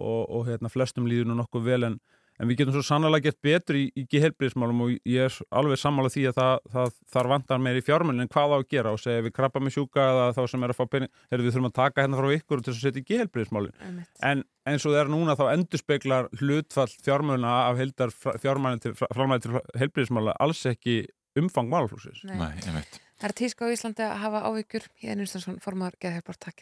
og, 0.00 0.20
og 0.24 0.48
hérna, 0.48 0.72
flestum 0.72 1.10
líður 1.10 1.28
nú 1.28 1.36
nokkuð 1.42 1.68
vel 1.68 1.88
en, 1.90 1.98
en 2.42 2.50
við 2.50 2.58
getum 2.58 2.74
svo 2.74 2.82
sannlega 2.86 3.28
gett 3.28 3.38
betur 3.44 3.78
í, 3.78 3.84
í 3.94 4.02
gehelbriðismálum 4.10 4.80
og 4.84 4.94
ég 5.08 5.28
er 5.28 5.36
alveg 5.54 5.78
sammála 5.80 6.10
því 6.12 6.24
að 6.30 6.38
það, 6.40 6.54
það, 6.74 6.96
þar 7.14 7.28
vantar 7.32 7.62
meir 7.62 7.78
í 7.78 7.84
fjármennin 7.86 8.24
en 8.26 8.32
hvað 8.32 8.54
á 8.54 8.56
að 8.58 8.66
gera 8.74 8.94
og 8.96 9.02
segja 9.02 9.24
við 9.26 9.36
krabba 9.36 9.62
með 9.62 9.76
sjúka 9.76 10.06
eða 10.08 10.26
þá 10.36 10.42
sem 10.50 10.66
er 10.66 10.74
að 10.74 10.80
fá 10.80 10.84
pening 10.94 11.12
þegar 11.20 11.44
við 11.44 11.54
þurfum 11.54 11.70
að 11.70 11.76
taka 11.78 12.04
hérna 12.04 12.20
frá 12.20 12.28
ykkur 12.38 12.64
til 12.66 12.74
að 12.74 12.80
setja 12.80 13.02
í 13.02 13.08
gehelbriðismálin 13.12 13.78
Einmitt. 13.86 14.12
en 14.32 14.44
eins 14.66 14.86
og 14.86 14.94
það 14.94 15.02
er 15.04 15.12
núna 15.14 15.38
þá 15.38 15.44
endurspeglar 15.52 16.30
hlutfall 16.40 16.90
fjármæluna 17.06 17.54
af 17.70 17.80
heldar 17.82 18.14
fjármælin 18.42 18.82
til, 18.82 18.94
til 18.98 19.62
helbriðismála 19.84 20.36
alls 20.42 20.66
ekki 20.70 21.04
umfang 21.38 21.70
málflúsins 21.70 22.26
Nei. 22.26 22.84
Það 23.22 23.28
er 23.28 23.34
tíska 23.38 23.68
á 23.70 23.70
Íslandi 23.70 24.02
að 24.02 24.16
hafa 24.18 24.38
áhyggjur. 24.50 24.88
Ég 25.04 25.12
er 25.12 25.18
Nýrstansson, 25.20 25.60
formar 25.62 25.94
Geðhjálpar, 26.02 26.42
takk 26.42 26.58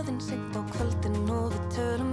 þráðinn 0.00 0.20
seint 0.24 0.54
á 0.56 0.60
kvöldin 0.72 1.16
og 1.28 1.50
við 1.52 1.64
tölum 1.74 2.12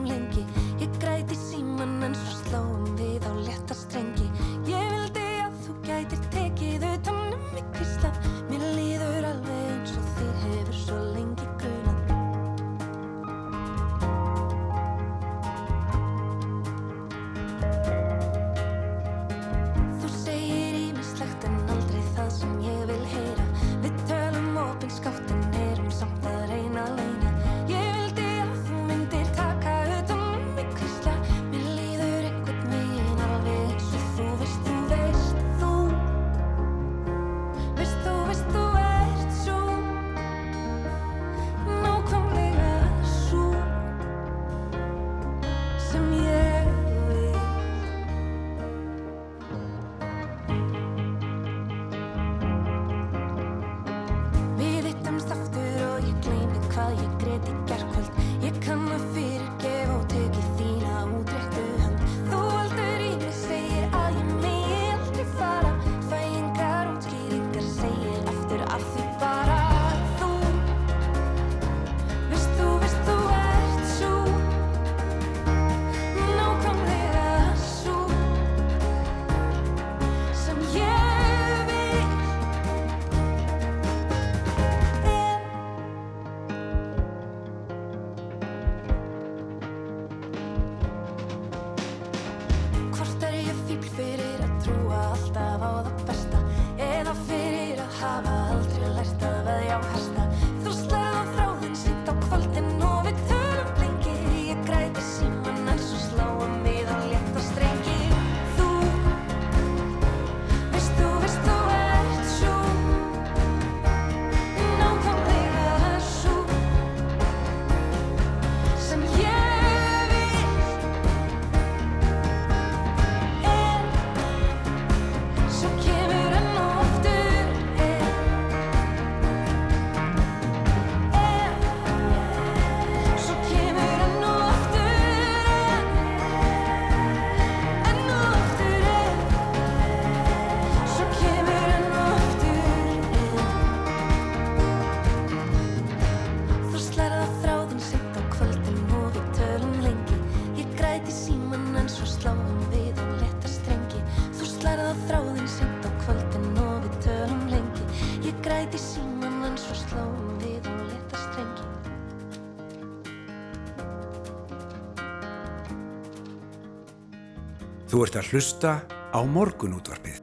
Þú 167.98 168.04
ert 168.06 168.18
að 168.20 168.28
hlusta 168.30 168.72
á 169.10 169.20
morgunútvarpið. 169.26 170.18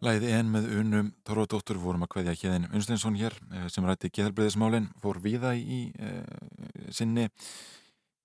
Læði 0.00 0.30
en 0.32 0.46
með 0.48 0.68
unum 0.78 1.10
Þorvaldóttur 1.28 1.76
vorum 1.76 2.06
að 2.06 2.08
kveðja 2.14 2.32
hérðin 2.40 2.64
Unsteinsson 2.70 3.18
hér 3.20 3.36
eh, 3.50 3.66
sem 3.68 3.84
rætti 3.84 4.08
geðalbreyðismálin 4.16 4.86
fór 5.02 5.20
viða 5.20 5.50
í 5.60 5.82
uh, 6.00 6.88
sinni 6.88 7.26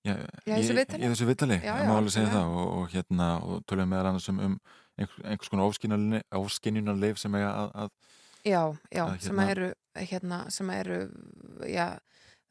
já, 0.08 0.14
Já, 0.16 0.56
í 0.56 0.62
í 0.64 1.10
þessu 1.10 1.28
viðtali, 1.34 1.58
Já, 1.60 1.74
já, 1.82 1.90
má 1.90 1.98
alveg 1.98 2.16
segja 2.16 2.32
það 2.32 2.56
og, 2.62 2.72
og 2.78 2.96
hérna 2.96 3.28
og 3.44 3.68
tölum 3.68 3.92
meðal 3.92 4.14
annars 4.14 4.32
um, 4.32 4.40
um 4.40 4.56
einhvers, 4.96 5.28
einhvers 5.28 5.52
konar 5.52 6.40
ofskinjunarleif 6.46 7.20
sem 7.20 7.36
eiga 7.42 7.52
að, 7.52 7.76
að 7.76 7.92
Já, 8.54 8.62
já, 8.88 9.04
að 9.04 9.28
sem 9.28 9.36
hérna- 9.36 9.52
eru 9.58 9.72
hérna, 10.14 10.42
sem 10.48 10.72
eru 10.80 11.02
já, 11.68 11.90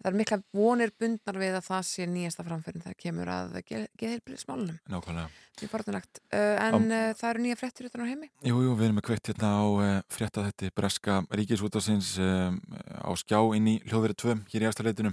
það 0.00 0.08
er 0.10 0.16
mikla 0.16 0.38
vonir 0.56 0.92
bundnar 0.98 1.38
við 1.40 1.56
að 1.58 1.66
það 1.68 1.84
sé 1.90 2.06
nýjasta 2.08 2.44
framfyrin 2.46 2.84
þegar 2.84 2.98
kemur 3.04 3.30
að 3.34 3.54
geðheilbriðismálunum 3.68 4.78
nákvæmlega. 4.90 5.28
Mjög 5.60 5.72
forðunlegt 5.74 6.20
uh, 6.32 6.56
en 6.64 6.76
Am- 6.78 6.86
uh, 6.88 7.12
það 7.20 7.30
eru 7.30 7.44
nýja 7.44 7.58
frettir 7.60 7.88
utan 7.90 8.04
á 8.04 8.10
heimi? 8.10 8.30
Jú, 8.48 8.60
jú, 8.64 8.74
við 8.78 8.86
erum 8.88 8.98
með 9.00 9.06
kveikt 9.10 9.30
hérna 9.32 9.50
á 9.60 9.64
uh, 9.68 9.88
frétta 10.08 10.44
þetta 10.48 10.72
breska 10.80 11.18
ríkisútasins 11.36 12.14
um, 12.22 12.60
á 12.96 13.10
skjá 13.20 13.40
inn 13.58 13.68
í 13.68 13.76
hljóðverið 13.86 14.20
2 14.24 14.36
hér 14.54 14.64
í 14.64 14.70
afstæðleitinu 14.70 15.12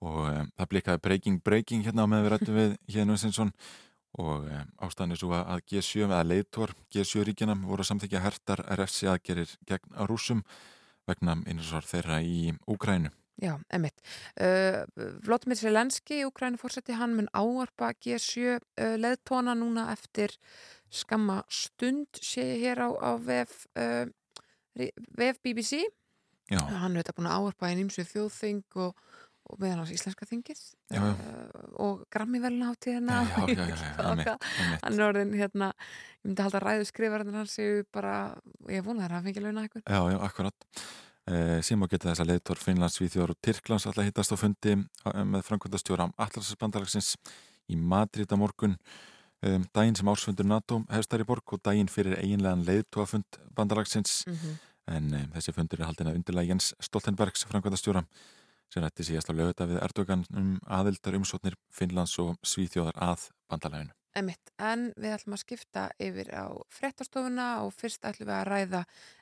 og 0.00 0.26
það 0.56 0.68
blikaði 0.72 1.00
breaking 1.04 1.40
breaking 1.44 1.84
hérna 1.84 2.04
á 2.04 2.10
með 2.12 2.22
við 2.24 2.32
rættum 2.34 2.56
við 2.56 2.76
hérna 2.88 3.16
Unsteinsson 3.16 3.50
og 4.20 4.46
ástæðan 4.82 5.12
er 5.14 5.20
svo 5.20 5.32
að 5.36 5.50
að 5.54 5.64
G7 5.70 6.06
eða 6.06 6.20
leiðtor 6.26 6.72
G7 6.90 7.26
ríkjana 7.28 7.54
voru 7.62 7.84
að 7.84 7.90
samþykja 7.92 8.22
hertar 8.24 8.62
RFC 8.74 9.10
aðgerir 9.12 9.52
gegn 9.68 9.92
rúsum 10.08 10.40
vegna 11.08 11.36
innrsvar 11.44 11.86
þeirra 11.86 12.20
í 12.24 12.50
Úkrænu. 12.70 13.12
Já, 13.40 13.54
emmitt. 13.72 13.96
Uh, 14.36 14.84
Vlótumir 15.24 15.56
Selenski, 15.56 16.24
Úkræni 16.28 16.60
fórseti, 16.60 16.92
hann 16.92 17.14
mun 17.16 17.30
áarpa 17.32 17.94
G7 17.96 18.58
uh, 18.60 18.96
leðtóna 19.00 19.54
núna 19.56 19.86
eftir 19.94 20.34
skamma 20.92 21.40
stund 21.48 22.20
sé 22.20 22.44
ég 22.44 22.66
hér 22.66 22.84
á, 22.84 22.88
á 23.00 23.10
VF, 23.16 23.64
uh, 23.80 24.04
VF 24.76 25.40
BBC. 25.40 25.80
Já. 26.50 26.60
Hann 26.82 26.92
er 26.92 27.00
þetta 27.00 27.16
búin 27.16 27.30
að 27.30 27.40
áarpa 27.40 27.72
í 27.72 27.80
nýmsu 27.80 28.04
þjóðþing 28.10 28.78
og, 28.84 29.02
og 29.48 29.60
meðan 29.62 29.84
hans 29.84 29.94
íslenska 29.94 30.28
þingið 30.28 30.64
og 31.80 32.02
grammi 32.12 32.42
velnáttíðina. 32.42 33.22
Já, 33.24 33.44
já, 33.48 33.68
já, 33.70 33.76
já, 33.80 34.00
einmitt, 34.04 34.34
einmitt. 34.34 34.82
Hann 34.82 34.98
er 34.98 35.06
orðin 35.06 35.36
hérna, 35.38 35.70
ég 36.20 36.28
myndi 36.28 36.44
halda 36.44 36.60
að 36.60 36.66
ræðu 36.66 36.90
skrifarinn 36.90 37.38
hans 37.40 37.56
ég 37.56 37.86
vona 38.84 39.06
þær 39.06 39.14
að 39.14 39.14
hann 39.16 39.30
fengi 39.30 39.44
launa 39.46 39.64
eitthvað. 39.64 39.86
Já, 39.86 40.02
já, 40.12 40.18
akkurat. 40.28 40.74
Eh, 41.30 41.60
Síma 41.62 41.86
geta 41.86 42.08
þess 42.10 42.24
að 42.24 42.30
leiðtor 42.32 42.58
Finnlands, 42.58 42.96
Svíþjóðar 42.98 43.34
og 43.34 43.38
Tyrklands 43.44 43.84
alltaf 43.86 44.06
hittast 44.08 44.32
á 44.34 44.36
fundi 44.40 44.72
eh, 44.74 45.20
með 45.30 45.44
framkvæmdastjóra 45.46 46.08
Atlasarspandalagsins 46.18 47.12
í 47.70 47.76
Madrid 47.78 48.32
á 48.34 48.36
morgun 48.40 48.74
um, 49.46 49.62
daginn 49.76 49.94
sem 49.94 50.10
ársfundur 50.10 50.48
NATO 50.48 50.80
hefstar 50.90 51.22
í 51.22 51.28
borg 51.28 51.54
og 51.54 51.62
daginn 51.62 51.92
fyrir 51.92 52.16
eiginlegan 52.18 52.64
leiðtóafund 52.66 53.38
bandalagsins 53.54 54.24
Mhm. 54.26 54.58
en 54.90 55.14
um, 55.20 55.30
þessi 55.36 55.54
fundur 55.54 55.80
er 55.84 55.86
haldin 55.92 56.10
að 56.10 56.18
undirlega 56.18 56.50
Jens 56.50 56.72
Stoltenbergs 56.82 57.46
framkvæmdastjóra 57.46 58.02
sem 58.72 58.82
rætti 58.82 59.06
síðast 59.06 59.30
á 59.30 59.34
löguta 59.38 59.68
við 59.70 59.82
Erdogan 59.86 60.26
um 60.34 60.58
aðildar 60.66 61.14
umsóknir 61.20 61.54
Finnlands 61.70 62.18
og 62.18 62.38
Svíþjóðar 62.42 62.98
að 62.98 63.30
bandalaginu. 63.46 63.94
Emitt, 64.18 64.50
en 64.58 64.88
við 64.98 65.12
ætlum 65.14 65.36
að 65.36 65.42
skipta 65.44 65.84
yfir 66.02 66.32
á 66.34 66.50
frettastofuna 66.74 67.44
og 67.62 67.70
fyrst 67.78 68.02
ætlum 68.08 68.26
við 68.26 68.34
að 68.34 68.48
ræða, 68.48 68.80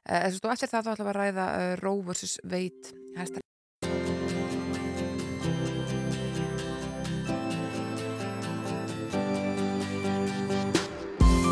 eða 0.08 0.30
uh, 0.32 0.52
eftir 0.54 0.70
það 0.72 0.86
þá 0.86 0.92
ætlum 0.94 1.08
við 1.08 1.12
að 1.12 1.18
ræða 1.18 1.48
uh, 1.58 1.72
Roe 1.82 2.00
vs. 2.06 2.38
Wade 2.48 2.94
hæstar. 3.18 3.44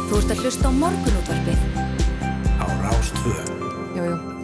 Þú 0.06 0.22
ert 0.22 0.32
að 0.32 0.40
hlusta 0.46 0.64
á 0.64 0.78
morgunútvarpið. 0.80 1.68
Á 2.56 2.66
Rástvö. 2.86 3.36
Jú, 3.98 4.08
jú. 4.08 4.35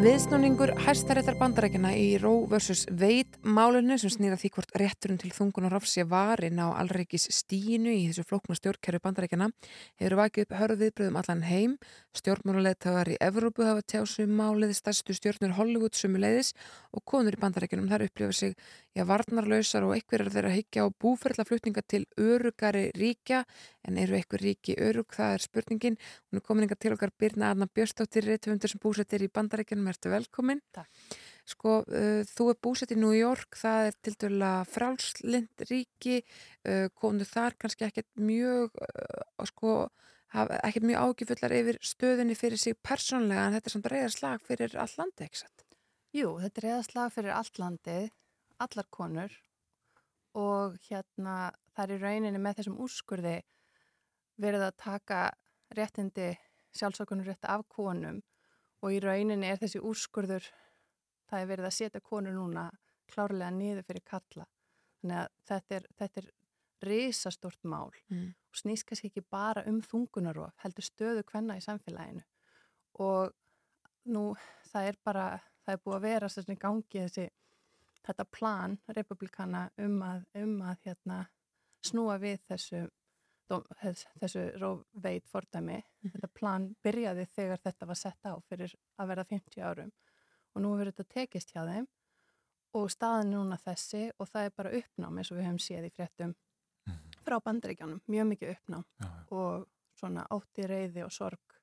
Viðsnúningur 0.00 0.70
hæstaréttar 0.80 1.34
bandarækjana 1.36 1.90
í 1.92 2.16
Roe 2.22 2.46
vs. 2.48 2.86
Wade 2.96 3.36
málinu 3.44 3.98
sem 4.00 4.08
snýra 4.08 4.38
því 4.40 4.48
hvort 4.54 4.70
rétturinn 4.80 5.18
til 5.20 5.28
þungunar 5.36 5.76
sé 5.84 6.06
varin 6.08 6.56
á 6.56 6.72
allreikis 6.72 7.26
stíinu 7.28 7.92
í 7.92 8.08
þessu 8.08 8.24
flókna 8.24 8.56
stjórnkerfi 8.56 8.96
bandarækjana 9.04 9.50
hefur 10.00 10.16
vakið 10.22 10.46
upp 10.46 10.56
hörð 10.56 10.80
viðbröðum 10.86 11.18
allan 11.20 11.44
heim. 11.44 11.76
Stjórnmálulegtagar 12.16 13.12
í 13.12 13.18
Evrópu 13.20 13.66
hafa 13.68 13.84
tjásu 13.84 14.24
málið 14.24 14.72
stærstu 14.78 15.12
stjórnur 15.12 15.52
Hollywood 15.58 15.92
sumuleiðis 15.92 16.54
og 16.96 17.04
konur 17.04 17.36
í 17.36 17.42
bandarækjunum 17.44 17.92
þar 17.92 18.06
upplifa 18.08 18.32
sig 18.32 18.56
já, 18.96 19.04
varnarlausar 19.04 19.84
og 19.84 19.92
einhverjar 19.98 20.32
þeirra 20.32 20.54
higgja 20.56 20.88
á 20.88 20.96
búferðlaflutninga 20.96 21.84
til 21.84 22.06
örugari 22.16 22.88
ríkja 22.96 23.44
en 23.84 24.00
eru 24.00 24.16
einhver 24.16 24.40
ríki 24.42 24.74
örug, 24.80 25.12
það 25.12 25.36
er 25.36 25.44
spurningin. 25.44 25.96
Hún 26.28 26.40
er 26.40 26.44
komin 26.44 26.68
ertu 29.92 30.12
velkomin. 30.12 30.62
Takk. 30.74 31.16
Sko, 31.50 31.80
uh, 31.82 32.20
þú 32.30 32.48
er 32.52 32.58
búsett 32.62 32.94
í 32.94 32.98
New 33.00 33.14
York, 33.16 33.58
það 33.58 33.88
er 33.88 33.96
til 34.06 34.14
dæla 34.24 34.52
frálslind 34.70 35.64
ríki, 35.70 36.20
uh, 36.68 36.86
konu 36.94 37.26
þar 37.26 37.58
kannski 37.58 37.88
ekkert 37.88 38.10
mjög, 38.20 38.76
uh, 38.86 39.48
sko, 39.50 39.74
ekkert 40.30 40.86
mjög 40.86 41.08
ágifullar 41.08 41.56
yfir 41.56 41.80
stöðunni 41.82 42.36
fyrir 42.38 42.60
sig 42.60 42.78
persónlega 42.86 43.48
en 43.48 43.56
þetta 43.56 43.70
er 43.70 43.74
samt 43.74 43.90
reyðarslag 43.90 44.46
fyrir 44.46 44.76
all 44.78 44.94
landi, 45.00 45.26
ekki 45.26 45.42
satt? 45.42 45.66
Jú, 46.14 46.36
þetta 46.42 46.62
er 46.62 46.68
eðaslag 46.74 47.14
fyrir 47.14 47.34
allt 47.34 47.58
landið, 47.62 48.10
allar 48.62 48.86
konur 48.94 49.34
og 50.38 50.76
hérna 50.86 51.50
það 51.74 51.84
er 51.84 51.94
í 51.94 52.00
rauninni 52.04 52.40
með 52.42 52.60
þessum 52.60 52.78
úrskurði 52.84 53.36
verið 54.40 54.66
að 54.68 54.78
taka 54.82 55.20
réttindi 55.76 56.30
sjálfsökunur 56.76 57.30
rétti 57.30 57.50
af 57.50 57.64
konum 57.70 58.20
og 58.80 58.92
í 58.94 59.00
rauninni 59.02 59.48
er 59.50 59.60
þessi 59.60 59.82
úrskurður, 59.84 60.46
það 61.30 61.42
er 61.42 61.50
verið 61.50 61.68
að 61.68 61.76
setja 61.76 62.00
konur 62.00 62.36
núna 62.36 62.70
klárlega 63.10 63.50
niður 63.54 63.86
fyrir 63.86 64.04
kalla. 64.06 64.46
Þannig 65.00 65.18
að 65.18 65.28
þetta 65.50 65.76
er, 65.76 65.88
þetta 65.98 66.22
er 66.22 66.30
risastort 66.82 67.64
mál 67.64 67.90
Mm. 68.10 68.34
og 68.50 68.56
snýst 68.56 68.86
kannski 68.86 69.10
ekki 69.10 69.22
bara 69.30 69.62
um 69.66 69.80
þungunarof, 69.82 70.54
heldur 70.64 70.84
stöðu 70.84 71.22
kvenna 71.24 71.56
í 71.56 71.60
samfélaginu 71.60 72.22
og 72.94 73.32
nú 74.04 74.34
það 74.72 74.88
er 74.88 74.96
bara, 75.04 75.26
það 75.64 75.72
er 75.74 75.82
búið 75.84 75.96
að 75.96 76.06
vera 76.06 76.28
þessi 76.28 76.56
gangi 76.58 77.02
þessi, 77.04 77.26
þetta 78.06 78.24
plan 78.24 78.78
republikana 78.88 79.70
um 79.78 80.02
að, 80.02 80.24
um 80.34 80.62
að 80.62 80.76
hérna, 80.86 81.20
snúa 81.84 82.18
við 82.18 82.40
þessu 82.48 82.88
þessu 84.20 84.44
róveit 84.60 85.26
fordæmi. 85.30 85.80
Þetta 86.04 86.30
plan 86.34 86.68
byrjaði 86.84 87.26
þegar 87.34 87.62
þetta 87.64 87.88
var 87.90 87.98
sett 87.98 88.28
á 88.30 88.34
fyrir 88.48 88.74
að 89.00 89.10
verða 89.12 89.26
50 89.32 89.64
árum 89.64 89.90
og 90.54 90.62
nú 90.62 90.74
hefur 90.74 90.92
þetta 90.92 91.14
tekist 91.14 91.52
hjá 91.54 91.64
þeim 91.66 91.88
og 92.78 92.86
staðan 92.92 93.26
er 93.26 93.32
núna 93.34 93.58
þessi 93.58 94.04
og 94.18 94.30
það 94.30 94.46
er 94.46 94.56
bara 94.56 94.72
uppnám 94.78 95.18
eins 95.18 95.30
og 95.30 95.38
við 95.38 95.48
höfum 95.48 95.62
séð 95.62 95.88
í 95.88 95.92
fréttum 95.94 96.34
frá 97.26 97.36
bandaríkjánum, 97.44 98.00
mjög 98.10 98.28
mikið 98.32 98.52
uppnám 98.54 98.84
og 99.36 99.66
svona 99.98 100.24
ótti, 100.32 100.66
reyði 100.66 101.04
og 101.04 101.12
sorg 101.12 101.58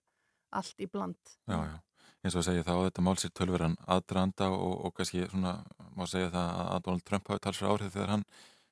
allt 0.56 0.80
í 0.84 0.88
bland. 0.92 1.20
Já, 1.50 1.58
já. 1.58 1.78
Eins 2.24 2.36
og 2.36 2.42
að 2.42 2.48
segja 2.50 2.66
þá 2.68 2.74
að 2.74 2.86
þetta 2.86 3.04
mál 3.06 3.18
sér 3.20 3.34
tölveran 3.36 3.76
aðdraanda 3.96 4.50
og, 4.54 4.76
og 4.88 4.96
kannski 4.98 5.26
svona 5.28 5.58
má 5.96 6.06
segja 6.10 6.32
það 6.34 6.62
að 6.64 6.86
Donald 6.88 7.06
Trump 7.08 7.32
hafi 7.32 7.44
talsra 7.44 7.72
áhrif 7.74 7.94
þegar 7.94 8.14
hann 8.16 8.26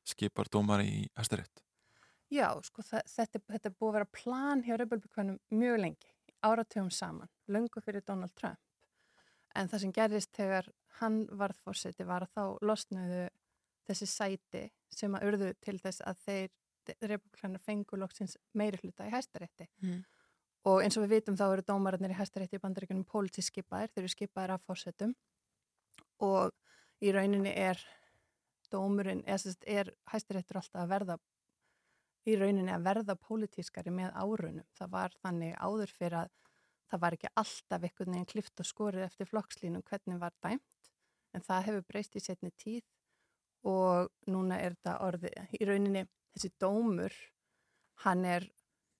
skipar 0.05 0.49
dómar 0.51 0.83
í 0.85 1.05
Hæstarétt. 1.17 1.64
Já, 2.35 2.49
sko, 2.67 2.83
þa- 2.83 3.05
þetta, 3.07 3.41
þetta 3.53 3.69
er 3.69 3.75
búið 3.79 3.89
að 3.91 3.97
vera 3.99 4.11
plan 4.19 4.63
hjá 4.65 4.75
republikanum 4.81 5.39
mjög 5.55 5.79
lengi, 5.83 6.11
áratugum 6.43 6.91
saman, 6.91 7.29
löngu 7.47 7.83
fyrir 7.85 8.03
Donald 8.05 8.33
Trump. 8.35 8.59
En 9.55 9.69
það 9.71 9.83
sem 9.85 9.93
gerðist 9.95 10.31
þegar 10.35 10.67
hann 10.99 11.21
varð 11.31 11.61
fórseti 11.63 12.03
var 12.07 12.25
að 12.25 12.33
þá 12.35 12.43
losnuðu 12.61 13.29
þessi 13.87 14.07
sæti 14.09 14.63
sem 14.91 15.15
að 15.15 15.27
urðu 15.29 15.53
til 15.63 15.77
þess 15.79 16.03
að 16.03 16.23
þeir 16.25 16.49
republikanar 17.01 17.63
fengu 17.65 17.97
loksins 17.97 18.35
meiri 18.53 18.77
hluta 18.81 19.07
í 19.07 19.13
hæstarétti. 19.13 19.67
Mm. 19.81 20.01
Og 20.65 20.81
eins 20.81 20.97
og 20.97 21.05
við 21.05 21.19
vitum 21.19 21.37
þá 21.37 21.45
eru 21.51 21.63
dómararnir 21.65 22.13
í 22.13 22.17
hæstarétti 22.17 22.57
í 22.57 22.63
bandaríkunum 22.63 23.05
pólitísk 23.09 23.53
skipaðir, 23.53 23.93
þeir 23.93 24.03
eru 24.03 24.13
skipaðir 24.13 24.55
af 24.55 24.65
fórsetum 24.65 25.13
og 26.25 26.51
í 27.05 27.13
rauninni 27.13 27.53
er 27.53 27.79
dómurinn, 28.73 29.23
eða 29.27 29.39
sem 29.43 29.53
sagt 29.53 29.67
er 29.69 29.91
hæstaréttur 30.11 30.59
alltaf 30.59 30.81
að 30.83 30.93
verða 30.93 31.17
í 32.26 32.35
rauninni 32.39 32.73
að 32.73 32.88
verða 32.88 33.15
pólitískari 33.19 33.93
með 33.93 34.15
árunum. 34.18 34.65
Það 34.77 34.91
var 34.95 35.15
þannig 35.22 35.56
áður 35.61 35.93
fyrir 35.93 36.18
að 36.23 36.34
það 36.91 37.02
var 37.03 37.18
ekki 37.18 37.31
alltaf 37.41 37.85
einhvern 37.85 38.14
veginn 38.14 38.30
klift 38.30 38.61
og 38.61 38.69
skorið 38.69 39.06
eftir 39.06 39.30
flokkslínum 39.30 39.85
hvernig 39.85 40.19
var 40.22 40.35
dæmt, 40.43 40.91
en 41.34 41.45
það 41.45 41.65
hefur 41.69 41.88
breyst 41.89 42.18
í 42.18 42.23
setni 42.23 42.52
tíð 42.56 42.84
og 43.65 44.11
núna 44.30 44.60
er 44.61 44.76
þetta 44.76 44.99
orðið 45.07 45.57
í 45.57 45.65
rauninni 45.65 46.06
þessi 46.35 46.52
dómur, 46.61 47.15
hann 48.06 48.26
er, 48.30 48.45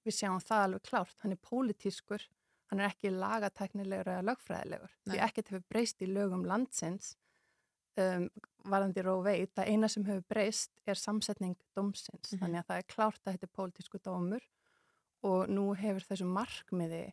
við 0.06 0.18
sjáum 0.18 0.42
það 0.42 0.66
alveg 0.68 0.88
klárt, 0.90 1.20
hann 1.22 1.36
er 1.36 1.42
pólitískur, 1.46 2.26
hann 2.72 2.82
er 2.82 2.90
ekki 2.90 3.12
lagatæknilegur 3.14 4.10
eða 4.16 4.26
lögfræðilegur. 4.32 4.96
Því 5.06 5.18
Nei. 5.20 5.24
ekkert 5.28 5.52
hefur 5.52 5.68
breyst 5.70 6.02
í 6.02 6.10
lögum 6.10 6.46
landsins 6.50 7.14
um, 8.02 8.28
varðandi 8.66 9.04
róveit. 9.06 9.54
Það 9.56 9.72
eina 9.72 9.90
sem 9.92 10.06
hefur 10.08 10.26
breyst 10.32 10.74
er 10.88 11.00
samsetning 11.00 11.56
dómsins. 11.78 12.34
Mhm. 12.34 12.42
Þannig 12.42 12.62
að 12.62 12.68
það 12.72 12.82
er 12.82 12.90
klárt 12.96 13.22
að 13.24 13.36
þetta 13.36 13.50
er 13.50 13.56
pólitísku 13.60 14.02
dómur 14.04 14.50
og 15.26 15.50
nú 15.50 15.70
hefur 15.78 16.06
þessu 16.06 16.28
markmiði 16.30 17.06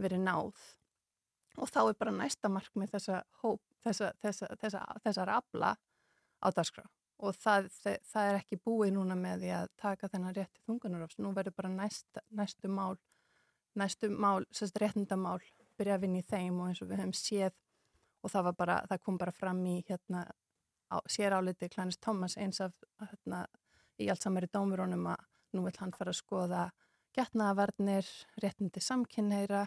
verið 0.00 0.22
náð 0.24 0.68
og 1.58 1.68
þá 1.68 1.80
er 1.82 1.98
bara 1.98 2.14
næsta 2.14 2.50
markmið 2.52 2.94
þessa 2.94 3.22
hóp, 3.42 3.60
þessa, 3.84 4.12
þessa, 4.22 4.48
þessa, 5.02 5.26
afla 5.34 5.74
á 6.40 6.48
dagskrá 6.54 6.84
og 7.20 7.36
það, 7.36 7.68
það, 7.82 7.96
það 8.12 8.28
er 8.28 8.38
ekki 8.38 8.60
búið 8.64 8.92
núna 8.96 9.16
með 9.18 9.42
því 9.44 9.50
að 9.58 9.72
taka 9.82 10.08
þennan 10.08 10.36
rétt 10.36 10.52
til 10.54 10.62
þungunarofs. 10.70 11.18
Nú 11.20 11.34
verður 11.36 11.56
bara 11.58 11.72
næsta, 11.74 12.22
næstu 12.32 12.70
mál, 12.72 12.94
næstu 13.76 14.08
mál, 14.08 14.46
sérst 14.56 14.78
réttindamál, 14.80 15.42
byrja 15.76 15.98
að 15.98 16.06
vinna 16.06 16.22
í 16.22 16.28
þeim 16.30 16.62
og 16.62 16.70
eins 16.70 16.80
og 16.80 16.88
við 16.88 17.02
höfum 17.02 17.12
séð 17.18 17.58
og 18.22 18.32
það 18.32 18.52
bara, 18.58 18.76
það 18.90 19.02
kom 19.04 19.18
bara 19.20 19.34
fram 19.34 19.60
í 19.66 19.78
hérna, 19.88 20.24
á, 20.90 20.96
séráliti 21.08 21.70
Klænis 21.72 22.00
Thomas 22.02 22.36
eins 22.36 22.60
af 22.64 22.74
hérna, 23.00 23.46
í 24.00 24.08
allt 24.10 24.24
samari 24.24 24.48
dómurónum 24.52 25.08
að 25.12 25.24
nú 25.56 25.64
vil 25.66 25.76
hann 25.80 25.94
fara 25.96 26.12
að 26.14 26.20
skoða 26.20 26.68
getnaðavarnir, 27.16 28.06
réttindi 28.42 28.82
samkynneira 28.82 29.64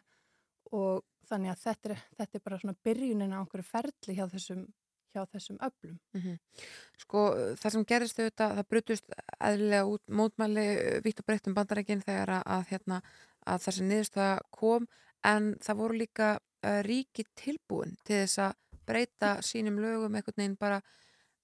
og 0.71 1.03
þannig 1.27 1.53
að 1.53 1.65
þetta 1.65 1.89
er, 1.89 2.05
þetta 2.19 2.39
er 2.39 2.45
bara 2.45 2.61
svona 2.61 2.79
byrjunin 2.87 3.35
á 3.35 3.39
einhverju 3.41 3.67
ferli 3.67 4.15
hjá 4.17 4.23
þessum, 4.31 4.63
hjá 5.13 5.21
þessum 5.33 5.59
öflum. 5.67 5.99
Mhm. 6.15 6.39
Sko 7.03 7.25
það 7.59 7.75
sem 7.75 7.85
gerist 7.91 8.19
auðvitað, 8.19 8.55
það 8.59 8.69
brutust 8.69 9.17
eðlilega 9.39 9.91
út 9.91 10.03
mótmæli 10.07 10.67
vitt 11.05 11.19
og 11.19 11.27
breytt 11.27 11.47
um 11.47 11.57
bandarækinn 11.57 12.05
þegar 12.05 12.37
að, 12.39 12.43
að, 12.57 12.65
hérna, 12.71 13.01
að 13.45 13.67
þessi 13.67 13.87
niðurstaða 13.89 14.39
kom 14.51 14.87
en 15.23 15.53
það 15.63 15.79
voru 15.83 15.99
líka 15.99 16.29
ríki 16.87 17.25
tilbúin 17.37 17.97
til 18.05 18.23
þess 18.23 18.41
að 18.47 18.59
breyta 18.87 19.37
sínum 19.45 19.79
lögum 19.79 20.15
einhvern 20.15 20.37
veginn 20.37 20.59
bara 20.59 20.81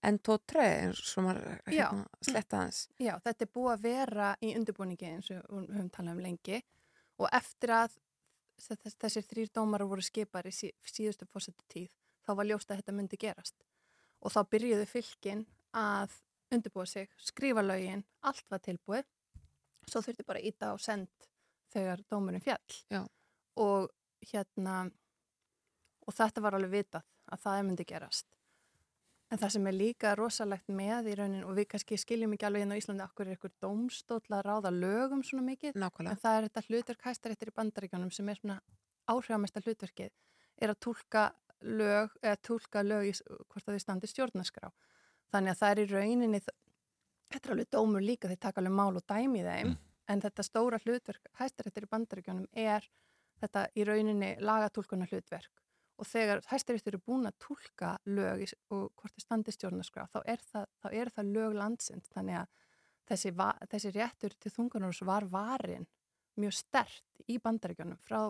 enn 0.04 0.20
og 0.32 1.24
maður 1.26 1.60
Já. 1.68 1.90
hérna, 1.90 2.06
sletta 2.24 2.60
aðeins. 2.60 2.84
Já, 3.00 3.14
þetta 3.24 3.46
er 3.46 3.52
búið 3.54 3.72
að 3.74 3.82
vera 3.84 4.30
í 4.42 4.54
undirbúningi 4.56 5.10
eins 5.10 5.32
og 5.36 5.42
við 5.52 5.74
höfum 5.76 5.90
talað 5.90 6.14
um 6.14 6.22
lengi 6.24 6.62
og 7.20 7.28
eftir 7.36 7.74
að 7.76 7.98
þess, 8.64 8.96
þessir 8.96 9.28
þrýr 9.28 9.52
dómar 9.56 9.84
voru 9.84 10.06
skipar 10.06 10.48
í 10.48 10.54
sí, 10.56 10.72
síðustu 10.88 11.28
fórsetu 11.28 11.68
tíð 11.68 11.92
þá 12.24 12.34
var 12.40 12.48
ljóst 12.48 12.72
að 12.72 12.82
þetta 12.82 12.96
myndi 12.96 13.20
gerast 13.20 13.68
og 14.24 14.32
þá 14.32 14.40
byrjuðu 14.54 14.88
fylkin 14.90 15.46
að 15.76 16.16
undirbúa 16.50 16.88
sig, 16.90 17.12
skrifa 17.22 17.62
lögin, 17.62 18.04
allt 18.26 18.48
var 18.50 18.64
tilbúið 18.66 19.06
svo 19.90 20.02
þurfti 20.06 20.26
bara 20.28 20.42
íta 20.42 20.72
á 20.72 20.76
send 20.82 21.30
þegar 21.74 22.02
dómurinn 22.10 22.44
fjall 22.44 22.80
Já. 22.90 23.04
og 23.60 23.90
hérna 24.32 24.90
og 26.10 26.18
þetta 26.18 26.44
var 26.44 26.58
alveg 26.58 26.76
vitað 26.80 27.08
að 27.30 27.46
það 27.46 27.64
myndi 27.70 27.88
gerast 27.94 28.40
En 29.30 29.38
það 29.38 29.52
sem 29.54 29.68
er 29.70 29.76
líka 29.78 30.12
rosalegt 30.18 30.72
með 30.74 31.12
í 31.12 31.16
raunin 31.20 31.44
og 31.46 31.54
við 31.60 31.68
kannski 31.70 31.98
skiljum 32.02 32.32
ekki 32.34 32.48
alveg 32.48 32.64
inn 32.66 32.72
á 32.74 32.80
Íslandi 32.80 33.04
okkur 33.06 33.28
er 33.28 33.36
ykkur 33.38 33.52
dómstóll 33.62 34.34
að 34.34 34.48
ráða 34.48 34.72
lögum 34.74 35.22
svona 35.26 35.44
mikið. 35.46 35.78
Nákvæmlega. 35.78 36.16
En 36.16 36.22
það 36.24 36.38
er 36.38 36.48
þetta 36.48 36.64
hlutverk 36.66 37.06
hæstaréttir 37.06 37.52
í 37.52 37.54
bandaríkjónum 37.60 38.10
sem 38.16 38.32
er 38.32 38.40
svona 38.40 38.58
áhrifamesta 39.14 39.62
hlutverkið 39.62 40.10
er 40.58 40.74
að 40.74 40.82
tólka 40.88 41.28
lög 41.62 42.18
eða 42.24 42.42
tólka 42.50 42.84
lög 42.88 43.12
í 43.12 43.14
hvort 43.20 43.70
að 43.70 43.78
þau 43.78 43.86
standi 43.86 44.10
stjórnaskrá. 44.10 44.74
Þannig 45.30 45.54
að 45.54 45.62
það 45.62 45.76
er 45.76 45.84
í 45.84 45.88
rauninni, 45.94 46.42
þetta 47.30 47.46
er 47.46 47.54
alveg 47.54 47.72
dómur 47.78 48.06
líka 48.10 48.34
þeir 48.34 48.44
taka 48.48 48.64
alveg 48.64 48.78
mál 48.82 48.98
og 48.98 49.06
dæmi 49.06 49.44
í 49.44 49.46
þeim 49.46 49.78
en 50.10 50.26
þetta 50.26 50.48
stóra 50.48 50.82
hlutverk 50.82 51.30
hæstaréttir 51.38 51.86
í 51.86 51.94
bandaríkjónum 51.94 52.50
er 52.58 52.90
þetta 53.44 53.68
í 53.78 53.86
rauninni 53.86 54.38
lagatúlkunar 54.42 55.12
hlutverk 55.14 55.68
og 56.00 56.08
þegar 56.08 56.42
hæstaréttur 56.48 56.94
eru 56.96 57.02
búin 57.06 57.28
að 57.28 57.36
tólka 57.44 57.92
lög 58.08 58.46
og 58.72 58.90
hvort 58.96 59.14
þið 59.18 59.26
standi 59.26 59.52
stjórnarskrá 59.56 60.08
þá 60.14 60.20
er 60.26 60.40
það, 60.52 60.66
þá 60.82 60.88
er 61.02 61.10
það 61.16 61.32
lög 61.36 61.54
landsins. 61.60 62.10
Þannig 62.16 62.36
að 62.40 62.48
þessi, 63.10 63.32
va- 63.36 63.58
þessi 63.70 63.92
réttur 63.96 64.34
til 64.40 64.52
þungunarús 64.56 65.02
var 65.06 65.26
varin 65.28 65.88
mjög 66.40 66.54
stert 66.56 67.04
í 67.28 67.38
bandaríkjónum 67.44 67.98
frá 68.00 68.22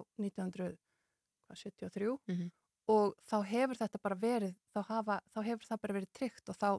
1973 1.50 2.18
Mhm. 2.28 2.52
og 2.90 3.16
þá 3.30 3.36
hefur 3.46 3.78
þetta 3.78 4.00
bara 4.02 4.16
verið 4.16 4.56
þá, 4.74 4.80
hafa, 4.88 5.20
þá 5.36 5.44
hefur 5.46 5.66
það 5.70 5.82
bara 5.82 5.94
verið 5.94 6.12
tryggt 6.14 6.50
og 6.50 6.56
þá, 6.58 6.70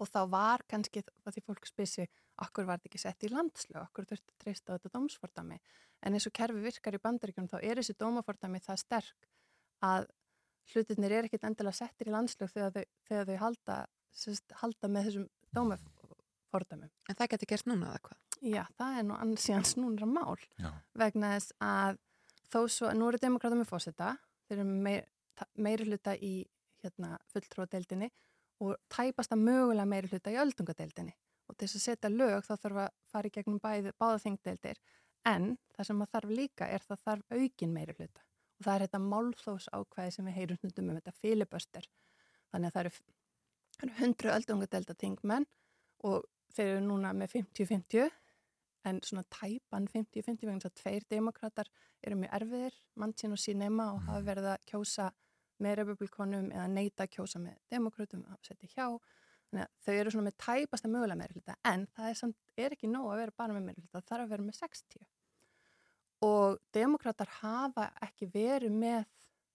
og 0.00 0.08
þá 0.08 0.20
var 0.30 0.58
kannski 0.68 1.02
því 1.26 1.42
fólk 1.46 1.66
spysi 1.66 2.06
okkur 2.38 2.66
var 2.66 2.78
þetta 2.78 2.88
ekki 2.90 2.98
sett 3.02 3.22
í 3.26 3.28
landslög, 3.30 3.82
okkur 3.88 4.04
þurfti 4.06 4.30
að 4.34 4.38
treysta 4.44 4.72
á 4.74 4.74
þetta 4.78 4.92
dómsfordami 4.98 5.58
en 6.02 6.14
eins 6.14 6.26
og 6.26 6.32
kerfi 6.32 6.60
virkar 6.62 6.94
í 6.94 6.98
bandaríkjónum 7.02 7.50
þá 7.50 7.58
er 7.62 7.76
þessi 7.80 7.94
dómafordami 7.98 8.60
það 8.62 8.78
sterk 8.78 9.28
að 9.84 10.08
hlutirnir 10.72 11.14
er 11.14 11.28
ekkit 11.28 11.46
endilega 11.48 11.78
settir 11.78 12.10
í 12.10 12.14
landslög 12.14 12.50
þegar 12.52 12.74
þau, 12.74 12.84
þegar 13.08 13.28
þau 13.28 13.38
halda, 13.42 13.76
sest, 14.12 14.56
halda 14.60 14.90
með 14.92 15.08
þessum 15.08 15.28
dómafordamum. 15.56 16.90
En 17.08 17.18
það 17.18 17.30
getur 17.34 17.52
gerst 17.52 17.68
núna 17.70 17.92
eða 17.92 18.02
hvað? 18.08 18.20
Já, 18.38 18.62
það 18.78 18.98
er 18.98 19.06
nú 19.08 19.16
ansíðan 19.18 19.66
snúnra 19.66 20.08
mál 20.08 20.36
Já. 20.60 20.70
vegna 20.98 21.32
þess 21.36 21.54
að 21.64 21.98
þó 22.48 22.60
svo, 22.70 22.92
nú 22.94 23.08
eru 23.08 23.20
demokrátum 23.22 23.62
með 23.62 23.70
fósita, 23.72 24.12
þeir 24.48 24.60
eru 24.60 24.76
meir, 24.86 25.08
meiri 25.58 25.88
hluta 25.88 26.14
í 26.14 26.34
hérna, 26.84 27.16
fulltróðadeildinni 27.32 28.10
og 28.64 28.76
tæpast 28.92 29.34
að 29.34 29.42
mögulega 29.48 29.88
meiri 29.88 30.10
hluta 30.12 30.32
í 30.34 30.38
öldungadeildinni 30.38 31.14
og 31.48 31.56
til 31.56 31.66
þess 31.66 31.78
að 31.78 31.84
setja 31.86 32.12
lög 32.12 32.44
þá 32.46 32.54
þarf 32.54 32.80
að 32.84 32.88
fara 33.12 33.30
í 33.30 33.34
gegnum 33.34 33.60
bæði, 33.62 33.92
báða 33.98 34.22
þingdeildir 34.24 34.80
en 35.28 35.52
það 35.74 35.90
sem 35.90 36.02
að 36.04 36.12
þarf 36.14 36.34
líka 36.40 36.68
er 36.68 36.84
það 36.84 37.04
þarf 37.06 37.38
aukin 37.38 37.74
meiri 37.74 37.96
hluta 37.98 38.27
og 38.58 38.66
það 38.66 38.74
er 38.74 38.84
þetta 38.86 39.00
málþós 39.04 39.68
ákvæði 39.72 40.14
sem 40.14 40.28
við 40.28 40.38
heyrum 40.38 40.58
stundum 40.60 40.90
um 40.90 40.98
þetta 40.98 41.14
filiböster 41.22 41.86
þannig 42.52 42.70
að 42.70 42.74
það 42.76 42.84
eru, 42.84 42.94
100 43.98 44.32
öldungadeilda 44.34 44.96
þingmenn 44.98 45.46
og 46.08 46.24
þeir 46.56 46.72
eru 46.72 46.86
núna 46.86 47.12
með 47.14 47.36
50-50 47.36 48.10
en 48.88 49.00
svona 49.04 49.24
tæpan 49.30 49.86
50-50 49.90 50.48
vegna 50.48 50.62
þess 50.62 50.70
að 50.70 50.80
tveir 50.80 51.06
demokrater 51.10 51.70
eru 52.06 52.18
mjög 52.18 52.34
erfiðir, 52.38 52.76
mannsinn 52.98 53.34
og 53.34 53.42
sínema 53.42 53.88
og 53.94 54.02
hafa 54.06 54.24
verið 54.26 54.50
að 54.54 54.66
kjósa 54.70 55.08
með 55.62 55.80
republikonum 55.80 56.50
eða 56.54 56.66
neita 56.70 57.06
að 57.06 57.14
kjósa 57.16 57.42
með 57.42 57.58
demokratum 57.74 58.24
að 58.30 58.38
setja 58.46 58.70
hjá. 58.74 58.86
Þannig 59.48 59.64
að 59.64 59.84
þau 59.84 59.94
eru 59.96 60.12
svona 60.14 60.28
með 60.28 60.36
tæpasta 60.44 60.90
mögulega 60.92 61.18
meiri 61.22 61.38
hluta 61.38 61.56
en 61.66 61.86
það 61.96 62.10
er, 62.10 62.18
samt, 62.20 62.36
er 62.56 62.74
ekki 62.76 62.90
nóg 62.90 63.08
að 63.12 63.22
vera 63.22 63.38
bara 63.42 63.56
með 63.56 63.68
meiri 63.68 63.82
hluta, 63.82 63.94
það 63.98 64.10
þarf 64.10 64.26
að 64.26 64.34
vera 64.34 64.46
með 64.48 64.58
60 64.58 65.06
og 66.24 66.58
demokrater 66.74 67.30
hafa 67.40 67.90
ekki 68.02 68.28
verið 68.32 68.74
með 68.74 69.04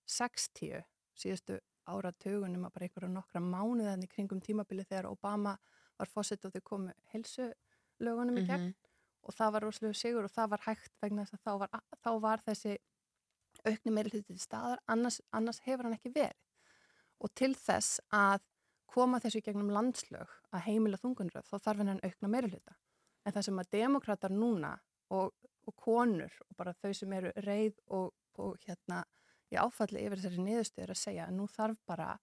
60 0.09 0.83
síðustu 1.19 1.59
áratugunum 1.89 2.63
að 2.67 2.73
bara 2.75 2.87
einhverja 2.87 3.11
nokkra 3.11 3.41
mánuðan 3.43 4.05
í 4.05 4.09
kringum 4.11 4.39
tímabili 4.43 4.85
þegar 4.87 5.09
Obama 5.11 5.57
var 5.99 6.09
fósitt 6.11 6.45
og 6.45 6.53
þau 6.55 6.63
komu 6.63 6.93
helsölögunum 7.11 8.39
í 8.39 8.45
gegn 8.47 8.71
og 9.23 9.35
það 9.35 9.53
var 9.55 9.65
rosalega 9.67 9.99
sigur 9.99 10.27
og 10.27 10.31
það 10.31 10.49
var 10.53 10.63
hægt 10.65 10.95
vegna 11.03 11.25
þess 11.27 11.37
að 11.37 11.43
þá 11.43 11.53
var, 11.59 11.83
þá 12.03 12.11
var 12.23 12.43
þessi 12.47 12.77
aukni 13.67 13.93
meiri 13.93 14.11
hluti 14.11 14.33
til 14.33 14.41
staðar, 14.41 14.81
annars, 14.87 15.21
annars 15.31 15.61
hefur 15.63 15.87
hann 15.87 15.95
ekki 15.97 16.11
verið. 16.15 16.39
Og 17.23 17.31
til 17.37 17.53
þess 17.55 18.01
að 18.11 18.41
koma 18.93 19.19
þessu 19.23 19.41
gegnum 19.45 19.71
landslög 19.73 20.31
að 20.53 20.65
heimila 20.67 20.99
þungunröð, 21.01 21.47
þá 21.47 21.55
þarf 21.57 21.83
hennan 21.83 22.01
aukna 22.03 22.29
meiri 22.29 22.51
hluta. 22.51 22.75
En 23.23 23.35
það 23.35 23.47
sem 23.47 23.61
að 23.61 23.71
demokrater 23.77 24.33
núna 24.35 24.73
og, 25.13 25.31
og 25.67 25.75
konur 25.79 26.33
og 26.47 26.55
bara 26.59 26.75
þau 26.81 26.93
sem 26.97 27.13
eru 27.17 27.33
reið 27.45 27.79
og, 27.87 28.13
og 28.39 28.55
hérna 28.65 29.03
í 29.53 29.59
áfalli 29.59 30.05
yfir 30.05 30.21
þessari 30.21 30.45
niðurstöður 30.47 30.93
að 30.95 31.01
segja 31.01 31.27
að 31.27 31.35
nú 31.37 31.47
þarf 31.51 31.81
bara 31.89 32.13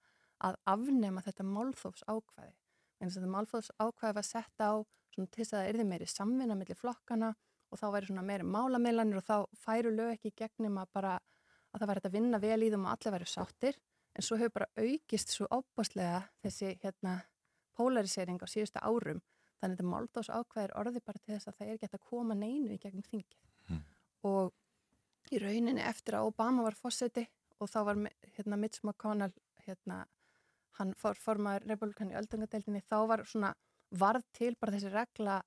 að 0.41 0.57
afnema 0.73 1.23
þetta 1.25 1.47
málþófs 1.47 2.07
ákvæði. 2.09 2.55
En 3.01 3.13
þetta 3.13 3.31
málþófs 3.35 3.71
ákvæði 3.79 4.17
var 4.17 4.27
sett 4.27 4.65
á 4.65 4.73
svona 5.15 5.31
til 5.31 5.43
þess 5.43 5.55
að 5.55 5.61
það 5.61 5.71
erði 5.73 5.87
meiri 5.91 6.09
samvinna 6.11 6.57
millir 6.59 6.79
flokkana 6.79 7.35
og 7.71 7.79
þá 7.79 7.87
væri 7.95 8.11
svona 8.11 8.27
meiri 8.27 8.47
málameilanir 8.47 9.21
og 9.21 9.27
þá 9.27 9.37
færu 9.63 9.93
lög 9.95 10.17
ekki 10.17 10.35
gegnum 10.43 10.79
að 10.83 10.93
bara 10.97 11.15
að 11.71 11.83
það 11.83 11.91
væri 11.91 12.03
þetta 12.03 12.15
vinna 12.17 12.41
vel 12.43 12.61
í 12.63 12.71
þeim 12.73 12.87
og 12.87 12.93
allir 12.95 13.15
væri 13.15 13.29
sáttir 13.31 13.79
en 14.17 14.27
svo 14.27 14.39
hefur 14.41 14.57
bara 14.59 14.71
aukist 14.81 15.35
svo 15.35 15.47
ábáslega 15.51 16.23
þessi 16.45 16.73
hérna 16.83 17.21
polarisering 17.79 18.41
á 18.43 18.47
síðustu 18.51 18.83
árum 18.83 19.23
þannig 19.61 19.77
að 19.77 19.81
þetta 19.81 19.91
máldás 19.93 20.31
ákvæðir 20.33 20.77
orði 20.81 21.03
bara 21.05 21.21
til 21.21 21.35
þess 21.35 21.51
að 21.51 21.59
það 21.59 21.69
er 21.69 21.83
hægt 21.85 21.99
að 21.99 22.07
koma 22.11 22.35
neinu 22.35 22.75
í 22.75 22.81
gegnum 22.81 23.07
þingið. 23.11 23.43
Og 24.31 24.53
í 25.31 25.41
rauninni 25.43 25.85
eftir 25.85 26.17
að 26.19 26.31
Obama 26.33 26.65
var 26.67 26.79
fósiti 26.79 27.27
og 27.61 27.69
þá 27.71 27.81
var 27.91 28.01
hérna 28.37 28.57
Mitch 28.57 28.83
McConnell 28.85 29.35
hérna 29.67 30.05
hann 30.79 30.95
fór 30.97 31.19
formaður 31.21 31.69
republikan 31.69 32.13
í 32.13 32.17
öldungadeildinni 32.19 32.83
þá 32.89 32.99
var 33.11 33.25
svona 33.29 33.53
varð 34.01 34.25
til 34.37 34.55
bara 34.61 34.73
þessi 34.77 34.93
regla 34.95 35.41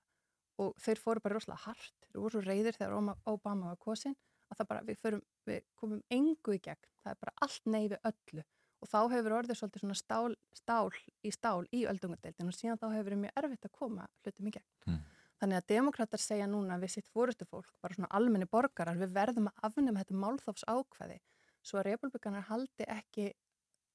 og 0.61 0.75
þeir 0.83 1.01
fóru 1.01 1.23
bara 1.23 1.39
rosalega 1.39 1.65
hart, 1.65 1.95
þeir 2.11 2.21
voru 2.21 2.43
reyðir 2.45 2.77
þegar 2.77 3.15
Obama 3.25 3.71
var 3.71 3.79
kosin 3.81 4.15
að 4.51 4.59
það 4.59 4.69
bara, 4.69 4.83
við, 4.85 4.99
förum, 5.01 5.23
við 5.49 5.63
komum 5.79 6.01
engu 6.13 6.53
í 6.53 6.61
gegn, 6.61 6.89
það 7.01 7.15
er 7.15 7.21
bara 7.23 7.35
allt 7.45 7.71
nei 7.73 7.87
við 7.87 7.97
öllu 8.11 8.43
og 8.83 8.89
þá 8.91 8.99
hefur 9.15 9.35
orðið 9.39 9.57
svolítið 9.59 9.83
svona 9.85 9.97
stál, 9.99 10.35
stál 10.59 10.89
í 11.23 11.31
stál 11.33 11.63
í 11.71 11.85
öldungadeildin 11.89 12.51
og 12.51 12.57
síðan 12.57 12.79
þá 12.81 12.87
hefur 12.91 13.07
verið 13.09 13.21
mjög 13.23 13.37
erfitt 13.43 13.67
að 13.69 13.75
koma 13.79 14.07
hlutum 14.23 14.49
í 14.49 14.53
gegn. 14.57 14.67
Mm. 14.87 14.99
Þannig 15.43 15.57
að 15.59 15.69
demokrater 15.73 16.21
segja 16.23 16.47
núna 16.47 16.77
við 16.79 16.91
sitt 16.97 17.07
fórustu 17.11 17.45
fólk, 17.49 17.71
bara 17.81 17.95
svona 17.97 18.11
almenni 18.15 18.45
borgarar, 18.47 18.99
við 18.99 19.15
verðum 19.15 19.49
að 19.51 19.65
afnum 19.69 19.97
þetta 19.99 20.19
málþófs 20.23 20.67
ákveði 20.71 21.17
svo 21.63 21.79
að 21.79 21.87
republikanar 21.89 22.45
haldi 22.51 22.85
ekki 22.87 23.31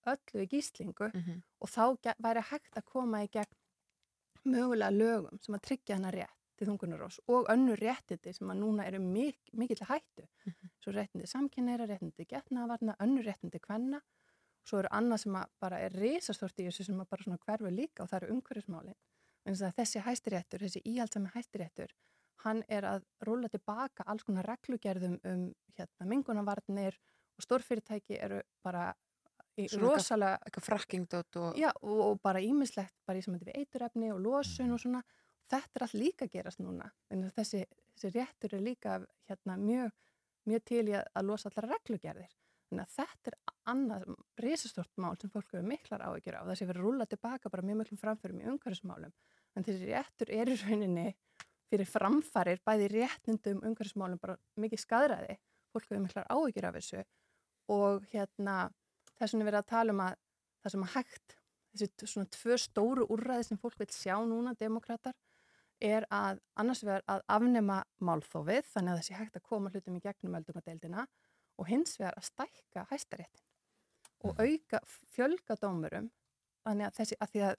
öllu 0.09 0.43
í 0.45 0.49
gíslingu 0.49 1.11
Mhm. 1.15 1.43
og 1.61 1.69
þá 1.69 2.15
væri 2.19 2.43
hægt 2.51 2.77
að 2.77 2.85
koma 2.85 3.23
í 3.25 3.29
gegn 3.29 3.55
mögulega 4.49 4.91
lögum 4.95 5.39
sem 5.43 5.55
að 5.57 5.65
tryggja 5.67 5.97
hana 5.99 6.11
rétt 6.15 6.35
til 6.59 6.67
þungunarós 6.69 7.19
og 7.31 7.47
önnur 7.53 7.79
réttindi 7.79 8.33
sem 8.35 8.49
að 8.51 8.59
núna 8.63 8.87
eru 8.89 8.99
mik 9.03 9.39
mikill 9.53 9.85
hættu. 9.87 10.25
Svo 10.83 10.93
réttindi 10.93 11.27
samkynneira, 11.29 11.87
réttindi 11.87 12.27
getnaðvarna, 12.27 12.97
önnur 13.01 13.25
réttindi 13.29 13.61
kvenna. 13.61 14.01
Svo 14.69 14.83
eru 14.83 14.91
annað 14.93 15.23
sem 15.23 15.37
bara 15.63 15.81
er 15.81 15.95
risastort 15.97 16.59
í 16.61 16.67
þessu 16.67 16.85
sem 16.85 16.99
bara 17.01 17.25
svona 17.25 17.41
hverfu 17.41 17.71
líka 17.73 18.05
og 18.05 18.11
það 18.11 18.23
eru 18.23 18.35
umhverfismálin. 18.37 18.97
Þessi 19.49 20.03
hæstiréttur, 20.05 20.61
þessi 20.61 20.83
íhaldsami 20.85 21.31
hæstiréttur, 21.33 21.95
hann 22.45 22.61
er 22.69 22.85
að 22.85 23.07
rúla 23.25 23.49
tilbaka 23.49 24.05
alls 24.07 24.27
konar 24.27 24.47
reglugerðum 24.47 25.17
um 25.25 25.45
hérna, 25.79 26.09
mingunarvarnir 26.11 26.99
og 27.39 27.47
stórfyrirtæki 27.47 28.19
eru 28.21 28.43
bara 28.63 28.91
í 29.59 29.67
Svona 29.73 29.95
rosalega 29.95 30.43
eitthvað 30.45 30.67
frakkingdót 30.69 31.39
og 31.41 31.57
Já, 31.59 31.71
og, 31.81 32.03
og 32.05 32.21
bara 32.23 32.43
ímislegt 32.45 32.95
bara 33.09 33.19
í 33.19 33.25
þetta 33.25 33.49
við 33.49 33.57
eiturefni 33.63 34.13
og 34.15 34.21
losun 34.23 34.75
og 34.75 34.83
svona. 34.83 35.01
Þetta 35.49 35.79
er 35.79 35.87
allt 35.87 35.97
líka 35.97 36.27
að 36.29 36.35
gerast 36.37 36.61
núna. 36.61 36.91
Þessi, 37.09 37.63
þessi 37.97 38.13
réttur 38.19 38.59
er 38.59 38.63
líka 38.63 38.99
hérna, 39.31 39.57
mjög, 39.57 39.97
mjög 40.51 40.67
til 40.69 40.85
í 40.93 40.95
að, 40.99 41.09
að 41.17 41.31
losa 41.31 41.49
allar 41.49 41.71
reglugerðir 41.73 42.37
þetta 42.77 43.33
er 43.33 43.37
annað 43.71 44.09
risastort 44.43 44.93
mál 45.01 45.17
sem 45.21 45.31
fólk 45.33 45.49
hefur 45.53 45.67
miklar 45.67 46.05
áhyggjur 46.05 46.37
á 46.37 46.49
þessi 46.51 46.69
verið 46.69 46.85
rúla 46.85 47.07
tilbaka 47.09 47.49
bara 47.49 47.65
mjög 47.65 47.81
miklum 47.83 48.01
framförum 48.01 48.43
í 48.43 48.49
umhverfismálum. 48.51 49.13
En 49.57 49.65
þessi 49.65 49.89
réttur 49.89 50.33
er 50.35 50.53
í 50.53 50.57
rauninni 50.61 51.07
fyrir 51.69 51.89
framfarir 51.89 52.61
bæði 52.65 52.91
réttindum 52.93 53.63
umhverfismálum 53.65 54.21
bara 54.21 54.37
mikið 54.61 54.85
skadræði 54.85 55.39
fólk 55.73 55.89
hefur 55.89 56.05
miklar 56.05 56.29
áhyggjur 56.33 56.69
af 56.69 56.77
þessu. 56.79 57.05
Og 57.73 58.05
hérna 58.13 58.59
þess 59.17 59.35
vegna 59.35 59.45
er 59.45 59.51
verið 59.51 59.63
að 59.63 59.71
tala 59.73 59.95
um 59.95 60.05
að 60.05 60.19
það 60.63 60.75
sem 60.75 60.85
að 60.85 60.95
hægt 60.97 61.39
þessi 61.73 62.11
svona 62.13 62.33
tvö 62.35 62.59
stóru 62.61 63.09
úrræði 63.13 63.49
sem 63.49 63.61
fólk 63.61 63.79
vil 63.81 63.91
sjá 63.93 64.17
núna, 64.27 64.55
demokrater 64.59 65.17
er 65.85 66.07
að 66.11 66.41
annars 66.59 66.83
vegar 66.83 67.05
að 67.07 67.21
afnema 67.31 67.83
málþófið, 68.03 68.65
þannig 68.73 68.93
að 68.93 69.01
þessi 69.03 69.19
hægt 69.19 69.37
að 69.39 69.45
koma 69.47 69.71
hlutum 69.71 69.99
í 69.99 70.03
gegnum 70.03 70.39
öldungadeildina 70.41 71.05
og 71.59 71.69
hins 71.71 71.99
vegar 71.99 72.17
að 72.19 72.29
stækka 72.31 72.87
hæstaréttin 72.93 73.45
og 74.27 74.41
auka, 74.43 74.81
fjölga 75.15 75.57
dómurum 75.63 76.11
þannig 76.67 76.89
að 76.89 76.97
þessi, 76.99 77.19
að 77.23 77.33
því 77.33 77.43
að 77.49 77.59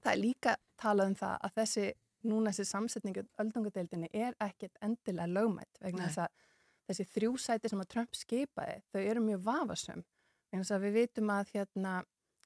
það 0.00 0.12
er 0.12 0.20
líka 0.20 0.54
talað 0.80 1.10
um 1.10 1.18
það 1.20 1.34
að 1.46 1.58
þessi, 1.58 1.86
núna 2.30 2.52
þessi 2.52 2.70
samsetningu 2.70 3.26
öldungadeildinni 3.42 4.10
er 4.12 4.36
ekkert 4.44 4.80
endilega 4.84 5.30
lögmætt 5.30 5.82
vegna 5.82 6.08
þess 6.08 6.24
að 6.24 6.48
þessi 6.90 7.06
þrjú 7.14 7.36
sæti 7.38 7.70
sem 7.70 7.82
að 7.82 7.90
Trump 7.94 8.16
skipaði, 8.18 8.80
þau 8.90 9.00
eru 9.00 9.22
mjög 9.24 9.44
vafasum 9.46 10.02
vegna 10.50 10.64
þess 10.64 10.76
að 10.76 10.86
við 10.86 10.98
vitum 10.98 11.32
að 11.34 11.54
hérna 11.54 11.94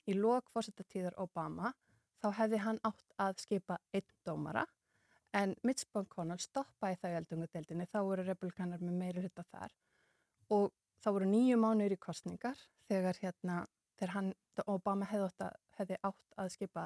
í 0.04 0.16
lok 0.18 0.50
fórsetatíðar 0.52 1.16
Obama 1.22 1.72
þá 2.20 2.28
hefði 2.40 2.60
hann 2.64 2.80
átt 2.84 3.16
að 3.20 3.40
skipa 3.44 3.78
einn 3.94 4.10
dómara 4.26 4.66
en 5.34 5.56
Mitch 5.66 5.88
McConnell 5.90 6.42
stoppaði 6.42 7.00
það 7.00 7.14
í 7.14 7.18
eldungadeildinni, 7.20 7.88
þá 7.90 7.98
voru 8.06 8.26
republikanar 8.26 8.84
með 8.84 9.00
meiri 9.00 9.24
hluta 9.24 9.42
þar 9.50 9.72
og 10.54 10.72
þá 11.02 11.10
voru 11.16 11.28
nýju 11.30 11.60
mánuður 11.60 11.96
í 11.96 12.00
kostningar 12.00 12.58
þegar 12.88 13.20
hérna, 13.22 13.60
þegar 13.98 14.14
hann, 14.16 14.32
Obama 14.70 15.06
hefði 15.10 15.28
átt 15.28 15.46
að, 15.48 15.56
hefði 15.78 16.00
átt 16.08 16.36
að 16.38 16.50
skipa 16.54 16.84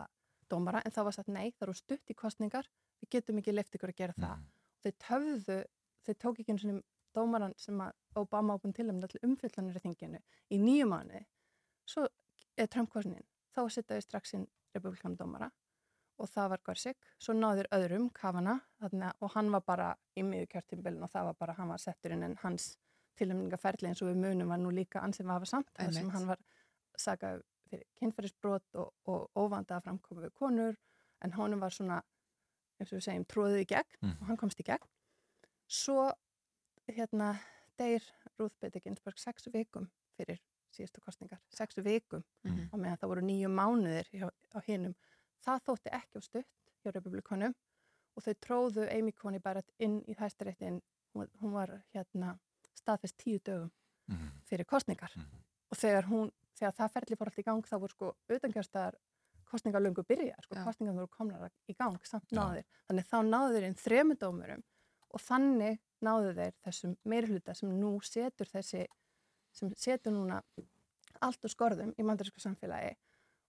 dómara 0.48 0.80
en 0.84 0.94
þá 0.94 1.02
var 1.06 1.16
satt 1.16 1.32
nei, 1.32 1.50
það 1.56 1.66
eru 1.66 1.74
stutt 1.76 2.12
í 2.12 2.16
kostningar, 2.16 2.68
við 3.02 3.10
getum 3.16 3.40
ekki 3.42 3.54
leift 3.54 3.76
ykkur 3.76 3.92
að 3.92 4.00
gera 4.00 4.16
það. 4.16 4.46
Þau 4.82 4.92
töfðu, 5.04 5.58
þau 6.06 6.14
tók 6.24 6.40
ekki 6.40 6.54
einu 6.54 6.62
svona 6.62 6.84
dómaran 7.16 7.54
sem 7.60 7.82
Obama 8.16 8.56
ábúin 8.56 8.74
til 8.76 8.88
um 8.90 9.02
umfyllanir 9.02 9.78
í 9.78 9.84
þinginu 9.84 10.20
í 10.54 10.60
nýju 10.62 10.88
mánuði, 10.88 11.24
svo 11.88 12.06
er 12.56 12.68
Trump 12.72 12.92
kostnin, 12.92 13.24
þá 13.54 13.62
setjaði 13.68 14.04
strax 14.04 14.36
inn 14.38 14.46
republikan 14.74 15.16
dómara 15.18 15.50
og 16.18 16.30
það 16.32 16.52
var 16.52 16.62
Gorsik, 16.66 16.98
svo 17.22 17.34
náður 17.36 17.68
öðrum 17.74 18.08
Kavana 18.14 18.58
og 18.82 19.30
hann 19.34 19.52
var 19.54 19.62
bara 19.66 19.88
í 20.18 20.24
miður 20.26 20.48
kjörtimbilin 20.54 21.04
og 21.06 21.12
það 21.12 21.30
var 21.30 21.38
bara, 21.38 21.54
hann 21.58 21.70
var 21.70 21.82
settur 21.82 22.14
inn 22.14 22.24
en 22.26 22.36
hans 22.42 22.72
tilnæmningaferli 23.18 23.88
eins 23.90 24.02
og 24.02 24.08
við 24.12 24.20
munum 24.24 24.48
var 24.52 24.60
nú 24.62 24.70
líka 24.74 25.02
ansið 25.04 25.26
vafa 25.30 25.46
samt 25.50 25.70
þar 25.76 25.92
sem 25.94 26.10
hann 26.14 26.26
var 26.30 26.38
sagað 26.98 27.42
fyrir 27.70 27.84
kynferðisbrot 28.00 28.78
og, 28.80 28.92
og 29.06 29.28
óvanda 29.36 29.76
að 29.76 29.84
framkoma 29.88 30.22
við 30.26 30.32
konur 30.38 30.76
en 31.24 31.32
honum 31.36 31.60
var 31.60 31.74
svona, 31.74 31.98
eins 32.80 32.92
og 32.92 32.98
við 33.00 33.04
segjum, 33.08 33.26
tróðið 33.26 33.60
í 33.64 33.68
gegn 33.74 33.96
Mm. 34.02 34.16
og 34.20 34.26
hann 34.30 34.36
komst 34.40 34.60
í 34.60 34.64
gegn. 34.64 34.86
Svo 35.68 36.12
hérna 36.88 37.32
deyr 37.78 38.02
Ruth 38.38 38.54
Bader 38.62 38.80
Ginsburg 38.80 39.18
sex 39.18 39.48
vikum 39.52 39.88
fyrir 40.16 40.38
síðustu 40.74 41.00
kostningar, 41.04 41.40
sex 41.50 41.74
vikum 41.76 42.22
Mhm. 42.44 42.68
á 42.72 42.76
meðan 42.76 42.98
það 42.98 43.08
voru 43.12 43.22
nýju 43.22 43.48
mánuðir 43.50 44.08
hjá, 44.12 44.30
á 44.54 44.58
hinum. 44.66 44.94
Það 45.44 45.60
þótti 45.66 45.90
ekki 45.92 46.18
á 46.18 46.22
stutt 46.22 46.46
hjá 46.84 46.92
republikonum 46.94 47.54
og 48.16 48.22
þau 48.22 48.34
tróðu 48.46 48.88
Amy 48.98 49.12
Coney 49.12 49.38
Barrett 49.40 49.70
inn 49.78 50.00
í 50.08 50.14
hæstaréttin, 50.16 50.80
hún, 51.14 51.28
hún 51.42 51.52
var 51.52 51.82
hérna 51.94 52.38
staðfest 52.78 53.18
tíu 53.20 53.42
dögum 53.44 53.70
fyrir 54.48 54.64
kostningar 54.64 55.12
og 55.68 55.76
þegar 55.76 56.08
hún, 56.08 56.30
þegar 56.56 56.74
það 56.78 56.92
ferli 56.94 57.18
fór 57.18 57.30
allt 57.30 57.42
í 57.42 57.46
gang 57.48 57.66
þá 57.68 57.76
voru 57.76 57.94
sko 57.94 58.12
auðvitaðkjörstaðar 58.28 58.96
kostningalöngu 59.48 60.04
byrjar, 60.04 60.44
sko 60.44 60.56
Já. 60.56 60.64
kostningar 60.64 60.96
voru 60.96 61.10
komnar 61.12 61.52
í 61.68 61.74
gang 61.76 62.00
samt 62.04 62.32
náður, 62.36 62.64
þannig 62.88 63.06
þá 63.08 63.18
náður 63.24 63.54
þeir 63.56 63.68
inn 63.68 63.78
þremu 63.82 64.16
dómurum 64.20 64.64
og 65.08 65.22
þannig 65.24 65.78
náðu 66.04 66.34
þeir 66.36 66.56
þessum 66.64 66.96
meirhluta 67.08 67.54
sem 67.56 67.70
nú 67.80 67.94
setur 68.04 68.50
þessi, 68.50 68.84
sem 69.52 69.72
setur 69.76 70.14
núna 70.14 70.42
allt 71.24 71.44
úr 71.44 71.52
skorðum 71.52 71.94
í 71.96 72.04
mandarísku 72.06 72.42
samfélagi 72.42 72.92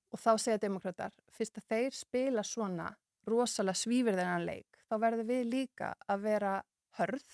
og 0.10 0.22
þá 0.24 0.32
segja 0.42 0.62
demokrater, 0.64 1.14
fyrst 1.36 1.60
að 1.60 1.68
þeir 1.70 1.98
spila 1.98 2.44
svona 2.48 2.88
rosalega 3.30 3.78
svífirðinan 3.78 4.48
leik, 4.48 4.80
þá 4.90 4.96
verður 5.04 5.28
við 5.30 5.44
líka 5.52 5.92
að 6.10 6.24
vera 6.26 6.56
hörð 6.98 7.28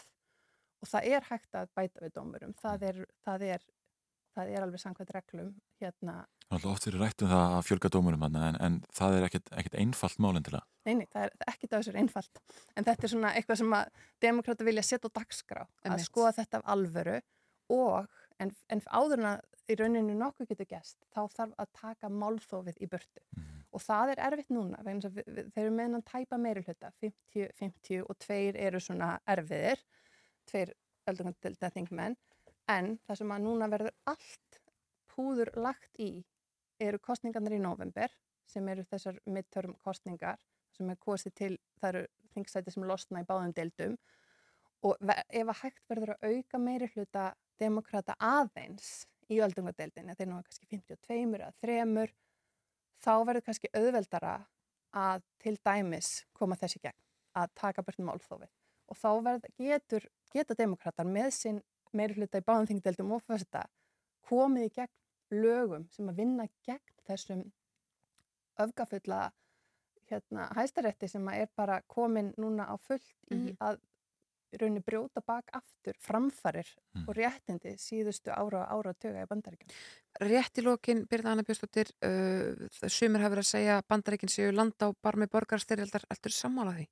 og 0.86 0.92
það 0.92 1.10
er 1.18 1.28
hægt 1.32 1.58
að 1.58 1.74
bæta 1.78 2.06
við 2.06 2.16
dómurum, 2.20 2.54
það 2.62 2.88
er, 2.92 3.02
það 3.26 3.50
er, 3.50 3.68
það 4.38 4.54
er 4.54 4.66
alveg 4.68 4.84
samkvæmt 4.86 5.14
reglum 5.18 5.52
hérna, 5.82 6.22
Það 6.46 6.54
er 6.54 6.60
alltaf 6.60 6.76
oft 6.76 6.86
fyrir 6.86 7.02
rætt 7.02 7.24
um 7.26 7.30
það 7.32 7.44
að 7.56 7.64
fjölga 7.66 7.90
dómurum 7.90 8.24
en, 8.28 8.36
en 8.62 8.76
það 8.94 9.16
er 9.18 9.24
ekkert, 9.26 9.48
ekkert 9.58 9.78
einfalt 9.82 10.20
málinn 10.22 10.46
til 10.46 10.60
að 10.60 10.66
Nei, 10.86 11.00
nei, 11.00 11.08
það 11.10 11.24
er 11.24 11.32
ekki 11.50 11.68
það 11.72 11.80
þessu 11.80 11.94
einfalt. 11.98 12.42
En 12.78 12.86
þetta 12.86 13.08
er 13.08 13.12
svona 13.16 13.32
eitthvað 13.34 13.58
sem 13.58 13.72
að 13.74 14.04
demokrata 14.22 14.68
vilja 14.68 14.84
setja 14.86 15.10
á 15.10 15.16
dagskrá, 15.18 15.64
að 15.90 16.04
skoða 16.06 16.36
þetta 16.38 16.60
af 16.60 16.68
alvöru 16.76 17.16
og, 17.74 18.20
en, 18.38 18.52
en 18.70 18.84
áður 18.86 19.24
en 19.24 19.30
að 19.32 19.40
í 19.66 19.78
rauninu 19.80 20.14
nokkuð 20.20 20.52
getur 20.52 20.70
gest, 20.70 21.00
þá 21.10 21.24
þarf 21.34 21.56
að 21.64 21.72
taka 21.80 22.12
málþófið 22.14 22.78
í 22.86 22.90
burtu. 22.92 23.24
Og 23.74 23.82
það 23.82 24.14
er 24.14 24.22
erfitt 24.28 24.54
núna, 24.54 24.78
að 24.80 24.92
við, 24.92 25.08
við, 25.26 25.50
þeir 25.56 25.64
eru 25.64 25.74
með 25.80 25.98
hann 25.98 26.06
tæpa 26.12 26.40
meiri 26.40 26.64
hluta, 26.68 26.92
50, 27.02 27.50
50 27.64 28.06
og 28.06 28.20
tveir 28.22 28.60
eru 28.68 28.84
svona 28.84 29.16
erfiðir, 29.26 29.82
tveir 30.50 30.74
öldungandelda 31.10 31.70
þingmenn, 31.74 32.16
en 32.72 32.96
það 33.06 33.20
sem 33.22 33.34
að 33.36 33.44
núna 33.46 33.70
verður 33.70 33.94
allt 34.10 34.60
púður 35.14 35.52
lagt 35.60 36.02
í 36.02 36.26
eru 36.82 37.00
kostningarnir 37.00 37.58
í 37.58 37.62
november 37.64 38.12
sem 38.50 38.68
eru 38.70 38.84
þessar 38.90 39.20
midterm 39.26 39.76
kostningar 39.86 40.42
sem 40.76 40.90
er 40.92 41.00
kosið 41.00 41.36
til, 41.40 41.54
það 41.80 41.90
eru 41.90 42.04
þingsæti 42.36 42.74
sem 42.74 42.86
losna 42.88 43.22
í 43.24 43.28
báðum 43.28 43.54
deildum. 43.56 43.96
Og 44.86 45.00
ef 45.08 45.52
að 45.54 45.62
hægt 45.62 45.86
verður 45.90 46.16
að 46.16 46.34
auka 46.34 46.60
meiri 46.62 46.90
hluta 46.94 47.30
demokrata 47.62 48.18
aðeins 48.20 49.06
í 49.32 49.40
öldungadeildin, 49.42 50.12
þeir 50.18 50.30
nú 50.30 50.42
kannski 50.44 50.68
52 50.70 51.40
eða 51.40 51.54
3, 51.64 52.12
þá 53.06 53.14
verður 53.30 53.46
kannski 53.48 53.72
auðveldara 53.72 54.36
að 54.96 55.24
til 55.42 55.56
dæmis 55.64 56.12
koma 56.36 56.60
þessi 56.60 56.84
gegn, 56.84 57.00
að 57.40 57.56
taka 57.56 57.84
burt 57.88 58.04
málþófið 58.04 58.52
og 58.92 59.00
þá 59.00 59.10
verð, 59.28 59.48
getur, 59.60 60.06
geta 60.34 60.58
demokrater 60.58 61.08
með 61.08 61.32
sinn 61.36 61.62
meiri 61.96 62.18
hluta 62.20 62.42
í 62.42 62.46
báðum 62.46 62.70
þingdeildum 62.70 63.16
og 63.16 63.24
fyrsta 63.26 63.66
komið 64.30 64.68
í 64.68 64.74
gegn 64.80 65.42
lögum 65.42 65.88
sem 65.94 66.12
að 66.12 66.22
vinna 66.22 66.48
gegn 66.68 66.96
þessum 67.08 67.44
öfgafulla 68.62 69.30
hérna, 70.10 70.48
hæstarétti 70.56 71.10
sem 71.10 71.28
að 71.30 71.44
er 71.44 71.52
bara 71.58 71.82
komin 71.92 72.32
núna 72.38 72.68
á 72.70 72.76
fullt 72.78 73.12
í 73.34 73.56
að 73.60 73.80
í 74.54 74.60
rauninni 74.62 74.84
brjóta 74.86 75.22
bak 75.26 75.50
aftur 75.58 75.98
framfarir 76.00 76.68
og 77.04 77.12
réttindi 77.18 77.76
síðustu 77.82 78.32
ára 78.32 78.64
og 78.64 78.86
ára 78.86 78.94
töga 78.94 79.26
í 79.26 79.30
bandaríkjum. 79.30 79.74
Rétt 80.24 80.62
í 80.62 80.64
lokin, 80.64 81.04
Byrða 81.12 81.34
Anna 81.34 81.44
Björnsdóttir, 81.44 81.92
uh, 82.06 82.68
sumir 82.88 83.26
hafa 83.26 83.34
verið 83.36 83.44
að 83.44 83.50
segja 83.50 83.80
að 83.80 83.88
bandaríkin 83.92 84.32
séu 84.32 84.54
landa 84.56 84.88
á 84.88 84.96
barmi 85.04 85.28
borgarstyrjaldar, 85.32 86.08
alltur 86.14 86.36
sammála 86.36 86.78
því? 86.78 86.88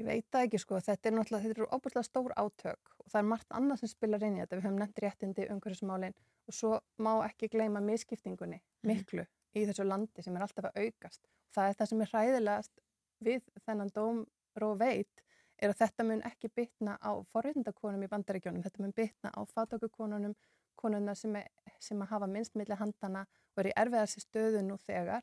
Ég 0.00 0.06
veit 0.06 0.26
það 0.32 0.46
ekki 0.46 0.58
sko, 0.62 0.78
þetta 0.80 1.08
er 1.10 1.12
náttúrulega, 1.12 1.44
þetta 1.44 1.60
eru 1.60 1.66
óbúinlega 1.76 2.06
stór 2.06 2.32
átök 2.40 2.92
og 3.02 3.08
það 3.12 3.18
er 3.20 3.26
margt 3.28 3.50
annað 3.58 3.80
sem 3.82 3.90
spilar 3.90 4.22
inn 4.24 4.38
í 4.38 4.40
þetta. 4.40 4.56
Við 4.56 4.64
höfum 4.64 4.78
nefnt 4.80 5.00
réttindi, 5.04 5.48
umhverfismálin 5.52 6.14
og 6.48 6.56
svo 6.56 6.70
má 7.04 7.10
ekki 7.26 7.50
gleyma 7.52 7.82
miskiptingunni 7.84 8.62
miklu 8.88 9.26
í 9.52 9.64
þessu 9.68 9.84
landi 9.84 10.24
sem 10.24 10.38
er 10.38 10.46
alltaf 10.46 10.70
að 10.70 10.86
aukast. 10.86 11.28
Það 11.52 11.68
er 11.68 11.76
það 11.76 11.90
sem 11.90 12.04
er 12.04 12.12
hræðilegast 12.14 12.84
við 13.28 13.50
þennan 13.66 13.92
dóm 13.98 14.22
Ró 14.58 14.70
veit 14.80 15.22
er 15.60 15.74
að 15.74 15.82
þetta 15.82 16.06
mun 16.08 16.24
ekki 16.26 16.48
bytna 16.56 16.96
á 17.04 17.12
forréttindakonum 17.34 18.06
í 18.06 18.08
bandaríkjónum, 18.10 18.64
þetta 18.64 18.82
mun 18.82 18.96
bytna 18.96 19.32
á 19.36 19.40
fátökukonunum, 19.52 20.34
konuna 20.80 21.14
sem, 21.14 21.36
er, 21.36 21.50
sem 21.78 22.00
að 22.00 22.14
hafa 22.14 22.30
minnst 22.30 22.56
milli 22.56 22.78
handana 22.80 23.26
og 23.52 23.62
er 23.62 23.68
í 23.70 23.76
erfiðarsi 23.82 24.24
stöðu 24.24 24.64
nú 24.64 24.78
þegar 24.80 25.20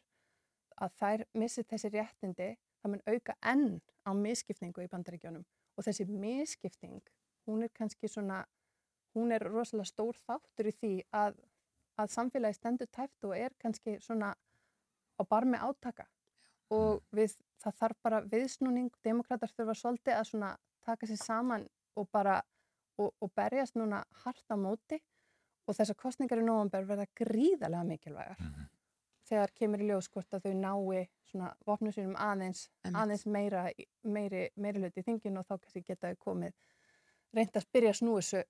að 0.78 0.94
þær 1.02 1.26
missi 1.34 1.66
þessi 1.66 1.90
réttindi, 1.96 2.52
það 2.88 2.96
mun 2.96 3.06
auka 3.14 3.36
enn 3.52 3.70
á 4.08 4.12
misskiptingu 4.16 4.84
í 4.84 4.92
bandaríkjónum 4.92 5.46
og 5.78 5.86
þessi 5.86 6.08
misskipting, 6.10 7.02
hún 7.48 7.64
er 7.66 7.72
kannski 7.76 8.10
svona, 8.10 8.44
hún 9.16 9.34
er 9.36 9.46
rosalega 9.46 9.92
stór 9.92 10.18
þáttur 10.26 10.72
í 10.72 10.76
því 10.80 10.94
að, 11.16 11.38
að 12.02 12.14
samfélagi 12.16 12.58
stendur 12.58 12.90
tæft 12.92 13.28
og 13.28 13.36
er 13.38 13.56
kannski 13.62 13.98
svona 14.04 14.34
á 15.18 15.22
barmi 15.30 15.60
átaka. 15.60 16.08
Og 16.74 17.04
við, 17.16 17.38
það 17.64 17.78
þarf 17.82 18.00
bara 18.04 18.24
viðsnúning, 18.28 18.90
demokrater 19.06 19.54
þurfa 19.56 19.78
svolítið 19.80 20.18
að 20.18 20.30
svona 20.32 20.50
taka 20.88 21.08
sér 21.08 21.22
saman 21.22 21.68
og 21.96 22.10
bara 22.12 22.42
og, 22.98 23.14
og 23.22 23.32
berjast 23.38 23.78
núna 23.78 24.02
hart 24.24 24.44
á 24.52 24.58
móti. 24.60 25.00
Og 25.68 25.76
þessar 25.76 26.00
kostningar 26.00 26.40
í 26.42 26.48
nóvambur 26.48 26.88
verða 26.88 27.08
gríðarlega 27.16 27.88
mikilvægar 27.88 28.44
þegar 29.28 29.54
kemur 29.60 29.84
í 29.84 29.90
ljós 29.90 30.10
hvort 30.14 30.34
að 30.34 30.48
þau 30.48 30.54
nái 30.62 31.04
svona 31.28 31.52
vopnum 31.68 31.94
sínum 31.96 32.16
aðeins, 32.20 32.68
aðeins 32.88 33.26
meira, 33.28 33.68
meiri, 34.04 34.48
meiri 34.56 34.84
hluti 34.84 35.04
í 35.04 35.08
þingin 35.08 35.42
og 35.42 35.48
þá 35.48 35.58
kannski 35.58 35.84
geta 35.84 36.14
þau 36.14 36.22
komið 36.30 36.56
reynd 37.36 37.60
að 37.60 37.68
byrja 37.76 37.94
að 37.94 38.00
snúi 38.00 38.22
þessu 38.22 38.44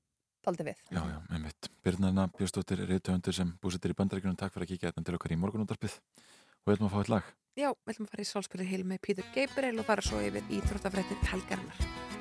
taldi 0.46 0.68
við. 0.68 0.84
Já, 0.94 1.02
já, 1.02 1.18
einmitt. 1.34 1.72
Birnarna 1.84 2.28
Björnstóttir, 2.38 2.84
reytuhöndur 2.90 3.36
sem 3.36 3.56
búsettir 3.62 3.94
í 3.94 3.98
bandaríkunum, 3.98 4.38
takk 4.40 4.54
fyrir 4.54 4.68
að 4.68 4.74
kíkja 4.74 4.92
þetta 4.92 5.08
til 5.10 5.18
okkar 5.18 5.34
í 5.36 5.40
morgunúndarpið 5.42 5.98
og 5.98 6.70
við 6.70 6.78
ætlum 6.78 6.90
að 6.90 6.94
fá 6.94 7.02
eitt 7.02 7.14
lag. 7.16 7.34
Já, 7.58 7.72
við 7.74 7.96
ætlum 7.96 8.08
að 8.08 8.14
fara 8.14 8.28
í 8.28 8.30
sálspilið 8.34 8.72
heil 8.74 8.84
með 8.86 9.02
Pítur 9.08 9.34
Gabriel 9.34 9.82
og 9.82 9.90
fara 9.90 10.06
svo 10.06 10.22
yfir 10.22 10.54
í 10.54 10.62
þróttafrættir 10.70 11.26
helgarinnar. 11.32 12.17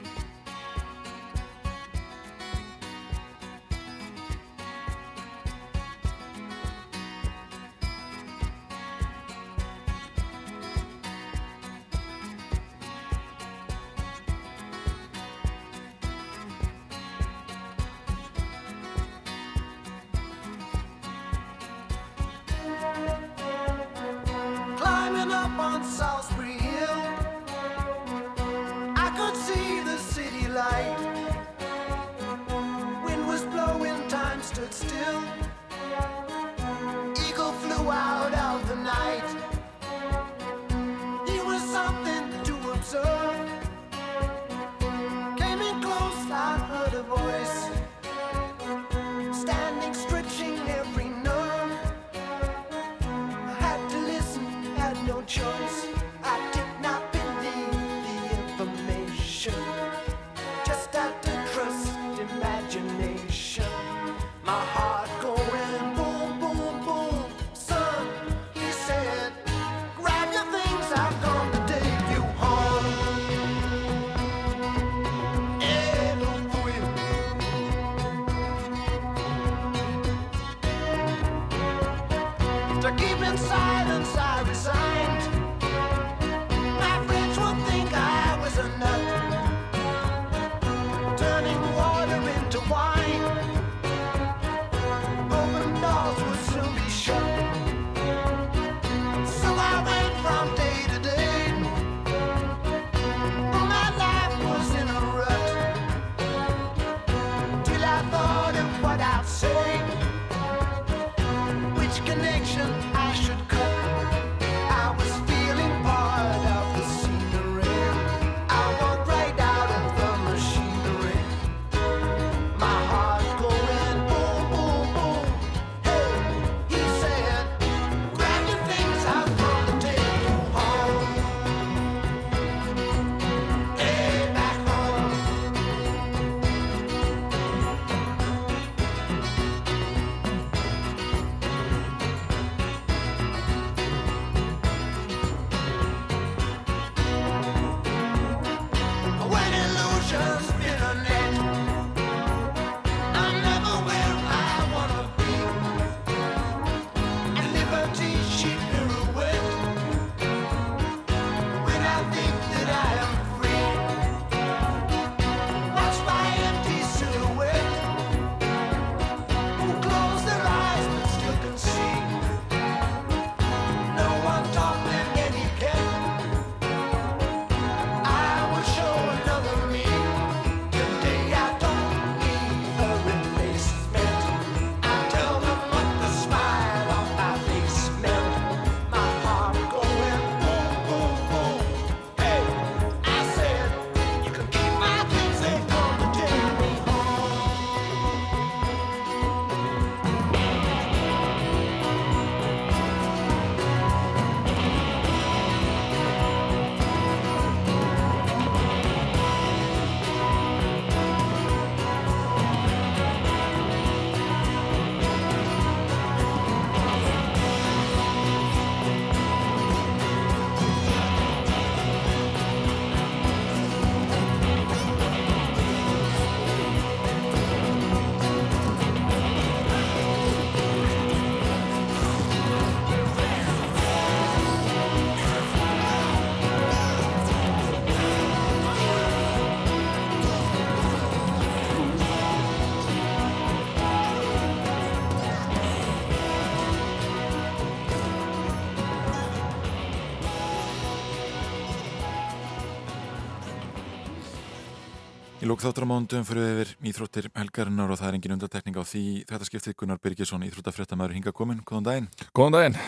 Í 255.47 255.49
lók 255.49 255.61
þáttur 255.63 255.85
á 255.87 255.91
mándum 255.93 256.25
fyrir 256.27 256.43
við 256.43 256.57
yfir 256.57 256.71
íþróttir 256.91 257.27
helgarinnar 257.39 257.93
og 257.95 257.99
það 258.01 258.09
er 258.09 258.17
engin 258.17 258.33
undartekning 258.35 258.75
á 258.75 258.83
því 258.83 259.03
þetta 259.29 259.47
skiptið 259.47 259.75
Gunnar 259.79 260.01
Birgisson, 260.03 260.43
íþróttafréttamaður 260.43 261.13
hinga 261.15 261.33
komin, 261.39 261.61
góðan 261.63 261.85
daginn. 261.87 262.09
Góðan 262.35 262.57
daginn. 262.57 262.79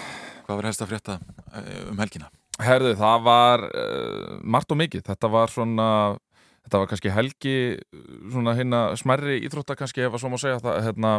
Hvað 0.43 0.59
var 0.59 0.67
helst 0.67 0.83
að 0.83 0.91
frétta 0.91 1.17
eh, 1.53 1.69
um 1.93 2.03
helgina? 2.03 2.33
Herðu, 2.59 2.97
það 2.99 3.23
var 3.29 3.63
uh, 3.69 4.33
margt 4.43 4.75
og 4.75 4.81
mikið. 4.83 5.05
Þetta 5.07 5.31
var 5.37 5.55
svona, 5.55 5.87
þetta 6.67 6.83
var 6.83 6.91
kannski 6.91 7.15
helgi, 7.15 7.55
svona 8.27 8.57
hérna 8.59 8.83
smerri 8.99 9.39
íþrótta 9.47 9.79
kannski 9.79 10.09
ef 10.09 10.19
að 10.19 10.25
svo 10.25 10.33
má 10.35 10.39
segja 10.43 10.59
það, 10.65 10.83
hérna, 10.89 11.15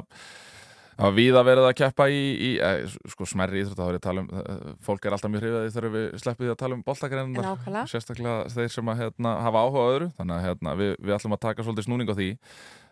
það 1.00 1.08
var 1.08 1.16
víða 1.16 1.44
verið 1.48 1.68
að 1.70 1.76
keppa 1.80 2.08
í, 2.12 2.20
í 2.20 2.52
eh, 2.64 2.96
sko 3.14 3.28
smerri 3.30 3.64
íþrótta, 3.64 3.80
það 3.80 3.88
var 3.88 3.96
ég 3.96 4.02
að 4.02 4.06
tala 4.08 4.24
um, 4.24 4.30
uh, 4.36 4.78
fólk 4.86 5.08
er 5.08 5.16
alltaf 5.16 5.34
mjög 5.34 5.46
hrifið 5.46 5.74
þegar 5.76 5.94
við 5.96 6.08
sleppum 6.24 6.46
því 6.46 6.54
að 6.54 6.62
tala 6.62 6.80
um 6.80 7.34
Nákvæmlega. 7.40 7.84
sérstaklega 7.94 8.38
þeir 8.54 8.72
sem 8.76 8.94
að 8.94 9.04
hérna, 9.04 9.36
hafa 9.48 9.66
áhuga 9.66 9.86
öðru, 9.94 10.10
þannig 10.20 10.36
að 10.38 10.48
hérna, 10.48 10.78
við, 10.84 10.96
við 11.00 11.18
ætlum 11.18 11.38
að 11.38 11.44
taka 11.48 11.68
svolítið 11.68 11.88
snúning 11.88 12.12
á 12.12 12.16
því. 12.20 12.30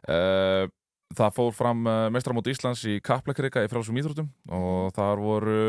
Uh, 0.07 0.63
það 1.17 1.33
fór 1.39 1.55
fram 1.55 1.83
uh, 1.87 2.05
mestramót 2.15 2.51
Íslands 2.51 2.85
í 2.87 2.99
Kaplakrika 3.03 3.65
í 3.65 3.71
frálsum 3.71 3.99
íþróttum. 3.99 4.31
Og 4.55 4.95
þar 4.95 5.23
voru 5.23 5.59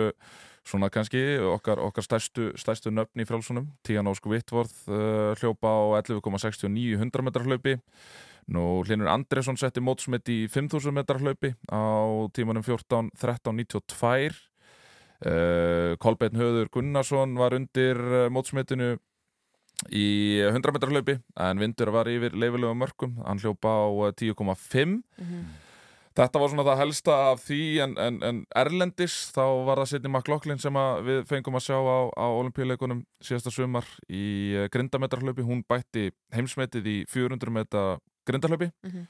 svona 0.68 0.90
kannski 0.92 1.20
okkar, 1.42 1.80
okkar 1.82 2.04
stærstu, 2.04 2.52
stærstu 2.60 2.92
nöfn 2.92 3.22
í 3.22 3.26
frálsunum 3.28 3.70
Tían 3.86 4.08
Ósk 4.10 4.28
Vittvorð 4.30 4.74
uh, 4.90 5.32
hljópa 5.40 5.70
á 5.72 5.80
11,69 6.04 6.98
100 6.98 7.24
metrar 7.24 7.48
hlaupi 7.48 7.78
Nú 8.48 8.82
Hlinur 8.86 9.10
Andresson 9.12 9.58
setti 9.60 9.82
mótsmet 9.84 10.28
í 10.32 10.38
5000 10.48 10.94
metrar 10.96 11.20
hlaupi 11.20 11.52
á 11.68 11.82
tímanum 12.32 12.64
14, 12.64 13.10
13, 13.20 13.52
92 13.60 14.32
uh, 14.32 15.92
Kolbeinn 16.00 16.38
Höður 16.40 16.72
Gunnarsson 16.72 17.36
var 17.36 17.56
undir 17.58 18.00
uh, 18.00 18.24
mótsmetinu 18.32 18.94
í 19.92 20.08
100 20.48 20.74
metrar 20.74 20.94
hlaupi 20.94 21.18
en 21.36 21.60
vindur 21.60 21.92
var 21.94 22.08
yfir 22.10 22.34
leifilegum 22.34 22.80
mörgum 22.80 23.18
hann 23.26 23.42
hljópa 23.42 23.68
á 23.68 23.86
uh, 24.08 24.12
10,5 24.16 25.02
Þetta 26.18 26.40
var 26.42 26.50
svona 26.50 26.64
það 26.66 26.80
helsta 26.80 27.16
af 27.28 27.42
því 27.46 27.60
en, 27.84 27.92
en, 28.02 28.16
en 28.26 28.38
Erlendis 28.58 29.28
þá 29.30 29.44
var 29.68 29.78
það 29.78 29.90
Sidney 29.92 30.10
McLaughlin 30.10 30.58
sem 30.58 30.78
við 31.06 31.20
fengum 31.30 31.54
að 31.54 31.68
sjá 31.68 31.76
á, 31.78 31.98
á 32.10 32.26
olimpíuleikunum 32.40 33.04
síðasta 33.22 33.52
sumar 33.54 33.86
í 34.10 34.24
eh, 34.50 34.66
grindametrarhlaupi. 34.74 35.46
Hún 35.46 35.62
bætti 35.70 36.08
heimsmetið 36.34 36.90
í 36.90 36.96
400 37.12 37.54
metra 37.54 37.84
grindahlaupi. 38.28 38.68
Mhm. 38.86 39.02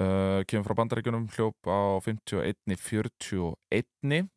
uh, 0.00 0.40
kemur 0.46 0.66
frá 0.68 0.74
bandaríkjunum 0.78 1.24
hljóp 1.34 1.58
á 1.66 1.98
51-41. 2.04 4.28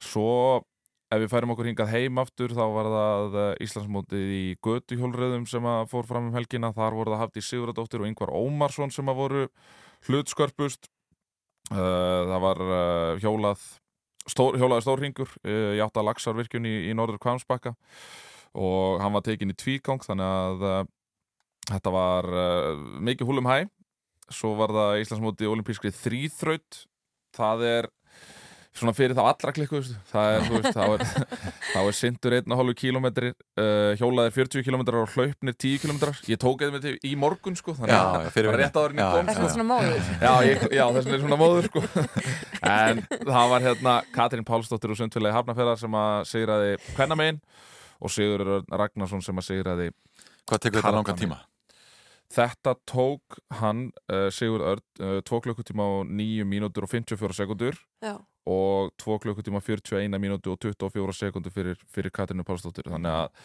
Svo 0.00 0.62
ef 1.10 1.18
við 1.18 1.32
færum 1.32 1.52
okkur 1.54 1.66
hingað 1.66 1.90
heim 1.90 2.14
aftur 2.22 2.50
þá 2.54 2.64
var 2.70 2.86
það 2.86 3.34
eh, 3.40 3.62
Íslandsmótið 3.66 4.26
í 4.30 4.54
götuhjólreðum 4.62 5.44
sem 5.50 5.64
að 5.66 5.90
fór 5.90 6.06
fram 6.06 6.26
um 6.28 6.36
helgina. 6.38 6.70
Þar 6.76 6.94
voru 6.94 7.10
það 7.10 7.22
Hafdís 7.24 7.50
Siguradóttir 7.50 8.00
og 8.00 8.06
Yngvar 8.06 8.30
Ómarsson 8.30 8.94
sem 8.94 9.10
að 9.10 9.18
voru 9.18 9.42
hlutskörpust. 10.06 10.82
Uh, 11.70 12.22
það 12.30 12.40
var 12.46 12.58
hjólað 13.22 13.60
stór, 14.28 14.56
hjólaði 14.58 14.86
stórringur 14.86 15.30
uh, 15.44 15.76
í 15.76 15.82
átta 15.82 16.04
lagsarvirkjun 16.04 16.68
í, 16.68 16.74
í 16.90 16.96
norður 16.96 17.20
Kvamsbakka 17.22 17.74
og 18.58 19.00
hann 19.02 19.14
var 19.14 19.24
tekin 19.26 19.52
í 19.52 19.58
tvígang 19.58 20.02
þannig 20.02 20.26
að 20.26 20.66
uh, 20.66 20.80
þetta 21.70 21.94
var 21.94 22.28
uh, 22.30 22.74
mikið 23.10 23.30
húlum 23.30 23.50
hæ 23.50 23.62
svo 24.30 24.54
var 24.58 24.74
það 24.74 25.00
Íslandsmóti 25.04 25.48
olimpískri 25.50 25.90
þrýþraut 25.94 26.84
það 27.34 27.64
er 27.66 27.88
svona 28.70 28.92
fyrir 28.94 29.16
þá 29.18 29.22
allra 29.26 29.52
klikku 29.54 29.80
það 30.12 30.28
er, 30.32 30.44
þú 30.46 30.58
veist, 30.60 30.76
þá 30.76 30.84
er, 30.94 31.32
þá 31.72 31.78
er 31.80 31.96
sindur 31.98 32.36
1,5 32.38 32.76
km 32.78 33.08
uh, 33.10 33.96
hjólaði 33.98 34.34
40 34.36 34.66
km 34.66 34.84
og 35.00 35.16
hlaupnir 35.16 35.56
10 35.56 35.80
km 35.82 35.98
ég 36.30 36.40
tók 36.40 36.62
eða 36.62 36.76
með 36.76 36.86
til 36.86 36.94
í 37.10 37.16
morgun 37.18 37.58
sko 37.58 37.74
þannig 37.78 37.96
að 37.96 38.14
bara 38.14 38.36
vinnu. 38.36 38.60
rétt 38.62 38.78
áður 38.78 38.94
en 38.94 39.02
ég 39.02 39.04
Já, 39.04 39.10
kom 39.16 39.32
vegna 39.32 39.50
svona 39.56 39.68
móður. 39.72 40.12
Já, 40.22 40.32
ég, 40.46 40.64
já 40.78 40.84
þess 40.86 41.10
vegna 41.10 41.18
er 41.18 41.24
svona 41.24 41.40
móður 41.40 41.70
sko. 41.70 41.84
En 42.70 43.02
það 43.10 43.52
var 43.54 43.64
hérna 43.64 43.94
Katrín 44.14 44.46
Pálsdóttir 44.46 44.92
og 44.94 44.98
Sundfélagi 45.00 45.34
Hafnafjörðar 45.34 45.80
sem 45.80 45.94
að 45.96 46.16
sigraði 46.30 46.74
Kvennamegin 46.92 47.40
og 48.00 48.12
Sigur 48.14 48.44
Ragnarsson 48.68 49.24
sem 49.24 49.40
að 49.40 49.48
sigraði 49.48 49.88
Hvað 50.46 50.66
tekur 50.66 50.82
þetta 50.84 50.94
langan 50.94 51.18
tíma? 51.18 51.40
Þetta 52.30 52.76
tók 52.86 53.40
hann 53.58 53.88
uh, 54.12 54.28
Sigur 54.30 54.62
Örd 54.74 55.02
uh, 55.02 55.18
2 55.26 55.40
klukkutíma 55.48 55.86
og 55.98 56.10
9 56.10 56.46
mínútur 56.46 56.86
og 56.86 56.92
54 56.92 57.40
sekundur 57.40 57.80
Já. 58.02 58.14
og 58.46 58.94
2 59.02 59.18
klukkutíma 59.24 59.62
41 59.64 60.22
mínútur 60.22 60.54
og 60.54 60.62
24 60.62 61.18
sekundur 61.18 61.54
fyrir, 61.54 61.82
fyrir 61.90 62.14
Katrínu 62.14 62.46
Pálsdóttir 62.46 62.90
þannig 62.92 63.16
að 63.24 63.44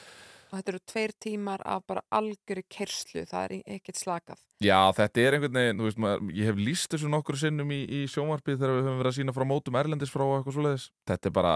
Og 0.51 0.59
þetta 0.59 0.71
eru 0.71 0.81
tveir 0.87 1.11
tímar 1.19 1.61
af 1.67 1.81
bara 1.89 2.03
algjöru 2.13 2.61
kerslu, 2.71 3.25
það 3.27 3.47
er 3.47 3.73
ekkert 3.75 3.97
slakað. 3.99 4.41
Já, 4.63 4.77
þetta 4.95 5.23
er 5.23 5.35
einhvern 5.35 5.57
veginn, 5.59 5.81
þú 5.81 5.87
veist, 5.89 5.99
maður, 5.99 6.29
ég 6.37 6.49
hef 6.49 6.61
líst 6.61 6.93
þessu 6.93 7.09
nokkur 7.11 7.39
sinnum 7.41 7.73
í, 7.73 7.81
í 7.83 8.05
sjónvarpið 8.11 8.61
þegar 8.61 8.77
við 8.77 8.85
höfum 8.85 9.01
verið 9.01 9.11
að 9.11 9.17
sína 9.17 9.35
frá 9.35 9.45
mótum 9.49 9.77
erlendis 9.81 10.13
frá 10.13 10.23
og 10.23 10.35
eitthvað 10.37 10.57
svoleiðis. 10.59 10.85
Þetta 11.09 11.29
er 11.31 11.35
bara, 11.35 11.55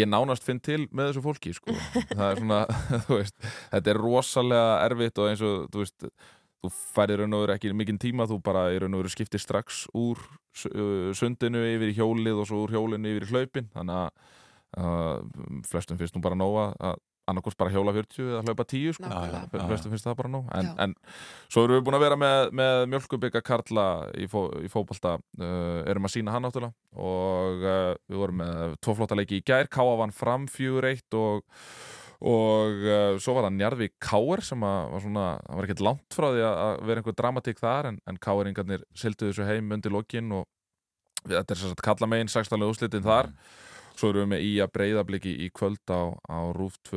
ég 0.00 0.08
nánast 0.08 0.46
finn 0.46 0.62
til 0.64 0.78
með 0.86 1.10
þessu 1.10 1.24
fólki, 1.26 1.54
sko. 1.58 1.76
Það 2.16 2.24
er 2.30 2.40
svona, 2.40 2.62
þú 3.08 3.18
veist, 3.20 3.36
þetta 3.74 3.92
er 3.92 4.02
rosalega 4.06 4.72
erfitt 4.86 5.20
og 5.20 5.30
eins 5.32 5.44
og, 5.44 5.68
þú 5.74 5.82
veist, 5.82 6.08
þú 6.64 6.72
færir 6.96 7.22
raun 7.22 7.36
og 7.36 7.44
veru 7.44 7.56
ekki 7.56 7.74
mikinn 7.76 8.00
tíma, 8.02 8.28
þú 8.28 8.40
bara 8.44 8.68
í 8.74 8.80
raun 8.82 8.96
og 8.96 9.04
veru 9.04 9.12
skiptir 9.12 9.42
strax 9.42 9.84
úr 9.96 10.20
sundinu 11.16 11.62
yfir 11.74 11.92
í 11.92 11.98
hjólið 11.98 12.42
og 12.42 12.48
svo 12.48 12.62
úr 12.64 12.76
hjólinu 12.76 13.12
yfir 13.12 13.26
í 13.26 13.32
hlaupin, 13.32 13.68
þannig 13.74 14.00
að 14.00 14.08
uh, 14.80 15.60
flestum 15.68 16.00
finnst 16.00 16.16
nú 16.16 16.24
bara 16.24 16.38
nóga 16.38 16.70
að 16.80 17.02
annarkvort 17.26 17.58
bara 17.58 17.72
hjóla 17.74 17.90
40 17.94 18.22
eða 18.22 18.42
hlaupa 18.46 18.64
10 18.70 18.92
sko. 18.96 19.08
Flestum 19.66 19.90
finnst 19.92 20.06
það 20.06 20.18
bara 20.20 20.30
nóg. 20.30 20.50
En, 20.54 20.68
en 20.84 20.92
svo 21.50 21.64
erum 21.66 21.80
við 21.80 21.86
búin 21.88 21.98
að 21.98 22.04
vera 22.06 22.18
með, 22.22 22.52
með 22.60 22.82
mjölkubika 22.92 23.42
Karla 23.46 23.86
í, 24.14 24.28
fó, 24.30 24.44
í 24.62 24.70
fótbolta 24.70 25.16
uh, 25.18 25.80
erum 25.90 26.06
að 26.06 26.14
sína 26.14 26.36
hann 26.36 26.46
náttúrulega. 26.46 26.76
Og 27.02 27.66
uh, 27.66 27.92
við 28.06 28.22
vorum 28.22 28.42
með 28.44 28.76
tvo 28.78 28.94
flotta 29.00 29.18
leiki 29.18 29.40
í 29.40 29.46
gær 29.46 29.66
Káa 29.66 29.98
vann 29.98 30.14
fram 30.14 30.46
4-1 30.50 31.18
og 31.18 31.42
og 32.20 32.86
uh, 32.86 33.18
svo 33.20 33.36
var 33.36 33.46
það 33.46 33.56
Njarðvík 33.58 33.94
Káer 34.02 34.40
sem 34.46 34.60
að 34.64 34.80
var 34.94 35.00
svona, 35.04 35.26
það 35.44 35.56
var 35.58 35.64
ekkert 35.68 35.86
langt 35.88 36.10
frá 36.16 36.26
því 36.30 36.42
að 36.48 36.56
að 36.64 36.74
vera 36.88 36.98
einhver 37.02 37.20
dramatík 37.20 37.58
þar 37.60 37.90
en, 37.90 37.96
en 38.08 38.22
Káeringarnir 38.26 38.82
sildu 38.96 39.30
þessu 39.30 39.48
heim 39.48 39.66
undir 39.76 39.94
lokin 39.94 40.28
og 40.40 40.44
þetta 41.26 41.50
er 41.52 41.58
sem 41.60 41.72
sagt 41.72 41.84
kalla 41.84 42.06
megin 42.10 42.32
16. 42.32 42.68
úrslitin 42.68 43.06
þar 43.06 43.26
svo 43.96 44.06
erum 44.12 44.26
við 44.26 44.32
með 44.34 44.40
í 44.44 44.52
að 44.60 44.74
breyðabliki 44.76 45.32
í 45.44 45.46
kvöld 45.56 45.86
á, 45.88 46.12
á 46.28 46.38
Rúf 46.56 46.74
2 46.88 46.96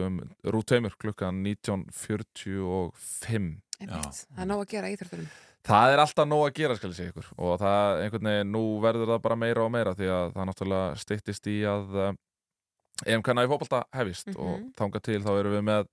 Rúf 0.52 0.66
2 0.72 0.96
klukkan 1.00 1.36
19.45 1.44 3.60
Einmitt. 3.80 4.26
Það 4.28 4.42
er 4.44 4.50
nóg 4.50 4.66
að 4.66 4.72
gera 4.74 4.90
í 4.90 4.96
íþróttunum. 4.98 5.30
Það 5.70 5.94
er 5.94 6.02
alltaf 6.04 6.28
nóg 6.28 6.42
að 6.46 6.56
gera, 6.58 6.76
skal 6.80 6.90
ég 6.90 6.98
segja 6.98 7.12
ykkur 7.14 7.28
og 7.36 7.54
það, 7.62 8.02
einhvern 8.04 8.30
veginn, 8.30 8.52
nú 8.56 8.64
verður 8.84 9.12
það 9.12 9.22
bara 9.26 9.38
meira 9.40 9.66
og 9.66 9.72
meira 9.74 9.94
því 9.96 10.08
að 10.16 10.34
það 10.36 10.48
náttúrulega 10.50 11.00
styttist 11.04 11.50
í 11.52 11.58
að 11.68 11.96
uh, 11.96 12.12
EM 13.06 13.22
Kvenna 13.24 13.46
í 13.46 13.50
fótbolta 13.52 13.84
hefist 13.96 14.28
Mhm. 14.34 14.38
og 14.40 14.74
þanga 14.80 15.02
til 15.02 15.22
þá 15.24 15.32
erum 15.40 15.54
við 15.58 15.64
með 15.70 15.88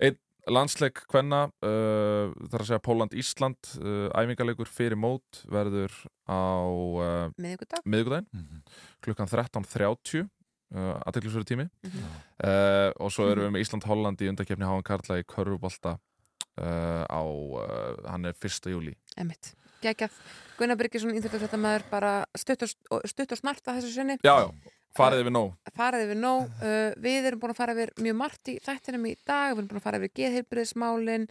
einn 0.00 0.16
landsleik 0.46 1.00
Kvenna 1.10 1.44
uh, 1.64 2.30
þar 2.50 2.62
að 2.62 2.68
segja 2.68 2.82
Póland-Ísland 2.86 3.70
uh, 3.82 4.08
æfingarleikur 4.14 4.68
fyrir 4.70 4.94
mót 4.96 5.40
verður 5.50 5.90
á 6.28 6.38
uh, 6.62 7.30
Miðvikudag. 7.40 7.82
miðvikudaginn 7.84 8.62
klukkan 9.02 9.26
13.30 9.32 10.22
uh, 10.22 11.00
aðteklisverðu 11.06 11.48
tími 11.50 11.66
Mhm. 11.82 12.06
uh, 12.44 12.90
og 13.00 13.10
svo 13.10 13.26
erum 13.32 13.48
við 13.48 13.52
með 13.56 13.64
Ísland-Holland 13.66 14.22
í 14.22 14.28
undakefni 14.30 14.64
Háan 14.68 14.84
Karla 14.86 15.18
í 15.18 15.24
Körfubolta 15.26 15.96
uh, 15.98 17.04
á, 17.10 17.20
uh, 17.26 17.96
hann 18.06 18.24
er 18.30 18.34
1. 18.38 18.70
júli 18.70 18.94
Einmitt. 19.16 19.54
Gægjað. 19.82 20.14
Gunnar 20.56 20.76
Byrgisson, 20.80 21.12
íþróttafréttamaður, 21.18 21.82
bara 21.90 22.12
stutt 22.34 22.62
og, 22.64 22.70
og 22.96 23.02
snart 23.36 23.60
að 23.68 23.76
þessu 23.82 23.90
sinni. 23.92 24.14
Já, 24.24 24.32
já, 24.40 24.48
farið 24.96 25.24
yfir 25.24 25.34
nóg 25.36 25.74
Farið 25.76 26.06
yfir 26.06 26.18
nóg. 26.20 26.48
Uh, 26.62 26.88
við 27.04 27.28
erum 27.30 27.42
búin 27.42 27.52
að 27.52 27.60
fara 27.60 27.76
yfir 27.76 27.92
mjög 28.00 28.16
margt 28.22 28.50
í 28.52 28.56
þættinum 28.64 29.06
í 29.10 29.14
dag. 29.26 29.52
Við 29.52 29.60
erum 29.60 29.70
búin 29.70 29.80
að 29.80 29.86
fara 29.86 30.00
yfir 30.00 30.12
geðheilbriðismálin, 30.20 31.26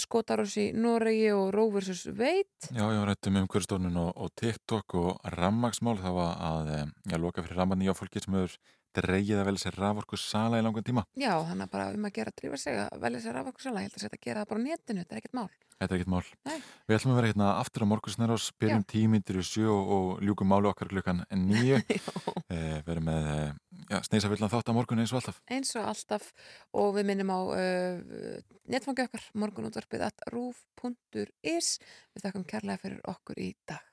skotarós 0.00 0.54
í 0.60 0.68
Noregi 0.72 1.32
og 1.36 1.50
vs. 1.74 2.06
Wade. 2.16 2.70
Já, 2.72 2.84
já, 2.88 3.00
rættum 3.08 3.36
um 3.42 3.48
hverjastofnun 3.52 3.98
og, 4.00 4.12
og 4.16 4.32
TikTok 4.40 4.96
og 5.00 5.34
rammagsmál 5.36 5.98
það 6.00 6.16
var 6.16 6.38
að 6.48 6.70
eh, 6.76 6.86
já, 7.12 7.18
loka 7.20 7.44
fyrir 7.44 7.60
ramman 7.60 7.82
nýja 7.82 7.96
fólki 7.98 8.22
sem 8.24 8.38
hefur 8.38 8.56
dreigið 8.98 9.40
að 9.40 9.48
velja 9.50 9.64
sér 9.64 9.78
raforku 9.80 10.18
sala 10.20 10.60
í 10.60 10.64
langan 10.64 10.86
tíma. 10.86 11.04
Já, 11.18 11.32
þannig 11.48 11.66
að 11.66 11.74
bara 11.74 11.90
um 11.96 12.08
að 12.08 12.14
gera 12.18 12.32
að 12.32 12.40
drífa 12.40 12.60
sig 12.60 12.78
að 12.82 13.02
velja 13.04 13.22
sér 13.24 13.40
afvökkusala. 13.40 13.82
Ég 13.82 13.92
held 13.92 13.98
að 13.98 14.16
að 14.16 14.24
gera 14.26 14.42
það 14.42 14.50
bara 14.52 14.62
á 14.62 14.66
netinu, 14.66 15.02
þetta 15.02 15.14
er 15.16 15.22
ekkert 15.22 15.38
mál. 15.38 15.48
Þetta 15.82 15.94
er 15.94 15.98
ekkert 15.98 16.12
mál. 16.12 16.24
Nei. 16.46 16.58
Við 16.86 16.96
ætlum 16.98 17.12
að 17.12 17.18
vera 17.18 17.30
hérna 17.32 17.50
aftur 17.58 17.84
á 17.84 17.90
morgunsnærás, 17.92 18.48
byrjum 18.62 18.86
tímyndir 18.92 19.40
í 19.40 19.44
sjö 19.46 19.66
og, 19.72 19.92
og 19.96 20.22
ljúkum 20.22 20.52
málu 20.52 20.70
okkar 20.70 20.92
klukkan 20.92 21.24
nýju. 21.34 21.80
eh, 22.54 22.78
verum 22.86 23.08
með 23.08 23.30
eh, 23.32 23.52
já, 23.90 24.00
sneisa 24.06 24.30
villan 24.32 24.52
þátt 24.52 24.72
á 24.72 24.76
morgun 24.76 25.02
eins 25.02 25.12
og 25.14 25.20
alltaf. 25.20 25.40
eins 25.50 25.72
og 25.78 25.88
alltaf 25.90 26.28
og 26.78 26.92
við 26.96 27.08
minnum 27.10 27.32
á 27.34 27.40
uh, 27.40 28.36
netfangi 28.72 29.06
okkar 29.08 29.30
morgunútvarpið 29.42 30.06
at 30.08 30.26
rúf.is 30.32 31.78
við 32.14 32.26
þakkum 32.26 32.46
kærlega 32.48 32.82
fyrir 32.84 33.02
okkur 33.12 33.42
í 33.42 33.52
dag 33.68 33.91